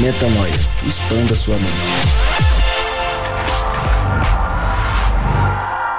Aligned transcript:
Metanoia. 0.00 0.52
Expanda 0.86 1.34
sua 1.34 1.54
mente. 1.56 1.68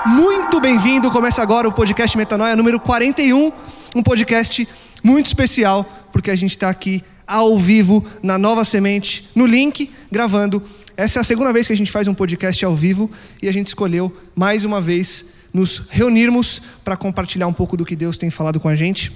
Muito 0.08 0.60
bem-vindo. 0.60 1.12
Começa 1.12 1.44
agora 1.44 1.68
o 1.68 1.72
podcast 1.72 2.18
Metanoia 2.18 2.56
número 2.56 2.80
41, 2.80 3.54
um 3.96 4.02
podcast 4.02 4.68
muito 5.04 5.28
especial, 5.28 5.86
porque 6.12 6.32
a 6.32 6.36
gente 6.36 6.52
está 6.52 6.70
aqui 6.70 7.04
ao 7.28 7.56
vivo 7.56 8.04
na 8.24 8.38
Nova 8.38 8.66
Semente, 8.66 9.30
no 9.36 9.46
link, 9.46 9.92
gravando. 10.12 10.64
Essa 10.98 11.20
é 11.20 11.22
a 11.22 11.24
segunda 11.24 11.54
vez 11.54 11.68
que 11.68 11.74
a 11.74 11.78
gente 11.78 11.92
faz 11.92 12.08
um 12.08 12.16
podcast 12.16 12.66
ao 12.66 12.76
vivo 12.76 13.12
e 13.44 13.48
a 13.48 13.54
gente 13.54 13.68
escolheu 13.68 14.16
mais 14.36 14.66
uma 14.66 14.82
vez 14.82 15.24
nos 15.54 15.84
reunirmos 15.90 16.64
para 16.84 16.98
compartilhar 16.98 17.46
um 17.46 17.54
pouco 17.54 17.78
do 17.78 17.86
que 17.86 17.96
Deus 17.96 18.18
tem 18.18 18.32
falado 18.32 18.60
com 18.60 18.68
a 18.68 18.76
gente 18.76 19.12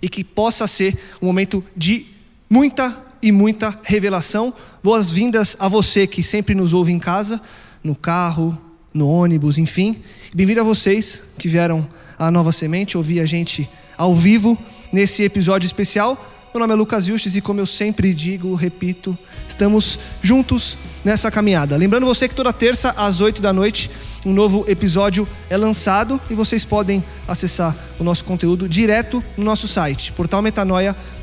e 0.00 0.08
que 0.08 0.24
possa 0.24 0.66
ser 0.66 0.98
um 1.20 1.26
momento 1.26 1.62
de 1.76 2.06
muita 2.48 3.11
e 3.22 3.30
muita 3.30 3.78
revelação. 3.84 4.52
Boas-vindas 4.82 5.56
a 5.60 5.68
você 5.68 6.06
que 6.06 6.22
sempre 6.22 6.54
nos 6.54 6.72
ouve 6.72 6.90
em 6.90 6.98
casa, 6.98 7.40
no 7.82 7.94
carro, 7.94 8.58
no 8.92 9.08
ônibus, 9.08 9.58
enfim. 9.58 10.02
Bem-vindo 10.34 10.60
a 10.60 10.64
vocês 10.64 11.22
que 11.38 11.48
vieram 11.48 11.88
à 12.18 12.30
Nova 12.30 12.50
Semente 12.50 12.96
ouvir 12.96 13.20
a 13.20 13.26
gente 13.26 13.70
ao 13.96 14.16
vivo 14.16 14.58
nesse 14.92 15.22
episódio 15.22 15.66
especial. 15.66 16.28
Meu 16.52 16.60
nome 16.60 16.74
é 16.74 16.76
Lucas 16.76 17.06
Vilches 17.06 17.34
e, 17.36 17.40
como 17.40 17.60
eu 17.60 17.66
sempre 17.66 18.12
digo, 18.12 18.54
repito, 18.54 19.16
estamos 19.48 19.98
juntos 20.20 20.76
nessa 21.02 21.30
caminhada. 21.30 21.76
Lembrando 21.76 22.04
você 22.04 22.28
que 22.28 22.34
toda 22.34 22.52
terça 22.52 22.90
às 22.90 23.20
8 23.20 23.40
da 23.40 23.52
noite 23.52 23.90
um 24.24 24.32
novo 24.32 24.64
episódio 24.68 25.26
é 25.48 25.56
lançado 25.56 26.20
e 26.28 26.34
vocês 26.34 26.64
podem 26.64 27.02
acessar 27.26 27.74
o 27.98 28.04
nosso 28.04 28.24
conteúdo 28.24 28.68
direto 28.68 29.24
no 29.36 29.44
nosso 29.44 29.66
site, 29.66 30.12
portalmetanoia.com. 30.12 31.21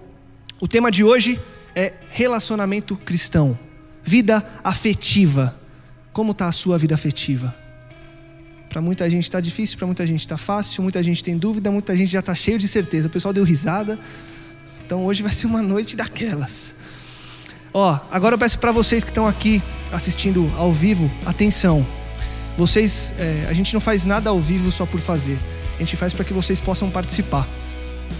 O 0.60 0.68
tema 0.68 0.90
de 0.90 1.02
hoje 1.02 1.40
é 1.74 1.94
relacionamento 2.10 2.94
cristão, 2.96 3.58
vida 4.02 4.46
afetiva. 4.62 5.58
Como 6.12 6.32
está 6.32 6.46
a 6.46 6.52
sua 6.52 6.76
vida 6.78 6.94
afetiva? 6.94 7.59
Para 8.70 8.80
muita 8.80 9.10
gente 9.10 9.24
está 9.24 9.40
difícil, 9.40 9.76
para 9.76 9.86
muita 9.86 10.06
gente 10.06 10.20
está 10.20 10.38
fácil, 10.38 10.82
muita 10.82 11.02
gente 11.02 11.24
tem 11.24 11.36
dúvida, 11.36 11.72
muita 11.72 11.96
gente 11.96 12.10
já 12.10 12.20
está 12.20 12.34
cheio 12.36 12.56
de 12.56 12.68
certeza. 12.68 13.08
O 13.08 13.10
pessoal 13.10 13.34
deu 13.34 13.42
risada. 13.42 13.98
Então 14.86 15.04
hoje 15.04 15.24
vai 15.24 15.32
ser 15.32 15.46
uma 15.46 15.60
noite 15.60 15.96
daquelas. 15.96 16.76
Ó, 17.74 17.98
agora 18.10 18.34
eu 18.34 18.38
peço 18.38 18.60
para 18.60 18.70
vocês 18.70 19.02
que 19.02 19.10
estão 19.10 19.26
aqui 19.26 19.60
assistindo 19.90 20.50
ao 20.56 20.72
vivo, 20.72 21.10
atenção. 21.26 21.84
Vocês, 22.56 23.12
é, 23.18 23.46
a 23.48 23.52
gente 23.52 23.74
não 23.74 23.80
faz 23.80 24.04
nada 24.04 24.30
ao 24.30 24.38
vivo 24.38 24.70
só 24.70 24.86
por 24.86 25.00
fazer. 25.00 25.38
A 25.74 25.78
gente 25.80 25.96
faz 25.96 26.14
para 26.14 26.24
que 26.24 26.32
vocês 26.32 26.60
possam 26.60 26.90
participar. 26.90 27.48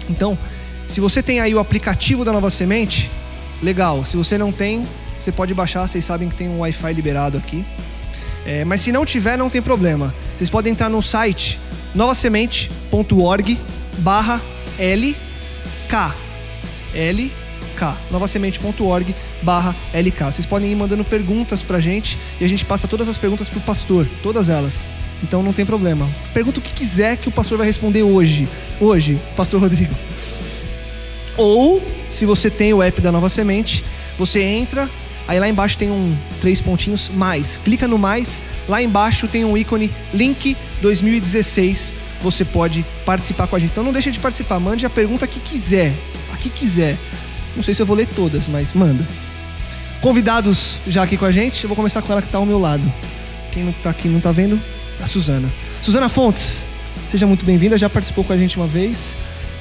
Então, 0.09 0.37
se 0.85 0.99
você 0.99 1.23
tem 1.23 1.39
aí 1.39 1.55
o 1.55 1.59
aplicativo 1.59 2.25
da 2.25 2.33
Nova 2.33 2.49
Semente, 2.49 3.09
legal. 3.61 4.03
Se 4.03 4.17
você 4.17 4.37
não 4.37 4.51
tem, 4.51 4.85
você 5.17 5.31
pode 5.31 5.53
baixar. 5.53 5.87
Vocês 5.87 6.03
sabem 6.03 6.27
que 6.27 6.35
tem 6.35 6.49
um 6.49 6.59
Wi-Fi 6.59 6.93
liberado 6.93 7.37
aqui. 7.37 7.65
É, 8.45 8.65
mas 8.65 8.81
se 8.81 8.91
não 8.91 9.05
tiver, 9.05 9.37
não 9.37 9.49
tem 9.49 9.61
problema. 9.61 10.13
Vocês 10.35 10.49
podem 10.49 10.71
entrar 10.71 10.89
no 10.89 11.01
site 11.01 11.59
novasemente.org 11.93 13.59
barra 13.99 14.41
LK. 14.77 16.15
LK. 16.93 17.97
novasemente.org 18.09 19.15
barra 19.41 19.75
LK. 19.93 20.23
Vocês 20.25 20.45
podem 20.45 20.71
ir 20.71 20.75
mandando 20.75 21.03
perguntas 21.03 21.61
pra 21.61 21.79
gente 21.79 22.17
e 22.39 22.45
a 22.45 22.49
gente 22.49 22.65
passa 22.65 22.87
todas 22.87 23.07
as 23.07 23.17
perguntas 23.17 23.47
pro 23.47 23.59
pastor. 23.59 24.07
Todas 24.23 24.49
elas. 24.49 24.89
Então 25.23 25.43
não 25.43 25.53
tem 25.53 25.65
problema. 25.65 26.09
Pergunta 26.33 26.59
o 26.59 26.61
que 26.61 26.73
quiser 26.73 27.17
que 27.17 27.29
o 27.29 27.31
pastor 27.31 27.57
vai 27.57 27.67
responder 27.67 28.03
hoje. 28.03 28.47
Hoje, 28.79 29.21
pastor 29.35 29.61
Rodrigo. 29.61 29.93
Ou, 31.37 31.81
se 32.09 32.25
você 32.25 32.49
tem 32.49 32.73
o 32.73 32.81
app 32.81 32.99
da 33.01 33.11
Nova 33.11 33.29
Semente, 33.29 33.83
você 34.17 34.41
entra, 34.41 34.89
Aí 35.31 35.39
lá 35.39 35.47
embaixo 35.47 35.77
tem 35.77 35.89
um 35.89 36.13
três 36.41 36.59
pontinhos 36.59 37.07
mais. 37.07 37.55
Clica 37.55 37.87
no 37.87 37.97
mais, 37.97 38.41
lá 38.67 38.81
embaixo 38.81 39.29
tem 39.29 39.45
um 39.45 39.55
ícone 39.55 39.89
link 40.13 40.57
2016. 40.81 41.93
Você 42.19 42.43
pode 42.43 42.85
participar 43.05 43.47
com 43.47 43.55
a 43.55 43.59
gente. 43.59 43.71
Então 43.71 43.81
não 43.81 43.93
deixa 43.93 44.11
de 44.11 44.19
participar, 44.19 44.59
mande 44.59 44.85
a 44.85 44.89
pergunta 44.89 45.25
que 45.25 45.39
quiser, 45.39 45.93
a 46.33 46.35
que 46.35 46.49
quiser. 46.49 46.97
Não 47.55 47.63
sei 47.63 47.73
se 47.73 47.81
eu 47.81 47.85
vou 47.85 47.95
ler 47.95 48.07
todas, 48.07 48.49
mas 48.49 48.73
manda. 48.73 49.07
Convidados 50.01 50.79
já 50.85 51.03
aqui 51.03 51.15
com 51.15 51.23
a 51.23 51.31
gente, 51.31 51.63
eu 51.63 51.69
vou 51.69 51.77
começar 51.77 52.01
com 52.01 52.11
ela 52.11 52.21
que 52.21 52.27
está 52.27 52.37
ao 52.37 52.45
meu 52.45 52.59
lado. 52.59 52.83
Quem 53.53 53.63
não 53.63 53.71
está 53.71 53.91
aqui 53.91 54.09
não 54.09 54.17
está 54.17 54.33
vendo? 54.33 54.61
A 55.01 55.07
Suzana. 55.07 55.49
Suzana 55.81 56.09
Fontes, 56.09 56.61
seja 57.09 57.25
muito 57.25 57.45
bem-vinda, 57.45 57.77
já 57.77 57.89
participou 57.89 58.25
com 58.25 58.33
a 58.33 58.37
gente 58.37 58.57
uma 58.57 58.67
vez 58.67 59.15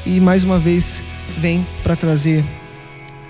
e 0.04 0.18
mais 0.18 0.42
uma 0.42 0.58
vez 0.58 1.00
vem 1.38 1.64
para 1.84 1.94
trazer 1.94 2.44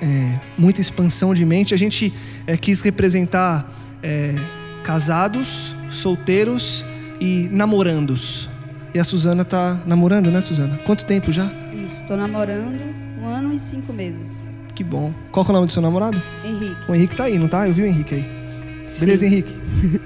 é, 0.00 0.40
muita 0.56 0.80
expansão 0.80 1.34
de 1.34 1.44
mente. 1.44 1.74
A 1.74 1.76
gente 1.76 2.12
é, 2.46 2.56
quis 2.56 2.80
representar 2.80 3.70
é, 4.02 4.34
casados, 4.82 5.74
solteiros 5.90 6.84
e 7.20 7.48
namorandos. 7.52 8.48
E 8.94 8.98
a 8.98 9.04
Suzana 9.04 9.44
tá 9.44 9.80
namorando, 9.86 10.30
né, 10.30 10.40
Suzana? 10.40 10.78
Quanto 10.78 11.04
tempo 11.04 11.32
já? 11.32 11.50
Isso, 11.72 12.02
estou 12.02 12.16
namorando 12.16 12.82
um 13.22 13.26
ano 13.26 13.54
e 13.54 13.58
cinco 13.58 13.92
meses. 13.92 14.50
Que 14.74 14.82
bom. 14.82 15.12
Qual 15.30 15.44
é 15.46 15.48
o 15.50 15.52
nome 15.52 15.66
do 15.66 15.72
seu 15.72 15.82
namorado? 15.82 16.20
Henrique. 16.44 16.90
O 16.90 16.94
Henrique 16.94 17.14
tá 17.14 17.24
aí, 17.24 17.38
não 17.38 17.48
tá? 17.48 17.68
Eu 17.68 17.74
vi 17.74 17.82
o 17.82 17.86
Henrique 17.86 18.14
aí. 18.14 18.40
Sim. 18.86 19.00
Beleza, 19.00 19.26
Henrique? 19.26 19.54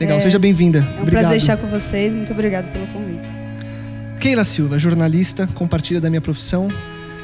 Legal, 0.00 0.20
seja 0.20 0.38
bem-vinda. 0.38 0.78
É 0.78 0.82
um 0.82 1.02
Obrigado. 1.02 1.10
prazer 1.10 1.36
estar 1.36 1.56
com 1.56 1.68
vocês. 1.68 2.12
Muito 2.14 2.32
obrigado 2.32 2.72
pelo 2.72 2.86
convite. 2.88 3.28
Keila 4.18 4.44
Silva, 4.44 4.78
jornalista, 4.78 5.48
compartilha 5.54 6.00
da 6.00 6.08
minha 6.08 6.20
profissão, 6.20 6.68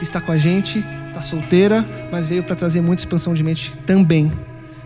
está 0.01 0.21
com 0.21 0.33
a 0.33 0.39
gente, 0.39 0.85
está 1.09 1.21
solteira, 1.23 1.85
mas 2.11 2.27
veio 2.27 2.43
para 2.43 2.55
trazer 2.55 2.81
muita 2.81 3.03
expansão 3.03 3.35
de 3.35 3.43
mente 3.43 3.73
também. 3.87 4.33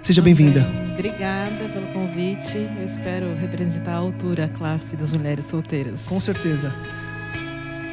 Seja 0.00 0.20
bem-vinda. 0.20 0.66
Obrigada 0.92 1.68
pelo 1.68 1.86
convite. 1.88 2.56
Eu 2.78 2.84
espero 2.84 3.34
representar 3.36 3.92
a 3.92 3.96
altura, 3.96 4.46
a 4.46 4.48
classe 4.48 4.96
das 4.96 5.12
mulheres 5.12 5.44
solteiras. 5.44 6.06
Com 6.06 6.20
certeza. 6.20 6.74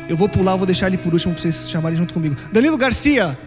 Eu 0.08 0.18
vou 0.18 0.28
pular, 0.28 0.56
vou 0.56 0.66
deixar 0.66 0.88
ele 0.88 0.98
por 0.98 1.14
último 1.14 1.34
para 1.34 1.42
vocês 1.44 1.70
chamarem 1.70 1.98
junto 1.98 2.14
comigo. 2.14 2.36
Danilo 2.52 2.78
Garcia, 2.78 3.38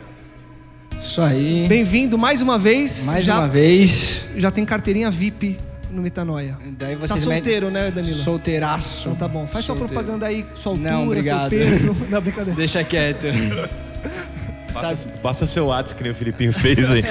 Isso 1.01 1.21
aí. 1.21 1.67
bem-vindo 1.69 2.17
mais 2.17 2.41
uma 2.41 2.57
vez. 2.57 3.05
Mais 3.07 3.25
já, 3.25 3.39
uma 3.41 3.49
vez. 3.49 4.25
Já 4.37 4.51
tem 4.51 4.65
carteirinha 4.65 5.11
VIP 5.11 5.59
no 5.93 6.03
Metanoia. 6.03 6.56
Daí 6.79 6.97
Tá 6.97 7.06
vocês 7.06 7.21
solteiro, 7.23 7.71
né, 7.71 7.91
Danilo? 7.91 8.15
Solteiraço. 8.15 9.00
Então 9.09 9.15
tá 9.15 9.29
bom. 9.29 9.47
Faz 9.47 9.65
sua 9.65 9.77
propaganda 9.77 10.27
aí, 10.27 10.44
sua 10.55 10.73
altura, 10.73 10.91
Não, 10.91 10.99
seu 11.00 11.06
obrigado. 11.11 11.50
peso. 11.50 11.97
Não, 12.11 12.21
brincadeira. 12.21 12.56
Deixa 12.56 12.83
quieto. 12.85 13.27
Passa, 14.73 14.97
Sabe- 14.97 15.19
passa 15.19 15.47
seu 15.47 15.67
WhatsApp, 15.67 15.97
que 15.99 16.03
nem 16.03 16.12
o 16.12 16.15
Filipinho 16.15 16.53
fez 16.53 16.91
aí. 16.91 17.03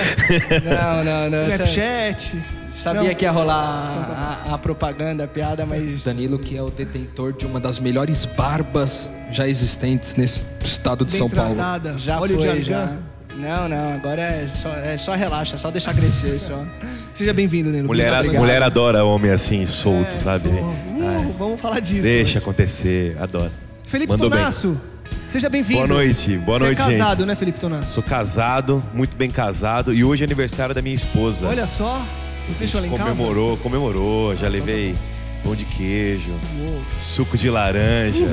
Não, 0.64 1.04
não, 1.04 1.30
não. 1.30 1.48
Snapchat. 1.48 2.44
Sabia 2.72 3.04
Não. 3.10 3.14
que 3.16 3.26
ia 3.26 3.32
rolar 3.32 4.40
a, 4.48 4.54
a 4.56 4.58
propaganda, 4.58 5.26
a 5.26 5.28
piada, 5.28 5.66
mas. 5.66 6.04
Danilo, 6.04 6.40
que 6.40 6.58
é 6.58 6.62
o 6.64 6.72
detentor 6.72 7.34
de 7.34 7.46
uma 7.46 7.60
das 7.60 7.80
melhores 7.80 8.26
barbas 8.26 9.12
já 9.30 9.48
existentes 9.48 10.16
nesse 10.16 10.46
estado 10.64 11.06
de 11.06 11.12
Bem 11.12 11.20
São 11.20 11.30
Paulo. 11.30 11.54
tratada. 11.54 11.96
Já 12.00 12.20
Olha 12.20 12.36
foi, 12.36 12.64
já. 12.64 12.94
Não, 13.36 13.70
não, 13.70 13.94
agora 13.94 14.22
é 14.22 14.48
só, 14.48 14.70
é 14.70 14.98
só 14.98 15.14
relaxa, 15.14 15.56
é 15.56 15.58
só 15.58 15.70
deixar 15.70 15.94
crescer 15.94 16.40
só. 16.40 16.66
Seja 17.14 17.34
bem-vindo, 17.34 17.70
Neno. 17.70 17.88
Mulher, 17.88 18.24
mulher 18.32 18.64
adora 18.64 19.04
homem 19.04 19.32
assim, 19.32 19.66
solto, 19.66 20.16
É, 20.16 20.20
sabe? 20.20 20.50
sou- 20.50 20.60
Uh, 21.02 21.36
vamos 21.38 21.60
falar 21.60 21.80
disso. 21.80 22.02
Deixa 22.04 22.24
hoje. 22.32 22.38
acontecer, 22.38 23.18
adora. 23.20 23.52
Felipe 23.86 24.12
Mandou 24.12 24.30
bem. 24.30 24.40
Tonasso, 24.40 24.80
seja 25.28 25.50
bem-vindo. 25.50 25.80
Boa 25.80 25.88
noite, 25.88 26.38
boa 26.38 26.58
Você 26.60 26.66
noite, 26.66 26.82
é 26.82 26.86
casado, 26.86 27.18
gente. 27.20 27.28
né, 27.28 27.36
Felipe 27.36 27.60
Tonasso? 27.60 27.94
Sou 27.94 28.04
casado, 28.04 28.84
muito 28.94 29.16
bem 29.18 29.30
casado, 29.30 29.94
e 29.94 30.04
hoje 30.04 30.24
é 30.24 30.26
aniversário 30.26 30.74
da 30.74 30.82
minha 30.82 30.96
esposa. 30.96 31.48
Olha 31.48 31.68
só, 31.68 32.06
você 32.48 32.60
deixou 32.60 32.82
gente 32.82 32.94
em 32.94 32.98
casa? 32.98 33.10
comemorou, 33.12 33.58
comemorou, 33.58 34.36
já 34.36 34.48
levei 34.48 34.96
pão 35.44 35.56
de 35.56 35.66
queijo, 35.66 36.32
Uou. 36.60 36.82
suco 36.98 37.38
de 37.38 37.50
laranja, 37.50 38.26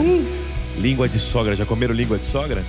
língua 0.78 1.08
de 1.08 1.18
sogra. 1.18 1.56
Já 1.56 1.66
comeram 1.66 1.94
língua 1.94 2.16
de 2.18 2.24
sogra? 2.26 2.62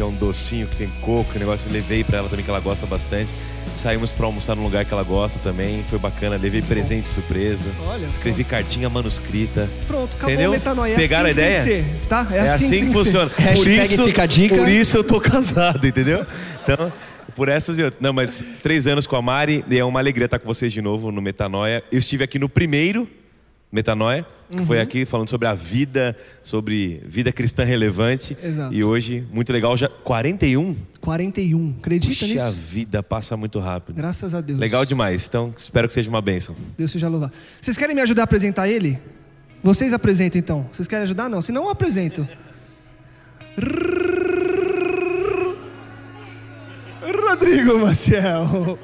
Que 0.00 0.04
é 0.04 0.06
um 0.06 0.14
docinho 0.14 0.66
que 0.66 0.76
tem 0.76 0.88
coco, 1.02 1.38
negócio. 1.38 1.68
Eu 1.68 1.74
levei 1.74 2.02
pra 2.02 2.16
ela 2.16 2.28
também, 2.30 2.42
que 2.42 2.50
ela 2.50 2.58
gosta 2.58 2.86
bastante. 2.86 3.34
Saímos 3.74 4.10
pra 4.10 4.24
almoçar 4.24 4.56
num 4.56 4.62
lugar 4.62 4.82
que 4.82 4.94
ela 4.94 5.02
gosta 5.02 5.38
também, 5.40 5.84
foi 5.90 5.98
bacana. 5.98 6.38
Levei 6.38 6.62
presente 6.62 7.06
surpresa. 7.06 7.68
Olha 7.84 8.04
só. 8.06 8.12
Escrevi 8.12 8.42
cartinha 8.42 8.88
manuscrita. 8.88 9.68
Pronto, 9.86 10.16
acabou 10.16 10.30
Entendeu? 10.32 10.52
metanoia. 10.52 10.94
É 10.94 10.96
Pegaram 10.96 11.28
assim 11.28 11.28
a 11.28 11.32
ideia? 11.32 11.64
Ser, 11.64 11.84
tá? 12.08 12.26
É, 12.32 12.48
assim, 12.48 12.86
que, 12.86 12.92
funciona. 12.94 13.28
Por 13.28 13.42
Hashtag 13.42 13.92
isso, 13.92 14.04
fica 14.06 14.22
a 14.22 14.26
dica. 14.26 14.56
por 14.56 14.68
isso 14.70 14.96
eu 14.96 15.04
tô 15.04 15.20
casado, 15.20 15.86
entendeu? 15.86 16.24
Então, 16.62 16.90
por 17.36 17.50
essas 17.50 17.78
e 17.78 17.82
outras. 17.82 18.00
Não, 18.00 18.14
mas 18.14 18.42
três 18.62 18.86
anos 18.86 19.06
com 19.06 19.16
a 19.16 19.20
Mari 19.20 19.62
e 19.68 19.78
é 19.78 19.84
uma 19.84 20.00
alegria 20.00 20.24
estar 20.24 20.38
com 20.38 20.48
vocês 20.48 20.72
de 20.72 20.80
novo 20.80 21.12
no 21.12 21.20
Metanoia. 21.20 21.84
Eu 21.92 21.98
estive 21.98 22.24
aqui 22.24 22.38
no 22.38 22.48
primeiro 22.48 23.06
Metanoia, 23.72 24.26
que 24.50 24.58
Uhum. 24.58 24.66
foi 24.66 24.80
aqui 24.80 25.04
falando 25.06 25.28
sobre 25.30 25.46
a 25.46 25.54
vida, 25.54 26.16
sobre 26.42 27.00
vida 27.06 27.30
cristã 27.32 27.62
relevante. 27.62 28.36
Exato. 28.42 28.74
E 28.74 28.82
hoje, 28.82 29.24
muito 29.32 29.52
legal, 29.52 29.76
já 29.76 29.88
41? 29.88 30.74
41, 31.00 31.76
acredita 31.78 32.12
Puxa, 32.26 32.42
a 32.42 32.48
nisso? 32.50 32.58
vida 32.60 33.00
passa 33.02 33.36
muito 33.36 33.60
rápido. 33.60 33.94
Graças 33.96 34.34
a 34.34 34.40
Deus. 34.40 34.58
Legal 34.58 34.84
demais. 34.84 35.24
Então, 35.28 35.54
espero 35.56 35.86
que 35.86 35.94
seja 35.94 36.10
uma 36.10 36.20
bênção. 36.20 36.56
Deus 36.76 36.90
seja 36.90 37.08
louvado. 37.08 37.32
Vocês 37.60 37.76
querem 37.76 37.94
me 37.94 38.02
ajudar 38.02 38.22
a 38.22 38.24
apresentar 38.24 38.68
ele? 38.68 38.98
Vocês 39.62 39.92
apresentam 39.92 40.38
então. 40.40 40.68
Vocês 40.72 40.88
querem 40.88 41.04
ajudar? 41.04 41.28
Não. 41.28 41.40
Se 41.40 41.52
não, 41.52 41.64
eu 41.64 41.70
apresento. 41.70 42.26
Rodrigo 47.28 47.78
Maciel. 47.78 48.78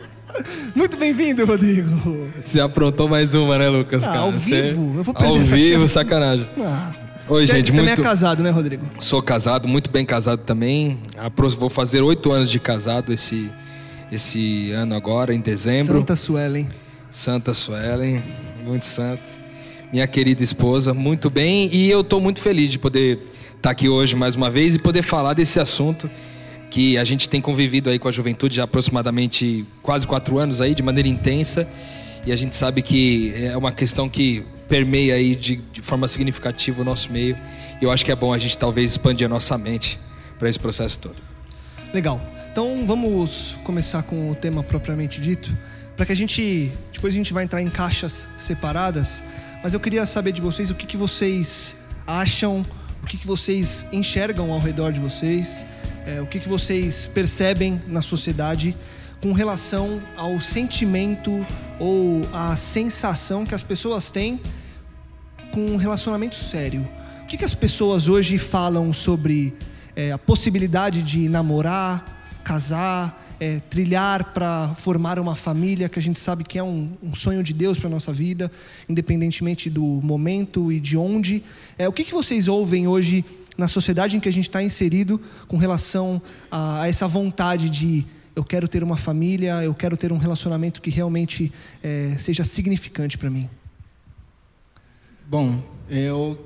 Muito 0.75 0.96
bem-vindo, 0.96 1.44
Rodrigo. 1.46 2.28
Você 2.43 2.61
aprontou 2.61 3.08
mais 3.08 3.34
uma, 3.34 3.58
né, 3.58 3.69
Lucas? 3.69 4.02
Ah, 4.05 4.06
cara? 4.06 4.19
ao 4.20 4.32
Você- 4.32 4.62
vivo? 4.62 4.93
Eu 4.96 5.05
vou 5.05 5.14
perder 5.14 5.28
Ao 5.31 5.37
essa 5.38 5.55
vivo, 5.56 5.81
chance. 5.82 5.94
sacanagem. 5.94 6.49
Ah, 6.61 6.93
Oi, 7.28 7.46
você 7.46 7.56
gente, 7.56 7.70
também 7.73 7.87
muito... 7.87 8.00
é 8.00 8.05
casado, 8.05 8.43
né, 8.43 8.50
Rodrigo? 8.50 8.84
Sou 9.00 9.23
casado, 9.23 9.67
muito 9.69 9.90
bem 9.90 10.05
casado 10.05 10.40
também. 10.40 10.99
Vou 11.58 11.69
fazer 11.69 12.00
oito 12.02 12.31
anos 12.32 12.50
de 12.50 12.61
casado 12.61 13.12
esse, 13.12 13.50
esse 14.12 14.70
ano 14.73 14.94
agora, 14.94 15.34
em 15.34 15.40
dezembro. 15.40 15.99
Santa 15.99 16.17
Suelen. 16.17 16.69
Santa 17.11 17.55
Suelen, 17.55 18.23
muito 18.64 18.84
santa. 18.84 19.23
Minha 19.93 20.06
querida 20.06 20.43
esposa, 20.43 20.93
muito 20.93 21.31
bem. 21.31 21.69
E 21.73 21.88
eu 21.90 22.00
estou 22.02 22.20
muito 22.20 22.40
feliz 22.40 22.70
de 22.70 22.78
poder 22.78 23.19
estar 23.56 23.70
aqui 23.70 23.88
hoje 23.88 24.14
mais 24.14 24.34
uma 24.34 24.50
vez 24.50 24.75
e 24.75 24.78
poder 24.78 25.02
falar 25.02 25.32
desse 25.32 25.58
assunto 25.58 26.11
que 26.71 26.99
a 26.99 27.05
gente 27.05 27.29
tem 27.29 27.41
convivido 27.41 27.91
aí 27.91 27.99
com 27.99 28.09
a 28.09 28.13
juventude 28.13 28.57
já 28.57 28.65
aproximadamente 28.65 29.65
quase 29.83 30.07
quatro 30.07 30.39
anos 30.39 30.61
aí, 30.61 30.75
de 30.75 30.83
maneira 30.83 31.09
intensa. 31.09 31.69
E 32.27 32.33
a 32.33 32.37
gente 32.37 32.57
sabe 32.57 32.83
que 32.83 33.33
é 33.37 33.57
uma 33.57 33.73
questão 33.73 34.09
que 34.09 34.45
permeia 34.69 35.15
aí 35.15 35.37
de, 35.37 35.57
de 35.57 35.81
forma 35.81 36.09
significativa 36.09 36.83
o 36.83 36.85
nosso 36.85 37.13
meio. 37.13 37.37
E 37.81 37.85
eu 37.85 37.91
acho 37.91 38.05
que 38.05 38.11
é 38.11 38.17
bom 38.17 38.33
a 38.33 38.39
gente 38.39 38.59
talvez 38.59 38.93
expandir 38.93 39.27
a 39.27 39.29
nossa 39.29 39.57
mente 39.57 39.99
para 40.39 40.49
esse 40.49 40.59
processo 40.59 40.99
todo. 40.99 41.17
Legal. 41.95 42.21
Então 42.51 42.85
vamos 42.87 43.59
começar 43.65 44.03
com 44.03 44.31
o 44.31 44.35
tema 44.35 44.62
propriamente 44.62 45.21
dito, 45.21 45.57
para 45.95 46.07
que 46.07 46.12
a 46.12 46.17
gente 46.17 46.73
depois 46.93 47.12
a 47.12 47.17
gente 47.17 47.33
vai 47.33 47.45
entrar 47.45 47.61
em 47.61 47.69
caixas 47.69 48.29
separadas. 48.39 49.23
Mas 49.62 49.75
eu 49.75 49.81
queria 49.81 50.07
saber 50.07 50.33
de 50.33 50.41
vocês 50.41 50.71
o 50.71 50.75
que, 50.75 50.87
que 50.87 50.97
vocês 50.97 51.77
acham, 52.07 52.62
o 53.03 53.07
que, 53.07 53.17
que 53.19 53.27
vocês 53.27 53.85
enxergam 53.93 54.51
ao 54.53 54.59
redor 54.59 54.93
de 54.93 55.01
vocês, 55.01 55.67
é, 56.06 56.20
o 56.20 56.26
que, 56.26 56.38
que 56.38 56.49
vocês 56.49 57.05
percebem 57.06 57.82
na 57.88 58.00
sociedade 58.00 58.76
com 59.20 59.32
relação 59.32 60.00
ao 60.17 60.41
sentimento 60.41 61.44
ou 61.81 62.23
à 62.32 62.56
sensação 62.56 63.44
que 63.44 63.55
as 63.55 63.62
pessoas 63.62 64.11
têm 64.11 64.41
com 65.50 65.67
um 65.67 65.76
relacionamento 65.76 66.37
sério. 66.37 66.88
O 67.25 67.26
que, 67.26 67.37
que 67.37 67.44
as 67.44 67.55
pessoas 67.55 68.06
hoje 68.06 68.38
falam 68.38 68.93
sobre 68.93 69.53
é, 69.97 70.12
a 70.12 70.19
possibilidade 70.19 71.03
de 71.03 71.29
namorar, 71.29 72.38
casar, 72.44 73.26
é, 73.41 73.59
trilhar 73.69 74.32
para 74.32 74.75
formar 74.79 75.19
uma 75.19 75.35
família, 75.35 75.88
que 75.88 75.99
a 75.99 76.02
gente 76.02 76.20
sabe 76.20 76.44
que 76.44 76.59
é 76.59 76.62
um, 76.62 76.93
um 77.02 77.14
sonho 77.14 77.43
de 77.43 77.52
Deus 77.52 77.79
para 77.79 77.91
nossa 77.91 78.12
vida, 78.12 78.50
independentemente 78.88 79.69
do 79.69 79.82
momento 79.82 80.70
e 80.70 80.79
de 80.79 80.97
onde. 80.97 81.43
É, 81.76 81.88
o 81.88 81.93
que, 81.93 82.05
que 82.05 82.12
vocês 82.12 82.47
ouvem 82.47 82.87
hoje 82.87 83.25
na 83.56 83.69
sociedade 83.69 84.17
em 84.17 84.20
que 84.20 84.29
a 84.29 84.32
gente 84.32 84.49
está 84.49 84.62
inserido 84.62 85.20
com 85.49 85.56
relação 85.56 86.20
a, 86.50 86.82
a 86.82 86.88
essa 86.88 87.08
vontade 87.08 87.70
de 87.70 88.06
eu 88.35 88.44
quero 88.44 88.69
ter 88.69 88.82
uma 88.82 88.99
família, 88.99 89.62
eu 89.64 89.75
quero 89.75 89.97
ter 89.97 90.12
um 90.12 90.19
relacionamento 90.19 90.82
que 90.82 90.91
realmente 90.91 91.50
é, 91.82 92.14
seja 92.19 92.44
significante 92.44 93.17
para 93.17 93.31
mim? 93.31 93.49
Bom, 95.26 95.62
eu 95.88 96.38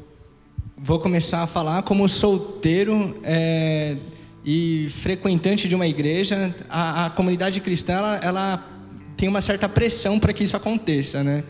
vou 0.79 1.01
começar 1.01 1.43
a 1.43 1.47
falar 1.49 1.83
como 1.83 2.09
solteiro 2.09 3.21
é, 3.25 3.97
e 4.45 4.89
frequentante 5.01 5.69
de 5.69 5.75
uma 5.75 5.87
igreja. 5.87 6.55
A, 6.69 7.07
a 7.07 7.11
comunidade 7.11 7.61
cristã 7.61 7.95
ela, 7.95 8.17
ela 8.23 8.71
tem 9.17 9.29
uma 9.29 9.41
certa 9.41 9.69
pressão 9.69 10.19
para 10.19 10.33
que 10.33 10.45
isso 10.45 10.57
aconteça, 10.57 11.25
né? 11.25 11.43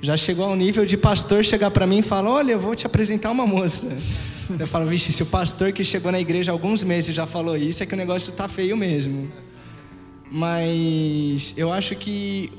Já 0.00 0.16
chegou 0.16 0.46
ao 0.46 0.56
nível 0.56 0.84
de 0.84 0.96
pastor 0.96 1.44
chegar 1.44 1.70
para 1.70 1.86
mim 1.86 1.98
e 1.98 2.02
falar: 2.02 2.30
Olha, 2.30 2.52
eu 2.52 2.60
vou 2.60 2.74
te 2.74 2.86
apresentar 2.86 3.30
uma 3.30 3.46
moça. 3.46 3.88
Eu 4.58 4.66
falo: 4.66 4.86
Vixe, 4.86 5.12
se 5.12 5.22
o 5.22 5.26
pastor 5.26 5.72
que 5.72 5.82
chegou 5.82 6.12
na 6.12 6.20
igreja 6.20 6.50
há 6.50 6.54
alguns 6.54 6.82
meses 6.82 7.14
já 7.14 7.26
falou 7.26 7.56
isso, 7.56 7.82
é 7.82 7.86
que 7.86 7.94
o 7.94 7.96
negócio 7.96 8.32
tá 8.32 8.46
feio 8.46 8.76
mesmo. 8.76 9.30
Mas 10.30 11.54
eu 11.56 11.72
acho 11.72 11.94
que, 11.96 12.52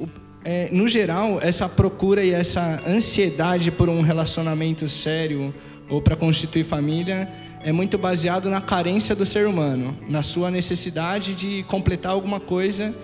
é, 0.43 0.69
no 0.71 0.87
geral, 0.87 1.39
essa 1.41 1.67
procura 1.67 2.23
e 2.23 2.31
essa 2.31 2.81
ansiedade 2.87 3.71
por 3.71 3.89
um 3.89 4.01
relacionamento 4.01 4.87
sério 4.87 5.53
ou 5.89 6.01
para 6.01 6.15
constituir 6.15 6.63
família 6.63 7.31
é 7.61 7.71
muito 7.71 7.97
baseado 7.97 8.49
na 8.49 8.61
carência 8.61 9.15
do 9.15 9.25
ser 9.25 9.47
humano, 9.47 9.97
na 10.09 10.23
sua 10.23 10.51
necessidade 10.51 11.33
de 11.33 11.63
completar 11.63 12.11
alguma 12.11 12.39
coisa. 12.39 12.95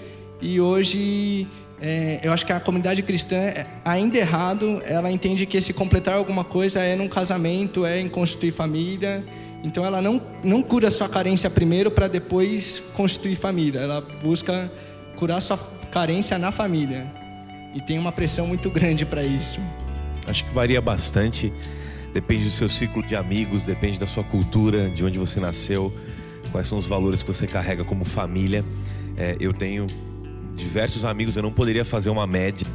E 0.42 0.60
hoje, 0.60 1.48
é, 1.86 2.22
eu 2.24 2.32
acho 2.32 2.46
que 2.46 2.54
a 2.54 2.62
comunidade 2.62 3.04
cristã, 3.04 3.36
é, 3.36 3.66
ainda 3.84 4.18
errado, 4.18 4.82
ela 4.86 5.12
entende 5.12 5.46
que 5.46 5.58
esse 5.58 5.74
completar 5.74 6.16
alguma 6.16 6.46
coisa 6.46 6.80
é 6.80 6.96
num 6.96 7.10
casamento, 7.10 7.86
é 7.86 8.00
em 8.00 8.08
constituir 8.08 8.54
família. 8.54 9.22
Então 9.62 9.84
ela 9.84 10.02
não, 10.02 10.22
não 10.42 10.62
cura 10.62 10.90
sua 10.90 11.10
carência 11.10 11.50
primeiro 11.50 11.92
para 11.92 12.08
depois 12.08 12.82
constituir 12.94 13.36
família. 13.36 13.82
Ela 13.82 14.00
busca 14.00 14.72
curar 15.18 15.42
sua 15.42 15.58
carência 15.92 16.40
na 16.40 16.54
família. 16.54 17.06
E 17.76 17.82
tem 17.82 18.00
uma 18.00 18.14
pressão 18.14 18.48
muito 18.48 18.70
grande 18.72 19.06
para 19.06 19.22
isso. 19.22 19.60
Acho 20.26 20.46
que 20.46 20.54
varia 20.54 20.80
bastante. 20.80 21.52
Depende 22.14 22.46
do 22.46 22.52
seu 22.52 22.70
ciclo 22.70 23.04
de 23.04 23.14
amigos, 23.14 23.66
depende 23.66 24.00
da 24.00 24.08
sua 24.08 24.24
cultura, 24.24 24.90
de 24.90 25.04
onde 25.04 25.20
você 25.20 25.38
nasceu, 25.42 25.94
quais 26.50 26.66
são 26.66 26.78
os 26.78 26.86
valores 26.86 27.22
que 27.22 27.28
você 27.28 27.46
carrega 27.46 27.84
como 27.84 28.06
família. 28.06 28.64
É, 29.18 29.36
eu 29.38 29.52
tenho 29.52 29.86
diversos 30.56 31.06
amigos, 31.06 31.36
eu 31.36 31.44
não 31.44 31.52
poderia 31.52 31.84
fazer 31.84 32.10
uma 32.10 32.28
média 32.28 32.68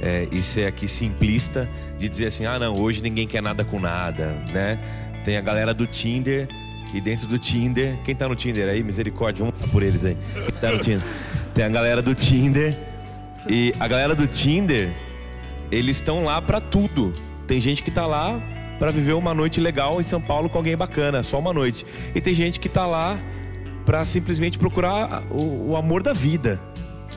é, 0.00 0.28
e 0.30 0.42
ser 0.42 0.66
aqui 0.66 0.86
simplista 0.86 1.68
de 1.98 2.08
dizer 2.08 2.26
assim: 2.26 2.46
ah, 2.46 2.58
não, 2.58 2.76
hoje 2.76 3.02
ninguém 3.02 3.26
quer 3.26 3.42
nada 3.42 3.64
com 3.64 3.80
nada, 3.80 4.42
né? 4.52 4.78
Tem 5.24 5.36
a 5.36 5.40
galera 5.40 5.72
do 5.72 5.86
Tinder 5.86 6.48
e 6.92 7.00
dentro 7.00 7.26
do 7.26 7.38
Tinder, 7.38 7.96
quem 8.04 8.14
tá 8.14 8.28
no 8.28 8.36
Tinder 8.36 8.68
aí, 8.68 8.82
misericórdia, 8.82 9.44
vamos 9.44 9.70
por 9.70 9.82
eles 9.82 10.04
aí. 10.04 10.16
Quem 10.34 10.60
tá 10.60 10.70
no 10.70 10.78
Tinder? 10.78 11.02
Tem 11.54 11.64
a 11.64 11.68
galera 11.68 12.02
do 12.02 12.14
Tinder 12.14 12.76
e 13.48 13.72
a 13.80 13.88
galera 13.88 14.14
do 14.14 14.26
Tinder 14.26 14.92
eles 15.70 15.96
estão 15.96 16.24
lá 16.24 16.40
pra 16.40 16.60
tudo. 16.60 17.12
Tem 17.46 17.60
gente 17.60 17.82
que 17.82 17.90
tá 17.90 18.06
lá 18.06 18.40
pra 18.78 18.90
viver 18.90 19.12
uma 19.12 19.34
noite 19.34 19.60
legal 19.60 20.00
em 20.00 20.04
São 20.04 20.20
Paulo 20.20 20.48
com 20.48 20.58
alguém 20.58 20.76
bacana, 20.76 21.22
só 21.22 21.38
uma 21.38 21.52
noite. 21.52 21.86
E 22.14 22.20
tem 22.20 22.34
gente 22.34 22.60
que 22.60 22.68
tá 22.68 22.86
lá 22.86 23.18
pra 23.84 24.04
simplesmente 24.04 24.58
procurar 24.58 25.22
o, 25.30 25.70
o 25.70 25.76
amor 25.76 26.02
da 26.02 26.12
vida. 26.12 26.60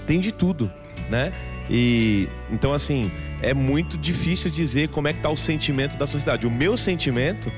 Tem 0.08 0.20
de 0.20 0.32
tudo, 0.32 0.72
né? 1.10 1.32
E 1.70 2.28
então 2.50 2.74
assim, 2.74 3.12
é 3.42 3.54
muito 3.54 3.98
difícil 3.98 4.50
dizer 4.50 4.88
como 4.90 5.08
é 5.10 5.14
que 5.14 5.20
tá 5.20 5.30
o 5.30 5.38
sentimento 5.38 5.98
da 5.98 6.08
sociedade. 6.08 6.48
O 6.48 6.52
meu 6.52 6.76
sentimento 6.78 7.52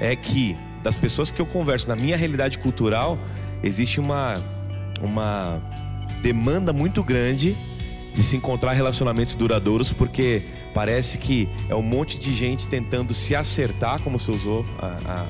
é 0.00 0.16
que 0.16 0.56
das 0.82 0.96
pessoas 0.96 1.30
que 1.30 1.40
eu 1.40 1.46
converso 1.46 1.88
na 1.88 1.94
minha 1.96 2.16
realidade 2.16 2.58
cultural, 2.58 3.18
existe 3.62 4.00
uma 4.00 4.34
uma 5.02 5.60
demanda 6.22 6.72
muito 6.72 7.02
grande 7.02 7.56
de 8.14 8.22
se 8.22 8.36
encontrar 8.36 8.72
relacionamentos 8.72 9.34
duradouros, 9.34 9.92
porque 9.92 10.42
parece 10.74 11.18
que 11.18 11.48
é 11.68 11.74
um 11.74 11.82
monte 11.82 12.18
de 12.18 12.32
gente 12.34 12.68
tentando 12.68 13.12
se 13.14 13.34
acertar, 13.34 14.00
como 14.02 14.18
você 14.18 14.30
usou 14.30 14.64
a, 14.78 14.86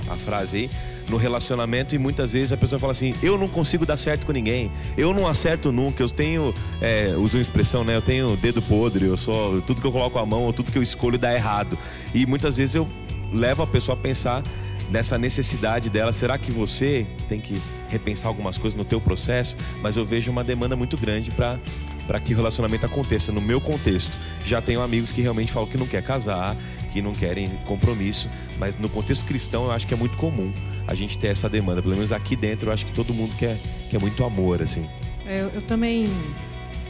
a- 0.08 0.12
a 0.14 0.16
frase 0.16 0.56
aí, 0.56 0.70
no 1.12 1.18
relacionamento 1.18 1.94
e 1.94 1.98
muitas 1.98 2.32
vezes 2.32 2.52
a 2.52 2.56
pessoa 2.56 2.78
fala 2.78 2.92
assim: 2.92 3.14
eu 3.22 3.36
não 3.36 3.46
consigo 3.46 3.84
dar 3.84 3.98
certo 3.98 4.24
com 4.24 4.32
ninguém, 4.32 4.70
eu 4.96 5.12
não 5.12 5.26
acerto 5.26 5.70
nunca, 5.70 6.02
eu 6.02 6.08
tenho, 6.08 6.54
é, 6.80 7.14
uso 7.16 7.36
uma 7.36 7.42
expressão, 7.42 7.84
né? 7.84 7.94
Eu 7.94 8.02
tenho 8.02 8.34
dedo 8.36 8.62
podre, 8.62 9.04
eu 9.04 9.16
sou 9.16 9.60
tudo 9.62 9.82
que 9.82 9.86
eu 9.86 9.92
coloco 9.92 10.18
a 10.18 10.24
mão, 10.24 10.50
tudo 10.52 10.72
que 10.72 10.78
eu 10.78 10.82
escolho 10.82 11.18
dá 11.18 11.34
errado. 11.34 11.78
E 12.14 12.24
muitas 12.24 12.56
vezes 12.56 12.74
eu 12.74 12.88
levo 13.30 13.62
a 13.62 13.66
pessoa 13.66 13.96
a 13.96 14.00
pensar 14.00 14.42
nessa 14.90 15.18
necessidade 15.18 15.90
dela. 15.90 16.12
Será 16.12 16.38
que 16.38 16.50
você 16.50 17.06
tem 17.28 17.40
que 17.40 17.60
repensar 17.90 18.28
algumas 18.28 18.56
coisas 18.56 18.76
no 18.76 18.84
teu 18.84 19.00
processo? 19.00 19.56
Mas 19.82 19.98
eu 19.98 20.04
vejo 20.06 20.30
uma 20.30 20.42
demanda 20.42 20.74
muito 20.74 20.96
grande 20.96 21.30
para 21.30 21.58
para 22.06 22.18
que 22.18 22.34
o 22.34 22.36
relacionamento 22.36 22.84
aconteça 22.84 23.30
no 23.30 23.40
meu 23.40 23.60
contexto. 23.60 24.16
Já 24.44 24.60
tenho 24.60 24.82
amigos 24.82 25.12
que 25.12 25.22
realmente 25.22 25.52
falam 25.52 25.68
que 25.68 25.78
não 25.78 25.86
quer 25.86 26.02
casar, 26.02 26.56
que 26.92 27.02
não 27.02 27.12
querem 27.12 27.48
compromisso, 27.64 28.28
mas 28.58 28.76
no 28.76 28.88
contexto 28.88 29.24
cristão 29.24 29.64
eu 29.64 29.72
acho 29.72 29.86
que 29.86 29.94
é 29.94 29.96
muito 29.96 30.16
comum 30.16 30.52
a 30.86 30.94
gente 30.94 31.18
ter 31.18 31.28
essa 31.28 31.48
demanda. 31.48 31.82
Pelo 31.82 31.94
menos 31.94 32.12
aqui 32.12 32.36
dentro 32.36 32.68
eu 32.68 32.72
acho 32.72 32.84
que 32.84 32.92
todo 32.92 33.14
mundo 33.14 33.34
quer, 33.36 33.56
quer 33.90 34.00
muito 34.00 34.22
amor, 34.24 34.62
assim. 34.62 34.86
Eu, 35.26 35.48
eu 35.50 35.62
também 35.62 36.06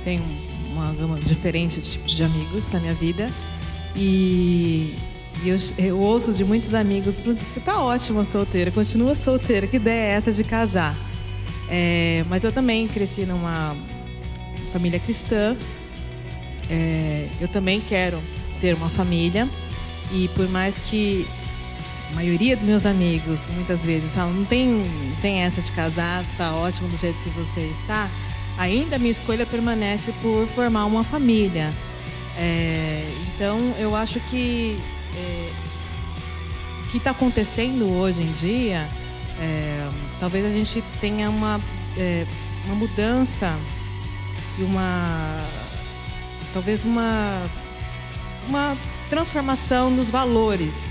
tenho 0.02 0.22
uma 0.72 0.92
gama 0.92 1.18
diferente 1.20 1.80
de 1.80 1.90
tipos 1.90 2.12
de 2.12 2.24
amigos 2.24 2.70
na 2.70 2.80
minha 2.80 2.94
vida 2.94 3.30
e 3.94 4.94
e 5.44 5.48
eu, 5.48 5.56
eu, 5.78 5.98
ouço 5.98 6.32
de 6.32 6.44
muitos 6.44 6.72
amigos, 6.72 7.18
você 7.18 7.58
tá 7.58 7.82
ótima 7.82 8.24
solteira, 8.24 8.70
continua 8.70 9.14
solteira, 9.14 9.66
que 9.66 9.76
ideia 9.76 10.12
é 10.12 10.16
essa 10.16 10.30
de 10.30 10.44
casar? 10.44 10.94
É, 11.68 12.24
mas 12.28 12.44
eu 12.44 12.52
também 12.52 12.86
cresci 12.86 13.26
numa 13.26 13.74
família 14.72 15.00
cristã, 15.00 15.56
é, 16.70 17.26
eu 17.40 17.48
também 17.48 17.80
quero 17.80 18.20
ter 18.60 18.74
uma 18.74 18.88
família 18.88 19.48
e 20.12 20.28
por 20.28 20.48
mais 20.48 20.78
que 20.78 21.26
a 22.12 22.14
maioria 22.14 22.56
dos 22.56 22.66
meus 22.66 22.84
amigos 22.84 23.38
muitas 23.54 23.80
vezes 23.80 24.14
falam, 24.14 24.32
não 24.32 24.44
tem, 24.44 24.84
tem 25.22 25.40
essa 25.40 25.62
de 25.62 25.72
casar, 25.72 26.24
tá 26.36 26.54
ótimo 26.54 26.88
do 26.88 26.96
jeito 26.96 27.18
que 27.22 27.30
você 27.30 27.60
está, 27.80 28.08
ainda 28.58 28.96
a 28.96 28.98
minha 28.98 29.10
escolha 29.10 29.46
permanece 29.46 30.12
por 30.20 30.46
formar 30.48 30.84
uma 30.84 31.02
família. 31.02 31.72
É, 32.36 33.10
então 33.34 33.58
eu 33.78 33.96
acho 33.96 34.20
que 34.30 34.78
é, 35.16 35.50
o 36.84 36.90
que 36.90 36.98
está 36.98 37.10
acontecendo 37.10 37.90
hoje 37.90 38.22
em 38.22 38.32
dia, 38.32 38.86
é, 39.40 39.88
talvez 40.20 40.44
a 40.44 40.50
gente 40.50 40.82
tenha 41.00 41.30
uma, 41.30 41.60
é, 41.96 42.26
uma 42.66 42.74
mudança 42.74 43.56
e 44.58 44.62
uma 44.62 45.42
talvez 46.52 46.84
uma 46.84 47.48
uma 48.48 48.76
transformação 49.12 49.90
nos 49.90 50.08
valores, 50.08 50.86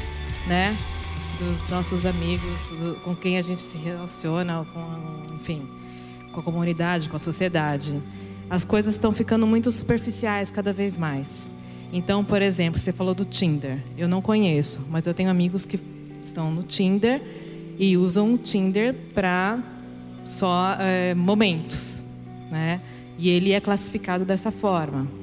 né, 0.48 0.78
dos 1.40 1.68
nossos 1.68 2.06
amigos, 2.06 2.60
do, 2.70 3.00
com 3.02 3.16
quem 3.16 3.40
a 3.40 3.42
gente 3.42 3.60
se 3.60 3.80
relaciona, 3.80 4.64
com, 4.72 5.34
enfim, 5.34 5.68
com 6.32 6.40
a 6.40 6.44
comunidade, 6.44 7.10
com 7.10 7.16
a 7.16 7.20
sociedade. 7.20 8.00
As 8.48 8.64
coisas 8.64 8.94
estão 8.94 9.12
ficando 9.12 9.48
muito 9.48 9.72
superficiais 9.72 10.52
cada 10.52 10.72
vez 10.72 11.00
mais. 11.00 11.48
Então, 11.92 12.24
por 12.24 12.44
exemplo, 12.44 12.80
você 12.80 12.94
falou 12.94 13.16
do 13.16 13.26
Tinder. 13.26 13.80
Eu 13.98 14.08
não 14.08 14.22
conheço, 14.22 14.86
mas 14.92 15.08
eu 15.08 15.16
tenho 15.16 15.32
amigos 15.32 15.66
que 15.66 15.80
estão 16.22 16.52
no 16.52 16.62
Tinder 16.62 17.20
e 17.80 17.98
usam 17.98 18.36
o 18.36 18.38
Tinder 18.38 18.94
para 19.16 19.58
só 20.24 20.78
é, 20.80 21.16
momentos, 21.16 22.04
né? 22.52 22.82
E 23.18 23.30
ele 23.30 23.52
é 23.52 23.60
classificado 23.60 24.24
dessa 24.24 24.52
forma. 24.52 25.21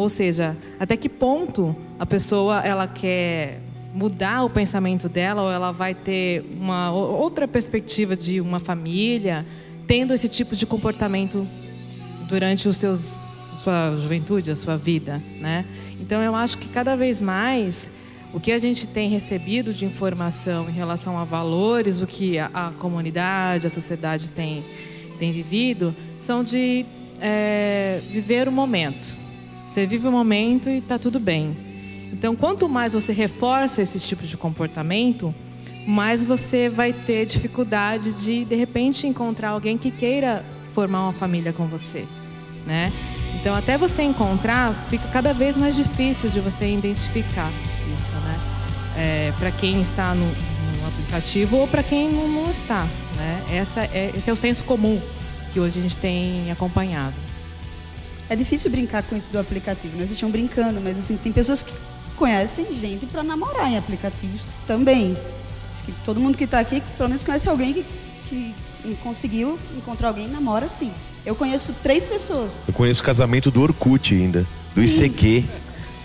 Ou 0.00 0.08
seja, 0.08 0.56
até 0.78 0.96
que 0.96 1.10
ponto 1.10 1.76
a 1.98 2.06
pessoa 2.06 2.60
ela 2.60 2.88
quer 2.88 3.60
mudar 3.92 4.44
o 4.44 4.48
pensamento 4.48 5.10
dela 5.10 5.42
ou 5.42 5.52
ela 5.52 5.72
vai 5.72 5.94
ter 5.94 6.42
uma 6.58 6.90
outra 6.90 7.46
perspectiva 7.46 8.16
de 8.16 8.40
uma 8.40 8.58
família 8.58 9.44
tendo 9.86 10.14
esse 10.14 10.26
tipo 10.26 10.56
de 10.56 10.64
comportamento 10.64 11.46
durante 12.26 12.66
os 12.66 12.78
seus 12.78 13.20
sua 13.58 13.94
juventude, 13.94 14.50
a 14.50 14.56
sua 14.56 14.74
vida, 14.74 15.22
né? 15.38 15.66
Então 16.00 16.22
eu 16.22 16.34
acho 16.34 16.56
que 16.56 16.68
cada 16.68 16.96
vez 16.96 17.20
mais 17.20 18.16
o 18.32 18.40
que 18.40 18.52
a 18.52 18.58
gente 18.58 18.88
tem 18.88 19.10
recebido 19.10 19.74
de 19.74 19.84
informação 19.84 20.66
em 20.70 20.72
relação 20.72 21.18
a 21.18 21.24
valores, 21.24 22.00
o 22.00 22.06
que 22.06 22.38
a, 22.38 22.50
a 22.54 22.70
comunidade, 22.78 23.66
a 23.66 23.70
sociedade 23.70 24.30
tem, 24.30 24.64
tem 25.18 25.30
vivido, 25.30 25.94
são 26.16 26.42
de 26.42 26.86
é, 27.20 28.00
viver 28.10 28.48
o 28.48 28.52
momento. 28.52 29.19
Você 29.70 29.86
vive 29.86 30.08
o 30.08 30.10
momento 30.10 30.68
e 30.68 30.78
está 30.78 30.98
tudo 30.98 31.20
bem. 31.20 31.56
Então, 32.12 32.34
quanto 32.34 32.68
mais 32.68 32.92
você 32.92 33.12
reforça 33.12 33.80
esse 33.80 34.00
tipo 34.00 34.26
de 34.26 34.36
comportamento, 34.36 35.32
mais 35.86 36.24
você 36.24 36.68
vai 36.68 36.92
ter 36.92 37.24
dificuldade 37.24 38.12
de, 38.14 38.44
de 38.44 38.56
repente, 38.56 39.06
encontrar 39.06 39.50
alguém 39.50 39.78
que 39.78 39.92
queira 39.92 40.44
formar 40.74 41.04
uma 41.04 41.12
família 41.12 41.52
com 41.52 41.68
você, 41.68 42.04
né? 42.66 42.92
Então, 43.40 43.54
até 43.54 43.78
você 43.78 44.02
encontrar, 44.02 44.74
fica 44.90 45.06
cada 45.06 45.32
vez 45.32 45.56
mais 45.56 45.76
difícil 45.76 46.30
de 46.30 46.40
você 46.40 46.66
identificar 46.66 47.52
isso, 47.96 48.16
né? 48.24 48.40
É, 48.96 49.32
para 49.38 49.52
quem 49.52 49.80
está 49.80 50.16
no, 50.16 50.26
no, 50.26 50.88
aplicativo 50.88 51.58
ou 51.58 51.68
para 51.68 51.84
quem 51.84 52.10
não, 52.10 52.26
não, 52.26 52.50
está, 52.50 52.88
né? 53.16 53.44
Essa 53.52 53.82
é, 53.84 54.12
esse 54.16 54.28
é 54.28 54.32
o 54.32 54.36
senso 54.36 54.64
comum 54.64 55.00
que 55.52 55.60
hoje 55.60 55.78
a 55.78 55.82
gente 55.82 55.96
tem 55.96 56.50
acompanhado. 56.50 57.29
É 58.30 58.36
difícil 58.36 58.70
brincar 58.70 59.02
com 59.02 59.16
isso 59.16 59.32
do 59.32 59.40
aplicativo. 59.40 59.98
Nós 59.98 60.08
estamos 60.08 60.30
brincando, 60.32 60.80
mas 60.80 60.96
assim 60.96 61.16
tem 61.16 61.32
pessoas 61.32 61.64
que 61.64 61.72
conhecem 62.16 62.64
gente 62.80 63.04
para 63.06 63.24
namorar 63.24 63.68
em 63.68 63.76
aplicativos 63.76 64.42
também. 64.68 65.16
Acho 65.74 65.82
que 65.82 65.92
todo 66.04 66.20
mundo 66.20 66.38
que 66.38 66.44
está 66.44 66.60
aqui, 66.60 66.80
pelo 66.96 67.08
menos 67.08 67.24
conhece 67.24 67.48
alguém 67.48 67.72
que, 67.72 67.84
que 68.28 68.54
conseguiu 69.02 69.58
encontrar 69.76 70.08
alguém 70.08 70.26
e 70.26 70.30
namora 70.30 70.68
sim. 70.68 70.92
Eu 71.26 71.34
conheço 71.34 71.74
três 71.82 72.04
pessoas. 72.04 72.60
Eu 72.68 72.72
conheço 72.72 73.02
o 73.02 73.04
casamento 73.04 73.50
do 73.50 73.60
Orkut 73.62 74.14
ainda, 74.14 74.46
do 74.76 74.86
Sim. 74.86 75.06
ICQ, 75.06 75.44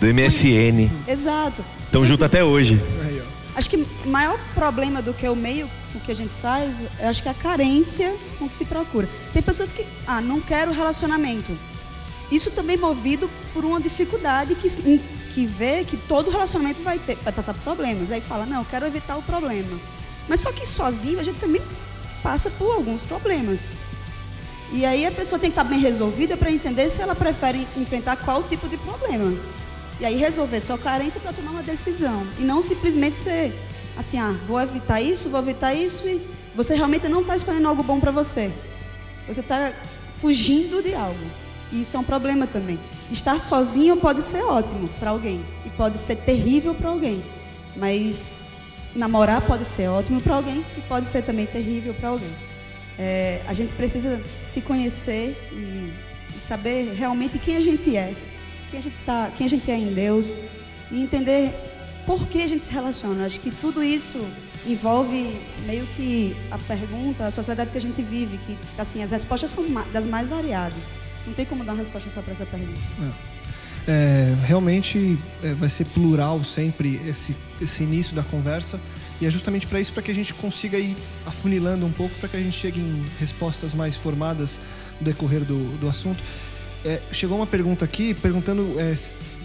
do 0.00 0.06
MSN. 0.12 0.90
Exato. 1.06 1.64
Estão 1.84 2.04
juntos 2.04 2.24
até 2.24 2.42
hoje. 2.42 2.80
Acho 3.54 3.70
que 3.70 3.76
o 3.76 4.08
maior 4.08 4.36
problema 4.52 5.00
do 5.00 5.14
que 5.14 5.26
o 5.28 5.36
meio 5.36 5.70
com 5.92 6.00
que 6.00 6.10
a 6.10 6.14
gente 6.14 6.34
faz, 6.34 6.74
eu 6.98 7.08
acho 7.08 7.22
que 7.22 7.28
é 7.28 7.30
a 7.30 7.34
carência 7.34 8.12
com 8.36 8.48
que 8.48 8.56
se 8.56 8.64
procura. 8.64 9.08
Tem 9.32 9.40
pessoas 9.40 9.72
que, 9.72 9.86
ah, 10.06 10.20
não 10.20 10.40
quero 10.40 10.72
relacionamento. 10.72 11.56
Isso 12.30 12.50
também 12.50 12.76
movido 12.76 13.30
por 13.52 13.64
uma 13.64 13.80
dificuldade 13.80 14.54
que, 14.54 14.68
que 15.34 15.46
vê 15.46 15.84
que 15.84 15.96
todo 15.96 16.30
relacionamento 16.30 16.82
vai, 16.82 16.98
ter, 16.98 17.16
vai 17.16 17.32
passar 17.32 17.54
por 17.54 17.62
problemas. 17.62 18.10
Aí 18.10 18.20
fala, 18.20 18.44
não, 18.46 18.58
eu 18.58 18.66
quero 18.68 18.86
evitar 18.86 19.16
o 19.16 19.22
problema. 19.22 19.78
Mas 20.28 20.40
só 20.40 20.50
que 20.50 20.66
sozinho 20.66 21.20
a 21.20 21.22
gente 21.22 21.38
também 21.38 21.62
passa 22.22 22.50
por 22.50 22.74
alguns 22.74 23.02
problemas. 23.02 23.70
E 24.72 24.84
aí 24.84 25.06
a 25.06 25.12
pessoa 25.12 25.38
tem 25.38 25.50
que 25.50 25.58
estar 25.58 25.64
bem 25.64 25.78
resolvida 25.78 26.36
para 26.36 26.50
entender 26.50 26.88
se 26.88 27.00
ela 27.00 27.14
prefere 27.14 27.66
enfrentar 27.76 28.16
qual 28.16 28.42
tipo 28.42 28.68
de 28.68 28.76
problema. 28.76 29.32
E 30.00 30.04
aí 30.04 30.16
resolver 30.16 30.60
sua 30.60 30.76
carência 30.76 31.20
para 31.20 31.32
tomar 31.32 31.52
uma 31.52 31.62
decisão. 31.62 32.26
E 32.38 32.42
não 32.42 32.60
simplesmente 32.60 33.18
ser 33.18 33.54
assim, 33.96 34.18
ah, 34.18 34.34
vou 34.46 34.60
evitar 34.60 35.00
isso, 35.00 35.28
vou 35.28 35.40
evitar 35.40 35.72
isso. 35.72 36.06
E 36.08 36.28
você 36.54 36.74
realmente 36.74 37.08
não 37.08 37.20
está 37.20 37.36
escolhendo 37.36 37.68
algo 37.68 37.82
bom 37.82 38.00
para 38.00 38.10
você. 38.10 38.50
Você 39.28 39.40
está 39.40 39.72
fugindo 40.20 40.82
de 40.82 40.94
algo. 40.94 41.45
E 41.72 41.82
isso 41.82 41.96
é 41.96 42.00
um 42.00 42.04
problema 42.04 42.46
também. 42.46 42.78
Estar 43.10 43.38
sozinho 43.38 43.96
pode 43.96 44.22
ser 44.22 44.42
ótimo 44.42 44.88
para 45.00 45.10
alguém. 45.10 45.44
E 45.64 45.70
pode 45.70 45.98
ser 45.98 46.16
terrível 46.16 46.74
para 46.74 46.90
alguém. 46.90 47.22
Mas 47.76 48.40
namorar 48.96 49.40
pode 49.42 49.64
ser 49.64 49.88
ótimo 49.88 50.20
para 50.20 50.34
alguém 50.34 50.64
e 50.76 50.80
pode 50.82 51.06
ser 51.06 51.22
também 51.22 51.46
terrível 51.46 51.94
para 51.94 52.08
alguém. 52.08 52.34
É, 52.98 53.42
a 53.46 53.52
gente 53.52 53.74
precisa 53.74 54.22
se 54.40 54.62
conhecer 54.62 55.36
e, 55.52 55.92
e, 56.34 56.40
saber 56.40 56.94
realmente 56.94 57.38
quem 57.38 57.56
a 57.56 57.60
gente 57.60 57.94
é, 57.94 58.14
quem 58.70 58.78
a 58.78 58.82
gente, 58.82 59.00
tá, 59.02 59.30
quem 59.36 59.44
a 59.46 59.50
gente 59.50 59.70
é 59.70 59.76
em 59.76 59.92
Deus 59.92 60.34
e 60.90 61.02
entender 61.02 61.52
por 62.06 62.26
que 62.26 62.42
a 62.42 62.46
gente 62.46 62.64
se 62.64 62.72
relaciona. 62.72 63.26
Acho 63.26 63.40
que 63.40 63.50
tudo 63.50 63.82
isso 63.82 64.24
envolve 64.66 65.38
meio 65.66 65.86
que 65.88 66.34
a 66.50 66.58
pergunta, 66.58 67.26
a 67.26 67.30
sociedade 67.30 67.70
que 67.70 67.78
a 67.78 67.80
gente 67.80 68.00
vive, 68.00 68.38
que 68.38 68.56
assim 68.78 69.02
as 69.02 69.10
respostas 69.10 69.50
são 69.50 69.64
das 69.92 70.06
mais 70.06 70.28
variadas. 70.28 70.78
Não 71.26 71.34
tem 71.34 71.44
como 71.44 71.64
dar 71.64 71.72
uma 71.72 71.78
resposta 71.78 72.08
só 72.10 72.22
para 72.22 72.32
essa 72.32 72.46
pergunta. 72.46 72.80
É. 73.02 73.36
É, 73.88 74.34
realmente 74.44 75.16
é, 75.42 75.54
vai 75.54 75.68
ser 75.68 75.84
plural 75.86 76.44
sempre 76.44 77.00
esse, 77.06 77.36
esse 77.60 77.84
início 77.84 78.16
da 78.16 78.22
conversa. 78.22 78.80
E 79.20 79.26
é 79.26 79.30
justamente 79.30 79.66
para 79.66 79.80
isso, 79.80 79.92
para 79.92 80.02
que 80.02 80.10
a 80.10 80.14
gente 80.14 80.34
consiga 80.34 80.78
ir 80.78 80.96
afunilando 81.24 81.86
um 81.86 81.92
pouco, 81.92 82.14
para 82.16 82.28
que 82.28 82.36
a 82.36 82.40
gente 82.40 82.58
chegue 82.58 82.80
em 82.80 83.04
respostas 83.18 83.72
mais 83.72 83.96
formadas 83.96 84.60
no 85.00 85.06
decorrer 85.06 85.44
do, 85.44 85.78
do 85.78 85.88
assunto. 85.88 86.22
É, 86.84 87.00
chegou 87.12 87.36
uma 87.36 87.46
pergunta 87.46 87.84
aqui 87.84 88.12
perguntando 88.12 88.74
é, 88.78 88.94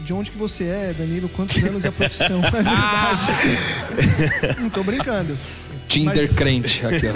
de 0.03 0.13
onde 0.13 0.31
que 0.31 0.37
você 0.37 0.65
é, 0.65 0.93
Danilo, 0.93 1.29
quantos 1.29 1.63
anos 1.63 1.85
é 1.85 1.87
a 1.87 1.91
profissão. 1.91 2.41
É 2.43 2.51
verdade. 2.51 4.57
Não 4.59 4.69
tô 4.69 4.83
brincando. 4.83 5.37
Tinder 5.91 6.27
Mas... 6.27 6.35
crente 6.35 6.85
aqui, 6.85 7.07
ó. 7.07 7.11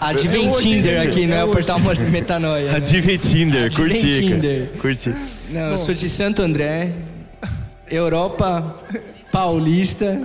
Advent 0.06 0.56
Tinder 0.56 1.00
aqui, 1.02 1.26
não 1.26 1.36
é 1.36 1.44
o 1.44 1.48
portal 1.50 1.78
metanoia. 2.10 2.72
Né? 2.72 2.76
Advent 2.76 3.20
Tinder, 3.20 3.74
curti. 3.74 4.20
Tinder. 4.20 4.70
Curti. 4.80 5.10
Não, 5.50 5.60
Bom. 5.60 5.70
eu 5.72 5.78
sou 5.78 5.94
de 5.94 6.08
Santo 6.08 6.42
André, 6.42 6.92
Europa 7.90 8.76
Paulista 9.32 10.20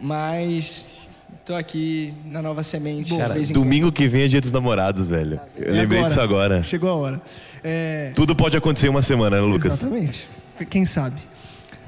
mas 0.00 1.06
Tô 1.46 1.54
aqui 1.54 2.12
na 2.24 2.42
Nova 2.42 2.64
Semente. 2.64 3.16
Cara, 3.16 3.36
domingo 3.52 3.92
que 3.92 4.08
vem 4.08 4.22
é 4.22 4.26
dia 4.26 4.40
dos 4.40 4.50
namorados, 4.50 5.08
velho. 5.08 5.38
Eu 5.56 5.72
É 5.72 5.78
lembrei 5.78 6.02
disso 6.02 6.20
agora. 6.20 6.64
Chegou 6.64 6.90
a 6.90 6.94
hora. 6.94 7.22
É, 7.62 8.10
Tudo 8.16 8.34
pode 8.34 8.56
acontecer 8.56 8.88
em 8.88 8.90
uma 8.90 9.00
semana, 9.00 9.36
né, 9.36 9.42
Lucas? 9.42 9.74
Exatamente. 9.74 10.28
Quem 10.68 10.84
sabe? 10.84 11.20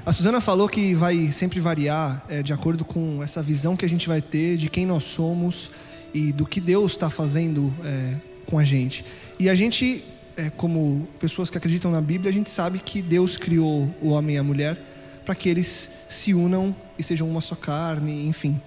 A 0.09 0.11
Suzana 0.11 0.41
falou 0.41 0.67
que 0.67 0.95
vai 0.95 1.31
sempre 1.31 1.59
variar 1.59 2.25
é, 2.27 2.41
de 2.41 2.51
acordo 2.51 2.83
com 2.83 3.21
essa 3.21 3.43
visão 3.43 3.77
que 3.77 3.85
a 3.85 3.87
gente 3.87 4.07
vai 4.07 4.19
ter 4.19 4.57
de 4.57 4.67
quem 4.67 4.83
nós 4.83 5.03
somos 5.03 5.69
e 6.11 6.31
do 6.31 6.47
que 6.47 6.59
Deus 6.59 6.93
está 6.93 7.11
fazendo 7.11 7.71
é, 7.85 8.15
com 8.47 8.57
a 8.57 8.63
gente. 8.65 9.05
E 9.37 9.47
a 9.47 9.53
gente, 9.53 10.03
é, 10.35 10.49
como 10.49 11.07
pessoas 11.19 11.51
que 11.51 11.59
acreditam 11.59 11.91
na 11.91 12.01
Bíblia, 12.01 12.31
a 12.31 12.33
gente 12.33 12.49
sabe 12.49 12.79
que 12.79 13.03
Deus 13.03 13.37
criou 13.37 13.87
o 14.01 14.09
homem 14.09 14.35
e 14.35 14.39
a 14.39 14.43
mulher 14.43 14.81
para 15.23 15.35
que 15.35 15.47
eles 15.47 15.91
se 16.09 16.33
unam 16.33 16.75
e 16.97 17.03
sejam 17.03 17.29
uma 17.29 17.39
só 17.39 17.53
carne, 17.53 18.27
enfim. 18.27 18.59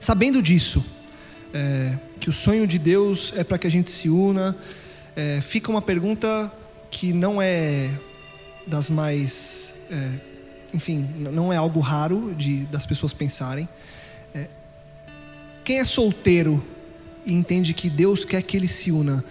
Sabendo 0.00 0.42
disso, 0.42 0.84
é, 1.54 1.96
que 2.18 2.28
o 2.28 2.32
sonho 2.32 2.66
de 2.66 2.76
Deus 2.76 3.32
é 3.36 3.44
para 3.44 3.56
que 3.56 3.68
a 3.68 3.70
gente 3.70 3.88
se 3.88 4.10
una, 4.10 4.56
é, 5.14 5.40
fica 5.40 5.70
uma 5.70 5.80
pergunta 5.80 6.52
que 6.90 7.12
não 7.12 7.40
é 7.40 7.88
das 8.66 8.90
mais. 8.90 9.76
é, 9.88 10.29
enfim, 10.72 11.08
não 11.18 11.52
é 11.52 11.56
algo 11.56 11.80
raro 11.80 12.34
de, 12.34 12.66
das 12.66 12.86
pessoas 12.86 13.12
pensarem. 13.12 13.68
É, 14.34 14.46
quem 15.64 15.78
é 15.78 15.84
solteiro 15.84 16.62
e 17.24 17.32
entende 17.32 17.74
que 17.74 17.90
Deus 17.90 18.24
quer 18.24 18.42
que 18.42 18.56
ele 18.56 18.68
se 18.68 18.90
una, 18.90 19.24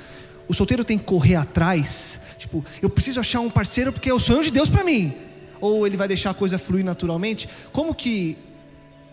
o 0.47 0.53
solteiro 0.53 0.83
tem 0.83 0.97
que 0.97 1.05
correr 1.05 1.35
atrás? 1.35 2.21
Tipo, 2.37 2.63
eu 2.81 2.89
preciso 2.89 3.19
achar 3.19 3.39
um 3.39 3.49
parceiro 3.49 3.91
porque 3.91 4.09
é 4.09 4.13
o 4.13 4.19
sonho 4.19 4.43
de 4.43 4.51
Deus 4.51 4.69
para 4.69 4.83
mim. 4.83 5.13
Ou 5.61 5.85
ele 5.85 5.97
vai 5.97 6.07
deixar 6.07 6.29
a 6.29 6.33
coisa 6.33 6.57
fluir 6.57 6.85
naturalmente? 6.85 7.49
Como 7.71 7.93
que 7.93 8.37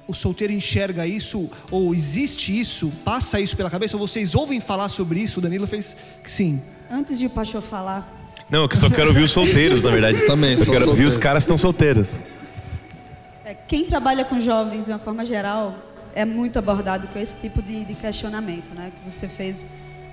o 0.06 0.14
solteiro 0.14 0.52
enxerga 0.52 1.06
isso, 1.06 1.50
ou 1.70 1.92
existe 1.94 2.56
isso, 2.56 2.92
passa 3.04 3.40
isso 3.40 3.56
pela 3.56 3.68
cabeça, 3.68 3.96
ou 3.96 4.06
vocês 4.06 4.34
ouvem 4.34 4.60
falar 4.60 4.88
sobre 4.88 5.20
isso? 5.20 5.40
O 5.40 5.42
Danilo 5.42 5.66
fez 5.66 5.96
que 6.22 6.30
sim. 6.30 6.62
Antes 6.88 7.18
de 7.18 7.26
o 7.26 7.30
pastor 7.30 7.60
falar, 7.60 8.15
Não, 8.48 8.68
eu 8.70 8.76
só 8.76 8.88
quero 8.88 9.08
ouvir 9.08 9.22
os 9.24 9.32
solteiros, 9.32 9.82
na 9.82 9.90
verdade. 9.90 10.24
Também, 10.26 10.52
Eu 10.52 10.58
sou 10.64 10.66
quero 10.66 10.76
ouvir 10.88 11.02
solteiro. 11.02 11.08
os 11.08 11.16
caras 11.16 11.42
que 11.42 11.46
estão 11.46 11.58
solteiros. 11.58 12.20
é, 13.44 13.54
quem 13.54 13.84
trabalha 13.86 14.24
com 14.24 14.38
jovens 14.38 14.84
de 14.84 14.92
uma 14.92 14.98
forma 14.98 15.24
geral 15.24 15.74
é 16.14 16.24
muito 16.24 16.58
abordado 16.58 17.08
com 17.08 17.18
esse 17.18 17.36
tipo 17.36 17.60
de, 17.60 17.84
de 17.84 17.94
questionamento, 17.94 18.72
né? 18.74 18.92
Que 19.04 19.10
você 19.10 19.26
fez. 19.28 19.66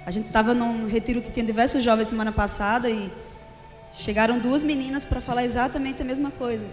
A 0.05 0.11
gente 0.11 0.27
estava 0.27 0.53
num 0.53 0.87
retiro 0.87 1.21
que 1.21 1.31
tinha 1.31 1.45
diversos 1.45 1.83
jovens 1.83 2.07
semana 2.07 2.31
passada 2.31 2.89
e 2.89 3.09
chegaram 3.93 4.39
duas 4.39 4.63
meninas 4.63 5.05
para 5.05 5.21
falar 5.21 5.45
exatamente 5.45 6.01
a 6.01 6.05
mesma 6.05 6.31
coisa. 6.31 6.65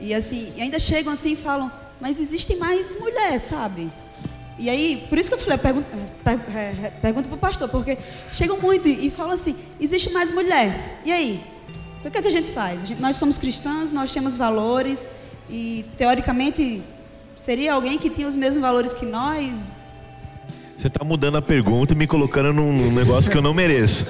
E 0.00 0.14
assim, 0.14 0.52
e 0.56 0.62
ainda 0.62 0.78
chegam 0.78 1.12
assim 1.12 1.32
e 1.32 1.36
falam, 1.36 1.70
mas 2.00 2.18
existe 2.18 2.56
mais 2.56 2.98
mulher, 2.98 3.38
sabe? 3.38 3.90
E 4.58 4.68
aí, 4.68 5.06
por 5.08 5.18
isso 5.18 5.28
que 5.28 5.34
eu 5.34 5.38
falei, 5.38 5.58
per, 5.58 5.74
é, 6.54 6.86
é, 6.86 6.90
pergunta 7.00 7.28
para 7.28 7.36
o 7.36 7.38
pastor, 7.38 7.68
porque 7.68 7.96
chegam 8.32 8.58
muito 8.58 8.86
e, 8.88 9.06
e 9.06 9.10
falam 9.10 9.32
assim, 9.32 9.56
existe 9.80 10.10
mais 10.10 10.30
mulher. 10.30 11.00
E 11.04 11.10
aí? 11.10 11.42
O 12.04 12.10
que 12.10 12.18
é 12.18 12.22
que 12.22 12.28
a 12.28 12.30
gente 12.30 12.50
faz? 12.50 12.82
A 12.82 12.86
gente- 12.86 13.00
nós 13.00 13.16
somos 13.16 13.38
cristãos, 13.38 13.92
nós 13.92 14.12
temos 14.12 14.36
valores 14.36 15.08
e 15.48 15.84
teoricamente 15.96 16.82
seria 17.36 17.72
alguém 17.74 17.96
que 17.98 18.10
tinha 18.10 18.26
os 18.28 18.36
mesmos 18.36 18.60
valores 18.60 18.92
que 18.92 19.06
nós. 19.06 19.72
Você 20.82 20.90
tá 20.90 21.04
mudando 21.04 21.36
a 21.36 21.42
pergunta 21.42 21.94
e 21.94 21.96
me 21.96 22.08
colocando 22.08 22.52
num, 22.52 22.72
num 22.72 22.90
negócio 22.90 23.30
que 23.30 23.38
eu 23.38 23.40
não 23.40 23.54
mereço. 23.54 24.04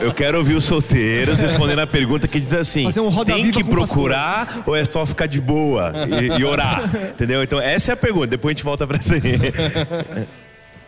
Eu, 0.00 0.06
eu 0.06 0.14
quero 0.14 0.38
ouvir 0.38 0.54
os 0.54 0.62
solteiros 0.62 1.40
respondendo 1.40 1.80
a 1.80 1.88
pergunta 1.88 2.28
que 2.28 2.38
diz 2.38 2.52
assim: 2.52 2.84
Fazer 2.84 3.00
um 3.00 3.24
tem 3.24 3.50
que 3.50 3.64
com 3.64 3.72
o 3.72 3.76
pastor." 3.76 3.88
procurar 3.88 4.62
ou 4.64 4.76
é 4.76 4.84
só 4.84 5.04
ficar 5.04 5.26
de 5.26 5.40
boa 5.40 5.92
e, 6.22 6.38
e 6.40 6.44
orar? 6.44 6.88
Entendeu? 7.10 7.42
Então, 7.42 7.60
essa 7.60 7.90
é 7.90 7.94
a 7.94 7.96
pergunta. 7.96 8.28
Depois 8.28 8.52
a 8.52 8.54
gente 8.54 8.64
volta 8.64 8.86
pra 8.86 8.96
essa 8.96 9.14
aí. 9.18 10.28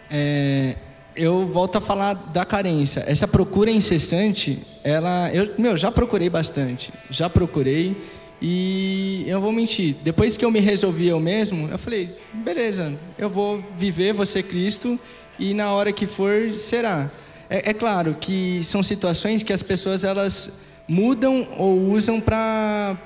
É, 0.08 0.76
eu 1.16 1.44
volto 1.48 1.78
a 1.78 1.80
falar 1.80 2.14
da 2.14 2.44
carência. 2.44 3.02
Essa 3.04 3.26
procura 3.26 3.68
incessante, 3.68 4.64
ela, 4.84 5.28
eu, 5.34 5.54
meu, 5.58 5.76
já 5.76 5.90
procurei 5.90 6.30
bastante, 6.30 6.92
já 7.10 7.28
procurei 7.28 8.00
e 8.40 9.24
eu 9.26 9.40
vou 9.40 9.52
mentir. 9.52 9.96
Depois 10.02 10.36
que 10.36 10.44
eu 10.44 10.50
me 10.50 10.60
resolvi 10.60 11.08
eu 11.08 11.20
mesmo, 11.20 11.68
eu 11.68 11.78
falei, 11.78 12.08
beleza, 12.32 12.98
eu 13.18 13.28
vou 13.28 13.62
viver, 13.78 14.12
vou 14.12 14.24
ser 14.24 14.44
Cristo 14.44 14.98
e 15.38 15.52
na 15.52 15.72
hora 15.72 15.92
que 15.92 16.06
for 16.06 16.52
será. 16.56 17.10
É, 17.48 17.70
é 17.70 17.74
claro 17.74 18.16
que 18.18 18.60
são 18.62 18.82
situações 18.82 19.42
que 19.42 19.52
as 19.52 19.62
pessoas 19.62 20.04
elas 20.04 20.52
mudam 20.88 21.46
ou 21.58 21.90
usam 21.90 22.20
para 22.20 22.96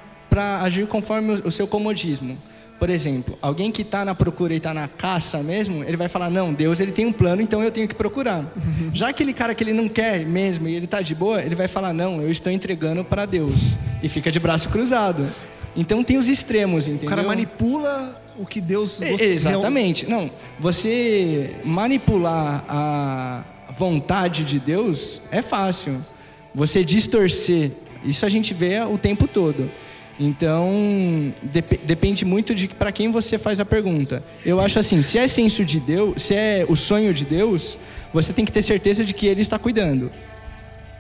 agir 0.62 0.86
conforme 0.86 1.34
o, 1.34 1.48
o 1.48 1.50
seu 1.50 1.66
comodismo. 1.66 2.36
Por 2.84 2.90
exemplo, 2.90 3.38
alguém 3.40 3.70
que 3.72 3.80
está 3.80 4.04
na 4.04 4.14
procura 4.14 4.52
e 4.52 4.58
está 4.58 4.74
na 4.74 4.86
caça 4.86 5.42
mesmo, 5.42 5.82
ele 5.84 5.96
vai 5.96 6.06
falar: 6.06 6.28
não, 6.28 6.52
Deus 6.52 6.80
ele 6.80 6.92
tem 6.92 7.06
um 7.06 7.12
plano, 7.12 7.40
então 7.40 7.64
eu 7.64 7.70
tenho 7.70 7.88
que 7.88 7.94
procurar. 7.94 8.44
Já 8.92 9.08
aquele 9.08 9.32
cara 9.32 9.54
que 9.54 9.64
ele 9.64 9.72
não 9.72 9.88
quer 9.88 10.26
mesmo 10.26 10.68
e 10.68 10.74
ele 10.74 10.84
está 10.84 11.00
de 11.00 11.14
boa, 11.14 11.42
ele 11.42 11.54
vai 11.54 11.66
falar: 11.66 11.94
não, 11.94 12.20
eu 12.20 12.30
estou 12.30 12.52
entregando 12.52 13.02
para 13.02 13.24
Deus 13.24 13.74
e 14.02 14.08
fica 14.10 14.30
de 14.30 14.38
braço 14.38 14.68
cruzado. 14.68 15.26
Então 15.74 16.04
tem 16.04 16.18
os 16.18 16.28
extremos, 16.28 16.86
entendeu? 16.86 17.06
O 17.06 17.08
cara 17.08 17.22
manipula 17.22 18.22
o 18.36 18.44
que 18.44 18.60
Deus 18.60 19.00
Exatamente. 19.00 20.06
Não, 20.06 20.30
você 20.60 21.56
manipular 21.64 22.66
a 22.68 23.44
vontade 23.74 24.44
de 24.44 24.60
Deus 24.60 25.22
é 25.30 25.40
fácil. 25.40 26.02
Você 26.54 26.84
distorcer, 26.84 27.70
isso 28.04 28.26
a 28.26 28.28
gente 28.28 28.52
vê 28.52 28.82
o 28.82 28.98
tempo 28.98 29.26
todo. 29.26 29.70
Então, 30.18 31.34
dep- 31.42 31.80
depende 31.84 32.24
muito 32.24 32.54
de 32.54 32.68
para 32.68 32.92
quem 32.92 33.10
você 33.10 33.36
faz 33.36 33.58
a 33.58 33.64
pergunta. 33.64 34.22
Eu 34.46 34.60
acho 34.60 34.78
assim, 34.78 35.02
se 35.02 35.18
é 35.18 35.26
senso 35.26 35.64
de 35.64 35.80
Deus, 35.80 36.22
se 36.22 36.34
é 36.34 36.64
o 36.68 36.76
sonho 36.76 37.12
de 37.12 37.24
Deus, 37.24 37.76
você 38.12 38.32
tem 38.32 38.44
que 38.44 38.52
ter 38.52 38.62
certeza 38.62 39.04
de 39.04 39.12
que 39.12 39.26
ele 39.26 39.42
está 39.42 39.58
cuidando. 39.58 40.12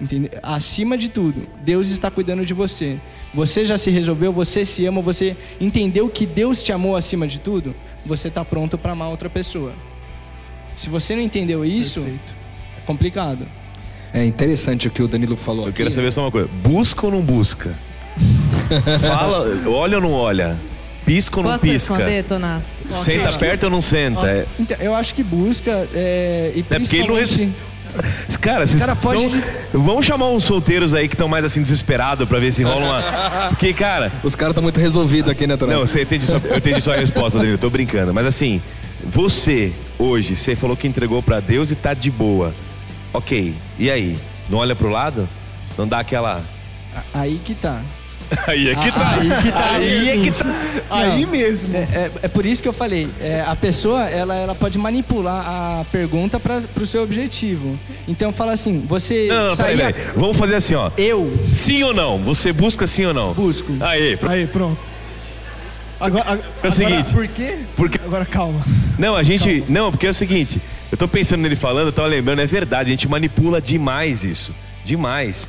Entende? 0.00 0.28
Acima 0.42 0.98
de 0.98 1.08
tudo, 1.08 1.46
Deus 1.64 1.90
está 1.90 2.10
cuidando 2.10 2.44
de 2.44 2.52
você. 2.52 2.98
Você 3.32 3.64
já 3.64 3.78
se 3.78 3.90
resolveu, 3.90 4.32
você 4.32 4.64
se 4.64 4.84
ama, 4.84 5.00
você 5.00 5.36
entendeu 5.60 6.08
que 6.08 6.26
Deus 6.26 6.62
te 6.62 6.72
amou 6.72 6.96
acima 6.96 7.26
de 7.28 7.38
tudo, 7.38 7.74
você 8.04 8.26
está 8.26 8.44
pronto 8.44 8.76
para 8.76 8.92
amar 8.92 9.08
outra 9.10 9.30
pessoa. 9.30 9.72
Se 10.74 10.88
você 10.88 11.14
não 11.14 11.22
entendeu 11.22 11.64
isso, 11.64 12.00
é 12.00 12.80
complicado. 12.84 13.44
É 14.12 14.24
interessante 14.24 14.88
o 14.88 14.90
que 14.90 15.02
o 15.02 15.06
Danilo 15.08 15.36
falou 15.36 15.62
Eu 15.66 15.68
aqui. 15.68 15.76
queria 15.76 15.90
saber 15.90 16.10
só 16.12 16.22
uma 16.22 16.30
coisa: 16.32 16.48
busca 16.48 17.06
ou 17.06 17.12
não 17.12 17.22
busca? 17.22 17.78
Fala, 19.00 19.46
olha 19.68 19.96
ou 19.98 20.02
não 20.02 20.12
olha? 20.12 20.58
Pisca 21.04 21.36
ou 21.38 21.42
não 21.42 21.50
Posso 21.52 21.62
pisca? 21.62 21.94
responder, 21.94 22.22
Tonás? 22.24 22.62
Senta 22.96 23.32
perto 23.32 23.64
ou 23.64 23.70
não 23.70 23.80
senta? 23.80 24.26
É, 24.26 24.46
Então, 24.58 24.76
eu 24.80 24.94
acho 24.94 25.14
que 25.14 25.22
busca 25.22 25.86
é, 25.94 26.52
e 26.54 26.62
porque 26.62 26.96
ele 26.96 27.08
não 27.08 27.14
principalmente... 27.16 27.54
Cara, 28.40 28.66
vocês 28.66 28.80
Cara, 28.80 28.96
pode- 28.96 29.20
são- 29.30 29.42
Vamos 29.72 30.04
chamar 30.04 30.28
uns 30.28 30.42
solteiros 30.42 30.94
aí 30.94 31.06
que 31.06 31.14
estão 31.14 31.28
mais 31.28 31.44
assim 31.44 31.62
desesperados 31.62 32.28
pra 32.28 32.38
ver 32.40 32.50
se 32.52 32.62
rola 32.64 32.84
uma. 32.84 33.48
Porque, 33.50 33.72
cara. 33.72 34.10
Os 34.24 34.34
caras 34.34 34.50
estão 34.50 34.62
muito 34.62 34.80
resolvidos 34.80 35.30
aqui, 35.30 35.46
né, 35.46 35.56
Tonás? 35.56 35.78
Não, 35.78 35.86
você 35.86 36.02
entende 36.02 36.26
só, 36.26 36.36
eu 36.42 36.56
entendi 36.56 36.80
só 36.80 36.92
a 36.92 36.96
resposta, 36.96 37.38
Danilo. 37.38 37.54
Eu 37.54 37.58
tô 37.60 37.70
brincando. 37.70 38.12
Mas 38.12 38.26
assim, 38.26 38.60
você, 39.04 39.72
hoje, 39.96 40.36
você 40.36 40.56
falou 40.56 40.76
que 40.76 40.88
entregou 40.88 41.22
pra 41.22 41.38
Deus 41.38 41.70
e 41.70 41.76
tá 41.76 41.94
de 41.94 42.10
boa. 42.10 42.52
Ok. 43.12 43.54
E 43.78 43.88
aí? 43.90 44.18
Não 44.50 44.58
olha 44.58 44.74
pro 44.74 44.88
lado? 44.90 45.28
Não 45.78 45.86
dá 45.86 46.00
aquela. 46.00 46.42
Aí 47.12 47.40
que 47.44 47.54
tá. 47.54 47.80
Aí 48.46 48.68
é 48.70 48.74
que 48.74 48.92
tá. 48.92 49.10
Aí 49.10 49.28
que 49.42 49.50
tá. 49.52 49.70
Aí 49.74 50.08
é 50.08 50.22
que 50.22 50.30
tá. 50.30 50.44
Aí 50.90 51.26
mesmo. 51.26 51.76
É, 51.76 51.80
é- 51.80 52.10
é 52.22 52.28
por 52.28 52.44
isso 52.44 52.62
que 52.62 52.68
eu 52.68 52.72
falei, 52.72 53.08
é, 53.20 53.40
a 53.46 53.54
pessoa 53.56 54.04
ela, 54.04 54.34
ela 54.34 54.54
pode 54.54 54.76
manipular 54.78 55.44
a 55.46 55.84
pergunta 55.90 56.38
para 56.40 56.62
o 56.80 56.86
seu 56.86 57.02
objetivo. 57.02 57.78
Então 58.08 58.32
fala 58.32 58.52
assim, 58.52 58.84
você 58.88 59.26
Não, 59.28 59.48
não, 59.50 59.56
peraí, 59.56 59.76
saía- 59.76 59.92
peraí. 59.92 60.12
Vamos 60.16 60.36
fazer 60.36 60.56
assim, 60.56 60.74
ó. 60.74 60.90
Eu 60.98 61.32
Sim 61.52 61.82
ou 61.84 61.94
não? 61.94 62.18
Você 62.18 62.52
busca 62.52 62.86
sim 62.86 63.04
ou 63.06 63.14
não? 63.14 63.32
busco. 63.34 63.72
Aí, 63.80 64.16
pronto. 64.16 64.32
Aí, 64.32 64.46
pronto. 64.46 64.92
Agora, 66.00 66.24
agora, 66.32 66.46
É 66.62 66.68
o 66.68 66.72
seguinte. 66.72 67.12
Por 67.14 67.26
quê? 67.28 67.58
Porque 67.76 67.98
agora 68.04 68.26
calma. 68.26 68.64
Não, 68.98 69.14
a 69.16 69.22
gente. 69.22 69.64
Não, 69.68 69.90
porque 69.90 70.06
é 70.06 70.10
o 70.10 70.14
seguinte, 70.14 70.60
eu 70.90 70.98
tô 70.98 71.06
pensando 71.08 71.40
nele 71.42 71.56
falando, 71.56 71.86
eu 71.88 71.92
tava 71.92 72.08
lembrando, 72.08 72.40
é 72.42 72.46
verdade, 72.46 72.88
a 72.88 72.90
gente 72.90 73.08
manipula 73.08 73.60
demais 73.60 74.24
isso. 74.24 74.54
Demais. 74.84 75.48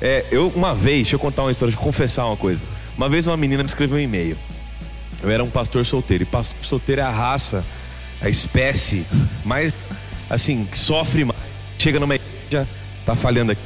É, 0.00 0.24
eu, 0.30 0.48
uma 0.54 0.74
vez, 0.74 0.98
deixa 0.98 1.16
eu 1.16 1.18
contar 1.18 1.42
uma 1.42 1.50
história, 1.50 1.70
deixa 1.70 1.80
eu 1.80 1.84
confessar 1.84 2.26
uma 2.26 2.36
coisa. 2.36 2.66
Uma 2.96 3.08
vez 3.08 3.26
uma 3.26 3.36
menina 3.36 3.62
me 3.62 3.68
escreveu 3.68 3.96
um 3.96 4.00
e-mail. 4.00 4.36
Eu 5.22 5.30
era 5.30 5.42
um 5.42 5.50
pastor 5.50 5.84
solteiro. 5.84 6.22
E 6.22 6.26
pastor 6.26 6.58
solteiro 6.62 7.00
é 7.00 7.04
a 7.04 7.10
raça, 7.10 7.64
a 8.20 8.28
espécie 8.28 9.06
mais, 9.44 9.72
assim, 10.28 10.66
que 10.70 10.78
sofre 10.78 11.24
mais. 11.24 11.38
Chega 11.78 12.00
numa 12.00 12.14
igreja, 12.14 12.66
tá 13.04 13.14
falhando 13.14 13.52
aqui. 13.52 13.62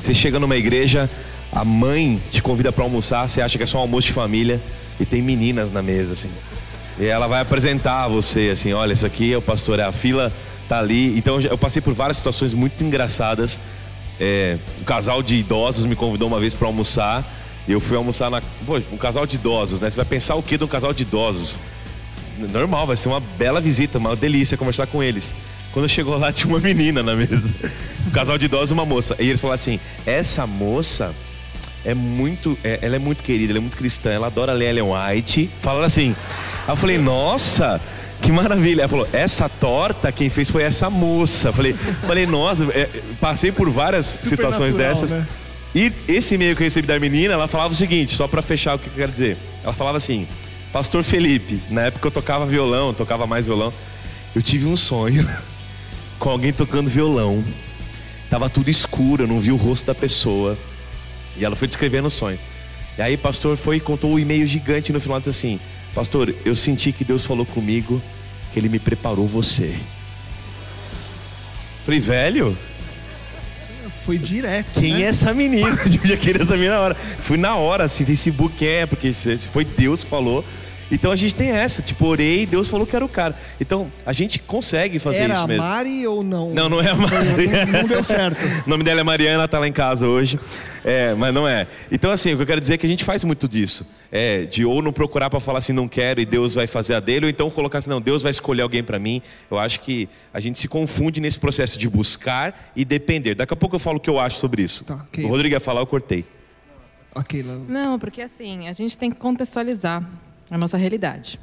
Você 0.00 0.14
chega 0.14 0.38
numa 0.38 0.56
igreja, 0.56 1.10
a 1.52 1.64
mãe 1.64 2.20
te 2.30 2.40
convida 2.40 2.70
para 2.70 2.84
almoçar, 2.84 3.28
você 3.28 3.40
acha 3.40 3.58
que 3.58 3.64
é 3.64 3.66
só 3.66 3.78
um 3.78 3.82
almoço 3.82 4.06
de 4.08 4.12
família 4.12 4.60
e 5.00 5.04
tem 5.04 5.20
meninas 5.22 5.72
na 5.72 5.82
mesa, 5.82 6.12
assim. 6.12 6.30
E 6.98 7.06
ela 7.06 7.26
vai 7.26 7.40
apresentar 7.40 8.04
a 8.04 8.08
você, 8.08 8.50
assim, 8.52 8.72
olha, 8.72 8.92
esse 8.92 9.06
aqui 9.06 9.32
é 9.32 9.36
o 9.36 9.42
pastor, 9.42 9.78
é 9.78 9.84
a 9.84 9.92
fila 9.92 10.32
tá 10.68 10.78
ali. 10.78 11.16
Então 11.16 11.40
eu 11.40 11.56
passei 11.56 11.80
por 11.80 11.94
várias 11.94 12.18
situações 12.18 12.52
muito 12.52 12.84
engraçadas. 12.84 13.58
É, 14.20 14.58
um 14.80 14.84
casal 14.84 15.22
de 15.22 15.36
idosos 15.36 15.86
me 15.86 15.94
convidou 15.94 16.28
uma 16.28 16.40
vez 16.40 16.54
para 16.54 16.66
almoçar. 16.66 17.24
E 17.66 17.72
eu 17.72 17.80
fui 17.80 17.96
almoçar 17.96 18.30
na. 18.30 18.40
Pô, 18.64 18.80
um 18.92 18.96
casal 18.96 19.26
de 19.26 19.36
idosos, 19.36 19.80
né? 19.80 19.90
Você 19.90 19.96
vai 19.96 20.04
pensar 20.04 20.34
o 20.34 20.42
que 20.42 20.56
de 20.56 20.64
um 20.64 20.68
casal 20.68 20.92
de 20.92 21.02
idosos? 21.02 21.58
normal, 22.46 22.86
vai 22.86 22.96
ser 22.96 23.08
uma 23.08 23.20
bela 23.20 23.60
visita, 23.60 23.98
uma 23.98 24.14
delícia 24.14 24.56
conversar 24.56 24.86
com 24.86 25.02
eles. 25.02 25.34
Quando 25.72 25.88
chegou 25.88 26.16
lá, 26.16 26.30
tinha 26.32 26.48
uma 26.48 26.60
menina 26.60 27.02
na 27.02 27.14
mesa. 27.14 27.52
Um 28.06 28.10
casal 28.10 28.38
de 28.38 28.46
idosos 28.46 28.70
e 28.70 28.74
uma 28.74 28.86
moça. 28.86 29.16
E 29.18 29.28
eles 29.28 29.40
falaram 29.40 29.56
assim: 29.56 29.80
essa 30.06 30.46
moça 30.46 31.14
é 31.84 31.94
muito. 31.94 32.56
é- 32.62 32.78
ela 32.82 32.96
é 32.96 32.98
muito 32.98 33.22
querida, 33.22 33.52
ela 33.52 33.58
é 33.58 33.60
muito 33.60 33.76
cristã, 33.76 34.10
ela 34.10 34.28
adora 34.28 34.52
ler 34.52 34.70
Ellen 34.70 34.84
White. 34.84 35.50
Falaram 35.60 35.86
assim. 35.86 36.14
Aí 36.66 36.72
eu 36.72 36.76
falei, 36.76 36.98
nossa! 36.98 37.80
Que 38.22 38.32
maravilha. 38.32 38.82
Ela 38.82 38.88
falou, 38.88 39.08
essa 39.12 39.48
torta 39.48 40.10
quem 40.10 40.28
fez 40.28 40.50
foi 40.50 40.62
essa 40.62 40.90
moça. 40.90 41.52
Falei, 41.52 41.74
falei 42.06 42.26
nossa, 42.26 42.64
é, 42.72 42.88
passei 43.20 43.52
por 43.52 43.70
várias 43.70 44.06
situações 44.06 44.74
natural, 44.74 44.94
dessas. 44.94 45.12
né? 45.12 45.26
E 45.74 45.92
esse 46.08 46.34
e-mail 46.34 46.56
que 46.56 46.62
eu 46.62 46.66
recebi 46.66 46.86
da 46.88 46.98
menina, 46.98 47.34
ela 47.34 47.46
falava 47.46 47.72
o 47.72 47.76
seguinte, 47.76 48.14
só 48.16 48.26
pra 48.26 48.42
fechar 48.42 48.74
o 48.74 48.78
que 48.78 48.88
eu 48.88 48.92
quero 48.94 49.12
dizer. 49.12 49.36
Ela 49.62 49.72
falava 49.72 49.96
assim: 49.98 50.26
Pastor 50.72 51.02
Felipe, 51.04 51.60
na 51.70 51.82
época 51.82 52.06
eu 52.06 52.10
tocava 52.10 52.44
violão, 52.46 52.88
eu 52.88 52.94
tocava 52.94 53.26
mais 53.26 53.46
violão. 53.46 53.72
Eu 54.34 54.42
tive 54.42 54.66
um 54.66 54.76
sonho 54.76 55.28
com 56.18 56.30
alguém 56.30 56.52
tocando 56.52 56.90
violão. 56.90 57.44
Tava 58.28 58.50
tudo 58.50 58.68
escuro, 58.68 59.24
eu 59.24 59.26
não 59.28 59.40
vi 59.40 59.52
o 59.52 59.56
rosto 59.56 59.86
da 59.86 59.94
pessoa. 59.94 60.58
E 61.36 61.44
ela 61.44 61.56
foi 61.56 61.68
descrevendo 61.68 62.08
o 62.08 62.10
sonho. 62.10 62.38
E 62.98 63.02
aí, 63.02 63.16
pastor 63.16 63.56
foi 63.56 63.76
e 63.76 63.80
contou 63.80 64.12
o 64.12 64.18
e-mail 64.18 64.46
gigante 64.46 64.92
no 64.92 65.00
final, 65.00 65.20
disse 65.20 65.30
assim: 65.30 65.60
Pastor, 65.98 66.32
eu 66.44 66.54
senti 66.54 66.92
que 66.92 67.02
Deus 67.02 67.26
falou 67.26 67.44
comigo 67.44 68.00
que 68.52 68.60
Ele 68.60 68.68
me 68.68 68.78
preparou 68.78 69.26
você. 69.26 69.74
Falei, 71.84 71.98
velho, 71.98 72.56
Foi 74.06 74.16
direto. 74.16 74.78
quem 74.78 74.92
né? 74.92 75.02
é 75.02 75.06
essa 75.06 75.34
menina? 75.34 75.66
Eu 76.00 76.06
já 76.06 76.16
queria 76.16 76.44
essa 76.44 76.52
menina 76.52 76.76
na 76.76 76.80
hora. 76.82 76.96
Fui 77.18 77.36
na 77.36 77.56
hora, 77.56 77.82
assim, 77.82 78.04
Facebook 78.04 78.64
é, 78.64 78.86
porque 78.86 79.12
foi 79.50 79.64
Deus 79.64 80.04
que 80.04 80.10
falou. 80.10 80.44
Então 80.90 81.10
a 81.12 81.16
gente 81.16 81.34
tem 81.34 81.50
essa, 81.50 81.82
tipo, 81.82 82.06
orei 82.06 82.42
e 82.42 82.46
Deus 82.46 82.68
falou 82.68 82.86
que 82.86 82.96
era 82.96 83.04
o 83.04 83.08
cara. 83.08 83.34
Então 83.60 83.90
a 84.04 84.12
gente 84.12 84.38
consegue 84.38 84.98
fazer 84.98 85.22
Era 85.22 85.34
isso 85.34 85.44
a 85.44 85.46
mesmo. 85.46 85.64
Mari 85.64 86.06
ou 86.06 86.22
não? 86.22 86.50
Não, 86.52 86.68
não 86.68 86.80
é 86.80 86.90
a 86.90 86.94
Mari. 86.94 87.48
Não, 87.48 87.80
não 87.80 87.88
deu 87.88 88.02
certo. 88.04 88.38
O 88.66 88.70
nome 88.70 88.84
dela 88.84 89.00
é 89.00 89.02
Mariana, 89.02 89.48
tá 89.48 89.58
lá 89.58 89.66
em 89.66 89.72
casa 89.72 90.06
hoje. 90.06 90.38
É, 90.84 91.14
mas 91.14 91.32
não 91.34 91.46
é. 91.46 91.66
Então, 91.90 92.10
assim, 92.10 92.32
o 92.32 92.36
que 92.36 92.42
eu 92.42 92.46
quero 92.46 92.60
dizer 92.60 92.74
é 92.74 92.78
que 92.78 92.86
a 92.86 92.88
gente 92.88 93.04
faz 93.04 93.24
muito 93.24 93.48
disso. 93.48 93.88
É, 94.10 94.44
de 94.44 94.64
ou 94.64 94.82
não 94.82 94.92
procurar 94.92 95.28
para 95.30 95.40
falar 95.40 95.58
assim, 95.58 95.72
não 95.72 95.86
quero 95.88 96.20
e 96.20 96.24
Deus 96.24 96.54
vai 96.54 96.66
fazer 96.66 96.94
a 96.94 97.00
dele, 97.00 97.26
ou 97.26 97.30
então 97.30 97.50
colocar 97.50 97.78
assim, 97.78 97.90
não, 97.90 98.00
Deus 98.00 98.22
vai 98.22 98.30
escolher 98.30 98.62
alguém 98.62 98.82
para 98.82 98.98
mim. 98.98 99.20
Eu 99.50 99.58
acho 99.58 99.80
que 99.80 100.08
a 100.32 100.40
gente 100.40 100.58
se 100.58 100.68
confunde 100.68 101.20
nesse 101.20 101.38
processo 101.38 101.78
de 101.78 101.88
buscar 101.88 102.72
e 102.74 102.84
depender. 102.84 103.34
Daqui 103.34 103.52
a 103.52 103.56
pouco 103.56 103.76
eu 103.76 103.80
falo 103.80 103.98
o 103.98 104.00
que 104.00 104.10
eu 104.10 104.18
acho 104.18 104.38
sobre 104.38 104.62
isso. 104.62 104.84
Tá, 104.84 104.94
ok. 104.94 105.24
O 105.24 105.28
Rodrigo 105.28 105.54
ia 105.54 105.60
falar, 105.60 105.80
eu 105.80 105.86
cortei. 105.86 106.24
Não, 107.68 107.98
porque 107.98 108.22
assim, 108.22 108.68
a 108.68 108.72
gente 108.72 108.96
tem 108.96 109.10
que 109.10 109.16
contextualizar 109.16 110.02
a 110.50 110.56
nossa 110.58 110.76
realidade. 110.76 111.38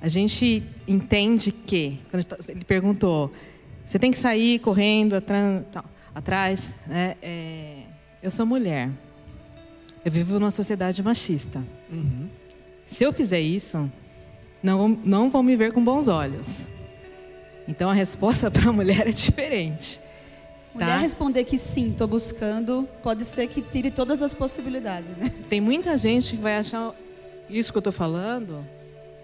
A 0.00 0.08
gente 0.08 0.62
entende 0.86 1.50
que, 1.50 1.98
quando 2.10 2.24
tá- 2.24 2.36
ele 2.48 2.64
perguntou, 2.64 3.32
você 3.86 3.98
tem 3.98 4.10
que 4.10 4.18
sair 4.18 4.58
correndo 4.58 5.20
tal, 5.20 5.84
atrás, 6.14 6.76
né? 6.86 7.14
É, 7.22 7.78
eu 8.22 8.30
sou 8.30 8.44
mulher. 8.44 8.90
Eu 10.04 10.12
vivo 10.12 10.38
numa 10.38 10.50
sociedade 10.50 11.02
machista. 11.02 11.64
Se 12.84 13.02
eu 13.04 13.12
fizer 13.12 13.40
isso, 13.40 13.90
não, 14.62 14.88
não 14.88 15.30
vão 15.30 15.42
me 15.42 15.56
ver 15.56 15.72
com 15.72 15.82
bons 15.82 16.08
olhos. 16.08 16.68
Então 17.66 17.90
a 17.90 17.94
resposta 17.94 18.48
para 18.52 18.68
a 18.68 18.72
mulher 18.72 19.08
é 19.08 19.12
diferente. 19.12 20.00
Mulher 20.74 20.86
Tá. 20.88 20.98
responder 20.98 21.42
que 21.44 21.56
sim, 21.56 21.90
estou 21.92 22.06
buscando, 22.06 22.86
pode 23.02 23.24
ser 23.24 23.48
que 23.48 23.62
tire 23.62 23.90
todas 23.90 24.20
as 24.22 24.34
possibilidades, 24.34 25.08
né? 25.16 25.32
Tem 25.48 25.58
muita 25.58 25.96
gente 25.96 26.36
que 26.36 26.42
vai 26.42 26.58
achar 26.58 26.94
isso 27.48 27.72
que 27.72 27.78
eu 27.78 27.80
estou 27.80 27.92
falando 27.92 28.64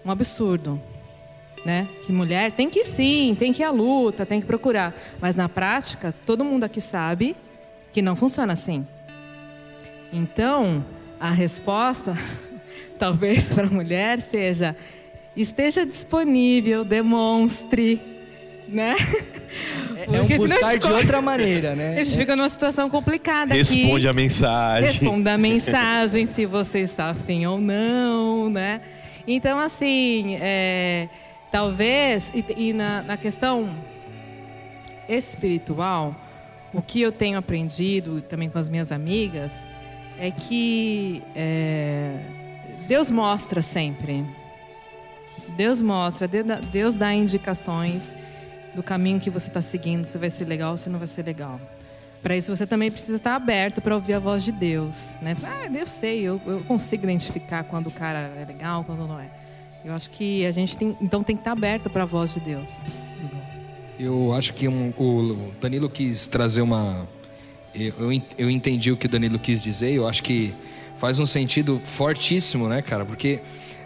um 0.05 0.11
absurdo. 0.11 0.81
Né? 1.65 1.87
Que 2.03 2.11
mulher 2.11 2.51
tem 2.51 2.69
que 2.69 2.83
sim, 2.83 3.35
tem 3.39 3.53
que 3.53 3.61
ir 3.61 3.65
à 3.65 3.71
luta, 3.71 4.25
tem 4.25 4.41
que 4.41 4.47
procurar. 4.47 4.93
Mas 5.21 5.33
na 5.33 5.47
prática, 5.47 6.13
todo 6.25 6.43
mundo 6.43 6.65
aqui 6.65 6.81
sabe 6.81 7.37
que 7.93 8.01
não 8.01 8.15
funciona 8.15 8.51
assim. 8.51 8.85
Então, 10.11 10.85
a 11.19 11.31
resposta, 11.31 12.17
talvez 12.99 13.53
para 13.53 13.67
a 13.67 13.69
mulher, 13.69 14.19
seja: 14.19 14.75
esteja 15.35 15.85
disponível, 15.85 16.83
demonstre. 16.83 18.01
Né? 18.67 18.95
É 20.11 20.11
um 20.11 20.19
Porque 20.19 20.37
senão 20.37 20.57
a 20.57 20.59
buscar 20.59 20.71
gente 20.73 20.87
de 20.87 20.93
outra 20.93 21.21
maneira, 21.21 21.75
né? 21.75 21.99
A 21.99 22.03
gente 22.03 22.17
fica 22.17 22.35
numa 22.35 22.49
situação 22.49 22.89
complicada 22.89 23.53
aqui. 23.53 23.83
Responde 23.83 24.07
a 24.07 24.13
mensagem. 24.13 24.89
Responda 24.89 25.33
a 25.33 25.37
mensagem 25.37 26.25
se 26.25 26.45
você 26.45 26.79
está 26.79 27.09
afim 27.09 27.45
ou 27.45 27.59
não, 27.59 28.49
né? 28.49 28.81
Então, 29.27 29.57
assim, 29.57 30.37
é, 30.41 31.07
talvez, 31.51 32.31
e, 32.33 32.69
e 32.69 32.73
na, 32.73 33.03
na 33.03 33.17
questão 33.17 33.73
espiritual, 35.07 36.15
o 36.73 36.81
que 36.81 37.01
eu 37.01 37.11
tenho 37.11 37.37
aprendido 37.37 38.21
também 38.21 38.49
com 38.49 38.57
as 38.57 38.67
minhas 38.67 38.91
amigas 38.91 39.65
é 40.19 40.31
que 40.31 41.23
é, 41.35 42.19
Deus 42.87 43.09
mostra 43.09 43.61
sempre. 43.61 44.25
Deus 45.55 45.81
mostra, 45.81 46.27
Deus 46.27 46.95
dá 46.95 47.13
indicações 47.13 48.15
do 48.75 48.81
caminho 48.83 49.19
que 49.19 49.29
você 49.29 49.47
está 49.47 49.61
seguindo, 49.61 50.05
se 50.05 50.17
vai 50.17 50.29
ser 50.29 50.45
legal 50.45 50.71
ou 50.71 50.77
se 50.77 50.89
não 50.89 50.99
vai 50.99 51.07
ser 51.07 51.23
legal. 51.23 51.59
Para 52.21 52.37
isso 52.37 52.55
você 52.55 52.65
também 52.65 52.89
precisa 52.89 53.17
estar 53.17 53.35
aberto 53.35 53.81
para 53.81 53.93
ouvir 53.93 54.13
a 54.13 54.19
voz 54.19 54.43
de 54.43 54.51
Deus, 54.51 55.09
né? 55.21 55.35
Ah, 55.43 55.67
eu 55.73 55.85
sei, 55.85 56.21
eu, 56.21 56.41
eu 56.45 56.63
consigo 56.63 57.03
identificar 57.03 57.63
quando 57.65 57.87
o 57.87 57.91
cara 57.91 58.19
é 58.37 58.45
legal, 58.45 58.83
quando 58.83 59.05
não 59.07 59.19
é. 59.19 59.27
Eu 59.83 59.93
acho 59.93 60.09
que 60.09 60.45
a 60.45 60.51
gente 60.51 60.77
tem, 60.77 60.97
então 61.01 61.21
tem 61.21 61.35
que 61.35 61.41
estar 61.41 61.51
aberto 61.51 61.89
para 61.89 62.03
a 62.03 62.05
voz 62.05 62.33
de 62.33 62.39
Deus. 62.39 62.79
Eu 63.99 64.33
acho 64.33 64.53
que 64.53 64.67
um- 64.67 64.93
o 64.97 65.51
Danilo 65.61 65.89
quis 65.89 66.25
trazer 66.27 66.61
uma. 66.61 67.07
Eu, 67.75 67.93
eu 67.99 68.11
en- 68.13 68.23
eu 68.37 68.49
entendi 68.49 68.91
o 68.91 68.97
que 68.97 69.05
o 69.05 69.09
Danilo 69.09 69.37
quis 69.37 69.61
dizer, 69.61 69.91
eu 69.91 70.07
acho 70.07 70.23
que 70.23 70.53
faz 70.97 71.19
um 71.19 71.25
sentido 71.25 71.79
fortíssimo, 71.83 72.67
né, 72.67 72.81
cara? 72.81 73.05
Porque 73.05 73.39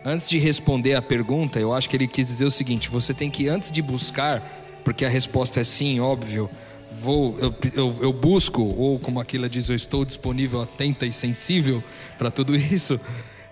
antes 0.06 0.30
de 0.30 0.38
responder 0.38 0.94
a 0.96 1.02
pergunta, 1.02 1.60
eu 1.60 1.74
acho 1.74 1.90
que 1.90 1.98
ele 1.98 2.08
quis 2.08 2.28
dizer 2.28 2.46
o 2.46 2.52
seguinte: 2.52 2.90
você 2.90 3.14
tem 3.14 3.30
que, 3.30 3.48
antes 3.50 3.72
de 3.72 3.82
buscar, 3.82 4.57
porque 4.88 5.04
a 5.04 5.10
resposta 5.10 5.60
é 5.60 5.66
sim, 5.66 6.00
óbvio, 6.00 6.50
vou, 6.90 7.38
eu, 7.40 7.54
eu, 7.76 7.98
eu 8.04 8.14
busco, 8.14 8.64
ou 8.64 8.98
como 8.98 9.20
aquilo 9.20 9.50
diz, 9.50 9.68
eu 9.70 9.76
estou 9.76 10.06
disponível, 10.06 10.62
atenta 10.62 11.06
e 11.06 11.12
sensível 11.12 11.84
para 12.18 12.32
tudo 12.32 12.56
isso. 12.56 12.98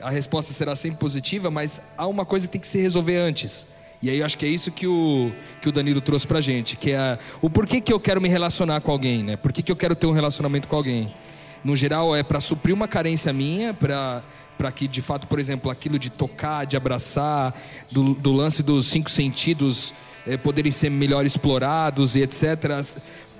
A 0.01 0.09
resposta 0.09 0.53
será 0.53 0.77
sempre 0.77 0.97
positiva, 0.97 1.51
mas 1.51 1.81
há 1.97 2.07
uma 2.07 2.23
coisa 2.25 2.47
que 2.47 2.53
tem 2.53 2.61
que 2.61 2.67
se 2.67 2.77
resolver 2.77 3.17
antes. 3.17 3.67
E 4.01 4.09
aí 4.09 4.19
eu 4.19 4.25
acho 4.25 4.37
que 4.37 4.45
é 4.45 4.47
isso 4.47 4.71
que 4.71 4.87
o, 4.87 5.29
que 5.61 5.67
o 5.67 5.73
Danilo 5.73 5.99
trouxe 5.99 6.25
pra 6.25 6.39
gente, 6.39 6.77
que 6.77 6.91
é 6.91 6.97
a- 6.97 7.19
o 7.41 7.49
porquê 7.49 7.81
que 7.81 7.91
eu 7.91 7.99
quero 7.99 8.21
me 8.21 8.29
relacionar 8.29 8.79
com 8.79 8.89
alguém, 8.93 9.21
né? 9.21 9.35
Por 9.35 9.51
que, 9.51 9.61
que 9.61 9.69
eu 9.73 9.75
quero 9.75 9.93
ter 9.93 10.07
um 10.07 10.13
relacionamento 10.13 10.69
com 10.69 10.77
alguém? 10.77 11.13
No 11.65 11.75
geral 11.75 12.15
é 12.15 12.23
para 12.23 12.39
suprir 12.39 12.73
uma 12.73 12.87
carência 12.87 13.33
minha, 13.33 13.73
para 13.73 14.23
para 14.57 14.71
que 14.71 14.87
de 14.87 15.01
fato, 15.01 15.27
por 15.27 15.37
exemplo, 15.37 15.69
aquilo 15.69 15.99
de 15.99 16.09
tocar, 16.09 16.63
de 16.65 16.77
abraçar, 16.77 17.53
do, 17.91 18.13
do 18.13 18.31
lance 18.31 18.63
dos 18.63 18.87
cinco 18.87 19.11
sentidos 19.11 19.93
eh, 20.27 20.37
poderem 20.37 20.71
ser 20.71 20.89
melhor 20.89 21.25
explorados 21.25 22.15
e 22.15 22.21
etc. 22.21 22.83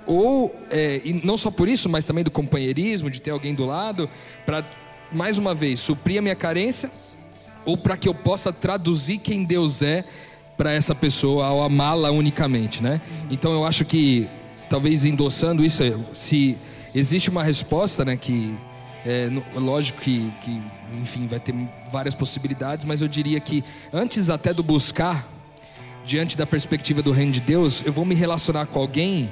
Ou 0.06 0.54
eh, 0.70 1.00
e 1.04 1.12
não 1.24 1.36
só 1.36 1.50
por 1.50 1.68
isso, 1.68 1.88
mas 1.88 2.04
também 2.04 2.24
do 2.24 2.30
companheirismo, 2.30 3.10
de 3.10 3.20
ter 3.20 3.30
alguém 3.30 3.54
do 3.54 3.66
lado, 3.66 4.08
para 4.44 4.64
mais 5.12 5.38
uma 5.38 5.54
vez 5.54 5.80
suprir 5.80 6.18
a 6.18 6.22
minha 6.22 6.34
carência 6.34 6.90
ou 7.64 7.76
para 7.76 7.96
que 7.96 8.08
eu 8.08 8.14
possa 8.14 8.52
traduzir 8.52 9.18
quem 9.18 9.44
Deus 9.44 9.82
é 9.82 10.04
para 10.56 10.72
essa 10.72 10.94
pessoa 10.94 11.46
ao 11.46 11.62
amá-la 11.62 12.10
unicamente, 12.10 12.82
né? 12.82 13.00
Então 13.30 13.52
eu 13.52 13.64
acho 13.64 13.84
que 13.84 14.28
talvez 14.70 15.04
endossando 15.04 15.64
isso, 15.64 15.82
é, 15.82 15.94
se 16.14 16.56
existe 16.94 17.28
uma 17.28 17.42
resposta, 17.42 18.04
né, 18.04 18.16
que 18.16 18.56
é, 19.04 19.28
lógico 19.54 20.00
que, 20.00 20.32
que, 20.42 20.62
enfim, 20.98 21.26
vai 21.26 21.38
ter 21.38 21.54
várias 21.90 22.14
possibilidades, 22.14 22.84
mas 22.84 23.00
eu 23.00 23.08
diria 23.08 23.38
que 23.38 23.62
antes 23.92 24.30
até 24.30 24.52
do 24.52 24.62
buscar, 24.62 25.28
diante 26.06 26.36
da 26.36 26.46
perspectiva 26.46 27.02
do 27.02 27.10
reino 27.10 27.32
de 27.32 27.40
Deus, 27.40 27.82
eu 27.84 27.92
vou 27.92 28.04
me 28.04 28.14
relacionar 28.14 28.66
com 28.66 28.78
alguém 28.78 29.28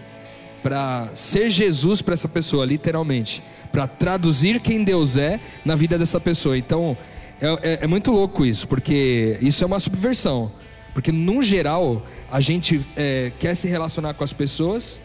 para 0.60 1.08
ser 1.14 1.48
Jesus 1.48 2.02
para 2.02 2.14
essa 2.14 2.28
pessoa, 2.28 2.66
literalmente, 2.66 3.42
para 3.70 3.87
traduzir 3.87 4.60
quem 4.60 4.82
Deus 4.82 5.16
é 5.16 5.38
na 5.64 5.76
vida 5.76 5.96
dessa 5.96 6.18
pessoa. 6.18 6.58
Então 6.58 6.96
é, 7.40 7.46
é- 7.74 7.78
é 7.82 7.87
muito 7.87 8.10
louco 8.10 8.44
isso, 8.44 8.66
porque 8.66 9.38
isso 9.40 9.62
é 9.62 9.66
uma 9.66 9.78
subversão. 9.78 10.50
Porque 10.92 11.12
no 11.12 11.42
geral 11.42 12.04
a 12.30 12.40
gente 12.40 12.84
é, 12.96 13.32
quer 13.38 13.54
se 13.54 13.68
relacionar 13.68 14.14
com 14.14 14.24
as 14.24 14.32
pessoas 14.32 14.98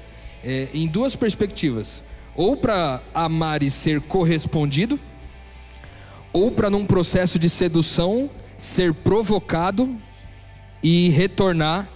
é, 0.43 0.69
em 0.73 0.87
duas 0.87 1.15
perspectivas: 1.15 2.03
ou 2.35 2.57
para 2.57 3.01
amar 3.13 3.61
e 3.61 3.69
ser 3.69 4.01
correspondido, 4.01 4.99
ou 6.33 6.51
para 6.51 6.69
num 6.69 6.85
processo 6.85 7.37
de 7.37 7.49
sedução 7.49 8.29
ser 8.57 8.93
provocado 8.93 9.95
e 10.81 11.09
retornar 11.09 11.89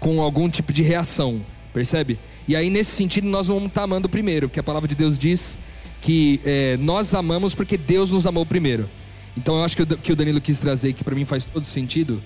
com 0.00 0.20
algum 0.20 0.48
tipo 0.48 0.72
de 0.72 0.82
reação, 0.82 1.44
percebe? 1.72 2.18
E 2.46 2.54
aí 2.56 2.70
nesse 2.70 2.90
sentido 2.92 3.26
nós 3.26 3.48
vamos 3.48 3.68
estar 3.68 3.82
amando 3.82 4.08
primeiro, 4.08 4.48
porque 4.48 4.60
a 4.60 4.62
palavra 4.62 4.88
de 4.88 4.94
Deus 4.94 5.18
diz 5.18 5.58
que 6.00 6.40
é, 6.44 6.76
nós 6.78 7.14
amamos 7.14 7.54
porque 7.54 7.76
Deus 7.76 8.10
nos 8.10 8.26
amou 8.26 8.46
primeiro. 8.46 8.88
Então 9.36 9.56
eu 9.56 9.64
acho 9.64 9.76
que 9.76 9.82
o 9.82 9.86
que 9.86 10.12
o 10.12 10.16
Danilo 10.16 10.40
quis 10.40 10.58
trazer, 10.58 10.92
que 10.92 11.04
para 11.04 11.14
mim 11.14 11.24
faz 11.24 11.44
todo 11.44 11.64
sentido, 11.64 12.22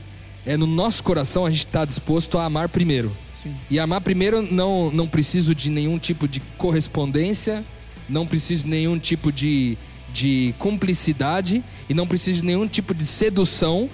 é 0.47 0.57
no 0.57 0.67
nosso 0.67 1.03
coração 1.03 1.47
a 1.47 1.51
gente 1.51 1.67
estar 1.67 1.81
tá 1.81 1.85
disposto 1.85 2.39
a 2.39 2.45
amar 2.45 2.69
primeiro. 2.69 3.13
Sim. 3.43 3.55
E 3.71 3.79
amar 3.79 4.01
primeiro 4.01 4.43
não, 4.43 4.91
não 4.91 5.09
preciso 5.09 5.55
de 5.55 5.71
nenhum 5.71 5.99
tipo 5.99 6.29
de 6.29 6.41
correspondência, 6.57 7.65
não 8.09 8.27
preciso 8.27 8.65
de 8.65 8.71
nenhum 8.71 8.99
tipo 8.99 9.33
de, 9.33 9.77
de 10.13 10.55
cumplicidade 10.59 11.65
e 11.89 11.95
não 11.95 12.07
preciso 12.07 12.41
de 12.41 12.47
nenhum 12.47 12.67
tipo 12.67 12.95
de 12.95 13.05
sedução, 13.05 13.89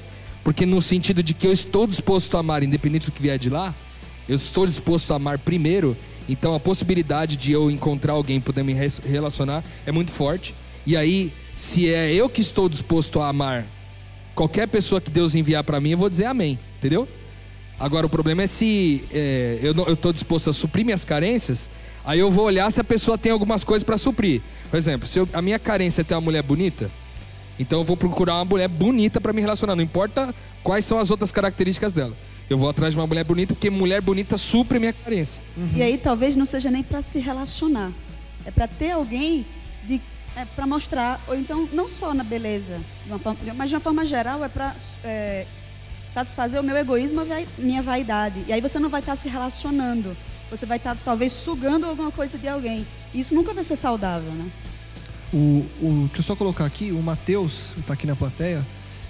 porque 0.49 0.65
no 0.65 0.81
sentido 0.81 1.23
de 1.23 1.35
que 1.35 1.47
eu 1.47 1.53
estou 1.53 1.87
disposto 1.87 2.35
a 2.35 2.41
amar, 2.41 2.63
independente 2.63 3.05
do 3.05 3.13
que 3.13 3.21
vier 3.21 3.39
de 3.39 3.51
lá, 3.51 3.75
eu 4.27 4.35
estou 4.35 4.65
disposto 4.65 5.13
a 5.13 5.17
amar 5.17 5.39
primeiro, 5.39 5.95
então 6.27 6.55
a 6.55 6.59
possibilidade 6.59 7.37
de 7.37 7.53
eu 7.53 7.71
encontrar 7.71 8.15
alguém 8.15 8.41
poder 8.41 8.63
me 8.63 8.73
relacionar 8.73 9.63
é 9.85 9.93
muito 9.93 10.11
forte. 10.11 10.55
E 10.87 10.97
aí, 10.97 11.35
se 11.55 11.93
é 11.93 12.15
eu 12.15 12.31
que 12.31 12.41
estou 12.41 12.67
disposto 12.67 13.21
a 13.21 13.29
amar 13.29 13.67
qualquer 14.35 14.67
pessoa 14.69 15.03
que 15.03 15.11
Deus 15.11 15.35
enviar 15.35 15.63
para 15.65 15.79
mim, 15.83 15.91
eu 15.91 15.99
vou 15.99 16.09
dizer 16.09 16.25
amém, 16.25 16.59
entendeu? 16.79 17.07
Agora 17.79 18.07
o 18.07 18.09
problema 18.09 18.45
é 18.45 18.47
se 18.47 19.05
é, 19.13 19.59
eu 19.61 19.93
estou 19.93 20.15
disposto 20.15 20.49
a 20.49 20.53
suprir 20.55 20.83
minhas 20.83 21.05
carências, 21.05 21.69
aí 22.03 22.21
eu 22.21 22.31
vou 22.31 22.47
olhar 22.47 22.73
se 22.73 22.81
a 22.81 22.85
pessoa 22.85 23.19
tem 23.19 23.31
algumas 23.31 23.65
coisas 23.65 23.85
para 23.85 23.99
suprir. 23.99 24.41
Por 24.71 24.79
exemplo, 24.79 25.07
se 25.07 25.19
eu, 25.19 25.29
a 25.35 25.43
minha 25.43 25.59
carência 25.59 26.01
é 26.01 26.05
ter 26.05 26.15
uma 26.15 26.23
mulher 26.23 26.43
bonita, 26.43 26.91
então 27.59 27.81
eu 27.81 27.85
vou 27.85 27.97
procurar 27.97 28.35
uma 28.35 28.45
mulher 28.45 28.69
bonita 28.69 29.21
para 29.21 29.33
me 29.33 29.41
relacionar, 29.41 29.75
não 29.75 29.83
importa 29.83 30.35
quais 30.63 30.85
são 30.85 30.99
as 30.99 31.11
outras 31.11 31.33
características 31.33 31.93
dela. 31.93 32.17
Eu 32.49 32.57
vou 32.57 32.71
atrás 32.71 32.95
de 32.95 33.01
uma 33.01 33.07
mulher 33.07 33.25
bonita 33.25 33.55
porque 33.55 33.69
mulher 33.69 34.01
bonita 34.01 34.39
supre 34.39 34.79
minha 34.79 34.93
carência. 34.93 35.43
Uhum. 35.57 35.73
E 35.75 35.83
aí 35.83 35.99
talvez 35.99 36.35
não 36.35 36.47
seja 36.47 36.71
nem 36.71 36.83
para 36.83 37.03
se 37.03 37.19
relacionar. 37.19 37.93
É 38.47 38.51
para 38.51 38.67
ter 38.67 38.93
alguém 38.93 39.45
de 39.85 40.01
é 40.37 40.45
para 40.45 40.67
mostrar, 40.67 41.21
ou 41.27 41.35
então 41.35 41.69
não 41.73 41.89
só 41.89 42.15
na 42.15 42.23
beleza, 42.23 42.79
de 43.05 43.19
forma, 43.19 43.39
mas 43.57 43.71
de 43.71 43.75
uma 43.75 43.81
forma 43.81 44.05
geral 44.05 44.45
é 44.45 44.49
para 44.49 44.75
é, 45.03 45.45
satisfazer 46.09 46.61
o 46.61 46.63
meu 46.63 46.77
egoísmo, 46.77 47.23
e 47.23 47.61
minha 47.61 47.83
vaidade. 47.83 48.45
E 48.47 48.53
aí 48.53 48.61
você 48.61 48.79
não 48.79 48.89
vai 48.89 49.01
estar 49.01 49.13
tá 49.13 49.17
se 49.17 49.29
relacionando, 49.29 50.17
você 50.49 50.65
vai 50.65 50.77
estar 50.77 50.95
tá, 50.95 51.01
talvez 51.05 51.33
sugando 51.33 51.87
alguma 51.87 52.13
coisa 52.13 52.39
de 52.39 52.47
alguém. 52.47 52.87
Isso 53.13 53.35
nunca 53.35 53.53
vai 53.53 53.65
ser 53.65 53.75
saudável, 53.75 54.31
né? 54.31 54.49
O, 55.33 55.67
o, 55.81 56.05
deixa 56.07 56.21
eu 56.21 56.25
só 56.25 56.37
colocar 56.37 56.65
aqui, 56.65 56.91
o 56.91 57.03
Matheus, 57.03 57.71
está 57.79 57.95
aqui 57.95 58.07
na 58.07 58.17
plateia, 58.17 58.65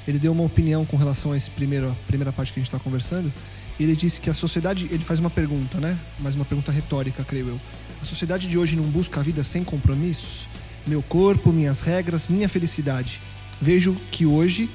ele 0.06 0.18
deu 0.18 0.32
uma 0.32 0.42
opinião 0.42 0.84
com 0.84 0.96
relação 0.96 1.32
a 1.32 1.36
essa 1.36 1.50
primeira, 1.50 1.94
primeira 2.06 2.32
parte 2.32 2.52
que 2.52 2.58
a 2.58 2.62
gente 2.62 2.68
está 2.68 2.78
conversando. 2.78 3.32
Ele 3.78 3.94
disse 3.94 4.20
que 4.20 4.28
a 4.28 4.34
sociedade, 4.34 4.88
ele 4.90 5.04
faz 5.04 5.20
uma 5.20 5.30
pergunta, 5.30 5.78
né? 5.78 5.96
Mas 6.18 6.34
uma 6.34 6.44
pergunta 6.44 6.72
retórica, 6.72 7.22
creio 7.22 7.48
eu. 7.48 7.60
A 8.02 8.04
sociedade 8.04 8.48
de 8.48 8.58
hoje 8.58 8.74
não 8.74 8.84
busca 8.84 9.20
a 9.20 9.22
vida 9.22 9.44
sem 9.44 9.62
compromissos? 9.62 10.48
Meu 10.86 11.02
corpo, 11.02 11.52
minhas 11.52 11.80
regras, 11.80 12.26
minha 12.26 12.48
felicidade. 12.48 13.20
Vejo 13.60 13.96
que 14.10 14.24
hoje 14.24 14.68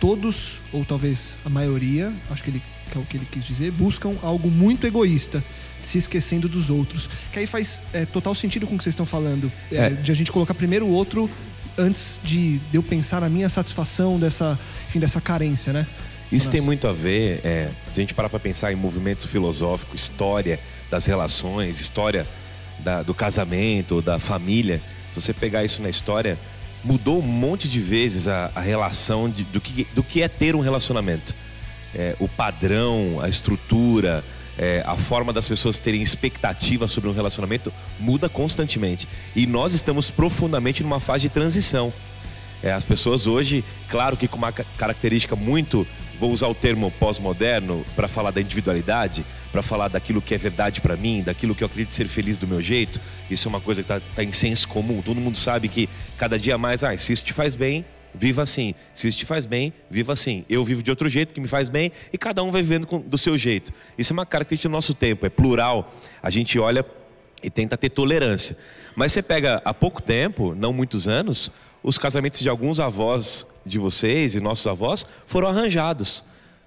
todos, 0.00 0.60
ou 0.72 0.84
talvez 0.84 1.38
a 1.44 1.48
maioria, 1.48 2.12
acho 2.30 2.42
que, 2.42 2.50
ele, 2.50 2.62
que 2.90 2.98
é 2.98 3.00
o 3.00 3.04
que 3.04 3.16
ele 3.18 3.26
quis 3.30 3.44
dizer, 3.44 3.70
buscam 3.70 4.14
algo 4.22 4.50
muito 4.50 4.86
egoísta, 4.86 5.44
se 5.82 5.98
esquecendo 5.98 6.48
dos 6.48 6.70
outros. 6.70 7.08
Que 7.32 7.40
aí 7.40 7.46
faz 7.46 7.80
é, 7.92 8.04
total 8.04 8.34
sentido 8.34 8.66
com 8.66 8.74
o 8.74 8.78
que 8.78 8.84
vocês 8.84 8.92
estão 8.92 9.06
falando. 9.06 9.50
É, 9.70 9.76
é. 9.76 9.90
De 9.90 10.12
a 10.12 10.14
gente 10.14 10.32
colocar 10.32 10.54
primeiro 10.54 10.86
o 10.86 10.90
outro 10.90 11.30
antes 11.78 12.18
de, 12.22 12.58
de 12.58 12.76
eu 12.76 12.82
pensar 12.82 13.20
na 13.20 13.28
minha 13.28 13.48
satisfação 13.48 14.18
dessa, 14.18 14.58
enfim, 14.88 14.98
dessa 14.98 15.20
carência, 15.20 15.72
né? 15.72 15.86
Isso 16.30 16.46
Nossa. 16.46 16.50
tem 16.50 16.60
muito 16.60 16.86
a 16.86 16.92
ver, 16.92 17.40
é, 17.42 17.70
se 17.90 18.00
a 18.00 18.02
gente 18.02 18.14
parar 18.14 18.28
para 18.28 18.38
pensar 18.38 18.72
em 18.72 18.76
movimentos 18.76 19.26
filosóficos, 19.26 20.02
história 20.02 20.60
das 20.88 21.06
relações, 21.06 21.80
história 21.80 22.26
da, 22.78 23.02
do 23.02 23.12
casamento, 23.12 24.00
da 24.00 24.18
família, 24.18 24.80
se 25.12 25.20
você 25.20 25.32
pegar 25.32 25.64
isso 25.64 25.82
na 25.82 25.88
história, 25.88 26.38
mudou 26.84 27.18
um 27.18 27.26
monte 27.26 27.68
de 27.68 27.80
vezes 27.80 28.28
a, 28.28 28.50
a 28.54 28.60
relação 28.60 29.28
de, 29.28 29.42
do, 29.44 29.60
que, 29.60 29.86
do 29.92 30.02
que 30.02 30.22
é 30.22 30.28
ter 30.28 30.54
um 30.54 30.60
relacionamento. 30.60 31.34
É, 31.94 32.14
o 32.20 32.28
padrão, 32.28 33.18
a 33.20 33.28
estrutura, 33.28 34.22
é, 34.60 34.82
a 34.86 34.94
forma 34.94 35.32
das 35.32 35.48
pessoas 35.48 35.78
terem 35.78 36.02
expectativa 36.02 36.86
sobre 36.86 37.08
um 37.08 37.14
relacionamento 37.14 37.72
muda 37.98 38.28
constantemente. 38.28 39.08
E 39.34 39.46
nós 39.46 39.72
estamos 39.72 40.10
profundamente 40.10 40.82
numa 40.82 41.00
fase 41.00 41.22
de 41.22 41.28
transição. 41.30 41.90
É, 42.62 42.70
as 42.70 42.84
pessoas 42.84 43.26
hoje, 43.26 43.64
claro 43.88 44.18
que 44.18 44.28
com 44.28 44.36
uma 44.36 44.52
característica 44.52 45.34
muito, 45.34 45.86
vou 46.18 46.30
usar 46.30 46.46
o 46.48 46.54
termo 46.54 46.90
pós-moderno 47.00 47.82
para 47.96 48.06
falar 48.06 48.32
da 48.32 48.40
individualidade, 48.42 49.24
para 49.50 49.62
falar 49.62 49.88
daquilo 49.88 50.20
que 50.20 50.34
é 50.34 50.38
verdade 50.38 50.82
para 50.82 50.94
mim, 50.94 51.22
daquilo 51.22 51.54
que 51.54 51.64
eu 51.64 51.66
acredito 51.66 51.94
ser 51.94 52.06
feliz 52.06 52.36
do 52.36 52.46
meu 52.46 52.60
jeito. 52.60 53.00
Isso 53.30 53.48
é 53.48 53.50
uma 53.50 53.62
coisa 53.62 53.82
que 53.82 53.90
está 53.90 54.06
tá 54.14 54.22
em 54.22 54.30
senso 54.30 54.68
comum. 54.68 55.00
Todo 55.00 55.18
mundo 55.18 55.38
sabe 55.38 55.68
que 55.68 55.88
cada 56.18 56.38
dia 56.38 56.58
mais, 56.58 56.84
ah, 56.84 56.94
se 56.98 57.14
isso 57.14 57.24
te 57.24 57.32
faz 57.32 57.54
bem, 57.54 57.82
viva 58.14 58.42
assim. 58.42 58.74
Se 58.92 59.08
isso 59.08 59.18
te 59.18 59.26
faz 59.26 59.46
bem, 59.46 59.72
viva 59.90 60.12
assim. 60.12 60.44
Eu 60.48 60.64
vivo 60.64 60.82
de 60.82 60.90
outro 60.90 61.08
jeito 61.08 61.34
que 61.34 61.40
me 61.40 61.48
faz 61.48 61.68
bem 61.68 61.92
e 62.12 62.18
cada 62.18 62.42
um 62.42 62.50
vai 62.50 62.62
vivendo 62.62 62.86
do 63.00 63.18
seu 63.18 63.36
jeito. 63.36 63.72
Isso 63.96 64.12
é 64.12 64.14
uma 64.14 64.26
característica 64.26 64.68
do 64.68 64.72
nosso 64.72 64.94
tempo, 64.94 65.26
é 65.26 65.28
plural. 65.28 65.92
A 66.22 66.30
gente 66.30 66.58
olha 66.58 66.84
e 67.42 67.50
tenta 67.50 67.76
ter 67.76 67.90
tolerância. 67.90 68.56
Mas 68.94 69.12
você 69.12 69.22
pega 69.22 69.62
há 69.64 69.72
pouco 69.72 70.02
tempo, 70.02 70.54
não 70.54 70.72
muitos 70.72 71.08
anos, 71.08 71.50
os 71.82 71.96
casamentos 71.96 72.40
de 72.40 72.48
alguns 72.48 72.80
avós 72.80 73.46
de 73.64 73.78
vocês 73.78 74.34
e 74.34 74.40
nossos 74.40 74.66
avós 74.66 75.06
foram 75.26 75.48
arranjados. 75.48 76.24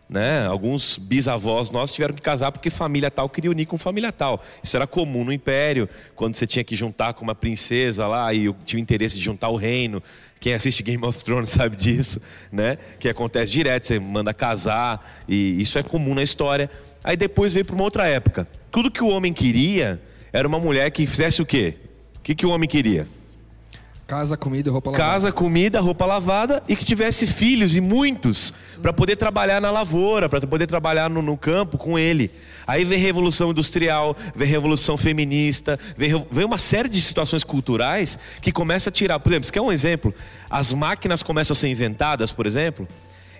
Né? 0.09 0.45
Alguns 0.45 0.97
bisavós 0.97 1.71
nossos 1.71 1.95
tiveram 1.95 2.13
que 2.13 2.21
casar 2.21 2.51
porque 2.51 2.69
família 2.69 3.09
tal 3.09 3.29
queria 3.29 3.49
unir 3.49 3.65
com 3.65 3.77
família 3.77 4.11
tal. 4.11 4.41
Isso 4.61 4.75
era 4.75 4.85
comum 4.85 5.23
no 5.23 5.33
Império, 5.33 5.89
quando 6.15 6.35
você 6.35 6.45
tinha 6.45 6.63
que 6.63 6.75
juntar 6.75 7.13
com 7.13 7.23
uma 7.23 7.33
princesa 7.33 8.07
lá 8.07 8.33
e 8.33 8.53
tinha 8.65 8.79
o 8.79 8.81
interesse 8.81 9.17
de 9.17 9.23
juntar 9.23 9.49
o 9.49 9.55
reino. 9.55 10.03
Quem 10.43 10.53
assiste 10.53 10.83
Game 10.83 11.01
of 11.05 11.23
Thrones 11.23 11.47
sabe 11.55 11.77
disso, 11.77 12.21
né? 12.51 12.77
Que 12.99 13.07
acontece 13.07 13.49
direto, 13.49 13.87
você 13.87 13.97
manda 13.97 14.33
casar 14.33 15.23
e 15.25 15.61
isso 15.61 15.79
é 15.79 15.83
comum 15.83 16.13
na 16.13 16.21
história. 16.21 16.69
Aí 17.01 17.15
depois 17.15 17.53
veio 17.53 17.63
para 17.63 17.73
uma 17.73 17.85
outra 17.85 18.09
época. 18.09 18.45
Tudo 18.69 18.91
que 18.91 19.01
o 19.01 19.07
homem 19.07 19.31
queria 19.31 20.01
era 20.33 20.45
uma 20.45 20.59
mulher 20.59 20.91
que 20.91 21.07
fizesse 21.07 21.41
o 21.41 21.45
quê? 21.45 21.75
O 22.17 22.19
que, 22.19 22.35
que 22.35 22.45
o 22.45 22.49
homem 22.49 22.67
queria? 22.67 23.07
Casa, 24.05 24.35
comida, 24.35 24.69
roupa 24.69 24.91
lavada. 24.91 25.11
Casa, 25.11 25.31
comida, 25.31 25.79
roupa 25.79 26.05
lavada 26.05 26.61
e 26.67 26.75
que 26.75 26.83
tivesse 26.83 27.25
filhos 27.25 27.73
e 27.75 27.79
muitos 27.79 28.53
para 28.81 28.91
poder 28.91 29.15
trabalhar 29.15 29.61
na 29.61 29.71
lavoura, 29.71 30.27
para 30.27 30.41
poder 30.45 30.67
trabalhar 30.67 31.09
no, 31.09 31.21
no, 31.21 31.37
campo 31.37 31.77
com 31.77 31.97
ele. 31.97 32.29
Aí 32.67 32.83
vem 32.83 32.99
revolução 32.99 33.51
industrial, 33.51 34.15
vem 34.35 34.47
revolução 34.47 34.97
feminista, 34.97 35.79
vem, 35.95 36.25
vem 36.29 36.45
uma 36.45 36.57
série 36.57 36.89
de 36.89 37.01
situações 37.01 37.45
culturais 37.45 38.19
que 38.41 38.51
começa 38.51 38.89
a 38.89 38.93
tirar. 38.93 39.19
Por 39.19 39.31
exemplo, 39.31 39.45
você 39.45 39.53
quer 39.53 39.61
um 39.61 39.71
exemplo? 39.71 40.13
As 40.49 40.73
máquinas 40.73 41.23
começam 41.23 41.53
a 41.53 41.55
ser 41.55 41.69
inventadas, 41.69 42.33
por 42.33 42.45
exemplo, 42.45 42.85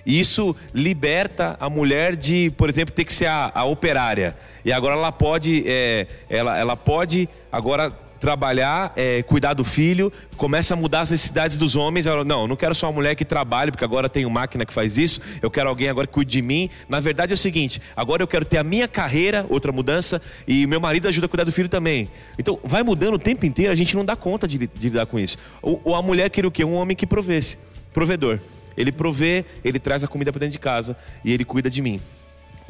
e 0.06 0.18
isso 0.18 0.56
liberta 0.74 1.58
a 1.60 1.70
mulher 1.70 2.16
de, 2.16 2.52
por 2.52 2.70
exemplo, 2.70 2.96
ter 2.96 3.04
que 3.04 3.14
ser 3.14 3.28
a, 3.28 3.52
a 3.54 3.66
operária. 3.66 4.36
E 4.64 4.72
agora 4.72 4.96
ela 4.96 5.12
pode, 5.12 5.64
é, 5.68 6.08
ela, 6.30 6.58
ela 6.58 6.78
pode 6.78 7.28
agora 7.52 7.92
trabalhar, 8.24 8.94
é, 8.96 9.22
cuidar 9.22 9.54
do 9.54 9.66
filho, 9.66 10.10
começa 10.38 10.74
a 10.74 10.78
mudar 10.78 11.02
as 11.02 11.12
necessidades 11.12 11.58
dos 11.58 11.76
homens. 11.76 12.06
Eu, 12.06 12.24
não, 12.24 12.48
não 12.48 12.56
quero 12.56 12.74
só 12.74 12.88
uma 12.88 12.94
mulher 12.94 13.16
que 13.16 13.26
trabalhe, 13.26 13.70
porque 13.70 13.84
agora 13.84 14.08
tenho 14.08 14.30
máquina 14.30 14.66
que 14.66 14.72
faz 14.72 14.98
isso. 14.98 15.20
Eu 15.42 15.52
quero 15.52 15.68
alguém 15.68 15.90
agora 15.90 16.08
que 16.08 16.14
cuide 16.14 16.32
de 16.32 16.42
mim. 16.42 16.70
Na 16.88 17.02
verdade 17.02 17.34
é 17.34 17.36
o 17.36 17.38
seguinte: 17.38 17.82
agora 17.98 18.24
eu 18.24 18.28
quero 18.28 18.46
ter 18.46 18.60
a 18.60 18.64
minha 18.64 18.88
carreira, 18.88 19.46
outra 19.50 19.74
mudança, 19.74 20.22
e 20.48 20.66
meu 20.66 20.80
marido 20.80 21.10
ajuda 21.10 21.26
a 21.26 21.30
cuidar 21.30 21.44
do 21.44 21.52
filho 21.52 21.68
também. 21.68 22.08
Então 22.40 22.58
vai 22.64 22.82
mudando 22.82 23.16
o 23.16 23.20
tempo 23.20 23.46
inteiro, 23.46 23.74
a 23.74 23.76
gente 23.76 23.94
não 23.94 24.06
dá 24.06 24.16
conta 24.16 24.48
de, 24.48 24.58
de 24.58 24.70
lidar 24.90 25.06
com 25.06 25.20
isso. 25.20 25.38
Ou, 25.62 25.82
ou 25.84 25.94
a 25.94 26.02
mulher 26.02 26.30
queria 26.30 26.48
o 26.48 26.52
quê? 26.52 26.64
Um 26.64 26.76
homem 26.76 26.96
que 26.96 27.06
provesse, 27.06 27.58
provedor. 27.94 28.40
Ele 28.78 28.94
provê, 28.94 29.44
ele 29.66 29.80
traz 29.80 30.02
a 30.02 30.08
comida 30.08 30.32
para 30.32 30.40
dentro 30.40 30.54
de 30.54 30.60
casa 30.60 30.96
e 31.26 31.34
ele 31.34 31.44
cuida 31.44 31.70
de 31.70 31.82
mim. 31.82 32.00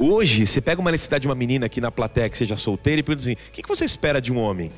Hoje, 0.00 0.48
você 0.48 0.60
pega 0.60 0.80
uma 0.80 0.90
necessidade 0.90 1.22
de 1.22 1.28
uma 1.28 1.34
menina 1.36 1.66
aqui 1.66 1.80
na 1.80 1.92
plateia 1.92 2.28
que 2.28 2.36
seja 2.36 2.56
solteira 2.56 2.98
e 2.98 3.04
pergunta 3.04 3.22
assim: 3.22 3.36
o 3.50 3.52
que 3.52 3.68
você 3.68 3.84
espera 3.84 4.20
de 4.20 4.32
um 4.32 4.38
homem? 4.38 4.72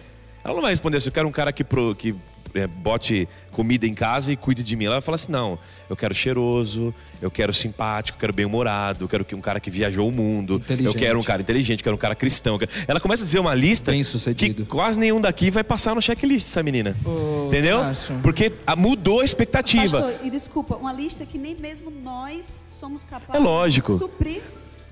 Ela 0.46 0.54
não 0.54 0.62
vai 0.62 0.70
responder 0.70 0.98
assim, 0.98 1.08
eu 1.08 1.12
quero 1.12 1.26
um 1.26 1.32
cara 1.32 1.52
que, 1.52 1.64
pro, 1.64 1.92
que 1.94 2.14
é, 2.54 2.66
bote 2.66 3.28
comida 3.50 3.86
em 3.86 3.94
casa 3.94 4.32
e 4.32 4.36
cuide 4.36 4.62
de 4.62 4.76
mim. 4.76 4.84
Ela 4.84 4.94
vai 4.94 5.02
falar 5.02 5.16
assim: 5.16 5.32
não, 5.32 5.58
eu 5.90 5.96
quero 5.96 6.14
cheiroso, 6.14 6.94
eu 7.20 7.30
quero 7.30 7.52
simpático, 7.52 8.16
eu 8.16 8.20
quero 8.20 8.32
bem-humorado, 8.32 9.04
eu 9.04 9.08
quero 9.08 9.26
um 9.34 9.40
cara 9.40 9.58
que 9.58 9.70
viajou 9.70 10.08
o 10.08 10.12
mundo, 10.12 10.62
eu 10.84 10.94
quero 10.94 11.18
um 11.18 11.22
cara 11.22 11.42
inteligente, 11.42 11.80
eu 11.80 11.84
quero 11.84 11.96
um 11.96 11.98
cara 11.98 12.14
cristão. 12.14 12.58
Ela 12.86 13.00
começa 13.00 13.24
a 13.24 13.26
dizer 13.26 13.40
uma 13.40 13.54
lista 13.54 13.92
que 14.36 14.64
quase 14.64 14.98
nenhum 14.98 15.20
daqui 15.20 15.50
vai 15.50 15.64
passar 15.64 15.94
no 15.94 16.00
checklist, 16.00 16.46
essa 16.46 16.62
menina. 16.62 16.96
Oh, 17.04 17.48
Entendeu? 17.48 17.80
Porque 18.22 18.52
mudou 18.76 19.20
a 19.20 19.24
expectativa. 19.24 20.00
Pastor, 20.00 20.20
e 20.24 20.30
desculpa, 20.30 20.76
uma 20.76 20.92
lista 20.92 21.26
que 21.26 21.38
nem 21.38 21.56
mesmo 21.56 21.90
nós 21.90 22.62
somos 22.66 23.04
capazes 23.04 23.34
é 23.34 23.38
lógico. 23.38 23.92
de 23.94 23.98
suprir 23.98 24.42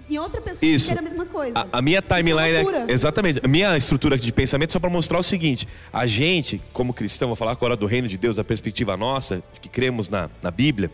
e 0.08 0.18
outra 0.18 0.40
pessoa 0.40 0.70
Isso. 0.70 0.96
a 0.96 1.00
mesma 1.00 1.24
coisa. 1.24 1.58
A, 1.58 1.78
a 1.78 1.82
minha 1.82 1.98
é 1.98 2.00
timeline 2.00 2.86
é, 2.88 2.92
exatamente. 2.92 3.40
A 3.42 3.48
minha 3.48 3.76
estrutura 3.76 4.18
de 4.18 4.32
pensamento 4.32 4.70
é 4.70 4.72
só 4.72 4.78
para 4.78 4.90
mostrar 4.90 5.18
o 5.18 5.22
seguinte: 5.22 5.66
a 5.92 6.06
gente, 6.06 6.60
como 6.72 6.92
cristão, 6.92 7.28
vou 7.28 7.36
falar 7.36 7.52
agora 7.52 7.76
do 7.76 7.86
reino 7.86 8.06
de 8.06 8.18
Deus, 8.18 8.38
a 8.38 8.44
perspectiva 8.44 8.96
nossa, 8.96 9.42
que 9.60 9.68
cremos 9.68 10.08
na, 10.08 10.28
na 10.42 10.50
Bíblia, 10.50 10.90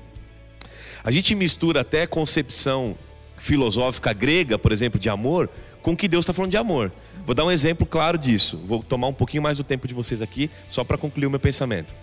a 1.03 1.11
gente 1.11 1.35
mistura 1.35 1.81
até 1.81 2.07
concepção 2.07 2.97
filosófica 3.39 4.13
grega, 4.13 4.59
por 4.59 4.71
exemplo, 4.71 5.01
de 5.01 5.09
amor, 5.09 5.49
com 5.83 5.97
que 5.97 6.07
Deus 6.07 6.25
está 6.25 6.33
falando 6.33 6.51
de 6.51 6.59
amor. 6.59 6.93
Vou 7.25 7.35
dar 7.35 7.45
um 7.45 7.51
exemplo 7.51 7.87
claro 7.87 8.19
disso. 8.19 8.63
Vou 8.67 8.83
tomar 8.83 9.09
um 9.09 9.13
pouquinho 9.15 9.43
mais 9.43 9.57
do 9.57 9.65
tempo 9.65 9.89
de 9.89 9.95
vocês 9.95 10.21
aqui, 10.21 10.51
só 10.69 10.85
para 10.85 10.99
concluir 10.99 11.27
o 11.27 11.31
meu 11.31 11.41
pensamento. 11.41 11.95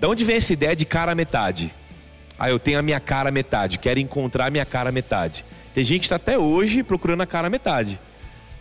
Da 0.00 0.08
onde 0.08 0.24
vem 0.24 0.36
essa 0.36 0.52
ideia 0.52 0.74
de 0.74 0.84
cara 0.84 1.14
metade? 1.14 1.74
Ah, 2.38 2.50
eu 2.50 2.58
tenho 2.58 2.78
a 2.78 2.82
minha 2.82 2.98
cara 2.98 3.30
metade, 3.30 3.78
quero 3.78 4.00
encontrar 4.00 4.46
a 4.46 4.50
minha 4.50 4.64
cara 4.64 4.90
metade. 4.90 5.44
Tem 5.74 5.82
gente 5.82 6.00
que 6.00 6.06
está 6.06 6.16
até 6.16 6.38
hoje 6.38 6.82
procurando 6.82 7.22
a 7.22 7.26
cara 7.26 7.48
metade. 7.48 7.98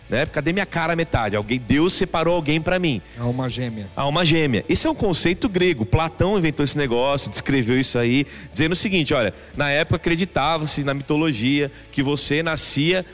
Né? 0.09 0.25
Cadê 0.25 0.51
minha 0.51 0.65
cara 0.65 0.93
metade? 0.95 1.37
Alguém, 1.37 1.57
Deus 1.57 1.93
separou 1.93 2.35
alguém 2.35 2.61
para 2.61 2.77
mim. 2.77 3.01
Alma 3.17 3.49
gêmea. 3.49 3.87
Alma 3.95 4.25
gêmea. 4.25 4.65
Isso 4.67 4.87
é 4.87 4.91
um 4.91 4.95
conceito 4.95 5.47
grego. 5.47 5.85
Platão 5.85 6.37
inventou 6.37 6.63
esse 6.63 6.77
negócio, 6.77 7.29
descreveu 7.29 7.79
isso 7.79 7.97
aí, 7.97 8.25
dizendo 8.51 8.73
o 8.73 8.75
seguinte: 8.75 9.13
olha, 9.13 9.33
na 9.55 9.69
época 9.69 9.95
acreditava-se 9.95 10.83
na 10.83 10.93
mitologia 10.93 11.71
que 11.93 12.03
você 12.03 12.43
nascia 12.43 13.05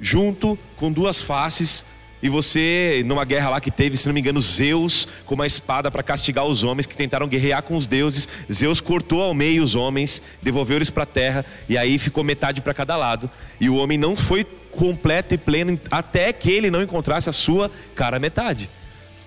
junto 0.00 0.58
com 0.76 0.90
duas 0.90 1.20
faces 1.20 1.84
e 2.26 2.28
você, 2.28 3.04
numa 3.06 3.24
guerra 3.24 3.50
lá 3.50 3.60
que 3.60 3.70
teve, 3.70 3.96
se 3.96 4.08
não 4.08 4.12
me 4.12 4.18
engano, 4.18 4.40
Zeus 4.40 5.06
com 5.24 5.36
uma 5.36 5.46
espada 5.46 5.92
para 5.92 6.02
castigar 6.02 6.44
os 6.44 6.64
homens 6.64 6.84
que 6.84 6.96
tentaram 6.96 7.28
guerrear 7.28 7.62
com 7.62 7.76
os 7.76 7.86
deuses. 7.86 8.28
Zeus 8.52 8.80
cortou 8.80 9.22
ao 9.22 9.32
meio 9.32 9.62
os 9.62 9.76
homens, 9.76 10.20
devolveu 10.42 10.74
eles 10.74 10.90
para 10.90 11.04
a 11.04 11.06
terra 11.06 11.46
e 11.68 11.78
aí 11.78 11.98
ficou 11.98 12.24
metade 12.24 12.60
para 12.60 12.74
cada 12.74 12.96
lado. 12.96 13.30
E 13.60 13.70
o 13.70 13.76
homem 13.76 13.96
não 13.96 14.16
foi 14.16 14.44
completo 14.72 15.36
e 15.36 15.38
pleno 15.38 15.78
até 15.88 16.32
que 16.32 16.50
ele 16.50 16.68
não 16.68 16.82
encontrasse 16.82 17.30
a 17.30 17.32
sua 17.32 17.70
cara 17.94 18.18
metade. 18.18 18.68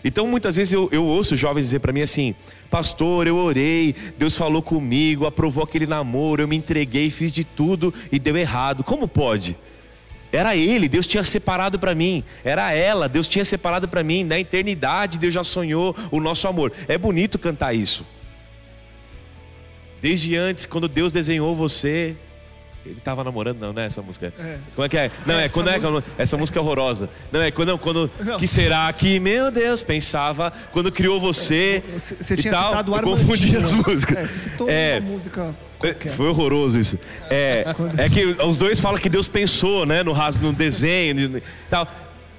Então 0.04 0.28
muitas 0.28 0.58
vezes 0.58 0.74
eu, 0.74 0.90
eu 0.92 1.06
ouço 1.06 1.38
jovens 1.38 1.64
dizer 1.64 1.80
para 1.80 1.94
mim 1.94 2.02
assim: 2.02 2.36
Pastor, 2.70 3.28
eu 3.28 3.38
orei, 3.38 3.96
Deus 4.18 4.36
falou 4.36 4.62
comigo, 4.62 5.26
aprovou 5.26 5.64
aquele 5.64 5.88
namoro, 5.88 6.42
eu 6.42 6.50
me 6.50 6.58
entreguei, 6.58 7.10
fiz 7.10 7.32
de 7.32 7.46
tudo 7.46 7.94
e 8.12 8.20
deu 8.20 8.36
errado. 8.36 8.84
Como 8.84 9.08
pode? 9.08 9.56
Era 10.32 10.56
ele, 10.56 10.88
Deus 10.88 11.08
tinha 11.08 11.24
separado 11.24 11.80
para 11.80 11.96
mim. 11.96 12.24
Era 12.44 12.72
ela, 12.72 13.10
Deus 13.10 13.28
tinha 13.28 13.44
separado 13.44 13.88
para 13.88 14.04
mim. 14.04 14.24
Na 14.24 14.40
eternidade, 14.40 15.18
Deus 15.18 15.34
já 15.34 15.44
sonhou 15.44 15.96
o 16.12 16.20
nosso 16.20 16.48
amor. 16.48 16.72
É 16.88 16.98
bonito 16.98 17.40
cantar 17.40 17.74
isso. 17.74 18.06
Desde 20.02 20.36
antes, 20.36 20.66
quando 20.66 20.88
Deus 20.88 21.12
desenhou 21.12 21.56
você, 21.56 22.16
ele 22.86 22.98
estava 22.98 23.24
namorando, 23.24 23.60
não, 23.60 23.74
né? 23.74 23.86
Essa 23.86 24.02
música. 24.02 24.34
É. 24.40 24.58
Como 24.74 24.86
é 24.86 24.90
que 24.90 24.98
é? 24.98 25.12
Não, 25.26 25.36
é, 25.40 25.46
é 25.46 25.50
quando 25.50 25.70
é 25.70 25.78
música... 25.78 26.12
é. 26.18 26.22
Essa 26.22 26.38
música 26.38 26.60
é 26.60 26.62
horrorosa. 26.62 27.10
Não, 27.32 27.42
é 27.42 27.52
quando. 27.52 27.78
quando 27.78 28.10
não. 28.24 28.40
Que 28.40 28.48
será 28.48 28.92
que, 28.94 29.20
meu 29.20 29.52
Deus, 29.52 29.84
pensava 29.84 30.52
quando 30.72 30.92
criou 30.92 31.20
você. 31.20 31.84
É, 31.86 32.00
você, 32.00 32.16
você 32.16 32.38
tinha 32.38 32.54
tal, 32.54 32.70
citado 32.70 32.94
o 32.94 33.02
Confundi 33.02 33.56
as 33.58 33.74
músicas. 33.74 34.18
É, 34.18 34.28
você 34.28 34.50
citou 34.50 34.70
é, 34.70 35.00
uma 35.00 35.10
música. 35.10 35.56
Qualquer. 35.78 36.12
Foi 36.12 36.28
horroroso 36.28 36.80
isso. 36.80 36.98
É, 37.30 37.66
é 37.98 38.10
que 38.10 38.24
os 38.44 38.58
dois 38.58 38.80
falam 38.80 39.00
que 39.00 39.10
Deus 39.10 39.28
pensou, 39.28 39.86
né? 39.86 40.02
No, 40.02 40.14
no 40.42 40.54
desenho 40.54 41.38
e 41.38 41.44
tal. 41.70 41.88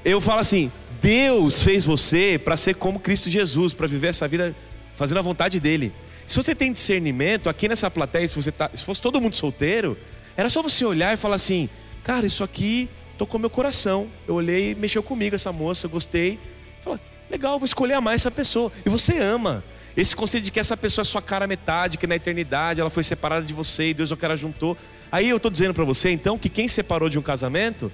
Eu 0.04 0.20
falo 0.20 0.40
assim: 0.40 0.72
Deus 1.02 1.62
fez 1.62 1.84
você 1.84 2.40
para 2.42 2.56
ser 2.56 2.74
como 2.74 2.98
Cristo 2.98 3.30
Jesus, 3.30 3.74
para 3.74 3.86
viver 3.86 4.08
essa 4.08 4.26
vida 4.26 4.54
fazendo 4.94 5.18
a 5.18 5.22
vontade 5.22 5.60
dele. 5.60 5.92
Se 6.26 6.36
você 6.36 6.54
tem 6.54 6.72
discernimento, 6.72 7.48
aqui 7.48 7.66
nessa 7.68 7.90
plateia, 7.90 8.28
se, 8.28 8.36
você 8.36 8.52
tá, 8.52 8.70
se 8.72 8.84
fosse 8.84 9.02
todo 9.02 9.20
mundo 9.20 9.34
solteiro, 9.34 9.98
era 10.40 10.48
só 10.48 10.62
você 10.62 10.86
olhar 10.86 11.12
e 11.12 11.18
falar 11.18 11.34
assim: 11.34 11.68
cara, 12.02 12.26
isso 12.26 12.42
aqui 12.42 12.88
tocou 13.18 13.38
meu 13.38 13.50
coração. 13.50 14.08
Eu 14.26 14.36
olhei 14.36 14.70
e 14.70 14.74
mexeu 14.74 15.02
comigo 15.02 15.36
essa 15.36 15.52
moça, 15.52 15.86
eu 15.86 15.90
gostei. 15.90 16.38
Fala, 16.82 16.98
legal, 17.30 17.58
vou 17.58 17.66
escolher 17.66 17.92
amar 17.92 18.14
essa 18.14 18.30
pessoa. 18.30 18.72
E 18.84 18.88
você 18.88 19.18
ama. 19.18 19.62
Esse 19.94 20.16
conceito 20.16 20.44
de 20.44 20.52
que 20.52 20.58
essa 20.58 20.76
pessoa 20.76 21.02
é 21.02 21.04
sua 21.04 21.20
cara 21.20 21.46
metade, 21.46 21.98
que 21.98 22.06
na 22.06 22.16
eternidade 22.16 22.80
ela 22.80 22.88
foi 22.88 23.04
separada 23.04 23.44
de 23.44 23.52
você 23.52 23.90
e 23.90 23.94
Deus 23.94 24.10
é 24.10 24.14
o 24.14 24.18
ela 24.22 24.36
juntou. 24.36 24.78
Aí 25.12 25.28
eu 25.28 25.36
estou 25.36 25.50
dizendo 25.50 25.74
para 25.74 25.84
você 25.84 26.10
então 26.10 26.38
que 26.38 26.48
quem 26.48 26.68
separou 26.68 27.10
de 27.10 27.18
um 27.18 27.22
casamento 27.22 27.92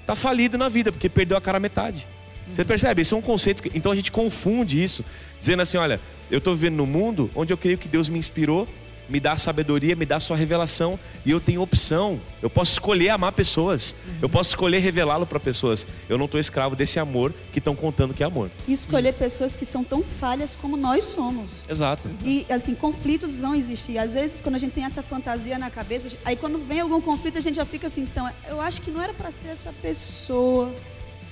está 0.00 0.14
falido 0.14 0.58
na 0.58 0.68
vida, 0.68 0.92
porque 0.92 1.08
perdeu 1.08 1.38
a 1.38 1.40
cara 1.40 1.58
metade. 1.58 2.06
Você 2.52 2.64
percebe? 2.66 3.00
Esse 3.00 3.14
é 3.14 3.16
um 3.16 3.22
conceito. 3.22 3.62
Que, 3.62 3.70
então 3.74 3.90
a 3.92 3.96
gente 3.96 4.12
confunde 4.12 4.82
isso, 4.82 5.02
dizendo 5.38 5.62
assim: 5.62 5.78
olha, 5.78 5.98
eu 6.30 6.36
estou 6.36 6.54
vivendo 6.54 6.76
num 6.76 6.86
mundo 6.86 7.30
onde 7.34 7.50
eu 7.50 7.56
creio 7.56 7.78
que 7.78 7.88
Deus 7.88 8.10
me 8.10 8.18
inspirou 8.18 8.68
me 9.08 9.18
dá 9.18 9.36
sabedoria, 9.36 9.96
me 9.96 10.04
dá 10.04 10.20
sua 10.20 10.36
revelação 10.36 10.98
e 11.24 11.30
eu 11.30 11.40
tenho 11.40 11.62
opção. 11.62 12.20
Eu 12.42 12.50
posso 12.50 12.72
escolher 12.72 13.10
amar 13.10 13.32
pessoas. 13.32 13.94
Eu 14.20 14.28
posso 14.28 14.50
escolher 14.50 14.78
revelá-lo 14.78 15.26
para 15.26 15.40
pessoas. 15.40 15.86
Eu 16.08 16.18
não 16.18 16.26
estou 16.26 16.38
escravo 16.38 16.76
desse 16.76 16.98
amor 16.98 17.32
que 17.52 17.58
estão 17.58 17.74
contando 17.74 18.12
que 18.12 18.22
é 18.22 18.26
amor. 18.26 18.50
E 18.66 18.72
escolher 18.72 19.14
pessoas 19.14 19.56
que 19.56 19.64
são 19.64 19.82
tão 19.82 20.02
falhas 20.02 20.56
como 20.60 20.76
nós 20.76 21.04
somos. 21.04 21.50
Exato. 21.68 22.10
E 22.24 22.46
assim, 22.50 22.74
conflitos 22.74 23.40
vão 23.40 23.54
existir. 23.54 23.98
Às 23.98 24.14
vezes, 24.14 24.42
quando 24.42 24.56
a 24.56 24.58
gente 24.58 24.72
tem 24.72 24.84
essa 24.84 25.02
fantasia 25.02 25.58
na 25.58 25.70
cabeça, 25.70 26.16
aí 26.24 26.36
quando 26.36 26.58
vem 26.58 26.80
algum 26.80 27.00
conflito, 27.00 27.38
a 27.38 27.40
gente 27.40 27.56
já 27.56 27.64
fica 27.64 27.86
assim, 27.86 28.02
então, 28.02 28.28
eu 28.48 28.60
acho 28.60 28.82
que 28.82 28.90
não 28.90 29.02
era 29.02 29.14
para 29.14 29.30
ser 29.30 29.48
essa 29.48 29.72
pessoa. 29.80 30.72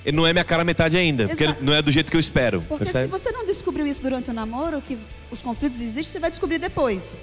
Ele 0.05 0.15
não 0.15 0.25
é 0.25 0.31
minha 0.31 0.45
cara 0.45 0.63
metade 0.63 0.95
ainda, 0.95 1.23
Exato. 1.23 1.37
porque 1.37 1.63
não 1.63 1.73
é 1.73 1.81
do 1.81 1.91
jeito 1.91 2.09
que 2.09 2.15
eu 2.15 2.19
espero. 2.19 2.61
Porque 2.61 2.85
percebe? 2.85 3.05
se 3.05 3.11
você 3.11 3.31
não 3.31 3.45
descobriu 3.45 3.85
isso 3.85 4.01
durante 4.01 4.29
o 4.29 4.33
namoro, 4.33 4.81
que 4.81 4.97
os 5.29 5.41
conflitos 5.41 5.81
existem, 5.81 6.13
você 6.13 6.19
vai 6.19 6.29
descobrir 6.29 6.57
depois. 6.57 7.17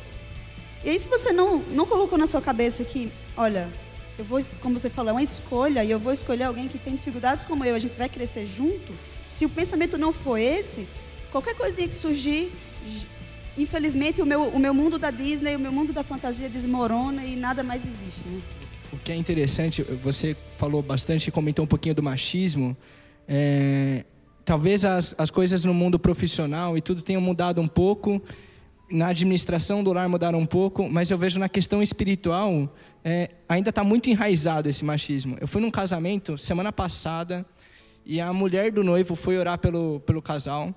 E 0.84 0.90
aí, 0.90 0.98
se 0.98 1.08
você 1.08 1.32
não, 1.32 1.58
não 1.70 1.86
colocou 1.86 2.18
na 2.18 2.26
sua 2.26 2.42
cabeça 2.42 2.84
que, 2.84 3.10
olha, 3.36 3.70
eu 4.18 4.24
vou, 4.24 4.44
como 4.60 4.78
você 4.78 4.90
falou, 4.90 5.10
é 5.10 5.12
uma 5.14 5.22
escolha 5.22 5.82
e 5.82 5.90
eu 5.90 5.98
vou 5.98 6.12
escolher 6.12 6.44
alguém 6.44 6.68
que 6.68 6.78
tem 6.78 6.94
dificuldades 6.94 7.42
como 7.42 7.64
eu, 7.64 7.74
a 7.74 7.78
gente 7.78 7.96
vai 7.96 8.08
crescer 8.08 8.44
junto. 8.46 8.92
Se 9.26 9.46
o 9.46 9.48
pensamento 9.48 9.96
não 9.96 10.12
for 10.12 10.36
esse, 10.36 10.86
qualquer 11.32 11.54
coisinha 11.54 11.88
que 11.88 11.96
surgir, 11.96 12.52
infelizmente 13.56 14.20
o 14.20 14.26
meu, 14.26 14.42
o 14.42 14.58
meu 14.58 14.74
mundo 14.74 14.98
da 14.98 15.10
Disney, 15.10 15.56
o 15.56 15.58
meu 15.58 15.72
mundo 15.72 15.90
da 15.92 16.04
fantasia 16.04 16.50
desmorona 16.50 17.24
e 17.24 17.34
nada 17.34 17.62
mais 17.62 17.86
existe. 17.86 18.28
Né? 18.28 18.42
O 18.92 18.98
que 18.98 19.10
é 19.10 19.16
interessante, 19.16 19.82
você 19.82 20.36
falou 20.58 20.82
bastante, 20.82 21.30
comentou 21.30 21.64
um 21.64 21.68
pouquinho 21.68 21.94
do 21.94 22.02
machismo. 22.02 22.76
É, 23.26 24.04
talvez 24.44 24.84
as, 24.84 25.14
as 25.16 25.30
coisas 25.30 25.64
no 25.64 25.72
mundo 25.72 25.98
profissional 25.98 26.76
e 26.76 26.82
tudo 26.82 27.00
tenham 27.00 27.22
mudado 27.22 27.58
um 27.60 27.66
pouco 27.66 28.22
na 28.94 29.08
administração 29.08 29.82
do 29.82 29.92
lar 29.92 30.08
mudaram 30.08 30.38
um 30.38 30.46
pouco, 30.46 30.88
mas 30.88 31.10
eu 31.10 31.18
vejo 31.18 31.38
na 31.38 31.48
questão 31.48 31.82
espiritual 31.82 32.72
é, 33.04 33.30
ainda 33.48 33.70
está 33.70 33.82
muito 33.82 34.08
enraizado 34.08 34.68
esse 34.68 34.84
machismo. 34.84 35.36
Eu 35.40 35.48
fui 35.48 35.60
num 35.60 35.70
casamento 35.70 36.38
semana 36.38 36.72
passada 36.72 37.44
e 38.06 38.20
a 38.20 38.32
mulher 38.32 38.70
do 38.70 38.84
noivo 38.84 39.16
foi 39.16 39.36
orar 39.36 39.58
pelo, 39.58 39.98
pelo 40.00 40.22
casal. 40.22 40.72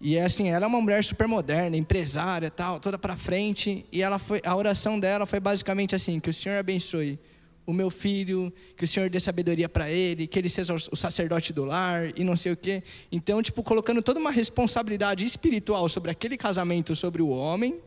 E 0.00 0.16
é 0.16 0.24
assim, 0.24 0.48
ela 0.48 0.64
é 0.64 0.68
uma 0.68 0.80
mulher 0.80 1.04
super 1.04 1.28
moderna, 1.28 1.76
empresária, 1.76 2.50
tal, 2.50 2.80
toda 2.80 2.98
para 2.98 3.16
frente. 3.16 3.86
E 3.92 4.02
ela 4.02 4.18
foi, 4.18 4.40
a 4.44 4.54
oração 4.56 4.98
dela 4.98 5.24
foi 5.24 5.38
basicamente 5.38 5.94
assim: 5.94 6.18
que 6.18 6.28
o 6.28 6.32
Senhor 6.32 6.58
abençoe 6.58 7.18
o 7.66 7.72
meu 7.72 7.90
filho, 7.90 8.52
que 8.76 8.84
o 8.84 8.88
Senhor 8.88 9.08
dê 9.08 9.18
sabedoria 9.18 9.68
para 9.68 9.90
ele, 9.90 10.26
que 10.26 10.38
ele 10.38 10.48
seja 10.48 10.74
o 10.74 10.96
sacerdote 10.96 11.52
do 11.52 11.64
lar 11.64 12.12
e 12.18 12.22
não 12.22 12.36
sei 12.36 12.52
o 12.52 12.56
quê. 12.56 12.82
Então, 13.10 13.42
tipo, 13.42 13.62
colocando 13.62 14.02
toda 14.02 14.20
uma 14.20 14.30
responsabilidade 14.30 15.24
espiritual 15.24 15.88
sobre 15.88 16.10
aquele 16.10 16.36
casamento, 16.36 16.94
sobre 16.94 17.22
o 17.22 17.28
homem, 17.28 17.80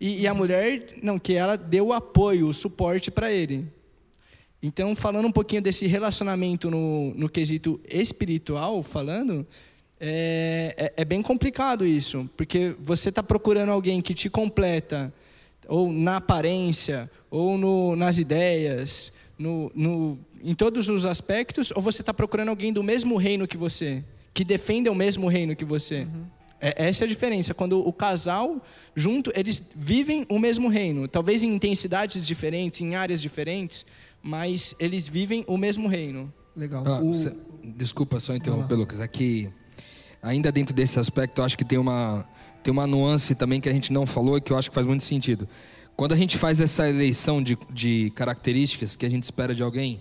e, 0.00 0.22
e 0.22 0.26
a 0.26 0.32
mulher, 0.32 0.86
não, 1.02 1.18
que 1.18 1.34
ela 1.34 1.56
deu 1.56 1.88
o 1.88 1.92
apoio, 1.92 2.48
o 2.48 2.54
suporte 2.54 3.10
para 3.10 3.30
ele. 3.30 3.66
Então, 4.62 4.94
falando 4.94 5.26
um 5.26 5.32
pouquinho 5.32 5.62
desse 5.62 5.86
relacionamento 5.86 6.70
no, 6.70 7.14
no 7.14 7.28
quesito 7.28 7.80
espiritual, 7.88 8.82
falando, 8.82 9.46
é, 9.98 10.74
é, 10.76 11.02
é 11.02 11.04
bem 11.04 11.20
complicado 11.20 11.86
isso, 11.86 12.28
porque 12.36 12.74
você 12.78 13.10
está 13.10 13.22
procurando 13.22 13.70
alguém 13.72 14.00
que 14.00 14.14
te 14.14 14.30
completa, 14.30 15.12
ou 15.70 15.92
na 15.92 16.16
aparência, 16.16 17.08
ou 17.30 17.56
no, 17.56 17.94
nas 17.94 18.18
ideias, 18.18 19.12
no, 19.38 19.70
no, 19.72 20.18
em 20.42 20.52
todos 20.52 20.88
os 20.88 21.06
aspectos, 21.06 21.72
ou 21.76 21.80
você 21.80 22.02
está 22.02 22.12
procurando 22.12 22.48
alguém 22.48 22.72
do 22.72 22.82
mesmo 22.82 23.16
reino 23.16 23.46
que 23.46 23.56
você, 23.56 24.04
que 24.34 24.44
defenda 24.44 24.90
o 24.90 24.94
mesmo 24.94 25.28
reino 25.28 25.54
que 25.54 25.64
você? 25.64 26.00
Uhum. 26.00 26.24
É, 26.60 26.88
essa 26.88 27.04
é 27.04 27.06
a 27.06 27.08
diferença. 27.08 27.54
Quando 27.54 27.78
o 27.78 27.92
casal 27.92 28.60
junto, 28.96 29.32
eles 29.34 29.62
vivem 29.74 30.26
o 30.28 30.40
mesmo 30.40 30.68
reino, 30.68 31.06
talvez 31.06 31.44
em 31.44 31.54
intensidades 31.54 32.20
diferentes, 32.20 32.80
em 32.80 32.96
áreas 32.96 33.22
diferentes, 33.22 33.86
mas 34.20 34.74
eles 34.80 35.06
vivem 35.08 35.44
o 35.46 35.56
mesmo 35.56 35.86
reino. 35.86 36.34
Legal. 36.56 36.82
Ah, 36.84 37.00
o... 37.00 37.14
cê, 37.14 37.32
desculpa 37.76 38.18
só 38.18 38.34
interromper, 38.34 38.74
Lucas. 38.74 38.98
Aqui, 38.98 39.48
ainda 40.20 40.50
dentro 40.50 40.74
desse 40.74 40.98
aspecto, 40.98 41.40
eu 41.40 41.44
acho 41.44 41.56
que 41.56 41.64
tem 41.64 41.78
uma 41.78 42.28
tem 42.62 42.72
uma 42.72 42.86
nuance 42.86 43.34
também 43.34 43.60
que 43.60 43.68
a 43.68 43.72
gente 43.72 43.92
não 43.92 44.06
falou 44.06 44.36
e 44.38 44.40
que 44.40 44.52
eu 44.52 44.58
acho 44.58 44.70
que 44.70 44.74
faz 44.74 44.86
muito 44.86 45.02
sentido. 45.04 45.48
Quando 45.96 46.12
a 46.12 46.16
gente 46.16 46.38
faz 46.38 46.60
essa 46.60 46.88
eleição 46.88 47.42
de, 47.42 47.58
de 47.70 48.10
características 48.14 48.96
que 48.96 49.04
a 49.04 49.10
gente 49.10 49.24
espera 49.24 49.54
de 49.54 49.62
alguém, 49.62 50.00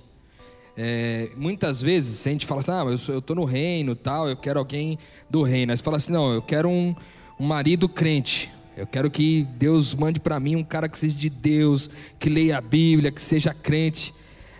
é, 0.78 1.30
muitas 1.36 1.82
vezes 1.82 2.26
a 2.26 2.30
gente 2.30 2.46
fala 2.46 2.62
assim, 2.62 2.72
ah, 2.72 2.86
eu, 2.86 3.14
eu 3.14 3.22
tô 3.22 3.36
no 3.36 3.44
reino 3.44 3.96
tal, 3.96 4.30
eu 4.30 4.38
quero 4.38 4.60
alguém 4.60 4.98
do 5.30 5.44
reino. 5.44 5.72
Aí 5.72 5.78
você 5.78 5.84
fala 5.84 5.98
assim, 5.98 6.14
não, 6.14 6.34
eu 6.34 6.42
quero 6.42 6.70
um, 6.70 6.96
um 7.38 7.46
marido 7.46 7.90
crente. 7.90 8.50
Eu 8.78 8.88
quero 8.88 9.12
que 9.12 9.46
Deus 9.58 9.94
mande 9.94 10.22
para 10.22 10.40
mim 10.40 10.56
um 10.56 10.64
cara 10.64 10.88
que 10.88 10.98
seja 10.98 11.18
de 11.18 11.30
Deus, 11.30 11.90
que 12.18 12.30
leia 12.30 12.60
a 12.60 12.62
Bíblia, 12.62 13.12
que 13.12 13.22
seja 13.22 13.54
crente. 13.54 14.14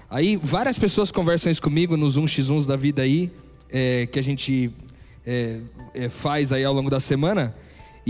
Aí 0.10 0.36
várias 0.36 0.78
pessoas 0.78 1.10
conversam 1.10 1.50
isso 1.50 1.62
comigo 1.62 1.96
nos 1.96 2.18
1x1s 2.18 2.68
da 2.68 2.76
vida 2.76 3.02
aí, 3.02 3.32
é, 3.72 4.06
que 4.08 4.20
a 4.20 4.22
gente 4.22 4.74
é, 5.26 5.62
é 5.94 6.10
faz 6.10 6.52
aí 6.52 6.66
ao 6.66 6.74
longo 6.74 6.90
da 6.90 7.00
semana. 7.00 7.56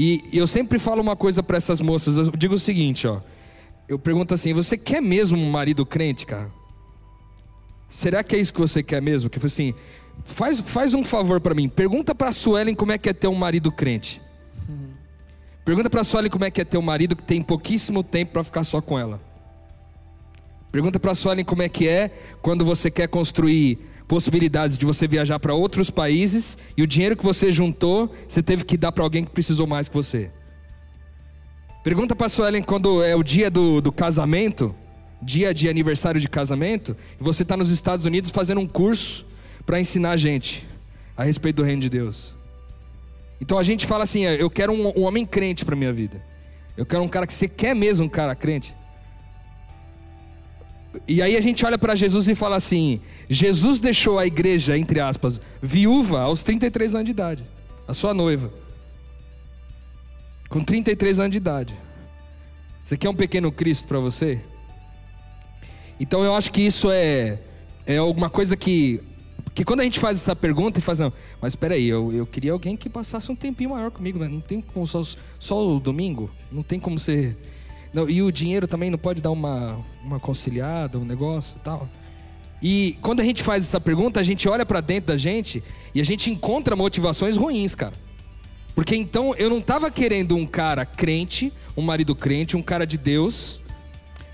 E 0.01 0.23
eu 0.31 0.47
sempre 0.47 0.79
falo 0.79 1.01
uma 1.01 1.13
coisa 1.13 1.43
para 1.43 1.57
essas 1.57 1.81
moças, 1.81 2.15
eu 2.15 2.31
digo 2.31 2.55
o 2.55 2.59
seguinte, 2.59 3.05
ó. 3.05 3.19
Eu 3.85 3.99
pergunto 3.99 4.33
assim: 4.33 4.53
"Você 4.53 4.77
quer 4.77 5.01
mesmo 5.01 5.37
um 5.37 5.51
marido 5.51 5.85
crente, 5.85 6.25
cara? 6.25 6.49
Será 7.89 8.23
que 8.23 8.33
é 8.33 8.39
isso 8.39 8.53
que 8.53 8.61
você 8.61 8.81
quer 8.81 9.01
mesmo?" 9.01 9.29
Que 9.29 9.41
foi 9.41 9.47
assim: 9.47 9.73
"Faz, 10.23 10.61
faz 10.61 10.93
um 10.93 11.03
favor 11.03 11.41
para 11.41 11.53
mim, 11.53 11.67
pergunta 11.67 12.15
para 12.15 12.31
Suelen 12.31 12.73
como 12.75 12.93
é 12.93 12.97
que 12.97 13.09
é 13.09 13.13
ter 13.13 13.27
um 13.27 13.35
marido 13.35 13.73
crente." 13.73 14.21
Pergunta 15.65 15.89
para 15.89 16.01
Suelen 16.01 16.31
como 16.31 16.45
é 16.45 16.49
que 16.49 16.61
é 16.61 16.63
ter 16.63 16.77
um 16.77 16.81
marido 16.81 17.13
que 17.13 17.23
tem 17.23 17.41
pouquíssimo 17.41 18.01
tempo 18.01 18.31
para 18.31 18.43
ficar 18.45 18.63
só 18.63 18.79
com 18.79 18.97
ela. 18.97 19.21
Pergunta 20.71 20.97
para 20.97 21.13
Suelen 21.13 21.43
como 21.43 21.61
é 21.61 21.67
que 21.67 21.89
é 21.89 22.09
quando 22.41 22.63
você 22.63 22.89
quer 22.89 23.09
construir 23.09 23.77
possibilidades 24.09 24.75
de 24.75 24.87
você 24.87 25.07
viajar 25.07 25.39
para 25.39 25.53
outros 25.53 25.91
países 25.91 26.57
e 26.75 26.81
o 26.81 26.87
dinheiro 26.87 27.15
que 27.15 27.23
você 27.23 27.51
juntou, 27.51 28.11
você 28.27 28.41
teve 28.41 28.65
que 28.65 28.75
dar 28.75 28.91
para 28.91 29.03
alguém 29.03 29.23
que 29.23 29.29
precisou 29.29 29.67
mais 29.67 29.87
que 29.87 29.93
você. 29.95 30.31
Pergunta 31.83 32.15
para 32.15 32.27
Suelen 32.27 32.63
quando 32.63 33.03
é 33.03 33.15
o 33.15 33.21
dia 33.21 33.51
do, 33.51 33.79
do 33.79 33.91
casamento, 33.91 34.75
dia 35.21 35.53
de 35.53 35.69
aniversário 35.69 36.19
de 36.19 36.27
casamento, 36.27 36.97
e 37.21 37.23
você 37.23 37.43
está 37.43 37.55
nos 37.55 37.69
Estados 37.69 38.03
Unidos 38.03 38.31
fazendo 38.31 38.59
um 38.59 38.67
curso 38.67 39.27
para 39.63 39.79
ensinar 39.79 40.11
a 40.11 40.17
gente 40.17 40.67
a 41.15 41.23
respeito 41.23 41.57
do 41.57 41.63
reino 41.63 41.83
de 41.83 41.89
Deus. 41.89 42.35
Então 43.39 43.59
a 43.59 43.63
gente 43.63 43.85
fala 43.85 44.03
assim: 44.03 44.23
eu 44.23 44.49
quero 44.49 44.73
um, 44.73 44.99
um 44.99 45.03
homem 45.03 45.23
crente 45.23 45.63
para 45.63 45.75
minha 45.75 45.93
vida. 45.93 46.19
Eu 46.75 46.85
quero 46.85 47.03
um 47.03 47.07
cara 47.07 47.27
que 47.27 47.33
você 47.33 47.47
quer 47.47 47.75
mesmo 47.75 48.07
um 48.07 48.09
cara 48.09 48.33
crente. 48.33 48.75
E 51.07 51.21
aí 51.21 51.37
a 51.37 51.41
gente 51.41 51.65
olha 51.65 51.77
para 51.77 51.95
Jesus 51.95 52.27
e 52.27 52.35
fala 52.35 52.55
assim: 52.55 53.01
Jesus 53.29 53.79
deixou 53.79 54.17
a 54.17 54.25
igreja, 54.25 54.77
entre 54.77 54.99
aspas, 54.99 55.39
viúva 55.61 56.21
aos 56.21 56.43
33 56.43 56.95
anos 56.95 57.05
de 57.05 57.11
idade, 57.11 57.47
a 57.87 57.93
sua 57.93 58.13
noiva. 58.13 58.51
Com 60.49 60.63
33 60.63 61.19
anos 61.19 61.31
de 61.31 61.37
idade. 61.37 61.77
Você 62.83 62.97
quer 62.97 63.09
um 63.09 63.13
pequeno 63.13 63.51
Cristo 63.51 63.87
para 63.87 63.99
você? 63.99 64.41
Então 65.99 66.23
eu 66.23 66.33
acho 66.33 66.51
que 66.51 66.61
isso 66.61 66.89
é, 66.89 67.39
é 67.85 67.97
alguma 67.97 68.29
coisa 68.29 68.57
que. 68.57 69.01
Que 69.53 69.63
quando 69.65 69.81
a 69.81 69.83
gente 69.83 69.99
faz 69.99 70.17
essa 70.17 70.35
pergunta 70.35 70.79
e 70.79 70.81
faz, 70.81 70.99
não, 70.99 71.11
mas 71.41 71.51
espera 71.51 71.73
aí, 71.73 71.87
eu, 71.87 72.13
eu 72.13 72.25
queria 72.25 72.53
alguém 72.53 72.77
que 72.77 72.89
passasse 72.89 73.31
um 73.31 73.35
tempinho 73.35 73.71
maior 73.71 73.91
comigo, 73.91 74.17
mas 74.17 74.29
não 74.29 74.39
tem 74.39 74.61
como 74.61 74.87
só, 74.87 75.03
só 75.37 75.67
o 75.67 75.79
domingo? 75.79 76.31
Não 76.51 76.63
tem 76.63 76.79
como 76.79 76.97
ser. 76.97 77.37
Não, 77.93 78.09
e 78.09 78.21
o 78.21 78.31
dinheiro 78.31 78.67
também 78.67 78.89
não 78.89 78.97
pode 78.97 79.21
dar 79.21 79.31
uma, 79.31 79.83
uma 80.03 80.19
conciliada, 80.19 80.99
um 80.99 81.05
negócio 81.05 81.57
e 81.57 81.59
tal. 81.61 81.89
E 82.61 82.97
quando 83.01 83.21
a 83.21 83.23
gente 83.23 83.41
faz 83.41 83.63
essa 83.63 83.79
pergunta, 83.79 84.19
a 84.19 84.23
gente 84.23 84.47
olha 84.47 84.65
para 84.65 84.81
dentro 84.81 85.07
da 85.07 85.17
gente 85.17 85.63
e 85.95 86.01
a 86.01 86.05
gente 86.05 86.29
encontra 86.29 86.75
motivações 86.75 87.35
ruins, 87.35 87.73
cara. 87.73 87.93
Porque 88.75 88.95
então 88.95 89.33
eu 89.35 89.49
não 89.49 89.57
estava 89.57 89.89
querendo 89.89 90.35
um 90.35 90.45
cara 90.45 90.85
crente, 90.85 91.51
um 91.75 91.81
marido 91.81 92.15
crente, 92.15 92.55
um 92.55 92.61
cara 92.61 92.85
de 92.85 92.97
Deus, 92.97 93.59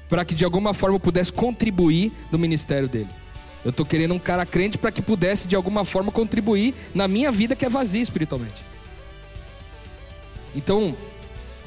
para 0.09 0.25
que 0.25 0.35
de 0.35 0.43
alguma 0.43 0.73
forma 0.73 0.95
eu 0.95 0.99
pudesse 0.99 1.31
contribuir 1.31 2.11
no 2.31 2.37
ministério 2.37 2.87
dele. 2.87 3.09
Eu 3.63 3.71
estou 3.71 3.85
querendo 3.85 4.13
um 4.13 4.19
cara 4.19 4.45
crente 4.45 4.77
para 4.77 4.91
que 4.91 5.01
pudesse 5.01 5.47
de 5.47 5.55
alguma 5.55 5.83
forma 5.83 6.11
contribuir 6.11 6.75
na 6.93 7.07
minha 7.07 7.31
vida 7.31 7.55
que 7.55 7.65
é 7.65 7.69
vazia 7.69 8.01
espiritualmente. 8.01 8.63
Então, 10.55 10.95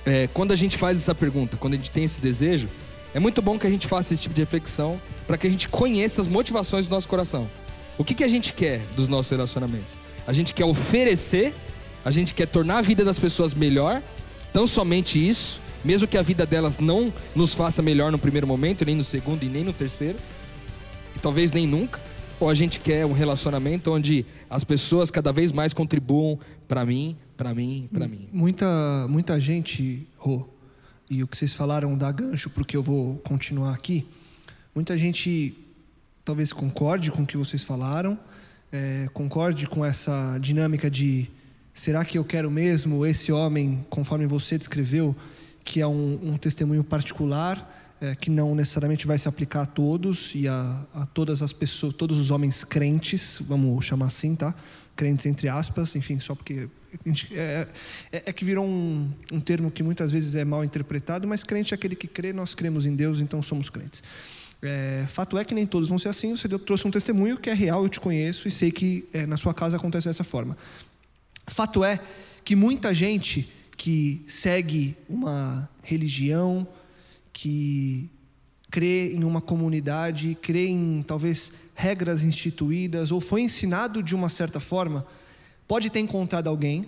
é, 0.07 0.29
quando 0.29 0.53
a 0.53 0.57
gente 0.57 0.77
faz 0.77 0.99
essa 0.99 1.15
pergunta, 1.15 1.57
quando 1.57 1.75
a 1.75 1.77
gente 1.77 1.91
tem 1.91 2.05
esse 2.05 2.21
desejo, 2.21 2.69
é 3.15 3.21
muito 3.21 3.41
bom 3.41 3.59
que 3.59 3.67
a 3.67 3.71
gente 3.71 3.87
faça 3.87 4.13
esse 4.15 4.23
tipo 4.23 4.35
de 4.35 4.41
reflexão 4.41 5.01
para 5.27 5.37
que 5.37 5.47
a 5.47 5.51
gente 5.51 5.69
conheça 5.69 6.21
as 6.21 6.27
motivações 6.27 6.87
do 6.87 6.91
nosso 6.91 7.09
coração. 7.09 7.49
O 7.97 8.05
que, 8.05 8.15
que 8.15 8.25
a 8.25 8.29
gente 8.29 8.53
quer 8.53 8.81
dos 8.95 9.09
nossos 9.09 9.31
relacionamentos? 9.31 9.93
A 10.27 10.33
gente 10.33 10.55
quer 10.55 10.65
oferecer 10.65 11.53
a 12.05 12.11
gente 12.11 12.33
quer 12.33 12.47
tornar 12.47 12.79
a 12.79 12.81
vida 12.81 13.05
das 13.05 13.19
pessoas 13.19 13.53
melhor, 13.53 14.03
tão 14.51 14.67
somente 14.67 15.19
isso, 15.19 15.61
mesmo 15.85 16.07
que 16.09 16.17
a 16.17 16.23
vida 16.23 16.47
delas 16.47 16.79
não 16.79 17.13
nos 17.35 17.55
faça 17.55 17.83
melhor 17.83 18.11
no 18.11 18.19
primeiro 18.19 18.47
momento, 18.47 18.85
nem 18.85 18.95
no 18.95 19.05
segundo 19.05 19.43
e 19.43 19.47
nem 19.47 19.63
no 19.63 19.75
terceiro, 19.75 20.19
e 21.15 21.19
talvez 21.19 21.53
nem 21.53 21.67
nunca. 21.67 22.01
Ou 22.41 22.49
a 22.49 22.55
gente 22.55 22.81
quer 22.81 23.05
um 23.05 23.13
relacionamento 23.13 23.93
onde 23.93 24.25
as 24.49 24.65
pessoas 24.65 25.11
cada 25.11 25.33
vez 25.33 25.51
mais 25.51 25.75
contribuam 25.75 26.39
para 26.67 26.85
mim, 26.85 27.17
para 27.39 27.55
mim, 27.55 27.89
para 27.91 28.07
mim. 28.07 28.29
Muita, 28.31 28.67
muita 29.09 29.41
gente, 29.41 30.07
Rô, 30.19 30.47
e 31.09 31.23
o 31.23 31.27
que 31.27 31.39
vocês 31.39 31.55
falaram 31.55 31.97
dá 31.97 32.13
gancho 32.13 32.51
porque 32.51 32.77
eu 32.77 32.83
vou 32.83 33.17
continuar 33.19 33.73
aqui. 33.73 34.07
Muita 34.75 34.99
gente 34.99 35.57
talvez 36.23 36.53
concorde 36.53 37.11
com 37.11 37.23
o 37.23 37.27
que 37.27 37.39
vocês 37.39 37.63
falaram, 37.63 38.19
é, 38.71 39.09
concorde 39.15 39.67
com 39.67 39.83
essa 39.83 40.37
dinâmica 40.39 40.91
de 40.91 41.31
Será 41.79 42.05
que 42.05 42.19
eu 42.19 42.25
quero 42.25 42.51
mesmo 42.51 43.07
esse 43.07 43.31
homem, 43.31 43.87
conforme 43.89 44.27
você 44.27 44.59
descreveu, 44.59 45.15
que 45.65 45.81
é 45.81 45.87
um, 45.87 46.19
um 46.33 46.37
testemunho 46.37 46.83
particular, 46.83 47.95
é, 48.01 48.17
que 48.17 48.31
não 48.31 48.53
necessariamente 48.53 49.07
vai 49.07 49.17
se 49.17 49.29
aplicar 49.29 49.63
a 49.63 49.67
todos 49.67 50.33
e 50.35 50.49
a, 50.49 50.85
a, 50.93 51.07
todas 51.07 51.41
as 51.41 51.53
pessoas, 51.53 51.95
todos 51.95 52.19
os 52.19 52.33
homens 52.33 52.65
crentes, 52.65 53.41
vamos 53.47 53.85
chamar 53.85 54.07
assim, 54.07 54.35
tá? 54.35 54.57
Crentes 54.99 55.27
entre 55.27 55.49
aspas, 55.49 55.95
enfim, 55.95 56.19
só 56.19 56.35
porque 56.35 56.69
é, 57.31 57.69
é, 58.11 58.23
é 58.27 58.33
que 58.33 58.45
virou 58.45 58.67
um, 58.67 59.09
um 59.31 59.39
termo 59.39 59.71
que 59.71 59.81
muitas 59.81 60.11
vezes 60.11 60.35
é 60.35 60.45
mal 60.45 60.65
interpretado, 60.65 61.29
mas 61.29 61.45
crente 61.45 61.73
é 61.73 61.77
aquele 61.77 61.95
que 61.95 62.09
crê, 62.09 62.33
nós 62.33 62.53
cremos 62.53 62.85
em 62.85 62.97
Deus, 62.97 63.21
então 63.21 63.41
somos 63.41 63.71
crentes. 63.71 64.03
É, 64.61 65.07
fato 65.09 65.39
é 65.39 65.45
que 65.45 65.55
nem 65.55 65.65
todos 65.65 65.89
vão 65.89 66.01
ser 66.01 66.09
assim. 66.09 66.37
Você 66.37 66.49
trouxe 66.49 66.85
um 66.85 66.91
testemunho 66.91 67.37
que 67.37 67.49
é 67.49 67.55
real, 67.55 67.85
eu 67.85 67.89
te 67.89 68.01
conheço 68.01 68.49
e 68.49 68.51
sei 68.51 68.73
que 68.73 69.09
é, 69.13 69.25
na 69.25 69.37
sua 69.37 69.55
casa 69.55 69.77
acontece 69.77 70.09
dessa 70.09 70.25
forma. 70.25 70.59
Fato 71.47 71.85
é 71.85 72.01
que 72.45 72.57
muita 72.57 72.93
gente 72.93 73.49
que 73.77 74.25
segue 74.27 74.97
uma 75.09 75.71
religião, 75.81 76.67
que 77.33 78.11
crê 78.71 79.13
em 79.13 79.25
uma 79.25 79.41
comunidade, 79.41 80.37
crê 80.41 80.69
em 80.69 81.03
talvez 81.07 81.53
regras 81.75 82.23
instituídas, 82.23 83.11
ou 83.11 83.21
foi 83.21 83.43
ensinado 83.43 84.03
de 84.03 84.15
uma 84.15 84.29
certa 84.29 84.61
forma, 84.61 85.07
pode 85.67 85.91
ter 85.91 86.01
encontrado 86.01 86.49
alguém, 86.49 86.87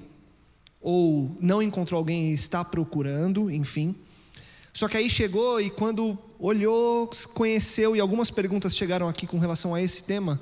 ou 0.81 1.37
não 1.41 1.63
encontrou 1.63 1.99
alguém 1.99 2.31
e 2.31 2.35
está 2.35 2.65
procurando, 2.65 3.51
enfim. 3.51 3.95
Só 4.73 4.89
que 4.89 4.97
aí 4.97 5.11
chegou 5.11 5.61
e 5.61 5.69
quando 5.69 6.19
olhou, 6.39 7.11
conheceu, 7.35 7.95
e 7.95 8.01
algumas 8.01 8.31
perguntas 8.31 8.75
chegaram 8.75 9.09
aqui 9.09 9.27
com 9.27 9.39
relação 9.39 9.75
a 9.75 9.83
esse 9.83 10.05
tema, 10.05 10.41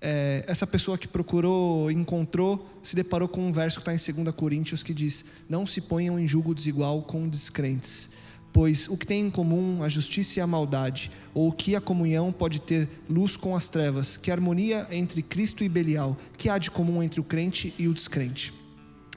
é, 0.00 0.44
essa 0.46 0.66
pessoa 0.66 0.98
que 0.98 1.08
procurou, 1.08 1.90
encontrou, 1.90 2.68
se 2.82 2.94
deparou 2.94 3.26
com 3.26 3.46
um 3.46 3.52
verso 3.52 3.80
que 3.80 3.90
está 3.90 4.12
em 4.12 4.22
2 4.24 4.34
Coríntios 4.34 4.82
que 4.82 4.92
diz: 4.92 5.24
Não 5.48 5.66
se 5.66 5.80
ponham 5.80 6.18
em 6.18 6.28
julgo 6.28 6.54
desigual 6.54 7.02
com 7.02 7.26
descrentes, 7.26 8.10
pois 8.54 8.88
o 8.88 8.96
que 8.96 9.04
tem 9.04 9.26
em 9.26 9.30
comum 9.30 9.82
a 9.82 9.88
justiça 9.88 10.38
e 10.38 10.40
a 10.40 10.46
maldade, 10.46 11.10
ou 11.34 11.50
que 11.50 11.74
a 11.74 11.80
comunhão 11.80 12.30
pode 12.30 12.60
ter 12.60 12.88
luz 13.10 13.36
com 13.36 13.56
as 13.56 13.68
trevas, 13.68 14.16
que 14.16 14.30
harmonia 14.30 14.86
entre 14.92 15.22
Cristo 15.22 15.64
e 15.64 15.68
Belial, 15.68 16.16
que 16.38 16.48
há 16.48 16.56
de 16.56 16.70
comum 16.70 17.02
entre 17.02 17.18
o 17.18 17.24
crente 17.24 17.74
e 17.76 17.88
o 17.88 17.92
descrente. 17.92 18.54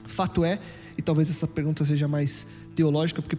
Fato 0.06 0.44
é, 0.44 0.58
e 0.98 1.02
talvez 1.02 1.30
essa 1.30 1.46
pergunta 1.46 1.84
seja 1.84 2.08
mais 2.08 2.48
teológica, 2.74 3.22
porque 3.22 3.38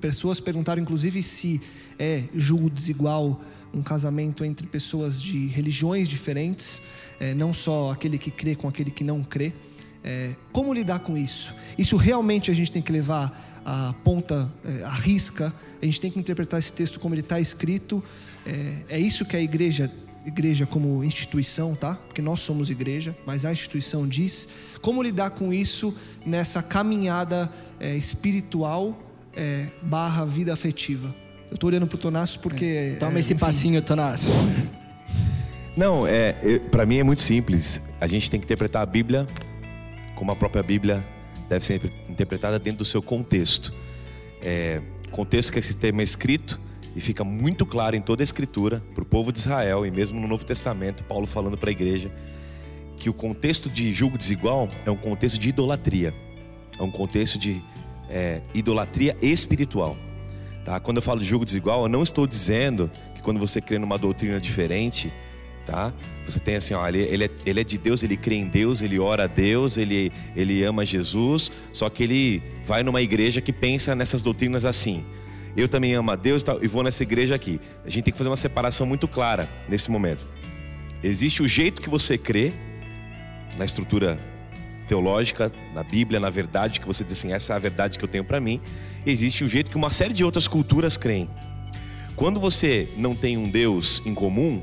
pessoas 0.00 0.38
perguntaram 0.38 0.80
inclusive 0.80 1.20
se 1.20 1.60
é 1.98 2.22
julgo 2.32 2.70
desigual 2.70 3.40
um 3.74 3.82
casamento 3.82 4.44
entre 4.44 4.68
pessoas 4.68 5.20
de 5.20 5.48
religiões 5.48 6.08
diferentes, 6.08 6.80
é, 7.18 7.34
não 7.34 7.52
só 7.52 7.90
aquele 7.90 8.18
que 8.18 8.30
crê 8.30 8.54
com 8.54 8.68
aquele 8.68 8.92
que 8.92 9.02
não 9.02 9.24
crê. 9.24 9.52
É, 10.04 10.34
como 10.52 10.72
lidar 10.72 11.00
com 11.00 11.16
isso? 11.16 11.52
Isso 11.76 11.96
realmente 11.96 12.52
a 12.52 12.54
gente 12.54 12.70
tem 12.70 12.80
que 12.80 12.92
levar 12.92 13.49
a 13.64 13.94
ponta, 14.04 14.50
é, 14.64 14.84
a 14.84 14.94
risca, 14.94 15.52
a 15.80 15.84
gente 15.84 16.00
tem 16.00 16.10
que 16.10 16.18
interpretar 16.18 16.58
esse 16.58 16.72
texto 16.72 17.00
como 17.00 17.14
ele 17.14 17.20
está 17.20 17.40
escrito. 17.40 18.02
É, 18.46 18.96
é 18.96 18.98
isso 18.98 19.24
que 19.24 19.36
a 19.36 19.40
igreja, 19.40 19.90
igreja 20.24 20.66
como 20.66 21.02
instituição, 21.04 21.74
tá? 21.74 21.94
Porque 21.94 22.22
nós 22.22 22.40
somos 22.40 22.70
igreja, 22.70 23.16
mas 23.26 23.44
a 23.44 23.52
instituição 23.52 24.06
diz. 24.06 24.48
Como 24.80 25.02
lidar 25.02 25.30
com 25.30 25.52
isso 25.52 25.94
nessa 26.24 26.62
caminhada 26.62 27.50
é, 27.78 27.94
espiritual 27.96 28.98
é, 29.34 29.66
barra 29.82 30.24
vida 30.24 30.52
afetiva? 30.52 31.14
Eu 31.50 31.58
tô 31.58 31.66
olhando 31.66 31.86
pro 31.86 31.98
Tonácio 31.98 32.40
porque. 32.40 32.64
É, 32.64 32.96
Toma 32.96 33.18
esse 33.18 33.32
enfim. 33.32 33.40
passinho, 33.40 33.82
Tonácio. 33.82 34.30
Não, 35.76 36.06
é, 36.06 36.32
para 36.70 36.84
mim 36.84 36.98
é 36.98 37.02
muito 37.02 37.20
simples. 37.20 37.80
A 38.00 38.06
gente 38.06 38.30
tem 38.30 38.38
que 38.40 38.44
interpretar 38.44 38.82
a 38.82 38.86
Bíblia 38.86 39.26
como 40.14 40.30
a 40.32 40.36
própria 40.36 40.62
Bíblia 40.62 41.06
deve 41.50 41.66
ser 41.66 41.92
interpretada 42.08 42.58
dentro 42.60 42.78
do 42.78 42.84
seu 42.84 43.02
contexto. 43.02 43.74
É, 44.40 44.80
contexto 45.10 45.52
que 45.52 45.58
esse 45.58 45.76
tema 45.76 46.00
é 46.00 46.04
escrito 46.04 46.60
e 46.94 47.00
fica 47.00 47.24
muito 47.24 47.66
claro 47.66 47.96
em 47.96 48.00
toda 48.00 48.22
a 48.22 48.24
Escritura 48.24 48.80
para 48.94 49.02
o 49.02 49.06
povo 49.06 49.32
de 49.32 49.40
Israel 49.40 49.84
e 49.84 49.90
mesmo 49.90 50.20
no 50.20 50.28
Novo 50.28 50.44
Testamento, 50.44 51.02
Paulo 51.04 51.26
falando 51.26 51.58
para 51.58 51.68
a 51.68 51.72
igreja 51.72 52.10
que 52.96 53.10
o 53.10 53.12
contexto 53.12 53.68
de 53.68 53.92
julgo 53.92 54.16
desigual 54.16 54.68
é 54.86 54.90
um 54.90 54.96
contexto 54.96 55.40
de 55.40 55.48
idolatria, 55.48 56.14
é 56.78 56.82
um 56.82 56.90
contexto 56.90 57.38
de 57.38 57.62
é, 58.08 58.42
idolatria 58.54 59.16
espiritual. 59.20 59.96
Tá? 60.64 60.78
Quando 60.78 60.98
eu 60.98 61.02
falo 61.02 61.18
de 61.18 61.26
julgo 61.26 61.44
desigual, 61.44 61.82
eu 61.82 61.88
não 61.88 62.02
estou 62.02 62.26
dizendo 62.26 62.90
que 63.14 63.22
quando 63.22 63.40
você 63.40 63.60
crê 63.60 63.78
numa 63.78 63.98
doutrina 63.98 64.38
diferente, 64.38 65.12
tá? 65.66 65.92
Você 66.30 66.40
tem 66.40 66.56
assim, 66.56 66.74
ó, 66.74 66.86
ele, 66.86 67.00
ele, 67.00 67.24
é, 67.24 67.30
ele 67.44 67.60
é 67.60 67.64
de 67.64 67.76
Deus, 67.78 68.02
ele 68.02 68.16
crê 68.16 68.36
em 68.36 68.46
Deus, 68.46 68.82
ele 68.82 68.98
ora 68.98 69.24
a 69.24 69.26
Deus, 69.26 69.76
ele, 69.76 70.12
ele 70.36 70.62
ama 70.62 70.84
Jesus, 70.84 71.50
só 71.72 71.90
que 71.90 72.02
ele 72.02 72.42
vai 72.64 72.82
numa 72.82 73.02
igreja 73.02 73.40
que 73.40 73.52
pensa 73.52 73.94
nessas 73.94 74.22
doutrinas 74.22 74.64
assim. 74.64 75.04
Eu 75.56 75.68
também 75.68 75.94
amo 75.94 76.10
a 76.10 76.16
Deus 76.16 76.44
e 76.62 76.68
vou 76.68 76.82
nessa 76.82 77.02
igreja 77.02 77.34
aqui. 77.34 77.60
A 77.84 77.90
gente 77.90 78.04
tem 78.04 78.12
que 78.12 78.18
fazer 78.18 78.30
uma 78.30 78.36
separação 78.36 78.86
muito 78.86 79.08
clara 79.08 79.48
nesse 79.68 79.90
momento. 79.90 80.26
Existe 81.02 81.42
o 81.42 81.48
jeito 81.48 81.80
que 81.82 81.88
você 81.88 82.16
crê 82.16 82.52
na 83.58 83.64
estrutura 83.64 84.18
teológica, 84.86 85.52
na 85.72 85.82
Bíblia, 85.82 86.18
na 86.18 86.30
verdade, 86.30 86.80
que 86.80 86.86
você 86.86 87.04
diz 87.04 87.12
assim, 87.12 87.32
essa 87.32 87.52
é 87.52 87.56
a 87.56 87.58
verdade 87.58 87.98
que 87.98 88.04
eu 88.04 88.08
tenho 88.08 88.24
para 88.24 88.40
mim. 88.40 88.60
Existe 89.06 89.44
um 89.44 89.48
jeito 89.48 89.70
que 89.70 89.76
uma 89.76 89.90
série 89.90 90.12
de 90.12 90.24
outras 90.24 90.46
culturas 90.46 90.96
creem. 90.96 91.28
Quando 92.16 92.38
você 92.38 92.88
não 92.96 93.14
tem 93.14 93.38
um 93.38 93.48
Deus 93.48 94.02
em 94.04 94.14
comum, 94.14 94.62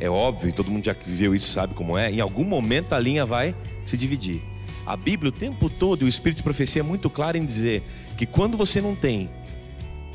é 0.00 0.08
óbvio, 0.08 0.52
todo 0.52 0.70
mundo 0.70 0.84
já 0.84 0.94
viveu 0.94 1.34
isso, 1.34 1.52
sabe 1.52 1.74
como 1.74 1.96
é, 1.96 2.10
em 2.10 2.20
algum 2.20 2.44
momento 2.44 2.94
a 2.94 2.98
linha 2.98 3.26
vai 3.26 3.54
se 3.84 3.96
dividir. 3.96 4.42
A 4.86 4.96
Bíblia 4.96 5.28
o 5.28 5.32
tempo 5.32 5.68
todo, 5.68 6.02
o 6.02 6.08
Espírito 6.08 6.38
de 6.38 6.42
Profecia 6.42 6.80
é 6.80 6.82
muito 6.82 7.10
claro 7.10 7.36
em 7.36 7.44
dizer 7.44 7.82
que 8.16 8.24
quando 8.24 8.56
você 8.56 8.80
não 8.80 8.96
tem 8.96 9.30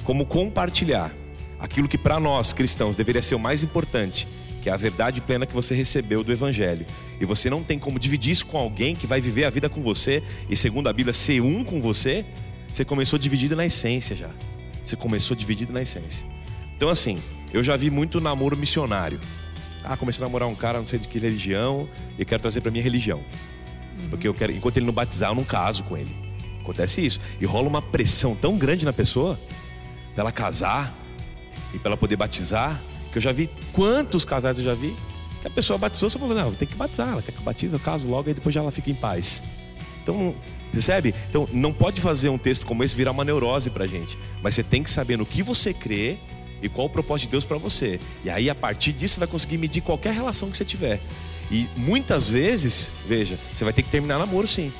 como 0.03 0.25
compartilhar 0.25 1.15
aquilo 1.59 1.87
que 1.87 1.97
para 1.97 2.19
nós 2.19 2.51
cristãos 2.51 2.95
deveria 2.95 3.21
ser 3.21 3.35
o 3.35 3.39
mais 3.39 3.63
importante, 3.63 4.27
que 4.61 4.69
é 4.69 4.73
a 4.73 4.77
verdade 4.77 5.21
plena 5.21 5.45
que 5.45 5.53
você 5.53 5.75
recebeu 5.75 6.23
do 6.23 6.31
Evangelho. 6.31 6.85
E 7.21 7.25
você 7.25 7.49
não 7.49 7.63
tem 7.63 7.77
como 7.77 7.99
dividir 7.99 8.31
isso 8.31 8.47
com 8.47 8.57
alguém 8.57 8.95
que 8.95 9.05
vai 9.05 9.21
viver 9.21 9.45
a 9.45 9.49
vida 9.49 9.69
com 9.69 9.83
você 9.83 10.23
e, 10.49 10.55
segundo 10.55 10.89
a 10.89 10.93
Bíblia, 10.93 11.13
ser 11.13 11.39
um 11.41 11.63
com 11.63 11.79
você. 11.79 12.25
Você 12.71 12.83
começou 12.83 13.19
dividido 13.19 13.55
na 13.55 13.65
essência 13.65 14.15
já. 14.15 14.29
Você 14.83 14.95
começou 14.95 15.37
dividido 15.37 15.71
na 15.71 15.83
essência. 15.83 16.27
Então, 16.75 16.89
assim, 16.89 17.19
eu 17.53 17.63
já 17.63 17.77
vi 17.77 17.91
muito 17.91 18.19
namoro 18.19 18.57
missionário. 18.57 19.19
Ah, 19.87 19.97
comecei 19.97 20.23
a 20.23 20.27
namorar 20.27 20.47
um 20.47 20.55
cara, 20.55 20.79
não 20.79 20.85
sei 20.85 20.99
de 20.99 21.07
que 21.07 21.19
religião, 21.19 21.87
e 22.17 22.25
quero 22.25 22.41
trazer 22.41 22.61
para 22.61 22.71
minha 22.71 22.83
religião. 22.83 23.23
Porque 24.09 24.27
eu 24.27 24.33
quero, 24.33 24.51
enquanto 24.51 24.77
ele 24.77 24.85
não 24.85 24.93
batizar, 24.93 25.31
eu 25.31 25.35
não 25.35 25.43
caso 25.43 25.83
com 25.83 25.95
ele. 25.95 26.15
Acontece 26.61 27.05
isso. 27.05 27.19
E 27.39 27.45
rola 27.45 27.67
uma 27.67 27.81
pressão 27.81 28.35
tão 28.35 28.57
grande 28.57 28.85
na 28.85 28.93
pessoa, 28.93 29.39
pra 30.13 30.23
ela 30.23 30.31
casar 30.31 30.93
e 31.73 31.79
para 31.79 31.89
ela 31.89 31.97
poder 31.97 32.15
batizar, 32.15 32.81
que 33.11 33.17
eu 33.17 33.21
já 33.21 33.31
vi 33.31 33.49
quantos 33.71 34.25
casais 34.25 34.57
eu 34.57 34.63
já 34.63 34.73
vi 34.73 34.95
que 35.41 35.47
a 35.47 35.51
pessoa 35.51 35.77
batizou, 35.77 36.09
você 36.09 36.17
falou, 36.17 36.35
não, 36.35 36.53
tem 36.53 36.67
que 36.67 36.75
batizar, 36.75 37.09
ela 37.09 37.21
quer 37.21 37.31
que 37.31 37.37
eu 37.37 37.43
batize, 37.43 37.71
eu 37.71 37.79
caso 37.79 38.07
logo, 38.07 38.27
aí 38.27 38.33
depois 38.33 38.53
já 38.53 38.61
ela 38.61 38.71
fica 38.71 38.89
em 38.89 38.95
paz. 38.95 39.43
Então, 40.01 40.35
percebe? 40.71 41.13
Então, 41.29 41.47
não 41.53 41.71
pode 41.71 42.01
fazer 42.01 42.29
um 42.29 42.37
texto 42.37 42.65
como 42.65 42.83
esse 42.83 42.95
virar 42.95 43.11
uma 43.11 43.23
neurose 43.23 43.69
pra 43.69 43.85
gente, 43.85 44.17
mas 44.41 44.55
você 44.55 44.63
tem 44.63 44.81
que 44.81 44.89
saber 44.89 45.17
no 45.17 45.25
que 45.25 45.43
você 45.43 45.71
crê 45.71 46.17
e 46.65 46.69
qual 46.69 46.87
o 46.87 46.89
propósito 46.89 47.27
de 47.27 47.31
Deus 47.31 47.45
para 47.45 47.57
você. 47.57 47.99
E 48.23 48.29
aí, 48.29 48.49
a 48.49 48.55
partir 48.55 48.93
disso, 48.93 49.15
você 49.15 49.19
vai 49.19 49.27
conseguir 49.27 49.57
medir 49.57 49.81
qualquer 49.81 50.13
relação 50.13 50.49
que 50.49 50.57
você 50.57 50.65
tiver. 50.65 51.01
E 51.51 51.67
muitas 51.77 52.27
vezes, 52.27 52.91
veja, 53.07 53.37
você 53.53 53.63
vai 53.63 53.73
ter 53.73 53.83
que 53.83 53.89
terminar 53.89 54.17
namoro 54.17 54.47
sim. 54.47 54.71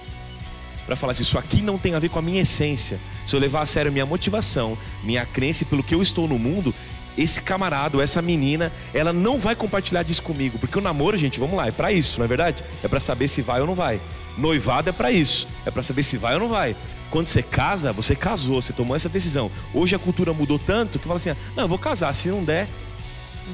Para 0.86 0.96
falar 0.96 1.12
assim, 1.12 1.24
isso 1.24 1.38
aqui 1.38 1.62
não 1.62 1.78
tem 1.78 1.96
a 1.96 2.00
ver 2.00 2.10
com 2.10 2.20
a 2.20 2.22
minha 2.22 2.42
essência. 2.42 3.00
Se 3.26 3.36
eu 3.36 3.40
levar 3.40 3.62
a 3.62 3.66
sério 3.66 3.92
minha 3.92 4.06
motivação, 4.06 4.78
minha 5.04 5.26
crença 5.26 5.64
e 5.64 5.66
pelo 5.66 5.84
que 5.84 5.96
eu 5.96 6.02
estou 6.02 6.28
no 6.28 6.38
mundo, 6.38 6.74
esse 7.18 7.42
camarada 7.42 8.02
essa 8.02 8.22
menina, 8.22 8.72
ela 8.94 9.14
não 9.14 9.40
vai 9.40 9.56
compartilhar 9.56 10.04
disso 10.04 10.22
comigo, 10.22 10.60
porque 10.60 10.78
o 10.78 10.82
namoro, 10.82 11.18
gente, 11.18 11.40
vamos 11.40 11.56
lá, 11.56 11.68
é 11.68 11.72
para 11.72 11.92
isso, 11.92 12.20
não 12.20 12.26
é 12.26 12.28
verdade? 12.28 12.64
É 12.84 12.88
para 12.88 13.00
saber 13.00 13.28
se 13.28 13.42
vai 13.42 13.62
ou 13.62 13.68
não 13.68 13.76
vai. 13.76 14.02
Noivado 14.38 14.90
é 14.90 14.94
para 14.94 15.12
isso, 15.12 15.48
é 15.66 15.72
para 15.72 15.82
saber 15.82 16.04
se 16.04 16.18
vai 16.18 16.34
ou 16.34 16.40
não 16.42 16.50
vai. 16.50 16.76
Quando 17.10 17.28
você 17.28 17.42
casa, 17.42 17.94
você 17.94 18.16
casou, 18.16 18.62
você 18.62 18.74
tomou 18.74 18.96
essa 18.96 19.08
decisão. 19.08 19.52
Hoje 19.74 19.96
a 19.96 20.00
cultura 20.00 20.34
mudou 20.34 20.60
tanto 20.60 21.00
que 21.00 21.06
fala 21.06 21.18
assim: 21.18 21.30
"Não, 21.56 21.64
eu 21.64 21.68
vou 21.68 21.80
casar, 21.80 22.14
se 22.14 22.30
não 22.30 22.44
der, 22.44 22.68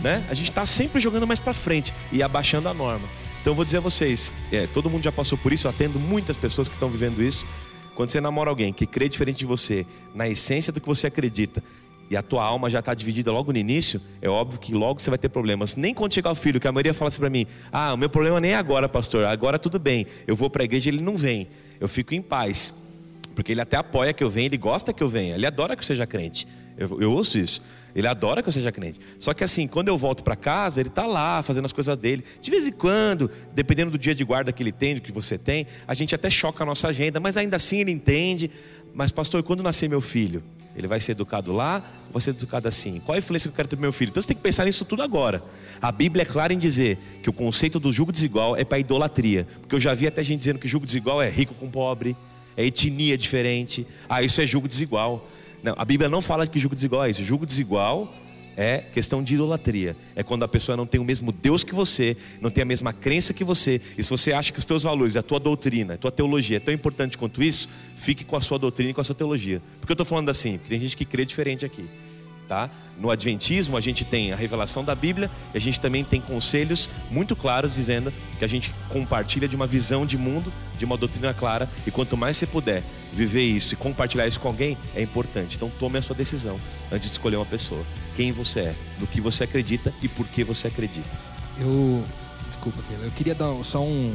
né? 0.02 0.26
A 0.30 0.34
gente 0.34 0.50
está 0.50 0.66
sempre 0.66 1.00
jogando 1.00 1.28
mais 1.28 1.40
para 1.40 1.54
frente 1.54 1.94
e 2.12 2.24
abaixando 2.24 2.70
a 2.70 2.74
norma. 2.74 3.08
Então 3.42 3.56
vou 3.56 3.66
dizer 3.66 3.78
a 3.78 3.82
vocês, 3.82 4.32
é, 4.52 4.68
todo 4.68 4.90
mundo 4.90 5.04
já 5.04 5.12
passou 5.12 5.38
por 5.38 5.52
isso, 5.52 5.66
eu 5.66 5.72
atendo 5.72 6.00
muitas 6.00 6.38
pessoas 6.38 6.68
que 6.68 6.76
estão 6.76 6.90
vivendo 6.90 7.22
isso. 7.22 7.46
Quando 7.96 8.10
você 8.10 8.22
namora 8.22 8.50
alguém 8.50 8.72
que 8.72 8.86
crê 8.86 9.10
diferente 9.10 9.40
de 9.40 9.46
você, 9.46 9.86
na 10.14 10.28
essência 10.30 10.72
do 10.72 10.80
que 10.80 10.88
você 10.88 11.08
acredita, 11.08 11.62
e 12.10 12.18
a 12.18 12.22
tua 12.22 12.44
alma 12.44 12.70
já 12.70 12.80
está 12.80 12.94
dividida 12.94 13.32
logo 13.32 13.54
no 13.54 13.58
início, 13.58 14.02
é 14.22 14.30
óbvio 14.30 14.60
que 14.60 14.74
logo 14.74 15.00
você 15.00 15.10
vai 15.10 15.18
ter 15.18 15.30
problemas. 15.30 15.78
Nem 15.78 15.94
quando 15.94 16.14
chegar 16.14 16.30
o 16.30 16.36
filho, 16.36 16.60
que 16.60 16.68
a 16.68 16.72
maioria 16.72 16.94
fala 16.94 17.08
assim 17.08 17.20
para 17.20 17.30
mim: 17.30 17.48
Ah, 17.72 17.94
o 17.94 17.98
meu 17.98 18.10
problema 18.10 18.40
nem 18.40 18.52
é 18.52 18.56
agora, 18.56 18.90
pastor, 18.90 19.26
agora 19.26 19.58
tudo 19.58 19.80
bem. 19.80 20.06
Eu 20.28 20.36
vou 20.36 20.50
para 20.50 20.62
a 20.62 20.66
igreja 20.66 20.90
e 20.90 20.94
ele 20.94 21.02
não 21.02 21.16
vem. 21.16 21.48
Eu 21.80 21.88
fico 21.88 22.14
em 22.14 22.22
paz. 22.22 22.91
Porque 23.36 23.52
ele 23.52 23.62
até 23.62 23.78
apoia 23.78 24.14
que 24.14 24.24
eu 24.24 24.30
venha, 24.30 24.48
ele 24.48 24.58
gosta 24.58 24.92
que 24.94 25.02
eu 25.02 25.08
venha, 25.08 25.36
ele 25.36 25.46
adora 25.46 25.76
que 25.76 25.82
eu 25.82 25.88
seja 25.88 26.06
crente. 26.06 26.48
Eu, 26.78 27.02
eu 27.02 27.12
ouço 27.12 27.38
isso. 27.38 27.62
Ele 27.94 28.08
adora 28.08 28.42
que 28.42 28.50
eu 28.50 28.54
seja 28.54 28.72
crente. 28.72 29.00
Só 29.20 29.34
que 29.34 29.44
assim, 29.44 29.68
quando 29.68 29.90
eu 29.90 29.98
volto 29.98 30.24
para 30.24 30.36
casa, 30.36 30.80
ele 30.80 30.90
está 30.90 31.06
lá 31.06 31.44
fazendo 31.44 31.66
as 31.66 31.74
coisas 31.74 31.98
dele. 31.98 32.24
De 32.42 32.50
vez 32.50 32.68
em 32.68 32.72
quando, 32.72 33.30
dependendo 33.54 33.92
do 33.92 33.98
dia 33.98 34.16
de 34.16 34.24
guarda 34.24 34.52
que 34.52 34.64
ele 34.64 34.72
tem, 34.72 34.96
do 34.96 35.02
que 35.02 35.12
você 35.12 35.38
tem, 35.38 35.68
a 35.88 35.94
gente 35.94 36.16
até 36.16 36.30
choca 36.30 36.64
a 36.64 36.66
nossa 36.66 36.88
agenda, 36.88 37.20
mas 37.20 37.38
ainda 37.38 37.58
assim 37.58 37.80
ele 37.82 37.92
entende. 37.92 38.50
Mas 38.94 39.12
pastor, 39.12 39.44
quando 39.44 39.62
nascer 39.62 39.90
meu 39.90 40.02
filho, 40.02 40.42
ele 40.76 40.88
vai 40.88 41.00
ser 41.00 41.12
educado 41.14 41.52
lá 41.52 41.84
vai 42.12 42.22
ser 42.22 42.32
educado 42.32 42.68
assim? 42.68 43.00
Qual 43.00 43.16
a 43.16 43.20
influência 43.20 43.50
que 43.50 43.54
eu 43.54 43.56
quero 43.56 43.68
ter 43.68 43.76
no 43.76 43.82
meu 43.82 43.94
filho? 43.94 44.10
Então 44.10 44.22
você 44.22 44.28
tem 44.28 44.38
que 44.38 44.44
pensar 44.44 44.66
nisso 44.66 44.84
tudo 44.84 45.02
agora. 45.02 45.42
A 45.82 45.92
Bíblia 45.92 46.24
é 46.24 46.26
clara 46.26 46.54
em 46.54 46.58
dizer 46.58 46.98
que 47.24 47.30
o 47.30 47.34
conceito 47.34 47.80
do 47.80 47.92
jugo 47.92 48.12
desigual 48.12 48.56
é 48.56 48.64
para 48.64 48.80
idolatria. 48.80 49.48
Porque 49.62 49.76
eu 49.76 49.80
já 49.80 49.94
vi 49.94 50.08
até 50.08 50.22
gente 50.22 50.40
dizendo 50.40 50.60
que 50.60 50.68
jugo 50.68 50.86
desigual 50.86 51.22
é 51.22 51.30
rico 51.30 51.54
com 51.54 51.70
pobre, 51.70 52.16
é 52.62 52.66
etnia 52.66 53.18
diferente. 53.18 53.86
Ah, 54.08 54.22
isso 54.22 54.42
é 54.42 54.46
jugo 54.46 54.68
desigual. 54.68 55.28
Não, 55.64 55.74
a 55.78 55.86
Bíblia 55.86 56.10
não 56.10 56.22
fala 56.22 56.46
que 56.48 56.60
jugo 56.60 56.76
desigual 56.76 57.06
é 57.06 57.10
isso. 57.10 57.24
Jugo 57.24 57.46
desigual 57.46 58.14
é 58.58 58.80
questão 58.94 59.24
de 59.24 59.34
idolatria. 59.34 59.96
É 60.16 60.24
quando 60.24 60.44
a 60.44 60.48
pessoa 60.48 60.76
não 60.76 60.86
tem 60.86 61.00
o 61.00 61.04
mesmo 61.04 61.32
Deus 61.32 61.64
que 61.64 61.74
você, 61.74 62.16
não 62.40 62.50
tem 62.50 62.62
a 62.62 62.66
mesma 62.66 62.94
crença 62.94 63.34
que 63.34 63.44
você. 63.44 63.82
E 63.98 64.04
se 64.04 64.10
você 64.10 64.34
acha 64.34 64.52
que 64.52 64.60
os 64.60 64.66
teus 64.66 64.84
valores, 64.84 65.18
a 65.18 65.24
tua 65.24 65.40
doutrina, 65.40 65.96
a 65.96 65.98
tua 65.98 66.12
teologia 66.12 66.58
é 66.58 66.60
tão 66.60 66.74
importante 66.74 67.18
quanto 67.18 67.42
isso, 67.42 67.70
fique 67.96 68.24
com 68.24 68.36
a 68.36 68.42
sua 68.42 68.60
doutrina 68.60 68.92
e 68.92 68.94
com 68.94 69.02
a 69.02 69.04
sua 69.04 69.16
teologia. 69.16 69.62
Por 69.80 69.88
que 69.88 69.92
eu 69.92 69.94
estou 69.94 70.06
falando 70.06 70.30
assim? 70.30 70.58
Porque 70.58 70.70
tem 70.70 70.80
gente 70.80 70.98
que 70.98 71.06
crê 71.06 71.26
diferente 71.26 71.66
aqui. 71.66 71.86
Tá? 72.52 72.70
No 72.98 73.10
Adventismo, 73.10 73.78
a 73.78 73.80
gente 73.80 74.04
tem 74.04 74.34
a 74.34 74.36
revelação 74.36 74.84
da 74.84 74.94
Bíblia 74.94 75.32
e 75.54 75.58
a 75.58 75.62
gente 75.62 75.80
também 75.80 76.04
tem 76.04 76.20
conselhos 76.20 76.90
muito 77.10 77.34
claros 77.34 77.76
dizendo 77.76 78.12
que 78.38 78.44
a 78.44 78.48
gente 78.48 78.76
compartilha 78.90 79.48
de 79.48 79.56
uma 79.56 79.66
visão 79.66 80.06
de 80.06 80.18
mundo, 80.18 80.52
de 80.78 80.84
uma 80.84 80.98
doutrina 80.98 81.34
clara. 81.34 81.70
E 81.88 81.92
quanto 81.92 82.18
mais 82.18 82.36
você 82.36 82.46
puder 82.46 82.84
viver 83.14 83.44
isso 83.44 83.74
e 83.74 83.78
compartilhar 83.78 84.28
isso 84.28 84.38
com 84.38 84.50
alguém, 84.50 84.78
é 84.94 85.02
importante. 85.02 85.56
Então, 85.56 85.72
tome 85.80 85.98
a 85.98 86.02
sua 86.02 86.14
decisão 86.14 86.60
antes 86.92 87.08
de 87.08 87.14
escolher 87.14 87.38
uma 87.38 87.46
pessoa. 87.46 87.86
Quem 88.18 88.34
você 88.34 88.60
é, 88.60 88.76
no 89.00 89.08
que 89.08 89.22
você 89.22 89.46
acredita 89.46 89.94
e 90.02 90.10
por 90.10 90.28
que 90.28 90.44
você 90.44 90.68
acredita. 90.68 91.08
Eu. 91.58 92.04
Desculpa, 92.50 92.80
eu 93.02 93.12
queria 93.12 93.34
dar 93.34 93.50
só 93.64 93.82
um, 93.82 94.14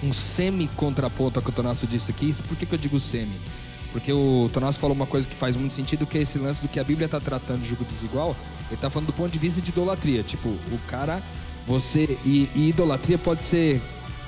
um 0.00 0.12
semi-contraponto 0.12 1.40
ao 1.40 1.42
que 1.42 1.50
o 1.50 1.52
Tonasso 1.52 1.88
disse 1.88 2.12
aqui. 2.12 2.32
Por 2.46 2.56
que, 2.56 2.66
que 2.66 2.74
eu 2.76 2.78
digo 2.78 3.00
semi? 3.00 3.34
Porque 3.94 4.12
o 4.12 4.50
Tonasso 4.52 4.80
falou 4.80 4.96
uma 4.96 5.06
coisa 5.06 5.28
que 5.28 5.36
faz 5.36 5.54
muito 5.54 5.72
sentido, 5.72 6.04
que 6.04 6.18
é 6.18 6.22
esse 6.22 6.36
lance 6.36 6.60
do 6.60 6.66
que 6.66 6.80
a 6.80 6.84
Bíblia 6.84 7.04
está 7.04 7.20
tratando 7.20 7.62
de 7.62 7.70
jogo 7.70 7.84
desigual. 7.84 8.34
Ele 8.66 8.74
está 8.74 8.90
falando 8.90 9.06
do 9.06 9.12
ponto 9.12 9.30
de 9.30 9.38
vista 9.38 9.60
de 9.60 9.70
idolatria. 9.70 10.24
Tipo, 10.24 10.48
o 10.48 10.80
cara, 10.88 11.22
você. 11.64 12.18
E, 12.24 12.50
e, 12.56 12.70
idolatria 12.70 13.16
pode 13.16 13.44
ser. 13.44 13.80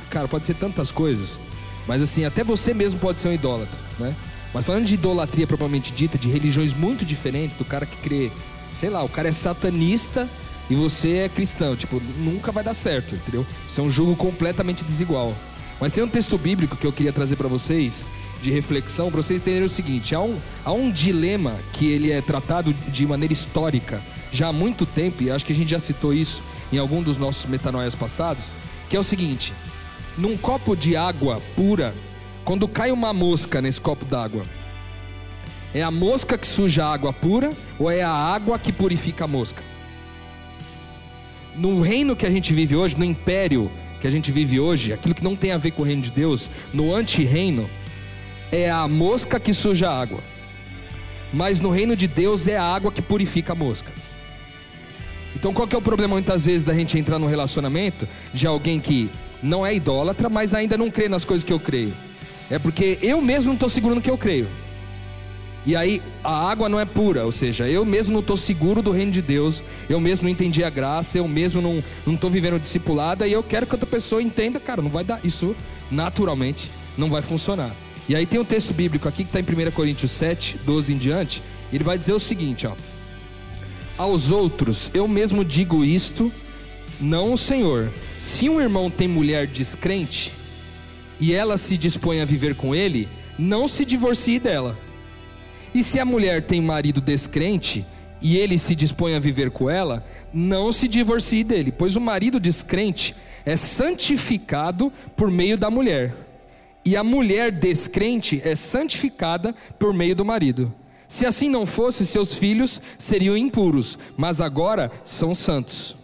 Cara, 0.09 0.29
pode 0.29 0.47
ser 0.47 0.55
tantas 0.55 0.93
coisas. 0.93 1.41
Mas 1.85 2.01
assim, 2.01 2.25
até 2.25 2.45
você 2.45 2.73
mesmo 2.73 3.01
pode 3.01 3.19
ser 3.19 3.27
um 3.27 3.33
idólatra, 3.33 3.77
né? 3.99 4.15
Mas 4.55 4.65
falando 4.65 4.85
de 4.85 4.95
idolatria 4.95 5.49
propriamente 5.49 5.93
dita, 5.93 6.17
de 6.17 6.29
religiões 6.29 6.73
muito 6.73 7.05
diferentes, 7.05 7.57
do 7.57 7.65
cara 7.65 7.85
que 7.85 7.97
crê, 7.97 8.31
sei 8.73 8.89
lá, 8.89 9.03
o 9.03 9.09
cara 9.09 9.29
é 9.29 9.33
satanista 9.33 10.29
e 10.71 10.77
você 10.77 11.17
é 11.19 11.29
cristão. 11.29 11.75
Tipo, 11.75 12.01
nunca 12.19 12.53
vai 12.53 12.63
dar 12.63 12.75
certo, 12.75 13.17
entendeu? 13.17 13.45
Isso 13.69 13.81
é 13.81 13.83
um 13.83 13.91
jogo 13.91 14.15
completamente 14.15 14.85
desigual. 14.85 15.35
Mas 15.81 15.91
tem 15.91 16.05
um 16.05 16.09
texto 16.09 16.39
bíblico 16.39 16.77
que 16.77 16.87
eu 16.87 16.93
queria 16.93 17.13
trazer 17.13 17.35
para 17.35 17.49
vocês 17.49 18.09
de 18.43 18.51
reflexão 18.51 19.11
para 19.11 19.23
vocês 19.23 19.41
entenderem 19.41 19.67
o 19.67 19.69
seguinte: 19.69 20.15
há 20.15 20.21
um, 20.21 20.39
há 20.65 20.73
um 20.73 20.91
dilema 20.91 21.55
que 21.73 21.91
ele 21.91 22.11
é 22.11 22.21
tratado 22.21 22.73
de 22.89 23.07
maneira 23.07 23.33
histórica 23.33 24.01
já 24.33 24.49
há 24.49 24.53
muito 24.53 24.85
tempo, 24.85 25.23
e 25.23 25.31
acho 25.31 25.47
que 25.47 25.53
a 25.53 25.57
gente 25.57 25.71
já 25.71 25.81
citou 25.81 26.13
isso 26.13 26.43
em 26.73 26.79
algum 26.79 27.03
dos 27.03 27.17
nossos 27.17 27.47
metanoias 27.47 27.95
passados, 27.95 28.45
que 28.89 28.97
é 28.97 29.01
o 29.01 29.05
seguinte: 29.05 29.53
num 30.19 30.37
copo 30.37 30.77
de 30.77 30.97
água 30.97 31.41
pura, 31.55 31.95
quando 32.45 32.69
cai 32.69 32.91
uma 32.91 33.13
mosca 33.13 33.61
nesse 33.63 33.81
copo 33.81 34.05
d'água, 34.05 34.45
é 35.75 35.83
a 35.83 35.91
mosca 35.91 36.39
que 36.39 36.47
suja 36.47 36.87
a 36.87 36.93
água 36.93 37.13
pura 37.13 37.51
ou 37.79 37.91
é 37.91 38.03
a 38.03 38.11
água 38.11 38.59
que 38.59 38.73
purifica 38.73 39.25
a 39.25 39.29
mosca? 39.29 39.63
No 41.55 41.81
reino 41.81 42.15
que 42.15 42.27
a 42.27 42.31
gente 42.31 42.53
vive 42.53 42.77
hoje, 42.77 42.97
no 42.99 43.05
império 43.05 43.71
que 44.01 44.07
a 44.07 44.11
gente 44.11 44.31
vive 44.31 44.61
hoje, 44.61 44.93
aquilo 44.93 45.15
que 45.15 45.25
não 45.25 45.35
tem 45.35 45.53
a 45.53 45.59
ver 45.59 45.71
com 45.71 45.83
o 45.83 45.85
reino 45.85 46.03
de 46.03 46.11
Deus, 46.11 46.51
no 46.73 46.95
anti-reino, 46.95 47.69
é 48.51 48.71
a 48.71 48.87
mosca 48.87 49.41
que 49.41 49.53
suja 49.53 49.89
a 49.89 50.01
água. 50.01 50.21
Mas 51.33 51.61
no 51.61 51.71
reino 51.71 51.97
de 51.97 52.07
Deus 52.07 52.47
é 52.47 52.57
a 52.57 52.63
água 52.63 52.93
que 52.93 53.03
purifica 53.03 53.53
a 53.53 53.57
mosca. 53.57 53.93
Então 55.35 55.53
qual 55.53 55.69
que 55.69 55.75
é 55.75 55.79
o 55.79 55.83
problema 55.83 56.15
muitas 56.15 56.47
vezes 56.47 56.65
da 56.65 56.73
gente 56.73 56.99
entrar 56.99 57.19
num 57.19 57.27
relacionamento 57.27 58.09
de 58.33 58.47
alguém 58.47 58.81
que 58.81 59.11
não 59.43 59.67
é 59.67 59.75
idólatra, 59.75 60.31
mas 60.31 60.55
ainda 60.55 60.79
não 60.79 60.91
crê 60.91 61.09
nas 61.09 61.25
coisas 61.25 61.45
que 61.45 61.53
eu 61.53 61.61
creio? 61.61 61.93
É 62.51 62.59
porque 62.59 62.99
eu 63.03 63.21
mesmo 63.21 63.49
não 63.49 63.55
estou 63.55 63.69
seguro 63.69 63.95
no 63.95 64.01
que 64.01 64.11
eu 64.11 64.17
creio. 64.17 64.49
E 65.67 65.75
aí 65.75 66.01
a 66.23 66.49
água 66.49 66.69
não 66.69 66.79
é 66.79 66.85
pura, 66.85 67.25
ou 67.25 67.33
seja, 67.33 67.69
eu 67.69 67.85
mesmo 67.85 68.13
não 68.13 68.21
estou 68.21 68.37
seguro 68.37 68.81
do 68.81 68.93
reino 68.93 69.11
de 69.11 69.21
Deus, 69.21 69.65
eu 69.89 69.99
mesmo 69.99 70.23
não 70.23 70.31
entendi 70.31 70.63
a 70.63 70.71
graça, 70.71 71.19
eu 71.19 71.27
mesmo 71.27 71.61
não 71.61 72.15
estou 72.15 72.31
vivendo 72.31 72.61
discipulada 72.61 73.27
e 73.27 73.33
eu 73.33 73.43
quero 73.43 73.67
que 73.67 73.75
outra 73.75 73.87
pessoa 73.87 74.23
entenda, 74.23 74.61
cara, 74.61 74.81
não 74.81 74.89
vai 74.89 75.03
dar, 75.03 75.19
isso 75.25 75.57
naturalmente 75.91 76.71
não 76.97 77.11
vai 77.11 77.21
funcionar. 77.21 77.73
E 78.09 78.15
aí 78.15 78.25
tem 78.25 78.39
um 78.39 78.45
texto 78.45 78.73
bíblico 78.73 79.09
aqui 79.09 79.25
que 79.25 79.37
está 79.37 79.41
em 79.41 79.69
1 79.69 79.71
Coríntios 79.73 80.11
7, 80.13 80.59
12 80.65 80.93
em 80.95 80.99
diante. 80.99 81.43
Ele 81.73 81.83
vai 81.83 81.99
dizer 81.99 82.13
o 82.13 82.19
seguinte: 82.19 82.67
ó, 82.67 82.75
Aos 83.99 84.31
outros 84.31 84.91
eu 84.95 85.09
mesmo 85.09 85.45
digo 85.45 85.85
isto, 85.85 86.33
não 87.01 87.33
o 87.33 87.39
Senhor. 87.39 87.93
Se 88.21 88.49
um 88.49 88.61
irmão 88.61 88.91
tem 88.91 89.09
mulher 89.09 89.47
descrente, 89.47 90.33
e 91.19 91.33
ela 91.33 91.57
se 91.57 91.77
dispõe 91.77 92.21
a 92.21 92.25
viver 92.25 92.55
com 92.55 92.75
ele, 92.75 93.09
não 93.39 93.67
se 93.67 93.85
divorcie 93.85 94.39
dela. 94.39 94.79
E 95.75 95.83
se 95.83 95.99
a 95.99 96.05
mulher 96.05 96.43
tem 96.43 96.61
marido 96.61 97.01
descrente 97.01 97.85
e 98.21 98.37
ele 98.37 98.59
se 98.59 98.75
dispõe 98.75 99.15
a 99.15 99.19
viver 99.19 99.51
com 99.51 99.69
ela, 99.69 100.07
não 100.33 100.73
se 100.73 100.89
divorcie 100.89 101.45
dele, 101.45 101.71
pois 101.71 101.97
o 101.97 102.01
marido 102.01 102.41
descrente 102.41 103.15
é 103.45 103.57
santificado 103.57 104.93
por 105.15 105.31
meio 105.31 105.59
da 105.59 105.71
mulher, 105.71 106.26
e 106.87 106.97
a 106.97 107.03
mulher 107.03 107.51
descrente 107.51 108.41
é 108.45 108.55
santificada 108.55 109.53
por 109.77 109.93
meio 109.93 110.15
do 110.15 110.25
marido. 110.25 110.73
Se 111.09 111.27
assim 111.27 111.49
não 111.49 111.67
fosse, 111.67 112.07
seus 112.07 112.33
filhos 112.33 112.81
seriam 112.97 113.37
impuros, 113.37 113.99
mas 114.17 114.41
agora 114.41 114.93
são 115.05 115.35
santos. 115.35 115.97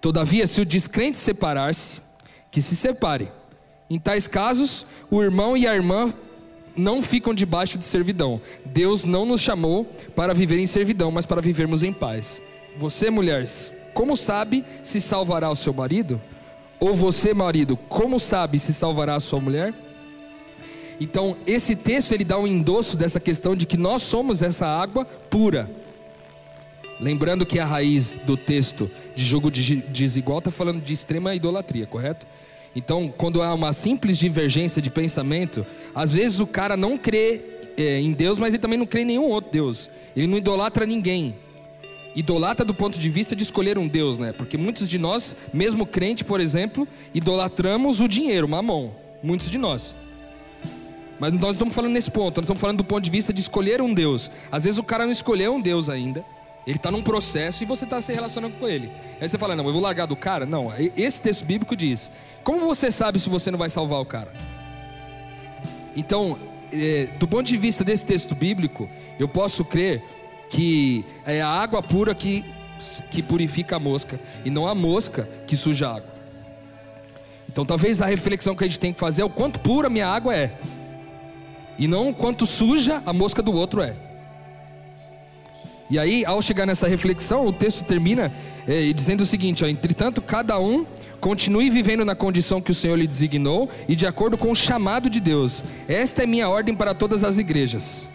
Todavia, 0.00 0.46
se 0.46 0.60
o 0.60 0.64
descrente 0.64 1.18
separar-se, 1.18 2.00
que 2.52 2.62
se 2.62 2.76
separe. 2.76 3.32
Em 3.90 3.98
tais 3.98 4.28
casos, 4.28 4.86
o 5.10 5.20
irmão 5.20 5.56
e 5.56 5.66
a 5.66 5.74
irmã 5.74 6.14
não 6.76 7.02
ficam 7.02 7.34
debaixo 7.34 7.76
de 7.76 7.84
servidão. 7.84 8.40
Deus 8.64 9.04
não 9.04 9.26
nos 9.26 9.40
chamou 9.40 9.84
para 10.14 10.32
viver 10.32 10.60
em 10.60 10.66
servidão, 10.66 11.10
mas 11.10 11.26
para 11.26 11.42
vivermos 11.42 11.82
em 11.82 11.92
paz. 11.92 12.40
Você, 12.76 13.10
mulheres, 13.10 13.72
como 13.92 14.16
sabe 14.16 14.64
se 14.84 15.00
salvará 15.00 15.50
o 15.50 15.56
seu 15.56 15.74
marido? 15.74 16.22
Ou 16.78 16.94
você, 16.94 17.34
marido, 17.34 17.76
como 17.76 18.20
sabe 18.20 18.60
se 18.60 18.72
salvará 18.72 19.16
a 19.16 19.20
sua 19.20 19.40
mulher? 19.40 19.85
Então, 21.00 21.36
esse 21.46 21.76
texto 21.76 22.12
ele 22.12 22.24
dá 22.24 22.38
um 22.38 22.46
endosso 22.46 22.96
dessa 22.96 23.20
questão 23.20 23.54
de 23.54 23.66
que 23.66 23.76
nós 23.76 24.02
somos 24.02 24.40
essa 24.40 24.66
água 24.66 25.04
pura. 25.04 25.70
Lembrando 26.98 27.44
que 27.44 27.58
a 27.58 27.66
raiz 27.66 28.16
do 28.24 28.36
texto 28.36 28.90
de 29.14 29.22
jogo 29.22 29.50
desigual 29.50 30.38
está 30.38 30.50
falando 30.50 30.80
de 30.80 30.94
extrema 30.94 31.34
idolatria, 31.34 31.86
correto? 31.86 32.26
Então, 32.74 33.12
quando 33.14 33.42
há 33.42 33.52
uma 33.52 33.72
simples 33.72 34.18
divergência 34.18 34.80
de 34.80 34.90
pensamento, 34.90 35.64
às 35.94 36.12
vezes 36.12 36.40
o 36.40 36.46
cara 36.46 36.76
não 36.76 36.96
crê 36.96 37.42
é, 37.76 38.00
em 38.00 38.12
Deus, 38.12 38.38
mas 38.38 38.54
ele 38.54 38.60
também 38.60 38.78
não 38.78 38.86
crê 38.86 39.02
em 39.02 39.06
nenhum 39.06 39.28
outro 39.28 39.50
Deus. 39.50 39.90
Ele 40.14 40.26
não 40.26 40.38
idolatra 40.38 40.86
ninguém. 40.86 41.36
Idolatra 42.14 42.64
do 42.64 42.72
ponto 42.74 42.98
de 42.98 43.10
vista 43.10 43.36
de 43.36 43.42
escolher 43.42 43.76
um 43.78 43.86
Deus, 43.86 44.18
né? 44.18 44.32
Porque 44.32 44.56
muitos 44.56 44.88
de 44.88 44.98
nós, 44.98 45.36
mesmo 45.52 45.84
crente, 45.84 46.24
por 46.24 46.40
exemplo, 46.40 46.88
idolatramos 47.14 48.00
o 48.00 48.08
dinheiro, 48.08 48.48
mamão. 48.48 48.94
Muitos 49.22 49.50
de 49.50 49.58
nós. 49.58 49.94
Mas 51.18 51.32
nós 51.32 51.40
não 51.40 51.50
estamos 51.52 51.74
falando 51.74 51.92
nesse 51.92 52.10
ponto, 52.10 52.38
nós 52.38 52.44
estamos 52.44 52.60
falando 52.60 52.78
do 52.78 52.84
ponto 52.84 53.02
de 53.02 53.10
vista 53.10 53.32
de 53.32 53.40
escolher 53.40 53.80
um 53.80 53.92
Deus. 53.92 54.30
Às 54.50 54.64
vezes 54.64 54.78
o 54.78 54.84
cara 54.84 55.04
não 55.04 55.12
escolheu 55.12 55.54
um 55.54 55.60
Deus 55.60 55.88
ainda. 55.88 56.24
Ele 56.66 56.76
está 56.76 56.90
num 56.90 57.02
processo 57.02 57.62
e 57.62 57.66
você 57.66 57.84
está 57.84 58.02
se 58.02 58.12
relacionando 58.12 58.56
com 58.56 58.68
ele. 58.68 58.90
Aí 59.20 59.28
você 59.28 59.38
fala, 59.38 59.54
não, 59.54 59.64
eu 59.66 59.72
vou 59.72 59.80
largar 59.80 60.06
do 60.06 60.16
cara? 60.16 60.44
Não, 60.44 60.72
esse 60.96 61.22
texto 61.22 61.44
bíblico 61.44 61.76
diz: 61.76 62.10
como 62.42 62.60
você 62.60 62.90
sabe 62.90 63.20
se 63.20 63.28
você 63.28 63.50
não 63.50 63.58
vai 63.58 63.70
salvar 63.70 64.00
o 64.00 64.04
cara? 64.04 64.32
Então, 65.96 66.38
é, 66.72 67.08
do 67.18 67.28
ponto 67.28 67.44
de 67.44 67.56
vista 67.56 67.84
desse 67.84 68.04
texto 68.04 68.34
bíblico, 68.34 68.88
eu 69.18 69.28
posso 69.28 69.64
crer 69.64 70.02
que 70.50 71.04
é 71.24 71.40
a 71.40 71.48
água 71.48 71.82
pura 71.82 72.14
que, 72.14 72.44
que 73.10 73.22
purifica 73.22 73.76
a 73.76 73.80
mosca 73.80 74.20
e 74.44 74.50
não 74.50 74.66
a 74.66 74.74
mosca 74.74 75.28
que 75.46 75.56
suja 75.56 75.88
a 75.88 75.96
água. 75.96 76.16
Então, 77.48 77.64
talvez 77.64 78.02
a 78.02 78.06
reflexão 78.06 78.54
que 78.54 78.64
a 78.64 78.66
gente 78.66 78.78
tem 78.78 78.92
que 78.92 79.00
fazer 79.00 79.22
é 79.22 79.24
o 79.24 79.30
quanto 79.30 79.60
pura 79.60 79.88
minha 79.88 80.08
água 80.08 80.36
é 80.36 80.58
e 81.78 81.86
não 81.86 82.12
quanto 82.12 82.46
suja 82.46 83.02
a 83.04 83.12
mosca 83.12 83.42
do 83.42 83.52
outro 83.52 83.82
é. 83.82 83.94
E 85.88 85.98
aí, 85.98 86.24
ao 86.24 86.42
chegar 86.42 86.66
nessa 86.66 86.88
reflexão, 86.88 87.46
o 87.46 87.52
texto 87.52 87.84
termina 87.84 88.32
é, 88.66 88.92
dizendo 88.92 89.20
o 89.20 89.26
seguinte: 89.26 89.64
ó, 89.64 89.68
entretanto, 89.68 90.20
cada 90.20 90.58
um 90.58 90.84
continue 91.20 91.70
vivendo 91.70 92.04
na 92.04 92.14
condição 92.14 92.60
que 92.60 92.70
o 92.70 92.74
Senhor 92.74 92.96
lhe 92.96 93.06
designou 93.06 93.68
e 93.88 93.94
de 93.94 94.06
acordo 94.06 94.36
com 94.36 94.50
o 94.50 94.56
chamado 94.56 95.08
de 95.08 95.20
Deus. 95.20 95.64
Esta 95.86 96.24
é 96.24 96.26
minha 96.26 96.48
ordem 96.48 96.74
para 96.74 96.94
todas 96.94 97.22
as 97.22 97.38
igrejas. 97.38 98.06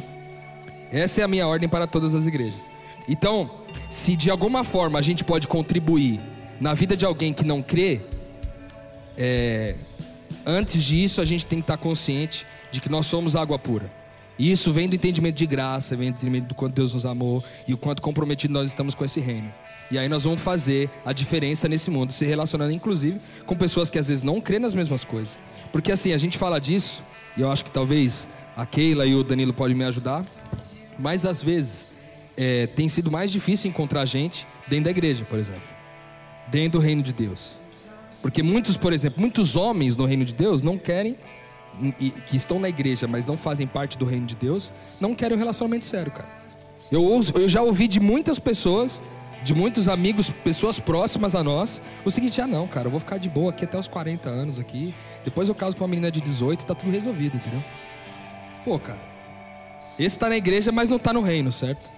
Essa 0.92 1.22
é 1.22 1.24
a 1.24 1.28
minha 1.28 1.48
ordem 1.48 1.70
para 1.70 1.88
todas 1.88 2.14
as 2.14 2.26
igrejas. 2.26 2.70
Então, 3.08 3.50
se 3.90 4.16
de 4.16 4.30
alguma 4.30 4.64
forma 4.64 5.00
a 5.00 5.02
gente 5.02 5.24
pode 5.24 5.48
contribuir 5.48 6.20
na 6.60 6.74
vida 6.74 6.96
de 6.96 7.06
alguém 7.06 7.34
que 7.34 7.46
não 7.46 7.62
crê, 7.62 8.02
é, 9.18 9.76
antes 10.46 10.84
disso 10.84 11.22
a 11.22 11.26
gente 11.26 11.46
tem 11.46 11.60
que 11.60 11.64
estar 11.64 11.78
consciente 11.78 12.46
de 12.72 12.82
que 12.82 12.90
nós 12.90 13.06
somos 13.06 13.36
água 13.36 13.60
pura. 13.60 13.92
E 14.40 14.52
isso 14.52 14.72
vem 14.72 14.90
do 14.90 14.96
entendimento 14.96 15.36
de 15.36 15.46
graça, 15.46 15.96
vem 15.96 16.12
do 16.12 16.16
entendimento 16.16 16.48
do 16.48 16.56
quanto 16.56 16.74
Deus 16.74 16.94
nos 16.94 17.06
amou 17.06 17.44
e 17.68 17.74
o 17.74 17.78
quanto 17.78 18.02
comprometido 18.02 18.54
nós 18.54 18.68
estamos 18.68 18.96
com 18.96 19.06
esse 19.06 19.20
reino. 19.20 19.54
E 19.92 20.00
aí 20.00 20.08
nós 20.08 20.24
vamos 20.24 20.42
fazer 20.42 20.90
a 21.06 21.12
diferença 21.12 21.68
nesse 21.68 21.92
mundo, 21.92 22.14
se 22.14 22.26
relacionando 22.26 22.72
inclusive 22.72 23.20
com 23.46 23.56
pessoas 23.56 23.90
que 23.90 24.00
às 24.00 24.08
vezes 24.08 24.24
não 24.24 24.40
crêem 24.40 24.62
nas 24.62 24.74
mesmas 24.74 25.04
coisas. 25.04 25.38
Porque 25.72 25.92
assim, 25.92 26.14
a 26.14 26.18
gente 26.18 26.38
fala 26.38 26.60
disso, 26.60 27.04
e 27.36 27.42
eu 27.42 27.52
acho 27.52 27.66
que 27.66 27.72
talvez 27.72 28.28
a 28.56 28.66
Keila 28.66 29.06
e 29.06 29.14
o 29.14 29.24
Danilo 29.24 29.54
podem 29.54 29.76
me 29.76 29.84
ajudar, 29.84 30.24
mas 30.98 31.26
às 31.26 31.44
vezes 31.44 31.90
é, 32.38 32.68
tem 32.68 32.88
sido 32.88 33.12
mais 33.12 33.32
difícil 33.32 33.70
encontrar 33.70 34.06
gente 34.06 34.48
dentro 34.68 34.86
da 34.86 34.92
igreja, 34.92 35.26
por 35.26 35.38
exemplo, 35.38 35.62
dentro 36.50 36.80
do 36.80 36.80
reino 36.80 37.04
de 37.04 37.14
Deus. 37.14 37.56
Porque 38.22 38.42
muitos, 38.42 38.78
por 38.78 38.94
exemplo, 38.94 39.20
muitos 39.20 39.56
homens 39.56 39.96
no 39.96 40.06
reino 40.06 40.24
de 40.24 40.34
Deus 40.34 40.62
não 40.62 40.78
querem, 40.78 41.18
que 42.26 42.36
estão 42.36 42.60
na 42.60 42.70
igreja, 42.70 43.08
mas 43.08 43.26
não 43.26 43.38
fazem 43.38 43.66
parte 43.66 43.98
do 43.98 44.06
reino 44.06 44.26
de 44.26 44.36
Deus, 44.36 44.72
não 45.00 45.16
querem 45.16 45.36
um 45.36 45.40
relacionamento 45.40 45.86
sério, 45.86 46.12
cara. 46.12 46.28
Eu, 46.92 47.22
eu 47.36 47.48
já 47.48 47.62
ouvi 47.62 47.88
de 47.88 48.00
muitas 48.00 48.38
pessoas, 48.38 49.02
de 49.44 49.56
muitos 49.56 49.88
amigos, 49.88 50.30
pessoas 50.44 50.80
próximas 50.80 51.36
a 51.36 51.44
nós, 51.44 51.82
o 52.04 52.12
seguinte: 52.12 52.42
ah, 52.42 52.48
não, 52.48 52.68
cara, 52.68 52.88
eu 52.88 52.92
vou 52.92 53.00
ficar 53.00 53.18
de 53.18 53.30
boa 53.30 53.52
aqui 53.52 53.64
até 53.64 53.80
os 53.80 53.88
40 53.88 54.30
anos 54.30 54.60
aqui, 54.60 54.94
depois 55.24 55.48
eu 55.48 55.56
caso 55.56 55.76
com 55.76 55.84
uma 55.84 55.90
menina 55.90 56.12
de 56.12 56.20
18, 56.20 56.66
tá 56.66 56.76
tudo 56.76 56.92
resolvido, 56.92 57.38
entendeu? 57.38 57.64
Pô, 58.66 58.78
cara. 58.78 59.12
Esse 59.94 60.16
está 60.16 60.30
na 60.30 60.38
igreja, 60.38 60.72
mas 60.72 60.90
não 60.90 60.98
está 60.98 61.12
no 61.12 61.22
reino, 61.22 61.52
certo? 61.52 61.90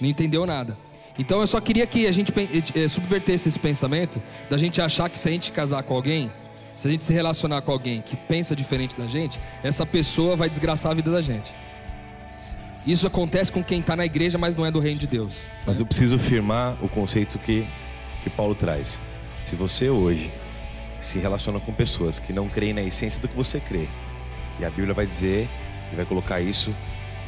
Não 0.00 0.08
entendeu 0.08 0.46
nada. 0.46 0.76
Então 1.18 1.40
eu 1.40 1.46
só 1.46 1.60
queria 1.60 1.86
que 1.86 2.06
a 2.06 2.12
gente 2.12 2.32
é, 2.74 2.88
subvertesse 2.88 3.48
esse 3.48 3.58
pensamento 3.58 4.22
da 4.48 4.56
gente 4.56 4.80
achar 4.80 5.08
que 5.10 5.18
se 5.18 5.28
a 5.28 5.32
gente 5.32 5.52
casar 5.52 5.82
com 5.82 5.94
alguém, 5.94 6.30
se 6.82 6.88
a 6.88 6.90
gente 6.90 7.04
se 7.04 7.12
relacionar 7.12 7.62
com 7.62 7.70
alguém 7.70 8.02
que 8.02 8.16
pensa 8.16 8.56
diferente 8.56 8.96
da 8.96 9.06
gente, 9.06 9.38
essa 9.62 9.86
pessoa 9.86 10.34
vai 10.34 10.50
desgraçar 10.50 10.90
a 10.90 10.94
vida 10.96 11.12
da 11.12 11.22
gente. 11.22 11.54
Isso 12.84 13.06
acontece 13.06 13.52
com 13.52 13.62
quem 13.62 13.78
está 13.78 13.94
na 13.94 14.04
igreja, 14.04 14.36
mas 14.36 14.56
não 14.56 14.66
é 14.66 14.70
do 14.72 14.80
reino 14.80 14.98
de 14.98 15.06
Deus. 15.06 15.36
Mas 15.64 15.78
eu 15.78 15.86
preciso 15.86 16.18
firmar 16.18 16.76
o 16.84 16.88
conceito 16.88 17.38
que, 17.38 17.64
que 18.24 18.28
Paulo 18.28 18.56
traz. 18.56 19.00
Se 19.44 19.54
você 19.54 19.90
hoje 19.90 20.28
se 20.98 21.20
relaciona 21.20 21.60
com 21.60 21.72
pessoas 21.72 22.18
que 22.18 22.32
não 22.32 22.48
creem 22.48 22.72
na 22.74 22.82
essência 22.82 23.22
do 23.22 23.28
que 23.28 23.36
você 23.36 23.60
crê, 23.60 23.88
e 24.58 24.64
a 24.64 24.70
Bíblia 24.70 24.92
vai 24.92 25.06
dizer 25.06 25.48
e 25.92 25.94
vai 25.94 26.04
colocar 26.04 26.40
isso 26.40 26.74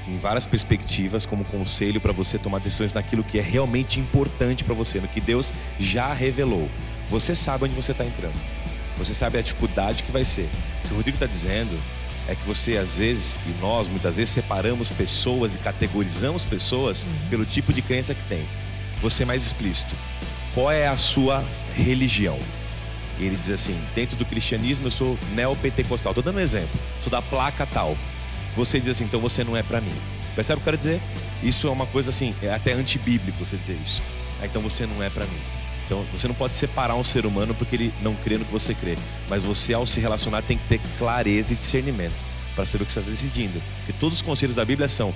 em 0.08 0.18
várias 0.18 0.46
perspectivas 0.46 1.24
como 1.24 1.44
conselho 1.44 2.00
para 2.00 2.12
você 2.12 2.38
tomar 2.38 2.58
decisões 2.58 2.92
naquilo 2.92 3.22
que 3.22 3.38
é 3.38 3.42
realmente 3.42 4.00
importante 4.00 4.64
para 4.64 4.74
você, 4.74 4.98
no 4.98 5.06
que 5.06 5.20
Deus 5.20 5.54
já 5.78 6.12
revelou. 6.12 6.68
Você 7.08 7.36
sabe 7.36 7.66
onde 7.66 7.74
você 7.74 7.92
está 7.92 8.04
entrando. 8.04 8.63
Você 8.96 9.12
sabe 9.12 9.38
a 9.38 9.42
dificuldade 9.42 10.02
que 10.02 10.12
vai 10.12 10.24
ser. 10.24 10.48
O 10.84 10.88
que 10.88 10.94
o 10.94 10.96
Rodrigo 10.96 11.16
está 11.16 11.26
dizendo 11.26 11.78
é 12.26 12.34
que 12.34 12.46
você 12.46 12.78
às 12.78 12.98
vezes 12.98 13.38
e 13.46 13.60
nós 13.60 13.88
muitas 13.88 14.16
vezes 14.16 14.30
separamos 14.30 14.90
pessoas 14.90 15.56
e 15.56 15.58
categorizamos 15.58 16.44
pessoas 16.44 17.06
pelo 17.28 17.44
tipo 17.44 17.72
de 17.72 17.82
crença 17.82 18.14
que 18.14 18.22
tem. 18.28 18.44
Você 19.02 19.24
é 19.24 19.26
mais 19.26 19.44
explícito. 19.44 19.96
Qual 20.54 20.70
é 20.70 20.86
a 20.86 20.96
sua 20.96 21.44
religião? 21.74 22.38
E 23.18 23.24
ele 23.24 23.36
diz 23.36 23.50
assim: 23.50 23.78
dentro 23.94 24.16
do 24.16 24.24
cristianismo 24.24 24.86
eu 24.86 24.90
sou 24.90 25.18
neopentecostal. 25.34 26.12
Estou 26.12 26.24
dando 26.24 26.36
um 26.36 26.40
exemplo. 26.40 26.80
Sou 27.02 27.10
da 27.10 27.20
placa 27.20 27.66
tal 27.66 27.96
você 28.56 28.78
diz 28.78 28.88
assim, 28.88 29.04
então 29.04 29.20
você 29.20 29.42
não 29.42 29.56
é 29.56 29.62
para 29.62 29.80
mim. 29.80 29.94
Percebe 30.34 30.58
o 30.58 30.62
que 30.62 30.68
eu 30.68 30.72
quero 30.72 30.76
dizer? 30.76 31.00
Isso 31.42 31.66
é 31.66 31.70
uma 31.70 31.86
coisa 31.86 32.10
assim, 32.10 32.34
é 32.42 32.52
até 32.52 32.72
antibíblico 32.72 33.44
você 33.44 33.56
dizer 33.56 33.76
isso. 33.82 34.02
Ah, 34.40 34.46
então 34.46 34.62
você 34.62 34.86
não 34.86 35.02
é 35.02 35.10
para 35.10 35.26
mim. 35.26 35.40
Então 35.86 36.04
você 36.12 36.26
não 36.26 36.34
pode 36.34 36.54
separar 36.54 36.94
um 36.94 37.04
ser 37.04 37.26
humano 37.26 37.54
porque 37.54 37.76
ele 37.76 37.94
não 38.02 38.14
crê 38.14 38.38
no 38.38 38.44
que 38.44 38.52
você 38.52 38.74
crê. 38.74 38.96
Mas 39.28 39.42
você, 39.42 39.74
ao 39.74 39.86
se 39.86 40.00
relacionar, 40.00 40.42
tem 40.42 40.56
que 40.56 40.66
ter 40.68 40.80
clareza 40.98 41.52
e 41.52 41.56
discernimento 41.56 42.14
para 42.54 42.64
saber 42.64 42.84
o 42.84 42.86
que 42.86 42.92
você 42.92 43.00
está 43.00 43.10
decidindo. 43.10 43.60
Porque 43.78 43.92
todos 43.98 44.16
os 44.16 44.22
conselhos 44.22 44.56
da 44.56 44.64
Bíblia 44.64 44.88
são 44.88 45.14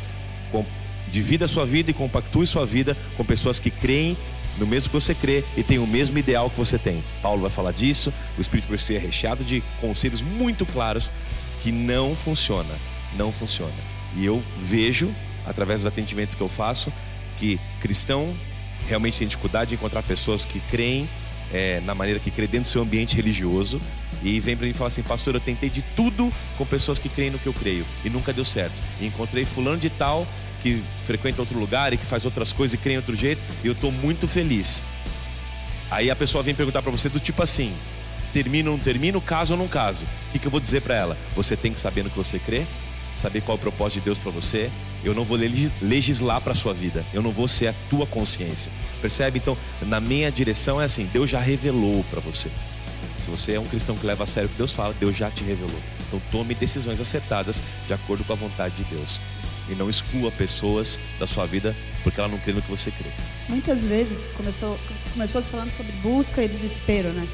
divida 1.10 1.46
a 1.46 1.48
sua 1.48 1.64
vida 1.64 1.90
e 1.90 1.94
compactue 1.94 2.46
sua 2.46 2.66
vida 2.66 2.96
com 3.16 3.24
pessoas 3.24 3.58
que 3.58 3.70
creem 3.70 4.16
no 4.58 4.66
mesmo 4.66 4.90
que 4.90 4.94
você 4.94 5.14
crê 5.14 5.44
e 5.56 5.62
tem 5.62 5.78
o 5.78 5.86
mesmo 5.86 6.18
ideal 6.18 6.50
que 6.50 6.58
você 6.58 6.78
tem. 6.78 7.02
Paulo 7.22 7.42
vai 7.42 7.50
falar 7.50 7.72
disso, 7.72 8.12
o 8.36 8.40
Espírito 8.40 8.76
Santo 8.76 8.92
é 8.92 8.98
recheado 8.98 9.44
de 9.44 9.62
conselhos 9.80 10.20
muito 10.20 10.66
claros 10.66 11.12
que 11.62 11.70
não 11.70 12.14
funciona 12.14 12.74
não 13.16 13.32
funciona. 13.32 13.72
E 14.16 14.24
eu 14.24 14.42
vejo, 14.56 15.14
através 15.46 15.80
dos 15.80 15.86
atendimentos 15.86 16.34
que 16.34 16.40
eu 16.40 16.48
faço, 16.48 16.92
que 17.36 17.58
cristão 17.80 18.36
realmente 18.88 19.18
tem 19.18 19.28
dificuldade 19.28 19.70
de 19.70 19.74
encontrar 19.74 20.02
pessoas 20.02 20.44
que 20.44 20.58
creem 20.60 21.08
é, 21.52 21.80
na 21.80 21.94
maneira 21.94 22.18
que 22.18 22.30
crê 22.30 22.46
dentro 22.46 22.62
do 22.62 22.68
seu 22.68 22.82
ambiente 22.82 23.14
religioso 23.14 23.80
e 24.22 24.40
vem 24.40 24.56
para 24.56 24.64
mim 24.64 24.70
e 24.70 24.74
fala 24.74 24.88
assim, 24.88 25.02
pastor, 25.02 25.34
eu 25.34 25.40
tentei 25.40 25.70
de 25.70 25.82
tudo 25.82 26.32
com 26.56 26.66
pessoas 26.66 26.98
que 26.98 27.08
creem 27.08 27.30
no 27.30 27.38
que 27.38 27.46
eu 27.46 27.52
creio 27.52 27.84
e 28.04 28.10
nunca 28.10 28.32
deu 28.32 28.44
certo. 28.44 28.82
E 29.00 29.06
encontrei 29.06 29.44
fulano 29.44 29.78
de 29.78 29.90
tal 29.90 30.26
que 30.62 30.82
frequenta 31.04 31.40
outro 31.40 31.58
lugar 31.58 31.92
e 31.92 31.96
que 31.96 32.04
faz 32.04 32.24
outras 32.24 32.52
coisas 32.52 32.74
e 32.74 32.78
crê 32.78 32.94
em 32.94 32.96
outro 32.96 33.14
jeito 33.14 33.40
e 33.62 33.66
eu 33.66 33.72
estou 33.72 33.92
muito 33.92 34.26
feliz. 34.26 34.82
Aí 35.90 36.10
a 36.10 36.16
pessoa 36.16 36.42
vem 36.42 36.54
perguntar 36.54 36.82
para 36.82 36.90
você 36.90 37.08
do 37.08 37.20
tipo 37.20 37.42
assim, 37.42 37.72
termino 38.32 38.72
ou 38.72 38.76
não 38.76 38.82
termino, 38.82 39.20
caso 39.20 39.54
ou 39.54 39.58
não 39.58 39.68
caso. 39.68 40.04
O 40.04 40.32
que, 40.32 40.38
que 40.38 40.46
eu 40.46 40.50
vou 40.50 40.60
dizer 40.60 40.82
para 40.82 40.94
ela? 40.94 41.16
Você 41.34 41.56
tem 41.56 41.72
que 41.72 41.80
saber 41.80 42.02
no 42.02 42.10
que 42.10 42.16
você 42.16 42.38
crê, 42.38 42.66
saber 43.18 43.40
qual 43.42 43.56
é 43.56 43.58
o 43.58 43.60
propósito 43.60 43.98
de 43.98 44.04
Deus 44.04 44.18
para 44.18 44.30
você. 44.30 44.70
Eu 45.04 45.14
não 45.14 45.24
vou 45.24 45.38
legislar 45.82 46.40
para 46.40 46.54
sua 46.54 46.72
vida. 46.72 47.04
Eu 47.12 47.22
não 47.22 47.30
vou 47.30 47.48
ser 47.48 47.68
a 47.68 47.74
tua 47.90 48.06
consciência. 48.06 48.70
Percebe? 49.00 49.38
Então, 49.38 49.56
na 49.82 50.00
minha 50.00 50.30
direção 50.30 50.80
é 50.80 50.84
assim: 50.84 51.04
Deus 51.12 51.28
já 51.28 51.40
revelou 51.40 52.04
para 52.10 52.20
você. 52.20 52.48
Se 53.20 53.30
você 53.30 53.54
é 53.54 53.60
um 53.60 53.66
cristão 53.66 53.96
que 53.96 54.06
leva 54.06 54.24
a 54.24 54.26
sério 54.26 54.48
o 54.48 54.52
que 54.52 54.58
Deus 54.58 54.72
fala, 54.72 54.94
Deus 54.98 55.16
já 55.16 55.30
te 55.30 55.42
revelou. 55.42 55.80
Então, 56.06 56.20
tome 56.30 56.54
decisões 56.54 57.00
acertadas 57.00 57.62
de 57.86 57.92
acordo 57.92 58.24
com 58.24 58.32
a 58.32 58.36
vontade 58.36 58.76
de 58.76 58.84
Deus. 58.84 59.20
E 59.68 59.74
não 59.74 59.90
exclua 59.90 60.30
pessoas 60.32 60.98
da 61.18 61.26
sua 61.26 61.44
vida 61.44 61.76
porque 62.02 62.18
ela 62.18 62.28
não 62.28 62.38
crê 62.38 62.52
no 62.52 62.62
que 62.62 62.70
você 62.70 62.90
crê. 62.90 63.10
Muitas 63.48 63.84
vezes 63.84 64.28
começou, 64.34 64.78
começou 65.12 65.42
se 65.42 65.50
falando 65.50 65.70
sobre 65.70 65.92
busca 65.92 66.42
e 66.42 66.48
desespero, 66.48 67.08
né? 67.10 67.26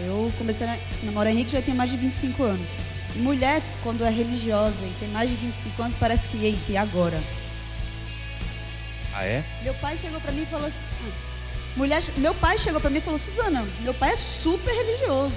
Eu 0.00 0.32
comecei 0.38 0.66
a 0.66 0.78
namorar 1.02 1.32
Henrique 1.32 1.52
já 1.52 1.62
tem 1.62 1.74
mais 1.74 1.90
de 1.90 1.96
25 1.96 2.42
anos. 2.42 2.68
Mulher, 3.18 3.62
quando 3.82 4.04
é 4.04 4.10
religiosa 4.10 4.80
e 4.82 4.94
tem 5.00 5.08
mais 5.08 5.28
de 5.28 5.36
25 5.36 5.82
anos, 5.82 5.94
parece 5.98 6.28
que, 6.28 6.36
eita, 6.44 6.70
e 6.72 6.76
agora? 6.76 7.20
Ah, 9.12 9.24
é? 9.24 9.44
Meu 9.62 9.74
pai 9.74 9.96
chegou 9.96 10.20
para 10.20 10.30
mim 10.30 10.42
e 10.42 10.46
falou 10.46 10.66
assim. 10.66 10.84
Mulher, 11.76 12.02
meu 12.16 12.34
pai 12.34 12.56
chegou 12.58 12.80
para 12.80 12.90
mim 12.90 12.98
e 12.98 13.00
falou: 13.00 13.18
Suzana, 13.18 13.66
meu 13.80 13.92
pai 13.92 14.12
é 14.12 14.16
super 14.16 14.72
religioso. 14.72 15.34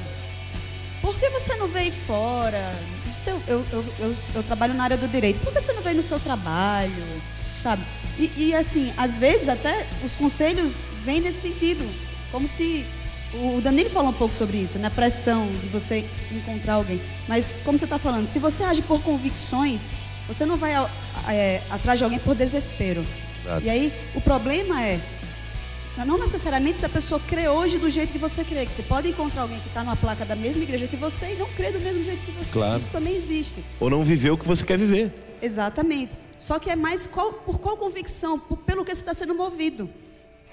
Por 1.01 1.17
que 1.17 1.29
você 1.29 1.55
não 1.55 1.67
veio 1.67 1.91
fora? 1.91 2.75
Seu, 3.15 3.41
eu, 3.47 3.65
eu, 3.71 3.85
eu, 3.99 4.15
eu, 4.35 4.43
trabalho 4.43 4.75
na 4.75 4.83
área 4.83 4.97
do 4.97 5.07
direito. 5.07 5.39
Por 5.41 5.51
que 5.51 5.59
você 5.59 5.73
não 5.73 5.81
veio 5.81 5.97
no 5.97 6.03
seu 6.03 6.19
trabalho? 6.19 7.21
Sabe? 7.61 7.83
E, 8.19 8.31
e 8.37 8.55
assim, 8.55 8.93
às 8.95 9.17
vezes 9.17 9.49
até 9.49 9.87
os 10.05 10.15
conselhos 10.15 10.85
vêm 11.03 11.19
nesse 11.19 11.41
sentido. 11.41 11.83
Como 12.31 12.47
se 12.47 12.85
o 13.33 13.61
Danilo 13.61 13.89
falou 13.89 14.09
um 14.09 14.13
pouco 14.13 14.33
sobre 14.33 14.57
isso, 14.57 14.77
na 14.77 14.89
né? 14.89 14.95
pressão 14.95 15.47
de 15.47 15.67
você 15.69 16.05
encontrar 16.31 16.73
alguém. 16.73 17.01
Mas, 17.27 17.53
como 17.63 17.77
você 17.77 17.85
está 17.85 17.97
falando, 17.97 18.27
se 18.27 18.39
você 18.39 18.63
age 18.63 18.81
por 18.81 19.01
convicções, 19.01 19.93
você 20.27 20.45
não 20.45 20.57
vai 20.57 20.73
é, 21.29 21.61
atrás 21.69 21.97
de 21.97 22.03
alguém 22.03 22.19
por 22.19 22.35
desespero. 22.35 23.05
Exato. 23.43 23.65
E 23.65 23.69
aí, 23.69 23.93
o 24.13 24.21
problema 24.21 24.81
é, 24.83 24.99
não 26.05 26.17
necessariamente 26.17 26.79
se 26.79 26.85
a 26.85 26.89
pessoa 26.89 27.21
crê 27.27 27.47
hoje 27.47 27.77
do 27.77 27.89
jeito 27.89 28.11
que 28.11 28.19
você 28.19 28.43
crê, 28.43 28.65
que 28.65 28.73
você 28.73 28.83
pode 28.83 29.07
encontrar 29.09 29.43
alguém 29.43 29.59
que 29.59 29.67
está 29.67 29.83
numa 29.83 29.95
placa 29.95 30.25
da 30.25 30.35
mesma 30.35 30.63
igreja 30.63 30.87
que 30.87 30.95
você 30.95 31.33
e 31.33 31.35
não 31.35 31.47
crê 31.49 31.71
do 31.71 31.79
mesmo 31.79 32.03
jeito 32.03 32.23
que 32.25 32.31
você. 32.31 32.51
Claro. 32.51 32.77
Isso 32.77 32.89
também 32.89 33.15
existe. 33.15 33.63
Ou 33.79 33.89
não 33.89 34.03
viveu 34.03 34.33
o 34.33 34.37
que 34.37 34.47
você 34.47 34.65
quer 34.65 34.77
viver. 34.77 35.13
Exatamente. 35.41 36.17
Só 36.37 36.59
que 36.59 36.69
é 36.69 36.75
mais 36.75 37.07
qual, 37.07 37.33
por 37.33 37.59
qual 37.59 37.77
convicção, 37.77 38.39
por, 38.39 38.57
pelo 38.57 38.83
que 38.83 38.93
você 38.93 39.01
está 39.01 39.13
sendo 39.13 39.35
movido. 39.35 39.89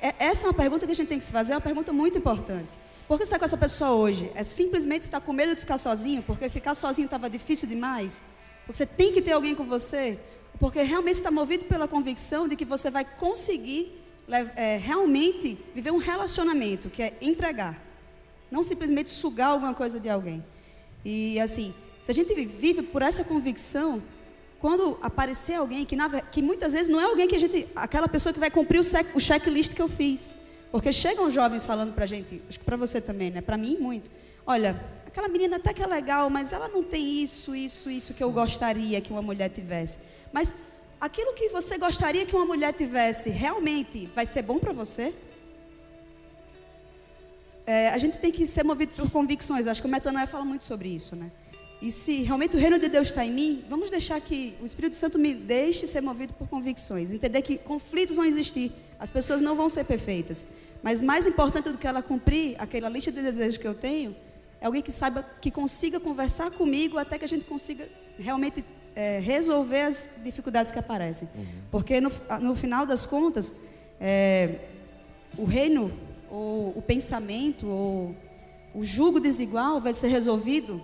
É, 0.01 0.15
essa 0.19 0.47
é 0.47 0.51
uma 0.51 0.55
pergunta 0.55 0.87
que 0.87 0.93
a 0.93 0.95
gente 0.95 1.09
tem 1.09 1.19
que 1.19 1.25
se 1.25 1.33
fazer, 1.33 1.53
é 1.53 1.57
uma 1.57 1.61
pergunta 1.61 1.93
muito 1.93 2.19
importante. 2.19 2.69
Por 3.07 3.19
que 3.19 3.25
você 3.25 3.29
está 3.29 3.39
com 3.39 3.45
essa 3.45 3.57
pessoa 3.57 3.93
hoje? 3.93 4.31
É 4.35 4.43
simplesmente 4.43 5.05
você 5.05 5.09
está 5.09 5.21
com 5.21 5.33
medo 5.33 5.55
de 5.55 5.61
ficar 5.61 5.79
sozinho? 5.79 6.23
Porque 6.23 6.49
ficar 6.49 6.75
sozinho 6.75 7.07
estava 7.07 7.29
difícil 7.31 7.67
demais? 7.67 8.23
Porque 8.67 8.77
você 8.77 8.87
tem 8.87 9.13
que 9.13 9.23
ter 9.23 9.33
alguém 9.33 9.55
com 9.55 9.65
você? 9.65 10.19
Porque 10.61 10.83
realmente 10.83 11.15
está 11.15 11.31
movido 11.31 11.65
pela 11.65 11.89
convicção 11.89 12.47
de 12.47 12.55
que 12.55 12.65
você 12.65 12.91
vai 12.91 13.05
conseguir 13.05 13.99
é, 14.57 14.77
realmente 14.77 15.59
viver 15.75 15.91
um 15.91 15.97
relacionamento, 15.97 16.91
que 16.91 17.03
é 17.03 17.17
entregar. 17.21 17.83
Não 18.51 18.63
simplesmente 18.63 19.09
sugar 19.09 19.49
alguma 19.49 19.73
coisa 19.73 19.99
de 19.99 20.09
alguém. 20.09 20.45
E 21.05 21.41
assim, 21.41 21.73
se 22.03 22.11
a 22.11 22.15
gente 22.15 22.35
vive 22.35 22.83
por 22.83 23.01
essa 23.01 23.25
convicção, 23.25 24.03
quando 24.61 24.99
aparecer 25.01 25.55
alguém 25.55 25.85
que, 25.85 25.95
na, 25.95 26.21
que 26.21 26.43
muitas 26.43 26.73
vezes 26.73 26.89
não 26.89 27.01
é 27.01 27.05
alguém 27.05 27.29
que 27.29 27.37
a 27.37 27.39
gente, 27.39 27.69
aquela 27.77 28.09
pessoa 28.09 28.33
que 28.33 28.41
vai 28.41 28.51
cumprir 28.51 28.81
o, 28.81 28.85
o 29.15 29.21
checklist 29.21 29.75
que 29.75 29.83
eu 29.83 29.89
fiz. 29.89 30.37
Porque 30.71 30.93
chegam 30.93 31.31
jovens 31.31 31.65
falando 31.65 31.95
para 31.95 32.05
a 32.05 32.07
gente, 32.07 32.43
acho 32.49 32.59
que 32.59 32.65
para 32.65 32.77
você 32.77 33.01
também, 33.01 33.31
né? 33.31 33.41
Para 33.41 33.57
mim 33.57 33.77
muito. 33.79 34.11
Olha, 34.47 34.79
aquela 35.07 35.29
menina 35.29 35.57
até 35.57 35.73
que 35.73 35.83
é 35.83 35.87
legal, 35.87 36.29
mas 36.29 36.53
ela 36.53 36.69
não 36.69 36.83
tem 36.83 37.23
isso, 37.23 37.55
isso, 37.55 37.91
isso 37.91 38.13
que 38.13 38.23
eu 38.23 38.31
gostaria 38.31 39.01
que 39.01 39.11
uma 39.11 39.23
mulher 39.23 39.49
tivesse. 39.49 39.99
Mas 40.33 40.55
aquilo 41.01 41.33
que 41.35 41.49
você 41.49 41.79
gostaria 41.79 42.27
que 42.27 42.35
uma 42.35 42.45
mulher 42.45 42.73
tivesse, 42.73 43.31
realmente 43.31 44.07
vai 44.15 44.27
ser 44.27 44.43
bom 44.43 44.59
para 44.59 44.73
você? 44.73 45.15
É, 47.65 47.91
a 47.91 47.99
gente 47.99 48.19
tem 48.19 48.33
que 48.33 48.47
ser 48.47 48.65
movido 48.65 48.93
por 48.95 49.11
convicções. 49.11 49.67
Eu 49.67 49.73
acho 49.73 49.81
que 49.81 49.87
o 49.87 49.91
Metanoia 49.91 50.27
fala 50.27 50.45
muito 50.45 50.65
sobre 50.65 50.89
isso, 50.89 51.15
né? 51.15 51.31
E 51.81 51.93
se 51.93 52.23
realmente 52.23 52.57
o 52.57 52.59
reino 52.59 52.79
de 52.79 52.89
Deus 52.89 53.09
está 53.09 53.25
em 53.25 53.33
mim, 53.33 53.65
vamos 53.69 53.89
deixar 53.89 54.21
que 54.21 54.55
o 54.61 54.67
Espírito 54.67 54.97
Santo 54.97 55.19
me 55.19 55.33
deixe 55.33 55.87
ser 55.87 56.01
movido 56.01 56.35
por 56.35 56.49
convicções. 56.49 57.13
Entender 57.13 57.41
que 57.43 57.57
conflitos 57.57 58.17
vão 58.17 58.25
existir, 58.25 58.73
as 58.99 59.13
pessoas 59.13 59.41
não 59.41 59.55
vão 59.55 59.69
ser 59.69 59.85
perfeitas. 59.85 60.45
Mas 60.83 61.01
mais 61.01 61.27
importante 61.27 61.71
do 61.71 61.79
que 61.79 61.87
ela 61.87 62.03
cumprir 62.03 62.57
aquela 62.59 62.89
lista 62.89 63.13
de 63.13 63.23
desejos 63.23 63.59
que 63.59 63.67
eu 63.67 63.75
tenho, 63.75 64.15
é 64.61 64.67
alguém 64.67 64.83
que 64.83 64.91
saiba, 64.91 65.25
que 65.41 65.53
consiga 65.53 66.01
conversar 66.01 66.51
comigo 66.51 66.99
até 66.99 67.17
que 67.17 67.25
a 67.25 67.29
gente 67.29 67.45
consiga 67.45 67.89
realmente 68.19 68.65
é, 68.97 69.21
resolver 69.21 69.83
as 69.83 70.11
dificuldades 70.25 70.73
que 70.73 70.79
aparecem. 70.81 71.29
Uhum. 71.33 71.45
Porque 71.71 72.01
no, 72.01 72.11
no, 72.41 72.57
final 72.57 72.85
das 72.85 73.07
contas, 73.07 73.55
é, 74.01 74.57
o 75.37 75.45
reino, 75.45 75.93
ou 76.29 76.77
o 76.77 76.83
pensamento, 76.83 77.69
ou 77.69 78.17
o 78.75 78.85
julgo 78.85 79.21
desigual 79.21 79.81
vai 79.81 79.95
ser 79.95 80.09
resolvido 80.09 80.83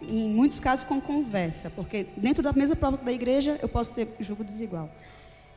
em 0.00 0.28
muitos 0.28 0.60
casos 0.60 0.84
com 0.84 1.00
conversa, 1.00 1.70
porque 1.70 2.06
dentro 2.16 2.42
da 2.42 2.52
mesa 2.52 2.76
própria 2.76 3.04
da 3.04 3.12
igreja 3.12 3.58
eu 3.60 3.68
posso 3.68 3.90
ter 3.90 4.08
julgo 4.20 4.44
desigual. 4.44 4.88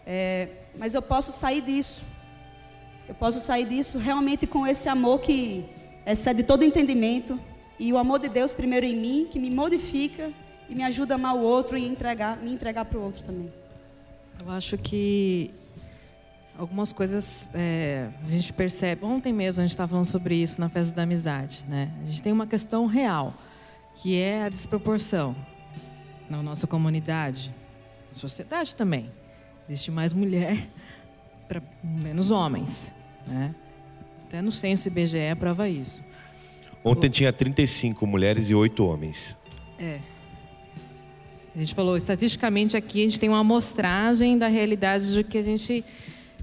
É, 0.06 0.48
mas 0.78 0.94
eu 0.94 1.02
posso 1.02 1.32
sair 1.32 1.62
disso. 1.62 2.04
Eu 3.08 3.16
posso 3.16 3.40
sair 3.40 3.66
disso 3.66 3.98
realmente 3.98 4.48
com 4.48 4.66
esse 4.66 4.90
amor 4.90 5.20
que 5.20 5.66
excede 6.06 6.44
todo 6.44 6.64
entendimento 6.64 7.40
e 7.78 7.92
o 7.92 7.98
amor 7.98 8.20
de 8.20 8.30
Deus 8.30 8.54
primeiro 8.54 8.86
em 8.86 8.96
mim, 8.96 9.28
que 9.30 9.40
me 9.40 9.50
modifica 9.50 10.32
e 10.70 10.76
me 10.76 10.84
ajuda 10.84 11.14
a 11.14 11.16
amar 11.16 11.36
o 11.36 11.42
outro 11.42 11.78
e 11.78 11.86
entregar, 11.86 12.38
me 12.38 12.52
entregar 12.52 12.86
para 12.86 12.98
o 12.98 13.04
outro 13.04 13.24
também. 13.24 13.52
Eu 14.40 14.50
acho 14.50 14.78
que 14.78 15.52
algumas 16.58 16.92
coisas 16.92 17.48
é, 17.54 18.10
a 18.24 18.28
gente 18.28 18.54
percebe. 18.54 19.06
Ontem 19.06 19.34
mesmo 19.34 19.62
a 19.62 19.66
gente 19.66 19.72
estava 19.72 19.90
falando 19.90 20.06
sobre 20.06 20.36
isso 20.36 20.60
na 20.60 20.70
festa 20.70 20.96
da 20.96 21.04
amizade, 21.04 21.66
né? 21.68 21.92
A 22.02 22.06
gente 22.06 22.22
tem 22.22 22.32
uma 22.32 22.48
questão 22.48 22.86
real 22.86 23.34
que 23.96 24.18
é 24.18 24.44
a 24.44 24.50
desproporção 24.50 25.36
na 26.30 26.42
nossa 26.42 26.66
comunidade, 26.66 27.54
na 28.10 28.16
sociedade 28.16 28.76
também. 28.76 29.12
Existe 29.68 29.92
mais 29.92 30.14
mulher 30.14 30.68
para 31.48 31.62
menos 31.84 32.32
homens, 32.32 32.94
né? 33.28 33.54
Até 34.26 34.42
no 34.42 34.52
censo 34.52 34.88
IBGE 34.88 35.36
prova 35.38 35.68
isso. 35.68 36.02
Ontem 36.84 37.10
tinha 37.10 37.32
35 37.34 38.08
mulheres 38.08 38.50
e 38.50 38.56
8 38.56 38.86
homens. 38.86 39.38
É. 39.78 40.00
A 41.54 41.60
gente 41.60 41.76
falou, 41.76 41.98
estatisticamente 41.98 42.78
aqui 42.78 43.02
a 43.02 43.04
gente 43.04 43.20
tem 43.20 43.28
uma 43.28 43.40
amostragem 43.40 44.38
da 44.38 44.48
realidade 44.48 45.14
do 45.14 45.24
que 45.24 45.38
a 45.38 45.44
gente 45.44 45.84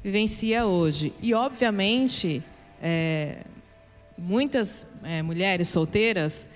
vivencia 0.04 0.66
hoje. 0.66 1.14
E, 1.22 1.32
obviamente, 1.32 2.42
é, 2.82 3.38
muitas 4.18 4.86
é, 5.02 5.22
mulheres 5.22 5.68
solteiras 5.68 6.46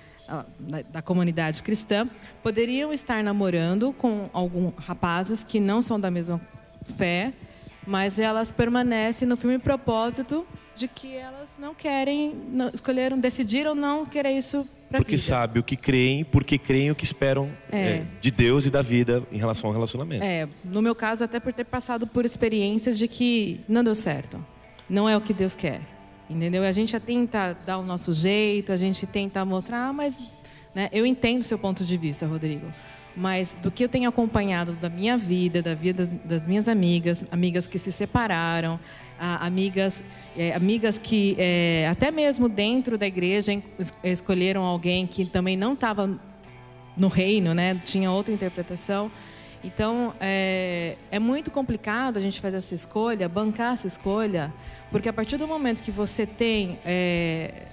da, 0.59 0.81
da, 0.81 1.01
comunidade 1.01 1.61
cristã 1.61 2.07
poderiam 2.41 2.93
estar 2.93 3.23
namorando 3.23 3.93
com 3.93 4.29
alguns 4.33 4.73
rapazes 4.77 5.43
que 5.43 5.59
não 5.59 5.81
são 5.81 5.99
da 5.99 6.09
mesma 6.09 6.39
fé, 6.97 7.33
mas 7.85 8.19
elas 8.19 8.51
permanecem 8.51 9.27
no 9.27 9.35
firme 9.35 9.59
propósito 9.59 10.45
de 10.75 10.87
que 10.87 11.15
elas 11.15 11.55
não 11.59 11.75
querem, 11.75 12.33
não, 12.49 12.67
escolheram, 12.69 13.19
decidiram 13.19 13.75
não 13.75 14.05
querer 14.05 14.31
isso 14.31 14.67
para 14.89 14.99
Porque 14.99 15.17
sabem 15.17 15.59
o 15.59 15.63
que 15.63 15.75
creem, 15.75 16.23
porque 16.23 16.57
creem 16.57 16.91
o 16.91 16.95
que 16.95 17.03
esperam 17.03 17.49
é. 17.71 17.79
É, 17.79 18.07
de 18.21 18.31
Deus 18.31 18.65
e 18.65 18.69
da 18.69 18.81
vida 18.81 19.23
em 19.31 19.37
relação 19.37 19.67
ao 19.67 19.73
relacionamento. 19.73 20.23
É, 20.23 20.47
no 20.65 20.81
meu 20.81 20.95
caso 20.95 21.23
até 21.23 21.39
por 21.39 21.51
ter 21.51 21.63
passado 21.63 22.07
por 22.07 22.25
experiências 22.25 22.97
de 22.97 23.07
que 23.07 23.59
não 23.67 23.83
deu 23.83 23.95
certo, 23.95 24.43
não 24.89 25.07
é 25.07 25.17
o 25.17 25.21
que 25.21 25.33
Deus 25.33 25.55
quer. 25.55 25.81
Entendeu? 26.33 26.63
A 26.63 26.71
gente 26.71 26.99
tenta 26.99 27.55
dar 27.65 27.77
o 27.77 27.83
nosso 27.83 28.13
jeito, 28.13 28.71
a 28.71 28.77
gente 28.77 29.05
tenta 29.05 29.45
mostrar, 29.45 29.89
ah, 29.89 29.93
mas 29.93 30.17
né, 30.73 30.89
eu 30.91 31.05
entendo 31.05 31.41
o 31.41 31.43
seu 31.43 31.59
ponto 31.59 31.85
de 31.85 31.97
vista, 31.97 32.25
Rodrigo. 32.25 32.65
Mas 33.15 33.55
do 33.61 33.69
que 33.69 33.83
eu 33.83 33.89
tenho 33.89 34.09
acompanhado 34.09 34.71
da 34.73 34.89
minha 34.89 35.15
vida, 35.15 35.61
da 35.61 35.75
vida 35.75 36.03
das, 36.03 36.15
das 36.15 36.47
minhas 36.47 36.67
amigas, 36.67 37.23
amigas 37.29 37.67
que 37.67 37.77
se 37.77 37.91
separaram, 37.91 38.79
ah, 39.19 39.45
amigas, 39.45 40.03
é, 40.35 40.53
amigas 40.53 40.97
que 40.97 41.35
é, 41.37 41.87
até 41.91 42.09
mesmo 42.09 42.49
dentro 42.49 42.97
da 42.97 43.05
igreja 43.05 43.61
escolheram 44.03 44.63
alguém 44.63 45.05
que 45.05 45.25
também 45.25 45.55
não 45.55 45.73
estava 45.73 46.19
no 46.97 47.07
reino, 47.07 47.53
né? 47.53 47.79
Tinha 47.85 48.11
outra 48.11 48.33
interpretação. 48.33 49.11
Então, 49.63 50.13
é, 50.19 50.97
é 51.09 51.19
muito 51.19 51.49
complicado 51.49 52.17
a 52.17 52.21
gente 52.21 52.41
fazer 52.41 52.57
essa 52.57 52.75
escolha, 52.75 53.29
bancar 53.29 53.73
essa 53.73 53.87
escolha, 53.87 54.53
porque 54.91 55.07
a 55.07 55.13
partir 55.13 55.37
do 55.37 55.47
momento 55.47 55.81
que 55.81 55.91
você 55.91 56.25
tem 56.25 56.79
é, 56.83 57.63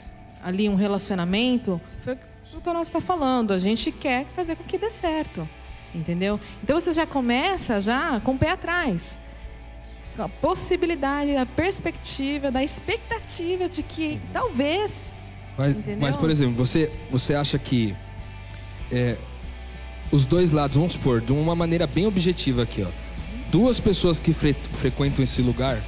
ali 0.43 0.69
um 0.69 0.77
relacionamento, 0.77 1.81
foi 2.01 2.15
o 2.15 2.17
que 2.17 2.57
o 2.57 2.61
Tonal 2.61 2.83
está 2.83 3.01
falando, 3.01 3.53
a 3.53 3.59
gente 3.59 3.91
quer 3.91 4.25
fazer 4.37 4.55
com 4.55 4.63
que 4.63 4.79
dê 4.79 4.89
certo, 4.89 5.49
entendeu? 5.93 6.39
Então, 6.63 6.79
você 6.79 6.93
já 6.93 7.07
começa 7.07 7.81
já 7.81 8.21
com 8.21 8.33
o 8.33 8.39
pé 8.39 8.51
atrás. 8.51 9.19
A 10.17 10.29
possibilidade, 10.29 11.35
a 11.35 11.47
perspectiva, 11.47 12.51
da 12.51 12.63
expectativa 12.63 13.69
de 13.69 13.83
que 13.83 14.21
talvez 14.33 15.13
Mas, 15.57 15.77
mas, 15.99 16.17
por 16.17 16.31
exemplo, 16.31 16.55
você, 16.55 16.93
você 17.11 17.35
acha 17.35 17.59
que 17.59 17.97
é, 18.93 19.17
os 20.11 20.27
dois 20.27 20.51
lados, 20.51 20.77
vamos 20.77 20.95
supor, 20.95 21.21
de 21.21 21.33
uma 21.33 21.55
maneira 21.55 21.87
bem 21.87 22.07
objetiva 22.07 22.63
aqui, 22.63 22.83
ó. 22.83 22.89
Duas 23.51 23.81
pessoas 23.81 24.21
que 24.21 24.33
fre- 24.33 24.57
frequentam 24.73 25.23
esse 25.23 25.43
lugar, 25.43 25.81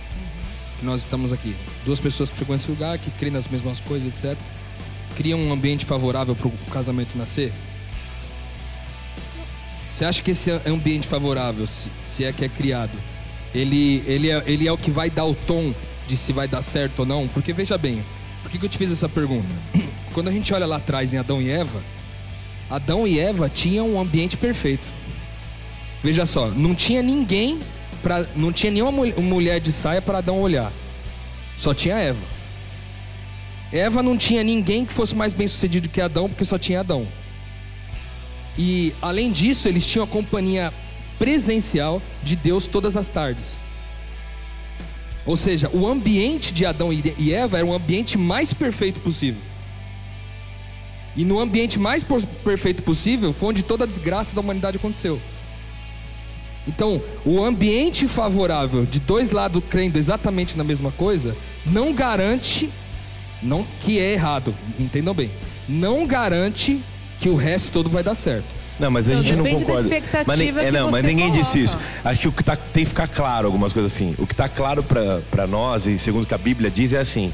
que 0.79 0.85
nós 0.87 1.01
estamos 1.01 1.33
aqui, 1.33 1.55
duas 1.85 2.01
pessoas 2.01 2.29
que 2.31 2.37
frequentam 2.37 2.57
esse 2.63 2.71
lugar, 2.71 2.99
que 2.99 3.11
creem 3.13 3.33
nas 3.33 3.47
mesmas 3.49 3.81
coisas, 3.81 4.25
etc., 4.25 4.39
criam 5.17 5.39
um 5.39 5.53
ambiente 5.53 5.85
favorável 5.85 6.35
para 6.35 6.49
o 6.49 6.53
casamento 6.71 7.17
nascer? 7.17 7.53
Você 9.93 10.05
acha 10.05 10.23
que 10.23 10.31
esse 10.31 10.51
ambiente 10.67 11.07
favorável, 11.07 11.67
se, 11.67 11.89
se 12.03 12.25
é 12.25 12.33
que 12.33 12.45
é 12.45 12.49
criado, 12.49 12.97
ele, 13.55 14.03
ele, 14.07 14.31
é, 14.31 14.43
ele 14.47 14.67
é 14.67 14.73
o 14.73 14.79
que 14.79 14.91
vai 14.91 15.11
dar 15.11 15.25
o 15.27 15.35
tom 15.35 15.75
de 16.09 16.17
se 16.17 16.33
vai 16.33 16.49
dar 16.49 16.63
certo 16.63 17.01
ou 17.01 17.07
não? 17.07 17.29
Porque 17.29 17.53
veja 17.53 17.77
bem, 17.77 18.03
por 18.43 18.51
que, 18.51 18.59
que 18.59 18.65
eu 18.65 18.69
te 18.69 18.79
fiz 18.79 18.91
essa 18.91 19.09
pergunta? 19.09 19.49
Quando 20.15 20.29
a 20.29 20.33
gente 20.33 20.53
olha 20.55 20.67
lá 20.67 20.77
atrás 20.77 21.13
em 21.13 21.19
Adão 21.19 21.43
e 21.43 21.51
Eva, 21.51 21.81
Adão 22.75 23.07
e 23.07 23.19
Eva 23.19 23.49
tinham 23.49 23.93
um 23.95 24.01
ambiente 24.01 24.37
perfeito. 24.37 24.87
Veja 26.03 26.25
só, 26.25 26.49
não 26.49 26.75
tinha 26.75 27.03
ninguém 27.03 27.61
para, 28.03 28.27
não 28.35 28.51
tinha 28.53 28.73
nenhuma 28.73 28.91
mul- 28.91 29.21
mulher 29.21 29.61
de 29.61 29.71
saia 29.71 30.01
para 30.01 30.19
Adão 30.19 30.41
olhar. 30.41 30.73
Só 31.59 31.75
tinha 31.75 31.97
Eva. 31.97 32.25
Eva 33.71 34.03
não 34.03 34.17
tinha 34.17 34.43
ninguém 34.43 34.85
que 34.85 34.93
fosse 34.93 35.15
mais 35.15 35.33
bem 35.33 35.47
sucedido 35.47 35.89
que 35.89 36.01
Adão, 36.01 36.29
porque 36.29 36.45
só 36.45 36.59
tinha 36.59 36.81
Adão. 36.81 37.07
E 38.59 38.95
além 39.01 39.31
disso, 39.31 39.69
eles 39.69 39.87
tinham 39.87 40.05
a 40.05 40.09
companhia 40.09 40.73
presencial 41.19 42.03
de 42.23 42.37
Deus 42.37 42.67
todas 42.67 42.97
as 42.97 43.09
tardes. 43.09 43.61
Ou 45.25 45.37
seja, 45.37 45.71
o 45.73 45.87
ambiente 45.87 46.53
de 46.53 46.67
Adão 46.67 46.91
e 46.93 47.33
Eva 47.33 47.59
era 47.59 47.67
o 47.67 47.73
ambiente 47.73 48.19
mais 48.19 48.53
perfeito 48.53 49.01
possível. 49.01 49.41
E 51.17 51.25
no 51.25 51.39
ambiente 51.39 51.79
mais 51.79 52.05
perfeito 52.45 52.83
possível 52.83 53.33
foi 53.33 53.51
onde 53.51 53.63
toda 53.63 53.85
a 53.85 53.87
desgraça 53.87 54.35
da 54.35 54.41
humanidade 54.41 54.79
aconteceu. 54.79 55.21
Então, 56.67 57.03
o 57.25 57.45
ambiente 57.45 58.07
favorável 58.07 58.87
de 58.87 59.01
dois 59.01 59.31
lados 59.31 59.63
crendo 59.69 59.99
exatamente 59.99 60.57
na 60.57 60.63
mesma 60.63 60.93
coisa 60.93 61.37
não 61.67 61.93
garante, 61.93 62.71
não 63.43 63.67
que 63.81 63.99
é 63.99 64.13
errado, 64.13 64.55
entendam 64.79 65.13
bem, 65.13 65.31
não 65.69 66.07
garante 66.07 66.81
que 67.19 67.29
o 67.29 67.37
resto 67.37 67.73
todo 67.73 67.91
vai 67.91 68.03
dar 68.03 68.15
certo. 68.15 68.63
Não, 68.79 68.91
mas 68.91 69.09
a 69.09 69.15
gente 69.15 69.37
não 69.37 69.45
concorda. 69.45 69.83
expectativa 69.83 70.27
mas, 70.27 70.41
é, 70.41 70.67
que 70.67 70.71
não, 70.73 70.91
mas 70.91 71.05
ninguém 71.05 71.31
disse 71.31 71.53
coloca. 71.53 71.65
isso. 71.65 71.79
Acho 72.05 72.21
que 72.21 72.29
o 72.29 72.33
que 72.33 72.43
tá, 72.43 72.57
tem 72.57 72.83
que 72.83 72.89
ficar 72.89 73.07
claro 73.07 73.47
algumas 73.47 73.73
coisas 73.73 73.93
assim. 73.93 74.15
O 74.19 74.27
que 74.27 74.33
está 74.33 74.49
claro 74.49 74.83
para 74.83 75.47
nós, 75.47 75.87
e 75.87 75.99
segundo 75.99 76.25
o 76.25 76.27
que 76.27 76.35
a 76.35 76.39
Bíblia 76.39 76.71
diz, 76.71 76.93
é 76.93 76.99
assim: 76.99 77.33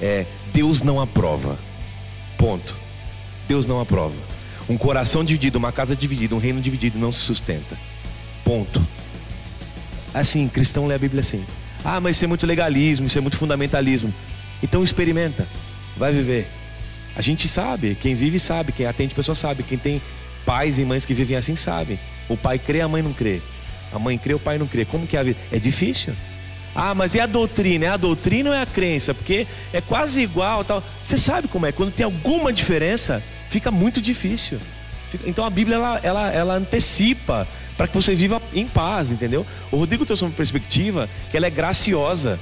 é, 0.00 0.26
Deus 0.52 0.82
não 0.82 1.00
aprova. 1.00 1.58
Ponto. 2.36 2.81
Deus 3.48 3.66
não 3.66 3.80
aprova. 3.80 4.14
Um 4.68 4.76
coração 4.76 5.24
dividido, 5.24 5.58
uma 5.58 5.72
casa 5.72 5.94
dividida, 5.94 6.34
um 6.34 6.38
reino 6.38 6.60
dividido 6.60 6.98
não 6.98 7.12
se 7.12 7.20
sustenta. 7.20 7.76
Ponto. 8.44 8.84
Assim, 10.14 10.48
cristão 10.48 10.86
lê 10.86 10.94
a 10.94 10.98
Bíblia 10.98 11.20
assim. 11.20 11.44
Ah, 11.84 12.00
mas 12.00 12.16
isso 12.16 12.24
é 12.24 12.28
muito 12.28 12.46
legalismo, 12.46 13.06
isso 13.06 13.18
é 13.18 13.20
muito 13.20 13.36
fundamentalismo. 13.36 14.12
Então 14.62 14.82
experimenta, 14.82 15.46
vai 15.96 16.12
viver. 16.12 16.46
A 17.16 17.20
gente 17.20 17.48
sabe, 17.48 17.96
quem 18.00 18.14
vive 18.14 18.38
sabe, 18.38 18.72
quem 18.72 18.86
atende 18.86 19.14
pessoa 19.14 19.34
sabe, 19.34 19.62
quem 19.62 19.76
tem 19.76 20.00
pais 20.46 20.78
e 20.78 20.84
mães 20.84 21.04
que 21.04 21.12
vivem 21.12 21.36
assim 21.36 21.56
sabe. 21.56 21.98
O 22.28 22.36
pai 22.36 22.58
crê, 22.58 22.80
a 22.80 22.88
mãe 22.88 23.02
não 23.02 23.12
crê. 23.12 23.40
A 23.92 23.98
mãe 23.98 24.16
crê, 24.16 24.32
o 24.32 24.38
pai 24.38 24.58
não 24.58 24.66
crê. 24.66 24.84
Como 24.84 25.06
que 25.06 25.16
é 25.16 25.20
a 25.20 25.22
vida? 25.22 25.38
É 25.50 25.58
difícil. 25.58 26.14
Ah, 26.74 26.94
mas 26.94 27.14
e 27.14 27.20
a 27.20 27.26
doutrina? 27.26 27.86
É 27.86 27.88
a 27.88 27.96
doutrina 27.96 28.50
ou 28.50 28.56
é 28.56 28.62
a 28.62 28.66
crença? 28.66 29.12
Porque 29.12 29.46
é 29.72 29.80
quase 29.80 30.22
igual, 30.22 30.64
tal. 30.64 30.82
Você 31.04 31.18
sabe 31.18 31.48
como 31.48 31.66
é? 31.66 31.72
Quando 31.72 31.92
tem 31.92 32.04
alguma 32.04 32.52
diferença, 32.52 33.22
fica 33.48 33.70
muito 33.70 34.00
difícil. 34.00 34.58
Então 35.26 35.44
a 35.44 35.50
Bíblia 35.50 35.76
ela, 35.76 36.00
ela, 36.02 36.32
ela 36.32 36.54
antecipa 36.54 37.46
para 37.76 37.86
que 37.86 37.94
você 37.94 38.14
viva 38.14 38.40
em 38.54 38.66
paz, 38.66 39.10
entendeu? 39.10 39.46
O 39.70 39.76
Rodrigo 39.76 40.06
trouxe 40.06 40.24
uma 40.24 40.30
perspectiva 40.30 41.08
que 41.30 41.36
ela 41.36 41.46
é 41.46 41.50
graciosa, 41.50 42.40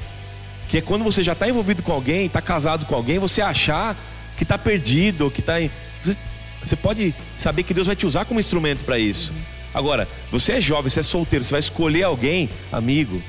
que 0.68 0.78
é 0.78 0.80
quando 0.80 1.02
você 1.02 1.22
já 1.22 1.32
está 1.32 1.48
envolvido 1.48 1.82
com 1.82 1.92
alguém, 1.92 2.26
está 2.26 2.40
casado 2.40 2.86
com 2.86 2.94
alguém, 2.94 3.18
você 3.18 3.42
achar 3.42 3.96
que 4.36 4.44
está 4.44 4.56
perdido, 4.56 5.30
que 5.30 5.40
está 5.40 5.60
em... 5.60 5.70
você, 6.02 6.16
você 6.62 6.76
pode 6.76 7.14
saber 7.36 7.64
que 7.64 7.74
Deus 7.74 7.88
vai 7.88 7.96
te 7.96 8.06
usar 8.06 8.24
como 8.24 8.38
instrumento 8.38 8.84
para 8.84 8.98
isso. 8.98 9.34
Agora, 9.74 10.06
você 10.30 10.54
é 10.54 10.60
jovem, 10.60 10.90
você 10.90 11.00
é 11.00 11.02
solteiro, 11.02 11.44
você 11.44 11.50
vai 11.50 11.60
escolher 11.60 12.04
alguém, 12.04 12.48
amigo, 12.72 13.20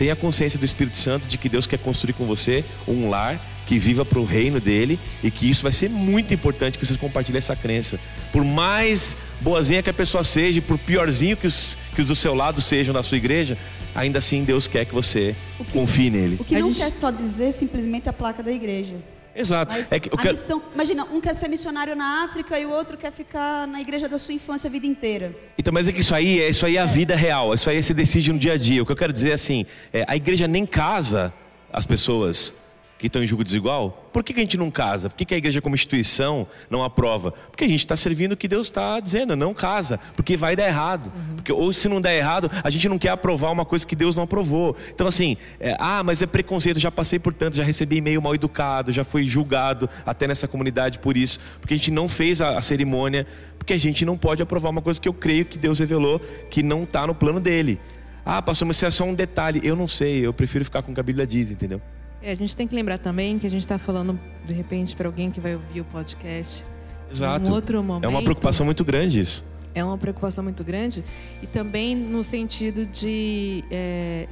tenha 0.00 0.16
consciência 0.16 0.58
do 0.58 0.64
Espírito 0.64 0.96
Santo 0.96 1.28
de 1.28 1.36
que 1.36 1.46
Deus 1.46 1.66
quer 1.66 1.78
construir 1.78 2.14
com 2.14 2.24
você 2.24 2.64
um 2.88 3.10
lar 3.10 3.38
que 3.66 3.78
viva 3.78 4.02
para 4.02 4.18
o 4.18 4.24
reino 4.24 4.58
dele 4.58 4.98
e 5.22 5.30
que 5.30 5.48
isso 5.48 5.62
vai 5.62 5.72
ser 5.72 5.90
muito 5.90 6.32
importante 6.32 6.78
que 6.78 6.86
vocês 6.86 6.96
compartilhem 6.96 7.36
essa 7.36 7.54
crença. 7.54 8.00
Por 8.32 8.42
mais 8.42 9.14
boazinha 9.42 9.82
que 9.82 9.90
a 9.90 9.92
pessoa 9.92 10.24
seja, 10.24 10.62
por 10.62 10.78
piorzinho 10.78 11.36
que 11.36 11.46
os, 11.46 11.76
que 11.94 12.00
os 12.00 12.08
do 12.08 12.14
seu 12.14 12.34
lado 12.34 12.62
sejam 12.62 12.94
na 12.94 13.02
sua 13.02 13.18
igreja, 13.18 13.58
ainda 13.94 14.16
assim 14.16 14.42
Deus 14.42 14.66
quer 14.66 14.86
que 14.86 14.94
você 14.94 15.36
confie 15.70 16.08
nele. 16.08 16.38
O 16.40 16.44
que 16.44 16.58
não 16.58 16.68
gente- 16.68 16.78
quer 16.78 16.90
só 16.90 17.10
dizer 17.10 17.52
simplesmente 17.52 18.08
a 18.08 18.12
placa 18.14 18.42
da 18.42 18.50
igreja. 18.50 18.96
Exato. 19.34 19.72
Mas 19.72 19.92
É 19.92 20.00
que, 20.00 20.08
quero- 20.10 20.36
missão, 20.36 20.62
imagina, 20.74 21.04
um 21.12 21.20
quer 21.20 21.34
ser 21.34 21.48
missionário 21.48 21.94
na 21.94 22.24
África 22.24 22.58
e 22.58 22.66
o 22.66 22.70
outro 22.70 22.96
quer 22.96 23.12
ficar 23.12 23.66
na 23.66 23.80
igreja 23.80 24.08
da 24.08 24.18
sua 24.18 24.34
infância 24.34 24.68
a 24.68 24.70
vida 24.70 24.86
inteira. 24.86 25.34
Então, 25.58 25.72
mas 25.72 25.88
é 25.88 25.92
que 25.92 26.00
isso 26.00 26.14
aí, 26.14 26.40
é 26.40 26.48
isso 26.48 26.64
aí 26.66 26.76
é 26.76 26.80
a 26.80 26.86
vida 26.86 27.14
real. 27.14 27.54
Isso 27.54 27.68
aí 27.70 27.82
você 27.82 27.94
decide 27.94 28.32
no 28.32 28.38
dia 28.38 28.54
a 28.54 28.58
dia. 28.58 28.82
O 28.82 28.86
que 28.86 28.92
eu 28.92 28.96
quero 28.96 29.12
dizer 29.12 29.30
é 29.30 29.34
assim: 29.34 29.64
é, 29.92 30.04
a 30.06 30.16
igreja 30.16 30.46
nem 30.48 30.66
casa 30.66 31.32
as 31.72 31.86
pessoas 31.86 32.54
que 33.00 33.06
estão 33.06 33.22
em 33.22 33.26
julgo 33.26 33.42
desigual. 33.42 34.08
Por 34.12 34.22
que, 34.22 34.34
que 34.34 34.40
a 34.40 34.42
gente 34.42 34.58
não 34.58 34.70
casa? 34.70 35.08
Por 35.08 35.16
que, 35.16 35.24
que 35.24 35.34
a 35.34 35.38
igreja, 35.38 35.62
como 35.62 35.74
instituição, 35.74 36.46
não 36.68 36.84
aprova? 36.84 37.32
Porque 37.32 37.64
a 37.64 37.68
gente 37.68 37.80
está 37.80 37.96
servindo 37.96 38.32
o 38.32 38.36
que 38.36 38.46
Deus 38.46 38.66
está 38.66 39.00
dizendo, 39.00 39.34
não 39.34 39.54
casa, 39.54 39.98
porque 40.14 40.36
vai 40.36 40.54
dar 40.54 40.66
errado. 40.66 41.10
Porque, 41.34 41.50
ou 41.50 41.72
se 41.72 41.88
não 41.88 42.00
der 42.00 42.18
errado, 42.18 42.50
a 42.62 42.68
gente 42.68 42.88
não 42.88 42.98
quer 42.98 43.08
aprovar 43.08 43.50
uma 43.50 43.64
coisa 43.64 43.86
que 43.86 43.96
Deus 43.96 44.14
não 44.14 44.24
aprovou. 44.24 44.76
Então, 44.94 45.06
assim, 45.06 45.36
é, 45.58 45.74
ah, 45.78 46.02
mas 46.04 46.20
é 46.20 46.26
preconceito, 46.26 46.78
já 46.78 46.90
passei 46.90 47.18
por 47.18 47.32
tanto, 47.32 47.56
já 47.56 47.64
recebi 47.64 47.96
e-mail 47.96 48.20
mal 48.20 48.34
educado, 48.34 48.92
já 48.92 49.02
fui 49.02 49.24
julgado 49.24 49.88
até 50.04 50.28
nessa 50.28 50.46
comunidade 50.46 50.98
por 50.98 51.16
isso, 51.16 51.40
porque 51.60 51.72
a 51.72 51.76
gente 51.76 51.90
não 51.90 52.08
fez 52.08 52.42
a, 52.42 52.58
a 52.58 52.60
cerimônia, 52.60 53.26
porque 53.58 53.72
a 53.72 53.78
gente 53.78 54.04
não 54.04 54.18
pode 54.18 54.42
aprovar 54.42 54.68
uma 54.68 54.82
coisa 54.82 55.00
que 55.00 55.08
eu 55.08 55.14
creio 55.14 55.46
que 55.46 55.58
Deus 55.58 55.78
revelou 55.78 56.20
que 56.50 56.62
não 56.62 56.84
está 56.84 57.06
no 57.06 57.14
plano 57.14 57.40
dele. 57.40 57.80
Ah, 58.24 58.42
pastor, 58.42 58.66
mas 58.66 58.76
isso 58.76 58.84
é 58.84 58.90
só 58.90 59.04
um 59.04 59.14
detalhe. 59.14 59.60
Eu 59.64 59.74
não 59.74 59.88
sei, 59.88 60.26
eu 60.26 60.32
prefiro 60.34 60.64
ficar 60.64 60.82
com 60.82 60.92
o 60.92 60.94
que 60.94 61.00
a 61.00 61.02
Bíblia 61.02 61.26
diz, 61.26 61.50
entendeu? 61.50 61.80
É, 62.22 62.32
a 62.32 62.34
gente 62.34 62.54
tem 62.54 62.66
que 62.66 62.74
lembrar 62.74 62.98
também 62.98 63.38
que 63.38 63.46
a 63.46 63.50
gente 63.50 63.62
está 63.62 63.78
falando, 63.78 64.18
de 64.44 64.52
repente, 64.52 64.94
para 64.94 65.08
alguém 65.08 65.30
que 65.30 65.40
vai 65.40 65.54
ouvir 65.54 65.80
o 65.80 65.84
podcast. 65.84 66.66
Exato. 67.10 67.48
Num 67.48 67.54
outro 67.54 67.82
momento. 67.82 68.04
É 68.04 68.08
uma 68.08 68.22
preocupação 68.22 68.64
muito 68.64 68.84
grande 68.84 69.20
isso. 69.20 69.44
É 69.74 69.82
uma 69.84 69.96
preocupação 69.96 70.44
muito 70.44 70.62
grande. 70.62 71.04
E 71.42 71.46
também 71.46 71.96
no 71.96 72.22
sentido 72.22 72.84
de. 72.86 73.64
é, 73.70 74.28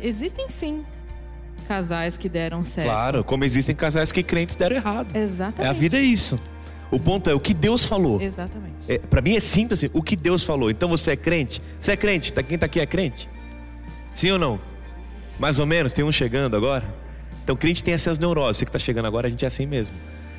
existem 0.00 0.48
sim 0.48 0.84
casais 1.68 2.16
que 2.16 2.28
deram 2.28 2.64
certo. 2.64 2.88
Claro, 2.88 3.24
como 3.24 3.44
existem 3.44 3.76
casais 3.76 4.10
que 4.10 4.22
crentes 4.22 4.56
deram 4.56 4.76
errado. 4.76 5.14
Exatamente. 5.16 5.66
É, 5.66 5.68
a 5.68 5.72
vida 5.72 5.96
é 5.96 6.02
isso. 6.02 6.38
O 6.90 6.98
ponto 6.98 7.30
é 7.30 7.34
o 7.34 7.38
que 7.38 7.54
Deus 7.54 7.84
falou. 7.84 8.20
Exatamente. 8.20 8.74
É, 8.88 8.98
para 8.98 9.22
mim 9.22 9.36
é 9.36 9.40
simples 9.40 9.78
assim, 9.78 9.90
o 9.94 10.02
que 10.02 10.16
Deus 10.16 10.42
falou. 10.42 10.70
Então 10.70 10.88
você 10.88 11.12
é 11.12 11.16
crente? 11.16 11.62
Você 11.78 11.92
é 11.92 11.96
crente? 11.96 12.32
Tá, 12.32 12.42
quem 12.42 12.58
tá 12.58 12.66
aqui 12.66 12.80
é 12.80 12.86
crente? 12.86 13.28
Sim 14.12 14.32
ou 14.32 14.38
não? 14.38 14.60
Mais 15.38 15.60
ou 15.60 15.66
menos, 15.66 15.92
tem 15.92 16.04
um 16.04 16.10
chegando 16.10 16.56
agora. 16.56 16.84
Então 17.42 17.56
crente 17.56 17.82
tem 17.82 17.94
essas 17.94 18.18
neuroses. 18.18 18.58
Você 18.58 18.66
que 18.66 18.72
tá 18.72 18.78
chegando 18.78 19.06
agora, 19.06 19.26
a 19.26 19.30
gente 19.30 19.44
é 19.44 19.48
assim 19.48 19.66
mesmo. 19.66 19.96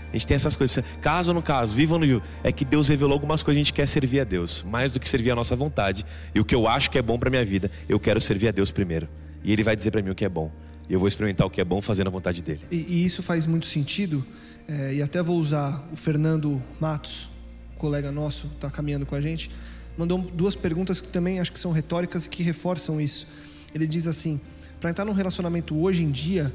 A 0.09 0.13
gente 0.13 0.27
tem 0.27 0.35
essas 0.35 0.55
coisas. 0.55 0.83
Caso 1.01 1.33
no 1.33 1.41
caso, 1.41 1.73
viva 1.75 1.93
ou 1.93 1.99
não 1.99 2.07
viva. 2.07 2.21
É 2.43 2.51
que 2.51 2.65
Deus 2.65 2.87
revelou 2.89 3.13
algumas 3.13 3.41
coisas, 3.41 3.57
a 3.59 3.63
gente 3.63 3.73
quer 3.73 3.87
servir 3.87 4.19
a 4.19 4.23
Deus. 4.23 4.63
Mais 4.63 4.91
do 4.91 4.99
que 4.99 5.07
servir 5.07 5.31
a 5.31 5.35
nossa 5.35 5.55
vontade. 5.55 6.05
E 6.35 6.39
o 6.39 6.45
que 6.45 6.53
eu 6.53 6.67
acho 6.67 6.91
que 6.91 6.97
é 6.97 7.01
bom 7.01 7.17
para 7.17 7.29
minha 7.29 7.45
vida, 7.45 7.71
eu 7.87 7.99
quero 7.99 8.19
servir 8.19 8.49
a 8.49 8.51
Deus 8.51 8.71
primeiro. 8.71 9.07
E 9.43 9.51
Ele 9.53 9.63
vai 9.63 9.75
dizer 9.75 9.91
para 9.91 10.01
mim 10.01 10.09
o 10.09 10.15
que 10.15 10.25
é 10.25 10.29
bom. 10.29 10.51
E 10.89 10.93
eu 10.93 10.99
vou 10.99 11.07
experimentar 11.07 11.47
o 11.47 11.49
que 11.49 11.61
é 11.61 11.65
bom 11.65 11.81
fazendo 11.81 12.07
a 12.07 12.09
vontade 12.11 12.41
dEle. 12.41 12.59
E, 12.69 12.75
e 12.75 13.05
isso 13.05 13.23
faz 13.23 13.45
muito 13.45 13.65
sentido. 13.65 14.25
é, 14.67 14.95
e 14.95 15.01
até 15.01 15.21
vou 15.21 15.37
usar 15.37 15.87
o 15.91 15.95
Fernando 15.95 16.61
Matos, 16.79 17.29
colega 17.77 18.11
nosso, 18.11 18.47
está 18.47 18.69
caminhando 18.69 19.05
com 19.05 19.15
a 19.15 19.21
gente, 19.21 19.49
mandou 19.97 20.19
duas 20.19 20.55
perguntas 20.55 21.01
que 21.01 21.07
também 21.07 21.39
acho 21.39 21.51
que 21.51 21.59
são 21.59 21.71
retóricas 21.71 22.25
e 22.25 22.29
que 22.29 22.43
reforçam 22.43 22.99
isso. 23.01 23.27
Ele 23.73 23.87
diz 23.87 24.07
assim: 24.07 24.39
para 24.79 24.89
entrar 24.89 25.05
num 25.05 25.13
relacionamento 25.13 25.77
hoje 25.79 26.03
em 26.03 26.11
dia, 26.11 26.53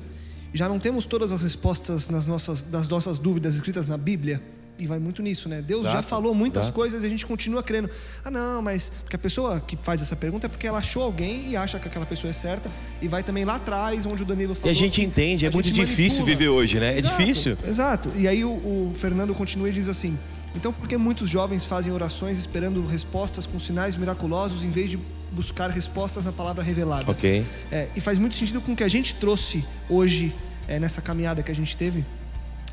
já 0.56 0.68
não 0.68 0.78
temos 0.78 1.06
todas 1.06 1.32
as 1.32 1.42
respostas 1.42 2.08
nas 2.08 2.26
nossas, 2.26 2.62
das 2.62 2.88
nossas 2.88 3.18
dúvidas 3.18 3.54
escritas 3.54 3.86
na 3.86 3.96
Bíblia. 3.98 4.40
E 4.78 4.86
vai 4.86 4.98
muito 4.98 5.22
nisso, 5.22 5.48
né? 5.48 5.62
Deus 5.62 5.84
já 5.84 5.92
Exato, 5.92 6.08
falou 6.08 6.34
muitas 6.34 6.64
exato. 6.64 6.74
coisas 6.74 7.02
e 7.02 7.06
a 7.06 7.08
gente 7.08 7.24
continua 7.24 7.62
crendo. 7.62 7.88
Ah, 8.22 8.30
não, 8.30 8.60
mas. 8.60 8.92
Porque 9.00 9.16
a 9.16 9.18
pessoa 9.18 9.58
que 9.58 9.74
faz 9.74 10.02
essa 10.02 10.14
pergunta 10.14 10.46
é 10.46 10.48
porque 10.50 10.66
ela 10.66 10.78
achou 10.78 11.02
alguém 11.02 11.48
e 11.48 11.56
acha 11.56 11.78
que 11.78 11.88
aquela 11.88 12.04
pessoa 12.04 12.30
é 12.30 12.34
certa. 12.34 12.70
E 13.00 13.08
vai 13.08 13.22
também 13.22 13.44
lá 13.46 13.54
atrás, 13.54 14.04
onde 14.04 14.22
o 14.22 14.26
Danilo 14.26 14.54
falou. 14.54 14.68
E 14.68 14.70
a 14.70 14.74
gente 14.74 15.00
entende, 15.00 15.46
é 15.46 15.50
muito 15.50 15.70
difícil 15.70 16.26
viver 16.26 16.48
hoje, 16.48 16.78
né? 16.78 16.94
É 16.94 16.98
Exato, 16.98 17.16
difícil. 17.16 17.56
Exato. 17.66 18.12
E 18.14 18.28
aí 18.28 18.44
o, 18.44 18.50
o 18.50 18.92
Fernando 18.94 19.34
continua 19.34 19.70
e 19.70 19.72
diz 19.72 19.88
assim: 19.88 20.18
então 20.56 20.72
por 20.72 20.88
que 20.88 20.96
muitos 20.96 21.28
jovens 21.28 21.64
fazem 21.64 21.92
orações 21.92 22.38
esperando 22.38 22.84
respostas 22.86 23.46
com 23.46 23.60
sinais 23.60 23.94
miraculosos 23.94 24.62
em 24.62 24.70
vez 24.70 24.90
de 24.90 24.98
buscar 25.30 25.70
respostas 25.70 26.24
na 26.24 26.32
palavra 26.32 26.62
revelada? 26.62 27.10
Ok. 27.10 27.44
É, 27.70 27.88
e 27.94 28.00
faz 28.00 28.18
muito 28.18 28.36
sentido 28.36 28.60
com 28.60 28.72
o 28.72 28.76
que 28.76 28.82
a 28.82 28.88
gente 28.88 29.14
trouxe 29.16 29.64
hoje 29.88 30.34
é, 30.66 30.80
nessa 30.80 31.02
caminhada 31.02 31.42
que 31.42 31.52
a 31.52 31.54
gente 31.54 31.76
teve. 31.76 32.04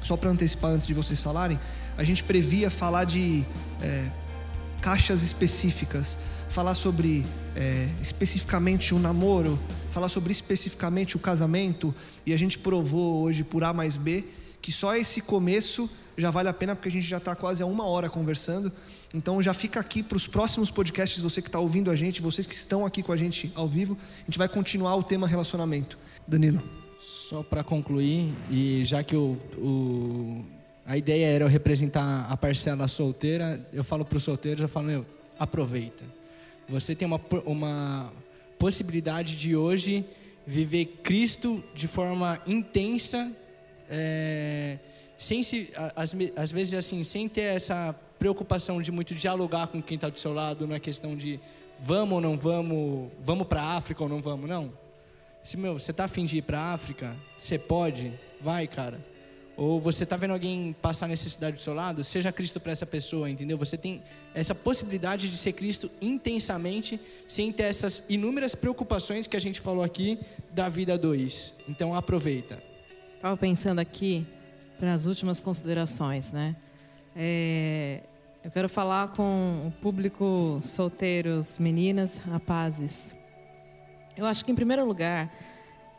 só 0.02 0.18
para 0.18 0.30
antecipar 0.30 0.72
antes 0.72 0.88
de 0.88 0.94
vocês 0.94 1.22
falarem, 1.22 1.60
a 1.98 2.04
gente 2.04 2.24
previa 2.24 2.70
falar 2.70 3.06
de 3.06 3.46
é, 3.82 4.10
caixas 4.82 5.24
específicas, 5.24 6.18
falar 6.50 6.76
sobre 6.76 7.26
é, 7.56 7.88
especificamente 8.02 8.94
o 8.94 8.98
um 8.98 9.00
namoro, 9.00 9.60
falar 9.92 10.10
sobre 10.10 10.32
especificamente 10.32 11.16
o 11.16 11.20
casamento, 11.20 11.94
e 12.26 12.34
a 12.34 12.38
gente 12.38 12.60
provou 12.60 13.24
hoje 13.24 13.44
por 13.44 13.64
A 13.64 13.72
mais 13.72 13.96
B 13.96 14.26
que 14.64 14.72
só 14.72 14.96
esse 14.96 15.22
começo 15.22 15.90
já 16.18 16.32
vale 16.32 16.48
a 16.48 16.54
pena 16.54 16.74
porque 16.74 16.88
a 16.88 16.92
gente 16.92 17.06
já 17.06 17.18
está 17.18 17.36
quase 17.36 17.62
a 17.62 17.66
uma 17.66 17.86
hora 17.86 18.10
conversando. 18.10 18.72
Então 19.14 19.42
já 19.42 19.54
fica 19.54 19.78
aqui 19.78 20.02
para 20.02 20.16
os 20.16 20.26
próximos 20.26 20.72
podcasts, 20.72 21.22
você 21.22 21.42
que 21.42 21.50
está 21.50 21.60
ouvindo 21.60 21.92
a 21.92 21.96
gente, 21.98 22.22
vocês 22.22 22.48
que 22.48 22.56
estão 22.56 22.86
aqui 22.86 23.04
com 23.04 23.12
a 23.12 23.18
gente 23.18 23.52
ao 23.56 23.68
vivo, 23.68 23.98
a 24.22 24.26
gente 24.26 24.38
vai 24.38 24.48
continuar 24.48 24.96
o 24.96 25.04
tema 25.04 25.28
relacionamento. 25.28 26.00
Danilo. 26.26 26.64
Só 27.02 27.44
para 27.44 27.62
concluir, 27.62 28.34
e 28.50 28.86
já 28.86 29.04
que 29.04 29.18
o, 29.18 29.38
o, 29.58 30.46
a 30.86 30.98
ideia 30.98 31.26
era 31.26 31.44
eu 31.44 31.50
representar 31.50 32.26
a 32.30 32.38
parcela 32.38 32.88
solteira, 32.88 33.68
eu 33.74 33.84
falo 33.84 34.06
para 34.06 34.18
os 34.18 34.24
solteiros, 34.24 34.62
eu 34.62 34.70
falo, 34.70 34.86
meu, 34.86 35.06
aproveita. 35.38 36.06
Você 36.70 36.96
tem 36.96 37.06
uma, 37.06 37.20
uma 37.46 38.14
possibilidade 38.58 39.36
de 39.36 39.58
hoje 39.58 40.06
viver 40.48 40.86
Cristo 41.04 41.62
de 41.76 41.88
forma 41.88 42.40
intensa, 42.48 43.30
é, 43.90 44.78
sem 45.18 45.42
se, 45.44 45.70
às, 45.96 46.16
às 46.36 46.52
vezes 46.52 46.74
assim, 46.74 47.04
sem 47.04 47.28
ter 47.30 47.56
essa 47.56 47.96
preocupação 48.20 48.82
de 48.82 48.92
muito 48.92 49.14
dialogar 49.14 49.68
com 49.68 49.82
quem 49.82 49.96
está 49.96 50.10
do 50.10 50.20
seu 50.20 50.34
lado, 50.34 50.66
não 50.68 50.76
é 50.76 50.80
questão 50.80 51.16
de 51.16 51.40
vamos 51.80 52.16
ou 52.16 52.22
não 52.22 52.38
vamos, 52.38 53.12
vamos 53.22 53.48
para 53.48 53.62
a 53.62 53.78
África 53.78 54.04
ou 54.04 54.10
não 54.10 54.22
vamos, 54.22 54.50
não. 54.50 54.72
Se 55.44 55.58
meu, 55.58 55.78
você 55.78 55.92
está 55.92 56.06
afim 56.06 56.26
de 56.26 56.38
ir 56.38 56.42
para 56.42 56.60
a 56.60 56.74
África, 56.74 57.16
você 57.38 57.60
pode, 57.60 58.14
vai, 58.40 58.66
cara. 58.66 59.06
Ou 59.56 59.80
você 59.80 60.04
está 60.04 60.18
vendo 60.18 60.32
alguém 60.32 60.76
passar 60.82 61.08
necessidade 61.08 61.58
do 61.58 61.62
seu 61.62 61.74
lado, 61.74 62.04
seja 62.04 62.32
Cristo 62.32 62.60
para 62.60 62.72
essa 62.72 62.86
pessoa, 62.86 63.30
entendeu? 63.30 63.58
Você 63.58 63.78
tem 63.78 64.02
essa 64.34 64.56
possibilidade 64.56 65.30
de 65.30 65.38
ser 65.38 65.54
Cristo 65.54 65.92
intensamente, 66.02 67.00
sem 67.28 67.52
ter 67.52 67.64
essas 67.64 68.04
inúmeras 68.10 68.56
preocupações 68.56 69.28
que 69.28 69.38
a 69.38 69.42
gente 69.42 69.62
falou 69.62 69.84
aqui 69.84 70.18
da 70.52 70.70
vida 70.70 70.98
dois. 70.98 71.54
Então 71.68 71.94
aproveita. 71.94 72.73
Estava 73.24 73.38
pensando 73.38 73.80
aqui 73.80 74.28
para 74.78 74.92
as 74.94 75.06
últimas 75.06 75.40
considerações, 75.40 76.34
né? 76.34 76.58
É, 77.16 78.02
eu 78.44 78.52
quero 78.52 78.68
falar 78.68 79.14
com 79.14 79.66
o 79.66 79.72
público 79.82 80.60
solteiros, 80.62 81.58
meninas, 81.58 82.18
rapazes. 82.18 83.16
Eu 84.18 84.26
acho 84.26 84.44
que, 84.44 84.52
em 84.52 84.56
primeiro 84.56 84.86
lugar, 84.86 85.34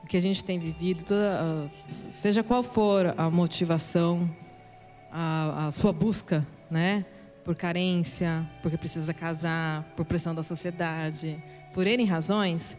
o 0.02 0.06
que 0.06 0.18
a 0.18 0.20
gente 0.20 0.44
tem 0.44 0.58
vivido, 0.58 1.02
toda, 1.02 1.66
seja 2.10 2.42
qual 2.42 2.62
for 2.62 3.14
a 3.16 3.30
motivação, 3.30 4.30
a, 5.10 5.68
a 5.68 5.70
sua 5.70 5.94
busca, 5.94 6.46
né? 6.70 7.06
Por 7.42 7.54
carência, 7.54 8.46
porque 8.60 8.76
precisa 8.76 9.14
casar, 9.14 9.82
por 9.96 10.04
pressão 10.04 10.34
da 10.34 10.42
sociedade, 10.42 11.42
por 11.72 11.86
N 11.86 12.04
razões, 12.04 12.76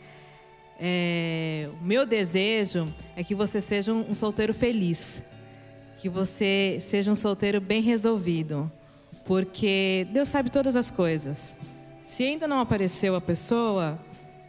é, 0.80 1.70
o 1.82 1.86
meu 1.86 2.06
desejo 2.06 2.88
é 3.16 3.24
que 3.24 3.36
você 3.36 3.62
seja 3.62 3.94
um, 3.94 4.12
um 4.12 4.16
solteiro 4.16 4.54
feliz, 4.54 5.24
que 5.98 6.10
você 6.10 6.78
seja 6.82 7.12
um 7.12 7.16
solteiro 7.16 7.60
bem 7.62 7.82
resolvido 7.82 8.72
porque 9.26 10.08
Deus 10.12 10.30
sabe 10.30 10.50
todas 10.50 10.76
as 10.76 10.90
coisas. 10.90 11.58
Se 12.06 12.24
ainda 12.24 12.48
não 12.48 12.60
apareceu 12.60 13.16
a 13.16 13.22
pessoa, 13.22 14.00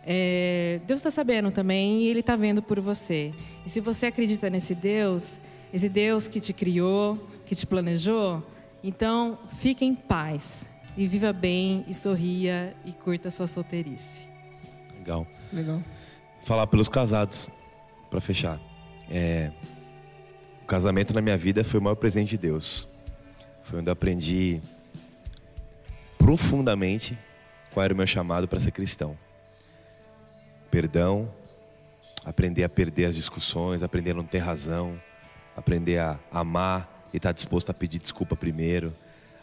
é, 0.05 0.79
Deus 0.87 1.01
está 1.01 1.11
sabendo 1.11 1.51
também 1.51 2.03
e 2.03 2.09
Ele 2.09 2.21
está 2.21 2.37
vendo 2.37 2.63
por 2.63 2.79
você. 2.79 3.33
E 3.65 3.71
se 3.71 3.81
você 3.81 4.07
acredita 4.07 4.49
nesse 4.51 4.75
Deus, 4.75 5.41
esse 5.73 5.89
Deus 5.89 6.29
que 6.29 6.39
te 6.39 6.53
criou, 6.53 7.19
que 7.47 7.55
te 7.55 7.67
planejou, 7.67 8.47
então 8.85 9.39
fique 9.57 9.85
em 9.85 9.95
paz 9.95 10.69
e 10.97 11.07
viva 11.07 11.33
bem 11.33 11.85
e 11.89 11.95
sorria 11.95 12.77
e 12.85 12.93
curta 12.93 13.29
a 13.29 13.31
sua 13.31 13.47
solteirice. 13.47 14.29
Legal. 14.99 15.27
Legal. 15.53 15.83
Falar 16.47 16.69
pelos 16.69 16.89
casados, 16.89 17.51
para 18.09 18.21
fechar. 18.21 18.61
É, 19.11 19.51
o 20.63 20.67
casamento 20.67 21.13
na 21.13 21.21
minha 21.21 21.37
vida 21.37 21.65
foi 21.65 21.81
o 21.81 21.83
maior 21.83 21.97
presente 21.97 22.31
de 22.31 22.39
Deus. 22.39 22.87
Foi 23.65 23.81
onde 23.81 23.89
eu 23.89 23.93
aprendi 23.93 24.63
profundamente 26.17 27.19
qual 27.75 27.83
era 27.83 27.93
o 27.93 27.97
meu 27.97 28.07
chamado 28.07 28.47
para 28.47 28.61
ser 28.61 28.71
cristão. 28.71 29.19
Perdão, 30.71 31.29
aprender 32.25 32.63
a 32.63 32.69
perder 32.69 33.07
as 33.07 33.17
discussões, 33.17 33.83
aprender 33.83 34.13
a 34.13 34.15
não 34.15 34.25
ter 34.25 34.39
razão, 34.39 35.03
aprender 35.57 35.99
a 35.99 36.17
amar 36.31 37.09
e 37.13 37.17
estar 37.17 37.33
disposto 37.33 37.71
a 37.71 37.75
pedir 37.75 37.99
desculpa 37.99 38.37
primeiro, 38.37 38.95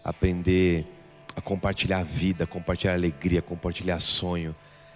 aprender 0.05 0.87
a 1.35 1.41
compartilhar 1.41 1.99
a 1.99 2.03
vida, 2.05 2.47
compartilhar 2.47 2.93
alegria, 2.93 3.41
compartilhar 3.41 3.99
sonho. 3.99 4.55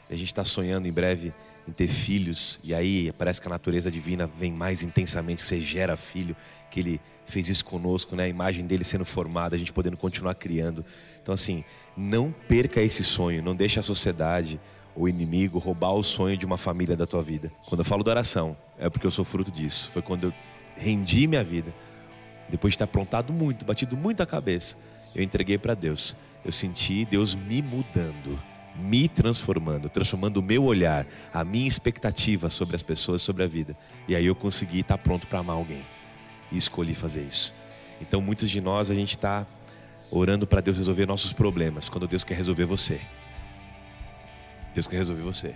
A 0.09 0.15
gente 0.15 0.27
está 0.27 0.45
sonhando 0.45 0.87
em 0.87 0.91
breve 0.93 1.33
em 1.67 1.71
ter 1.71 1.87
filhos, 1.87 2.59
e 2.63 2.73
aí 2.73 3.11
parece 3.17 3.41
que 3.41 3.47
a 3.47 3.49
natureza 3.49 3.91
divina 3.91 4.25
vem 4.25 4.51
mais 4.51 4.83
intensamente, 4.83 5.41
você 5.41 5.59
gera 5.59 5.97
filho, 5.97 6.35
que 6.71 6.79
ele 6.79 7.01
fez 7.25 7.49
isso 7.49 7.65
conosco, 7.65 8.15
né? 8.15 8.23
a 8.23 8.27
imagem 8.27 8.65
dele 8.65 8.83
sendo 8.83 9.03
formada, 9.03 9.55
a 9.55 9.59
gente 9.59 9.73
podendo 9.73 9.97
continuar 9.97 10.33
criando. 10.35 10.85
Então, 11.21 11.33
assim, 11.33 11.63
não 11.95 12.33
perca 12.47 12.81
esse 12.81 13.03
sonho, 13.03 13.43
não 13.43 13.55
deixe 13.55 13.79
a 13.79 13.83
sociedade, 13.83 14.59
o 14.95 15.09
inimigo 15.09 15.59
roubar 15.59 15.93
o 15.93 16.03
sonho 16.03 16.37
de 16.37 16.45
uma 16.45 16.57
família 16.57 16.95
da 16.95 17.05
tua 17.05 17.21
vida. 17.21 17.51
Quando 17.67 17.81
eu 17.81 17.85
falo 17.85 18.03
da 18.03 18.11
oração, 18.11 18.57
é 18.79 18.89
porque 18.89 19.05
eu 19.05 19.11
sou 19.11 19.25
fruto 19.25 19.51
disso. 19.51 19.91
Foi 19.91 20.01
quando 20.01 20.25
eu 20.25 20.33
rendi 20.75 21.27
minha 21.27 21.43
vida, 21.43 21.73
depois 22.49 22.73
de 22.73 22.77
ter 22.77 22.85
aprontado 22.85 23.33
muito, 23.33 23.65
batido 23.65 23.97
muito 23.97 24.23
a 24.23 24.25
cabeça, 24.25 24.77
eu 25.13 25.21
entreguei 25.21 25.57
para 25.57 25.73
Deus. 25.73 26.15
Eu 26.45 26.51
senti 26.51 27.03
Deus 27.03 27.35
me 27.35 27.61
mudando 27.61 28.41
me 28.77 29.07
transformando, 29.07 29.89
transformando 29.89 30.37
o 30.37 30.43
meu 30.43 30.63
olhar, 30.63 31.05
a 31.33 31.43
minha 31.43 31.67
expectativa 31.67 32.49
sobre 32.49 32.75
as 32.75 32.83
pessoas, 32.83 33.21
sobre 33.21 33.43
a 33.43 33.47
vida. 33.47 33.75
E 34.07 34.15
aí 34.15 34.25
eu 34.25 34.35
consegui 34.35 34.81
estar 34.81 34.97
pronto 34.97 35.27
para 35.27 35.39
amar 35.39 35.55
alguém. 35.55 35.85
E 36.51 36.57
escolhi 36.57 36.93
fazer 36.93 37.23
isso. 37.23 37.55
Então 37.99 38.21
muitos 38.21 38.49
de 38.49 38.61
nós 38.61 38.89
a 38.91 38.93
gente 38.93 39.09
está 39.09 39.45
orando 40.11 40.47
para 40.47 40.61
Deus 40.61 40.77
resolver 40.77 41.05
nossos 41.05 41.33
problemas, 41.33 41.89
quando 41.89 42.07
Deus 42.07 42.23
quer 42.23 42.35
resolver 42.35 42.65
você. 42.65 43.01
Deus 44.73 44.87
quer 44.87 44.97
resolver 44.97 45.23
você. 45.23 45.53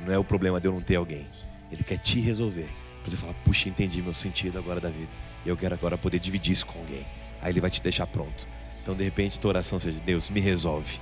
Não 0.00 0.12
é 0.12 0.18
o 0.18 0.24
problema 0.24 0.60
de 0.60 0.68
eu 0.68 0.72
não 0.72 0.80
ter 0.80 0.96
alguém. 0.96 1.26
Ele 1.70 1.82
quer 1.82 1.98
te 1.98 2.20
resolver. 2.20 2.68
Para 3.02 3.10
você 3.10 3.16
falar, 3.16 3.34
puxa, 3.44 3.68
entendi 3.68 4.00
meu 4.00 4.14
sentido 4.14 4.58
agora 4.58 4.80
da 4.80 4.88
vida. 4.88 5.10
E 5.44 5.48
eu 5.48 5.56
quero 5.56 5.74
agora 5.74 5.98
poder 5.98 6.18
dividir 6.18 6.52
isso 6.52 6.66
com 6.66 6.78
alguém. 6.78 7.04
Aí 7.42 7.52
ele 7.52 7.60
vai 7.60 7.70
te 7.70 7.82
deixar 7.82 8.06
pronto. 8.06 8.48
Então, 8.82 8.94
de 8.94 9.04
repente, 9.04 9.38
tua 9.38 9.50
oração 9.50 9.78
seja: 9.80 10.00
Deus, 10.00 10.30
me 10.30 10.40
resolve 10.40 11.00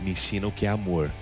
me 0.00 0.10
ensina 0.12 0.46
o 0.46 0.52
que 0.52 0.66
é 0.66 0.68
amor. 0.68 1.12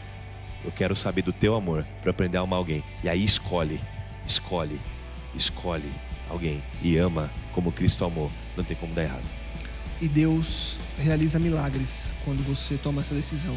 Eu 0.65 0.73
quero 0.73 0.95
saber 0.97 1.23
do 1.23 1.33
teu 1.33 1.55
amor 1.55 1.87
para 2.01 2.11
aprender 2.11 2.39
a 2.39 2.41
amar 2.41 2.59
alguém. 2.59 2.83
E 3.03 3.09
aí 3.09 3.23
escolhe, 3.23 3.81
escolhe, 4.27 4.81
escolhe 5.35 5.93
alguém 6.29 6.63
e 6.83 6.97
ama 6.97 7.31
como 7.53 7.71
Cristo 7.71 8.05
amou. 8.05 8.31
Não 8.57 8.65
tem 8.65 8.77
como 8.77 8.95
dar 8.95 9.03
errado. 9.03 9.27
E 10.01 10.09
Deus 10.09 10.79
realiza 10.99 11.39
milagres 11.39 12.15
quando 12.25 12.45
você 12.45 12.77
toma 12.77 13.01
essa 13.01 13.15
decisão. 13.15 13.57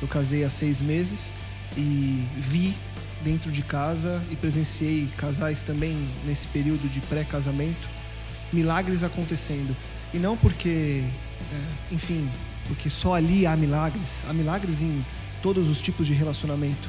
Eu 0.00 0.08
casei 0.08 0.44
há 0.44 0.50
seis 0.50 0.80
meses 0.80 1.32
e 1.76 2.26
vi 2.36 2.74
dentro 3.22 3.50
de 3.50 3.62
casa 3.62 4.22
e 4.30 4.36
presenciei 4.36 5.08
casais 5.16 5.62
também 5.62 5.96
nesse 6.24 6.46
período 6.48 6.88
de 6.88 7.00
pré-casamento 7.00 7.96
milagres 8.52 9.02
acontecendo. 9.02 9.76
E 10.12 10.18
não 10.18 10.36
porque, 10.36 11.02
é, 11.52 11.94
enfim, 11.94 12.30
porque 12.66 12.90
só 12.90 13.14
ali 13.14 13.46
há 13.46 13.56
milagres, 13.56 14.24
há 14.28 14.32
milagres 14.32 14.82
em 14.82 15.04
todos 15.42 15.68
os 15.68 15.80
tipos 15.80 16.06
de 16.06 16.12
relacionamento. 16.12 16.88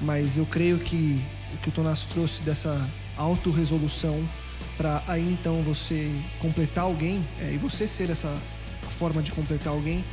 Mas 0.00 0.36
eu 0.36 0.46
creio 0.46 0.78
que 0.78 1.20
o 1.54 1.58
que 1.58 1.68
o 1.68 1.72
Tonas 1.72 2.04
trouxe 2.04 2.42
dessa 2.42 2.90
autorresolução 3.16 4.28
para 4.76 5.02
aí 5.06 5.22
então 5.32 5.62
você 5.62 6.10
completar 6.40 6.84
alguém 6.84 7.24
é, 7.40 7.52
e 7.52 7.58
você 7.58 7.86
ser 7.86 8.10
essa 8.10 8.36
forma 8.90 9.22
de 9.22 9.30
completar 9.30 9.72
alguém 9.72 10.04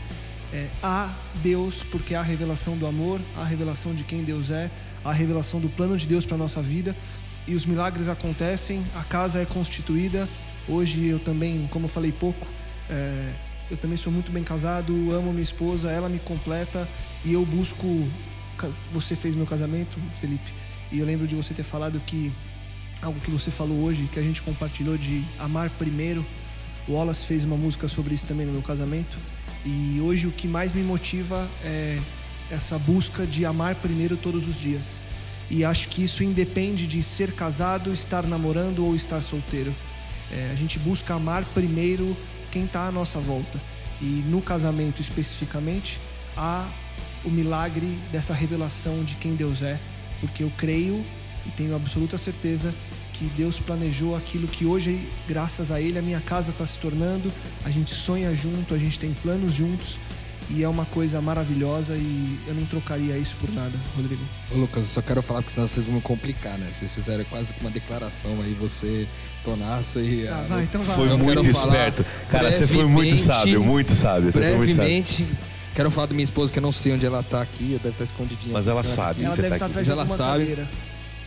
é, 0.53 0.69
há 0.83 1.13
Deus 1.35 1.83
porque 1.83 2.13
há 2.13 2.19
a 2.19 2.23
revelação 2.23 2.77
do 2.77 2.85
amor, 2.85 3.21
há 3.35 3.41
a 3.41 3.45
revelação 3.45 3.93
de 3.95 4.03
quem 4.03 4.23
Deus 4.23 4.51
é, 4.51 4.69
há 5.03 5.09
a 5.09 5.13
revelação 5.13 5.59
do 5.59 5.69
plano 5.69 5.97
de 5.97 6.05
Deus 6.05 6.25
para 6.25 6.37
nossa 6.37 6.61
vida 6.61 6.95
e 7.47 7.55
os 7.55 7.65
milagres 7.65 8.07
acontecem, 8.07 8.83
a 8.95 9.03
casa 9.03 9.41
é 9.41 9.45
constituída. 9.45 10.29
Hoje 10.67 11.07
eu 11.07 11.19
também, 11.19 11.67
como 11.71 11.85
eu 11.85 11.89
falei 11.89 12.11
pouco, 12.11 12.45
é, 12.89 13.33
eu 13.71 13.77
também 13.77 13.95
sou 13.95 14.11
muito 14.11 14.33
bem 14.33 14.43
casado, 14.43 14.93
amo 15.13 15.31
minha 15.31 15.41
esposa, 15.41 15.89
ela 15.89 16.09
me 16.09 16.19
completa 16.19 16.87
e 17.23 17.31
eu 17.31 17.45
busco. 17.45 17.87
Você 18.91 19.15
fez 19.15 19.33
meu 19.33 19.45
casamento, 19.47 19.97
Felipe, 20.19 20.53
e 20.91 20.99
eu 20.99 21.05
lembro 21.05 21.25
de 21.25 21.33
você 21.35 21.53
ter 21.53 21.63
falado 21.63 21.99
que 22.01 22.31
algo 23.01 23.19
que 23.21 23.31
você 23.31 23.49
falou 23.49 23.81
hoje, 23.81 24.07
que 24.11 24.19
a 24.19 24.21
gente 24.21 24.41
compartilhou 24.41 24.97
de 24.97 25.23
amar 25.39 25.69
primeiro. 25.71 26.23
O 26.87 26.93
Wallace 26.93 27.25
fez 27.25 27.45
uma 27.45 27.55
música 27.55 27.87
sobre 27.87 28.13
isso 28.13 28.25
também 28.25 28.45
no 28.45 28.51
meu 28.51 28.61
casamento. 28.61 29.17
E 29.65 29.99
hoje 30.01 30.27
o 30.27 30.31
que 30.31 30.47
mais 30.47 30.73
me 30.73 30.83
motiva 30.83 31.49
é 31.63 31.97
essa 32.51 32.77
busca 32.77 33.25
de 33.25 33.45
amar 33.45 33.75
primeiro 33.75 34.17
todos 34.17 34.47
os 34.47 34.59
dias. 34.59 35.01
E 35.49 35.63
acho 35.63 35.87
que 35.87 36.03
isso 36.03 36.23
independe 36.23 36.85
de 36.85 37.01
ser 37.01 37.31
casado, 37.31 37.93
estar 37.93 38.27
namorando 38.27 38.85
ou 38.85 38.95
estar 38.95 39.21
solteiro. 39.21 39.73
É, 40.31 40.49
a 40.51 40.55
gente 40.55 40.77
busca 40.77 41.13
amar 41.13 41.45
primeiro 41.53 42.15
quem 42.51 42.65
está 42.65 42.87
à 42.87 42.91
nossa 42.91 43.19
volta. 43.19 43.59
E 44.01 44.23
no 44.27 44.41
casamento 44.41 45.01
especificamente, 45.01 45.99
há 46.35 46.67
o 47.23 47.29
milagre 47.29 47.97
dessa 48.11 48.33
revelação 48.33 49.03
de 49.03 49.15
quem 49.15 49.35
Deus 49.35 49.61
é, 49.61 49.79
porque 50.19 50.43
eu 50.43 50.51
creio 50.57 51.03
e 51.45 51.49
tenho 51.51 51.75
absoluta 51.75 52.17
certeza 52.17 52.73
que 53.13 53.25
Deus 53.37 53.59
planejou 53.59 54.15
aquilo 54.15 54.47
que 54.47 54.65
hoje, 54.65 55.07
graças 55.27 55.71
a 55.71 55.79
Ele, 55.79 55.99
a 55.99 56.01
minha 56.01 56.19
casa 56.19 56.51
está 56.51 56.65
se 56.65 56.77
tornando. 56.77 57.31
A 57.63 57.69
gente 57.69 57.93
sonha 57.93 58.33
junto, 58.33 58.73
a 58.73 58.77
gente 58.77 58.97
tem 58.97 59.13
planos 59.13 59.53
juntos 59.53 59.99
e 60.53 60.63
é 60.63 60.67
uma 60.67 60.85
coisa 60.85 61.21
maravilhosa 61.21 61.95
e 61.95 62.39
eu 62.47 62.53
não 62.53 62.65
trocaria 62.65 63.17
isso 63.17 63.35
por 63.39 63.51
nada, 63.53 63.71
Rodrigo. 63.95 64.21
Ô 64.51 64.57
Lucas, 64.57 64.83
eu 64.83 64.89
só 64.89 65.01
quero 65.01 65.21
falar 65.21 65.41
porque 65.41 65.53
senão 65.53 65.67
vocês 65.67 65.85
vão 65.85 65.95
me 65.95 66.01
complicar, 66.01 66.57
né? 66.57 66.67
Vocês 66.71 66.93
fizeram 66.93 67.23
quase 67.25 67.53
uma 67.61 67.69
declaração 67.69 68.31
aí, 68.41 68.55
você, 68.59 69.07
Tonaço 69.43 69.99
e. 69.99 70.27
Ah, 70.27 70.45
vai, 70.47 70.63
então 70.63 70.81
vai. 70.81 70.95
Foi 70.95 71.09
Eu 71.09 71.17
muito 71.17 71.47
esperto. 71.47 72.05
Cara, 72.29 72.51
você 72.51 72.67
foi 72.67 72.85
muito 72.85 73.17
sábio, 73.17 73.63
muito 73.63 73.93
sábio. 73.93 74.31
Você 74.31 74.39
foi 74.39 74.57
muito 74.57 74.75
sábio. 74.75 74.75
Brevemente, 74.75 75.25
quero 75.73 75.89
falar 75.89 76.07
da 76.07 76.13
minha 76.13 76.23
esposa, 76.23 76.51
que 76.51 76.59
eu 76.59 76.63
não 76.63 76.71
sei 76.71 76.93
onde 76.93 77.05
ela 77.05 77.23
tá 77.23 77.41
aqui, 77.41 77.79
deve 77.81 77.89
estar 77.89 78.03
escondidinha. 78.03 78.53
Mas 78.53 78.67
ela 78.67 78.83
sabe 78.83 79.23
Ela 79.23 79.29
que 79.29 79.35
você 79.35 79.41
deve 79.41 79.49
tá 79.49 79.55
estar 79.55 79.65
aqui. 79.67 79.75
Mas 79.75 79.87
ela 79.87 80.07
sabe. 80.07 80.67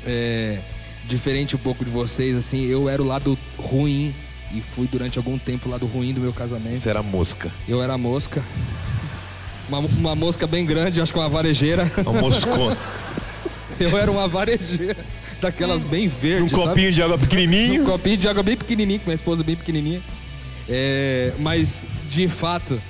É, 0.06 0.58
diferente 1.06 1.56
um 1.56 1.58
pouco 1.58 1.84
de 1.84 1.90
vocês, 1.90 2.36
assim, 2.36 2.64
eu 2.66 2.88
era 2.88 3.02
o 3.02 3.06
lado 3.06 3.38
ruim 3.58 4.14
e 4.52 4.60
fui 4.60 4.86
durante 4.86 5.18
algum 5.18 5.38
tempo 5.38 5.68
o 5.68 5.72
lado 5.72 5.86
ruim 5.86 6.12
do 6.12 6.20
meu 6.20 6.32
casamento. 6.32 6.76
Você 6.76 6.90
era 6.90 7.02
mosca. 7.02 7.50
Eu 7.66 7.82
era 7.82 7.96
mosca. 7.96 8.42
Uma, 9.68 9.78
uma 9.78 10.14
mosca 10.14 10.46
bem 10.46 10.64
grande, 10.66 11.00
acho 11.00 11.12
que 11.12 11.18
uma 11.18 11.28
varejeira. 11.28 11.90
Uma 11.98 12.20
moscona. 12.20 12.76
Eu 13.80 13.96
era 13.98 14.10
uma 14.10 14.28
varejeira. 14.28 14.96
Daquelas 15.40 15.82
bem 15.82 16.06
verdes. 16.08 16.50
sabe? 16.50 16.62
copinho 16.64 16.92
de 16.92 17.02
água 17.02 17.16
Um 17.16 17.18
pequenininho. 17.18 17.84
copinho 17.84 18.16
de 18.16 18.28
água 18.28 18.42
bem 18.42 18.56
pequenininho, 18.56 19.00
com 19.00 19.06
minha 19.06 19.14
esposa 19.14 19.42
bem 19.42 19.56
pequenininha. 19.56 20.00
É, 20.68 21.32
mas, 21.38 21.84
de 22.08 22.28
fato, 22.28 22.80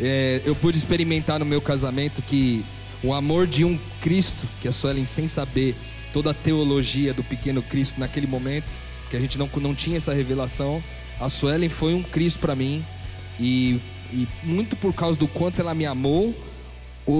é, 0.00 0.40
eu 0.44 0.54
pude 0.54 0.76
experimentar 0.76 1.38
no 1.38 1.44
meu 1.44 1.60
casamento 1.60 2.20
que 2.22 2.64
o 3.02 3.12
amor 3.12 3.46
de 3.46 3.64
um 3.64 3.78
Cristo, 4.00 4.46
que 4.60 4.68
a 4.68 4.72
Suelen, 4.72 5.04
sem 5.04 5.26
saber 5.26 5.74
toda 6.12 6.30
a 6.30 6.34
teologia 6.34 7.12
do 7.12 7.24
pequeno 7.24 7.62
Cristo 7.62 7.98
naquele 7.98 8.26
momento, 8.26 8.66
que 9.10 9.16
a 9.16 9.20
gente 9.20 9.38
não, 9.38 9.48
não 9.56 9.74
tinha 9.74 9.96
essa 9.96 10.12
revelação, 10.14 10.82
a 11.20 11.28
Suelen 11.28 11.68
foi 11.68 11.94
um 11.94 12.02
Cristo 12.02 12.38
para 12.38 12.54
mim. 12.54 12.84
E, 13.40 13.80
e 14.14 14.28
muito 14.44 14.76
por 14.76 14.94
causa 14.94 15.18
do 15.18 15.26
quanto 15.26 15.60
ela 15.60 15.74
me 15.74 15.84
amou, 15.84 16.32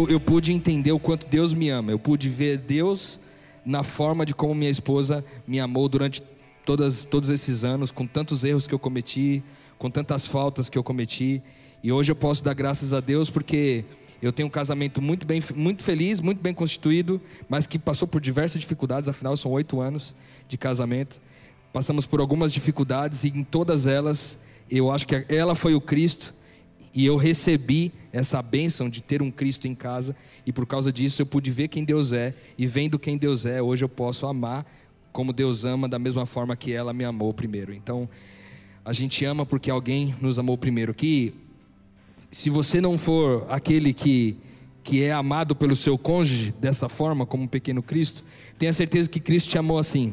eu 0.08 0.20
pude 0.20 0.52
entender 0.52 0.92
o 0.92 0.98
quanto 0.98 1.26
Deus 1.26 1.52
me 1.52 1.68
ama. 1.68 1.90
Eu 1.90 1.98
pude 1.98 2.28
ver 2.28 2.56
Deus 2.56 3.18
na 3.66 3.82
forma 3.82 4.24
de 4.24 4.32
como 4.32 4.54
minha 4.54 4.70
esposa 4.70 5.24
me 5.44 5.58
amou 5.58 5.88
durante 5.88 6.22
todas, 6.64 7.02
todos 7.02 7.30
esses 7.30 7.64
anos, 7.64 7.90
com 7.90 8.06
tantos 8.06 8.44
erros 8.44 8.68
que 8.68 8.74
eu 8.74 8.78
cometi, 8.78 9.42
com 9.76 9.90
tantas 9.90 10.26
faltas 10.26 10.68
que 10.68 10.78
eu 10.78 10.84
cometi. 10.84 11.42
E 11.82 11.90
hoje 11.90 12.12
eu 12.12 12.16
posso 12.16 12.44
dar 12.44 12.54
graças 12.54 12.92
a 12.92 13.00
Deus 13.00 13.28
porque 13.28 13.84
eu 14.22 14.32
tenho 14.32 14.46
um 14.46 14.50
casamento 14.50 15.02
muito 15.02 15.26
bem, 15.26 15.42
muito 15.56 15.82
feliz, 15.82 16.20
muito 16.20 16.40
bem 16.40 16.54
constituído, 16.54 17.20
mas 17.48 17.66
que 17.66 17.76
passou 17.76 18.06
por 18.06 18.20
diversas 18.20 18.60
dificuldades. 18.60 19.08
Afinal, 19.08 19.36
são 19.36 19.50
oito 19.50 19.80
anos 19.80 20.14
de 20.48 20.56
casamento. 20.56 21.20
Passamos 21.72 22.06
por 22.06 22.20
algumas 22.20 22.52
dificuldades 22.52 23.24
e 23.24 23.28
em 23.28 23.42
todas 23.42 23.84
elas, 23.84 24.38
eu 24.70 24.92
acho 24.92 25.08
que 25.08 25.26
ela 25.28 25.56
foi 25.56 25.74
o 25.74 25.80
Cristo 25.80 26.32
e 26.94 27.04
eu 27.04 27.16
recebi 27.16 27.92
essa 28.12 28.40
bênção 28.40 28.88
de 28.88 29.02
ter 29.02 29.20
um 29.20 29.30
Cristo 29.30 29.66
em 29.66 29.74
casa, 29.74 30.14
e 30.46 30.52
por 30.52 30.64
causa 30.64 30.92
disso 30.92 31.20
eu 31.20 31.26
pude 31.26 31.50
ver 31.50 31.68
quem 31.68 31.84
Deus 31.84 32.12
é, 32.12 32.34
e 32.56 32.66
vendo 32.66 32.98
quem 32.98 33.18
Deus 33.18 33.44
é, 33.44 33.60
hoje 33.60 33.84
eu 33.84 33.88
posso 33.88 34.26
amar 34.26 34.64
como 35.14 35.32
Deus 35.32 35.64
ama, 35.64 35.88
da 35.88 35.98
mesma 35.98 36.26
forma 36.26 36.56
que 36.56 36.72
ela 36.72 36.92
me 36.92 37.04
amou 37.04 37.32
primeiro. 37.32 37.72
Então, 37.72 38.08
a 38.84 38.92
gente 38.92 39.24
ama 39.24 39.46
porque 39.46 39.70
alguém 39.70 40.12
nos 40.20 40.40
amou 40.40 40.58
primeiro. 40.58 40.92
Que 40.92 41.32
se 42.32 42.50
você 42.50 42.80
não 42.80 42.98
for 42.98 43.46
aquele 43.48 43.94
que, 43.94 44.36
que 44.82 45.04
é 45.04 45.12
amado 45.12 45.54
pelo 45.54 45.76
seu 45.76 45.96
cônjuge 45.96 46.52
dessa 46.60 46.88
forma, 46.88 47.24
como 47.24 47.44
um 47.44 47.46
pequeno 47.46 47.80
Cristo, 47.80 48.24
tenha 48.58 48.72
certeza 48.72 49.08
que 49.08 49.20
Cristo 49.20 49.50
te 49.50 49.56
amou 49.56 49.78
assim. 49.78 50.12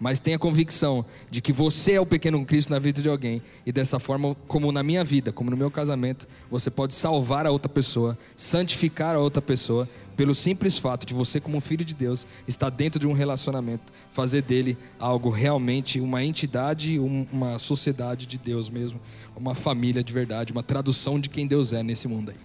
Mas 0.00 0.18
tenha 0.18 0.38
convicção 0.38 1.04
de 1.30 1.42
que 1.42 1.52
você 1.52 1.92
é 1.92 2.00
o 2.00 2.06
pequeno 2.06 2.42
Cristo 2.46 2.70
na 2.70 2.78
vida 2.78 3.02
de 3.02 3.08
alguém. 3.08 3.42
E 3.66 3.70
dessa 3.70 3.98
forma, 3.98 4.34
como 4.48 4.72
na 4.72 4.82
minha 4.82 5.04
vida, 5.04 5.30
como 5.30 5.50
no 5.50 5.56
meu 5.58 5.70
casamento, 5.70 6.26
você 6.50 6.70
pode 6.70 6.94
salvar 6.94 7.46
a 7.46 7.50
outra 7.50 7.68
pessoa, 7.68 8.18
santificar 8.34 9.14
a 9.14 9.18
outra 9.18 9.42
pessoa, 9.42 9.86
pelo 10.16 10.34
simples 10.34 10.78
fato 10.78 11.06
de 11.06 11.12
você, 11.12 11.38
como 11.38 11.60
filho 11.60 11.84
de 11.84 11.94
Deus, 11.94 12.26
estar 12.48 12.70
dentro 12.70 12.98
de 12.98 13.06
um 13.06 13.12
relacionamento, 13.12 13.92
fazer 14.10 14.40
dele 14.42 14.76
algo 14.98 15.28
realmente, 15.28 16.00
uma 16.00 16.24
entidade, 16.24 16.98
um- 16.98 17.26
uma 17.30 17.58
sociedade 17.58 18.26
de 18.26 18.38
Deus 18.38 18.70
mesmo, 18.70 18.98
uma 19.36 19.54
família 19.54 20.02
de 20.02 20.12
verdade, 20.14 20.50
uma 20.52 20.62
tradução 20.62 21.20
de 21.20 21.28
quem 21.28 21.46
Deus 21.46 21.72
é 21.74 21.82
nesse 21.82 22.08
mundo 22.08 22.30
aí. 22.30 22.36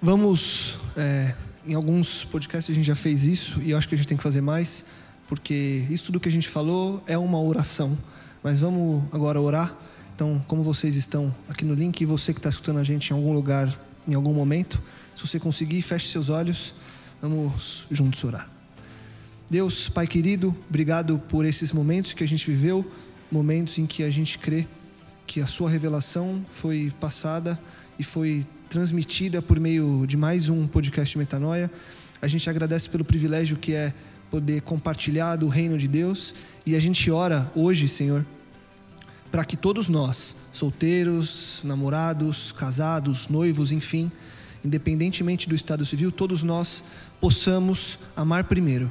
Vamos, 0.00 0.76
é, 0.96 1.34
em 1.66 1.74
alguns 1.74 2.24
podcasts 2.24 2.72
a 2.72 2.74
gente 2.74 2.86
já 2.86 2.94
fez 2.96 3.22
isso 3.24 3.60
e 3.62 3.70
eu 3.72 3.78
acho 3.78 3.88
que 3.88 3.94
a 3.94 3.98
gente 3.98 4.08
tem 4.08 4.16
que 4.16 4.22
fazer 4.22 4.40
mais, 4.40 4.84
porque 5.28 5.86
isso 5.88 6.06
tudo 6.06 6.20
que 6.20 6.28
a 6.28 6.32
gente 6.32 6.48
falou 6.48 7.02
é 7.06 7.16
uma 7.16 7.40
oração. 7.40 7.96
Mas 8.42 8.60
vamos 8.60 9.04
agora 9.12 9.40
orar. 9.40 9.76
Então, 10.14 10.44
como 10.46 10.62
vocês 10.62 10.96
estão 10.96 11.34
aqui 11.48 11.64
no 11.64 11.74
link 11.74 12.00
e 12.00 12.04
você 12.04 12.32
que 12.32 12.38
está 12.38 12.48
escutando 12.48 12.78
a 12.78 12.84
gente 12.84 13.10
em 13.10 13.14
algum 13.14 13.32
lugar, 13.32 13.72
em 14.06 14.14
algum 14.14 14.34
momento, 14.34 14.82
se 15.16 15.26
você 15.26 15.38
conseguir, 15.38 15.82
feche 15.82 16.08
seus 16.08 16.28
olhos. 16.28 16.74
Vamos 17.20 17.86
juntos 17.90 18.22
orar. 18.24 18.50
Deus, 19.48 19.88
Pai 19.88 20.06
querido, 20.06 20.56
obrigado 20.68 21.18
por 21.18 21.44
esses 21.44 21.72
momentos 21.72 22.14
que 22.14 22.24
a 22.24 22.26
gente 22.26 22.50
viveu, 22.50 22.90
momentos 23.30 23.78
em 23.78 23.86
que 23.86 24.02
a 24.02 24.10
gente 24.10 24.38
crê 24.38 24.66
que 25.26 25.40
a 25.40 25.46
sua 25.46 25.70
revelação 25.70 26.44
foi 26.50 26.92
passada 27.00 27.58
e 27.98 28.02
foi 28.02 28.46
transmitida 28.68 29.40
por 29.40 29.60
meio 29.60 30.06
de 30.06 30.16
mais 30.16 30.48
um 30.48 30.66
podcast 30.66 31.16
Metanoia. 31.16 31.70
A 32.20 32.26
gente 32.26 32.48
agradece 32.48 32.88
pelo 32.88 33.04
privilégio 33.04 33.56
que 33.56 33.74
é 33.74 33.92
poder 34.32 34.62
compartilhar 34.62 35.36
do 35.36 35.46
reino 35.46 35.76
de 35.76 35.86
Deus. 35.86 36.34
E 36.64 36.74
a 36.74 36.80
gente 36.80 37.10
ora 37.10 37.52
hoje, 37.54 37.86
Senhor, 37.86 38.24
para 39.30 39.44
que 39.44 39.58
todos 39.58 39.90
nós, 39.90 40.34
solteiros, 40.54 41.60
namorados, 41.62 42.50
casados, 42.50 43.28
noivos, 43.28 43.70
enfim, 43.70 44.10
independentemente 44.64 45.46
do 45.46 45.54
estado 45.54 45.84
civil, 45.84 46.10
todos 46.10 46.42
nós 46.42 46.82
possamos 47.20 47.98
amar 48.16 48.44
primeiro, 48.44 48.90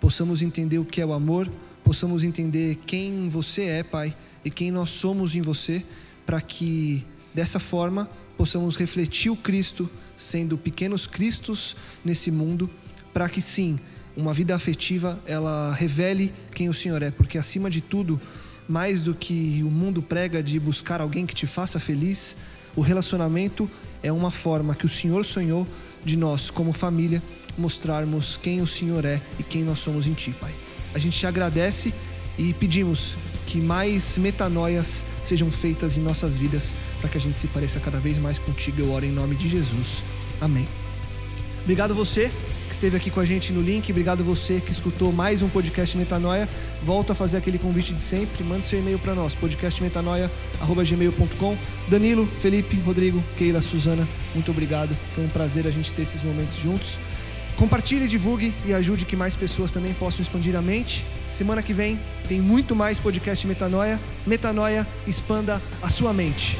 possamos 0.00 0.40
entender 0.40 0.78
o 0.78 0.86
que 0.86 1.02
é 1.02 1.06
o 1.06 1.12
amor, 1.12 1.50
possamos 1.84 2.24
entender 2.24 2.76
quem 2.86 3.28
você 3.28 3.64
é, 3.64 3.82
Pai, 3.82 4.16
e 4.42 4.50
quem 4.50 4.70
nós 4.70 4.88
somos 4.88 5.34
em 5.34 5.42
você, 5.42 5.84
para 6.24 6.40
que 6.40 7.04
dessa 7.34 7.60
forma 7.60 8.08
possamos 8.38 8.74
refletir 8.74 9.30
o 9.30 9.36
Cristo, 9.36 9.90
sendo 10.16 10.56
pequenos 10.56 11.06
cristos 11.06 11.76
nesse 12.02 12.30
mundo, 12.30 12.70
para 13.12 13.28
que 13.28 13.42
sim, 13.42 13.78
uma 14.18 14.34
vida 14.34 14.54
afetiva 14.56 15.16
ela 15.24 15.72
revele 15.72 16.34
quem 16.50 16.68
o 16.68 16.74
Senhor 16.74 17.00
é, 17.02 17.10
porque 17.12 17.38
acima 17.38 17.70
de 17.70 17.80
tudo, 17.80 18.20
mais 18.68 19.00
do 19.00 19.14
que 19.14 19.62
o 19.64 19.70
mundo 19.70 20.02
prega 20.02 20.42
de 20.42 20.58
buscar 20.58 21.00
alguém 21.00 21.24
que 21.24 21.34
te 21.34 21.46
faça 21.46 21.78
feliz, 21.78 22.36
o 22.74 22.80
relacionamento 22.80 23.70
é 24.02 24.10
uma 24.10 24.32
forma 24.32 24.74
que 24.74 24.84
o 24.84 24.88
Senhor 24.88 25.24
sonhou 25.24 25.64
de 26.04 26.16
nós, 26.16 26.50
como 26.50 26.72
família, 26.72 27.22
mostrarmos 27.56 28.36
quem 28.42 28.60
o 28.60 28.66
Senhor 28.66 29.04
é 29.04 29.20
e 29.38 29.44
quem 29.44 29.62
nós 29.62 29.78
somos 29.78 30.04
em 30.04 30.14
Ti, 30.14 30.34
Pai. 30.40 30.52
A 30.94 30.98
gente 30.98 31.16
te 31.16 31.26
agradece 31.26 31.94
e 32.36 32.52
pedimos 32.52 33.16
que 33.46 33.60
mais 33.60 34.18
metanoias 34.18 35.04
sejam 35.24 35.48
feitas 35.48 35.96
em 35.96 36.00
nossas 36.00 36.36
vidas 36.36 36.74
para 37.00 37.08
que 37.08 37.18
a 37.18 37.20
gente 37.20 37.38
se 37.38 37.46
pareça 37.46 37.78
cada 37.78 38.00
vez 38.00 38.18
mais 38.18 38.38
contigo. 38.38 38.80
Eu 38.80 38.90
oro 38.90 39.04
em 39.04 39.12
nome 39.12 39.36
de 39.36 39.48
Jesus. 39.48 40.02
Amém. 40.40 40.66
Obrigado 41.62 41.94
você 41.94 42.32
esteve 42.78 42.96
aqui 42.96 43.10
com 43.10 43.18
a 43.18 43.24
gente 43.24 43.52
no 43.52 43.60
link. 43.60 43.90
Obrigado 43.90 44.22
você 44.22 44.60
que 44.60 44.70
escutou 44.70 45.12
mais 45.12 45.42
um 45.42 45.48
podcast 45.48 45.98
Metanoia. 45.98 46.48
Volto 46.80 47.10
a 47.10 47.14
fazer 47.14 47.38
aquele 47.38 47.58
convite 47.58 47.92
de 47.92 48.00
sempre. 48.00 48.44
Mande 48.44 48.68
seu 48.68 48.78
e-mail 48.78 49.00
para 49.00 49.16
nós, 49.16 49.34
podcastmetanoia.gmail.com. 49.34 51.58
Danilo, 51.88 52.28
Felipe, 52.40 52.76
Rodrigo, 52.76 53.20
Keila, 53.36 53.60
Suzana, 53.60 54.06
muito 54.32 54.52
obrigado. 54.52 54.96
Foi 55.10 55.24
um 55.24 55.28
prazer 55.28 55.66
a 55.66 55.72
gente 55.72 55.92
ter 55.92 56.02
esses 56.02 56.22
momentos 56.22 56.56
juntos. 56.56 56.96
Compartilhe, 57.56 58.06
divulgue 58.06 58.54
e 58.64 58.72
ajude 58.72 59.04
que 59.04 59.16
mais 59.16 59.34
pessoas 59.34 59.72
também 59.72 59.92
possam 59.94 60.22
expandir 60.22 60.54
a 60.54 60.62
mente. 60.62 61.04
Semana 61.32 61.64
que 61.64 61.72
vem 61.72 61.98
tem 62.28 62.40
muito 62.40 62.76
mais 62.76 63.00
podcast 63.00 63.44
Metanoia. 63.44 63.98
Metanoia, 64.24 64.86
expanda 65.04 65.60
a 65.82 65.88
sua 65.88 66.12
mente. 66.12 66.56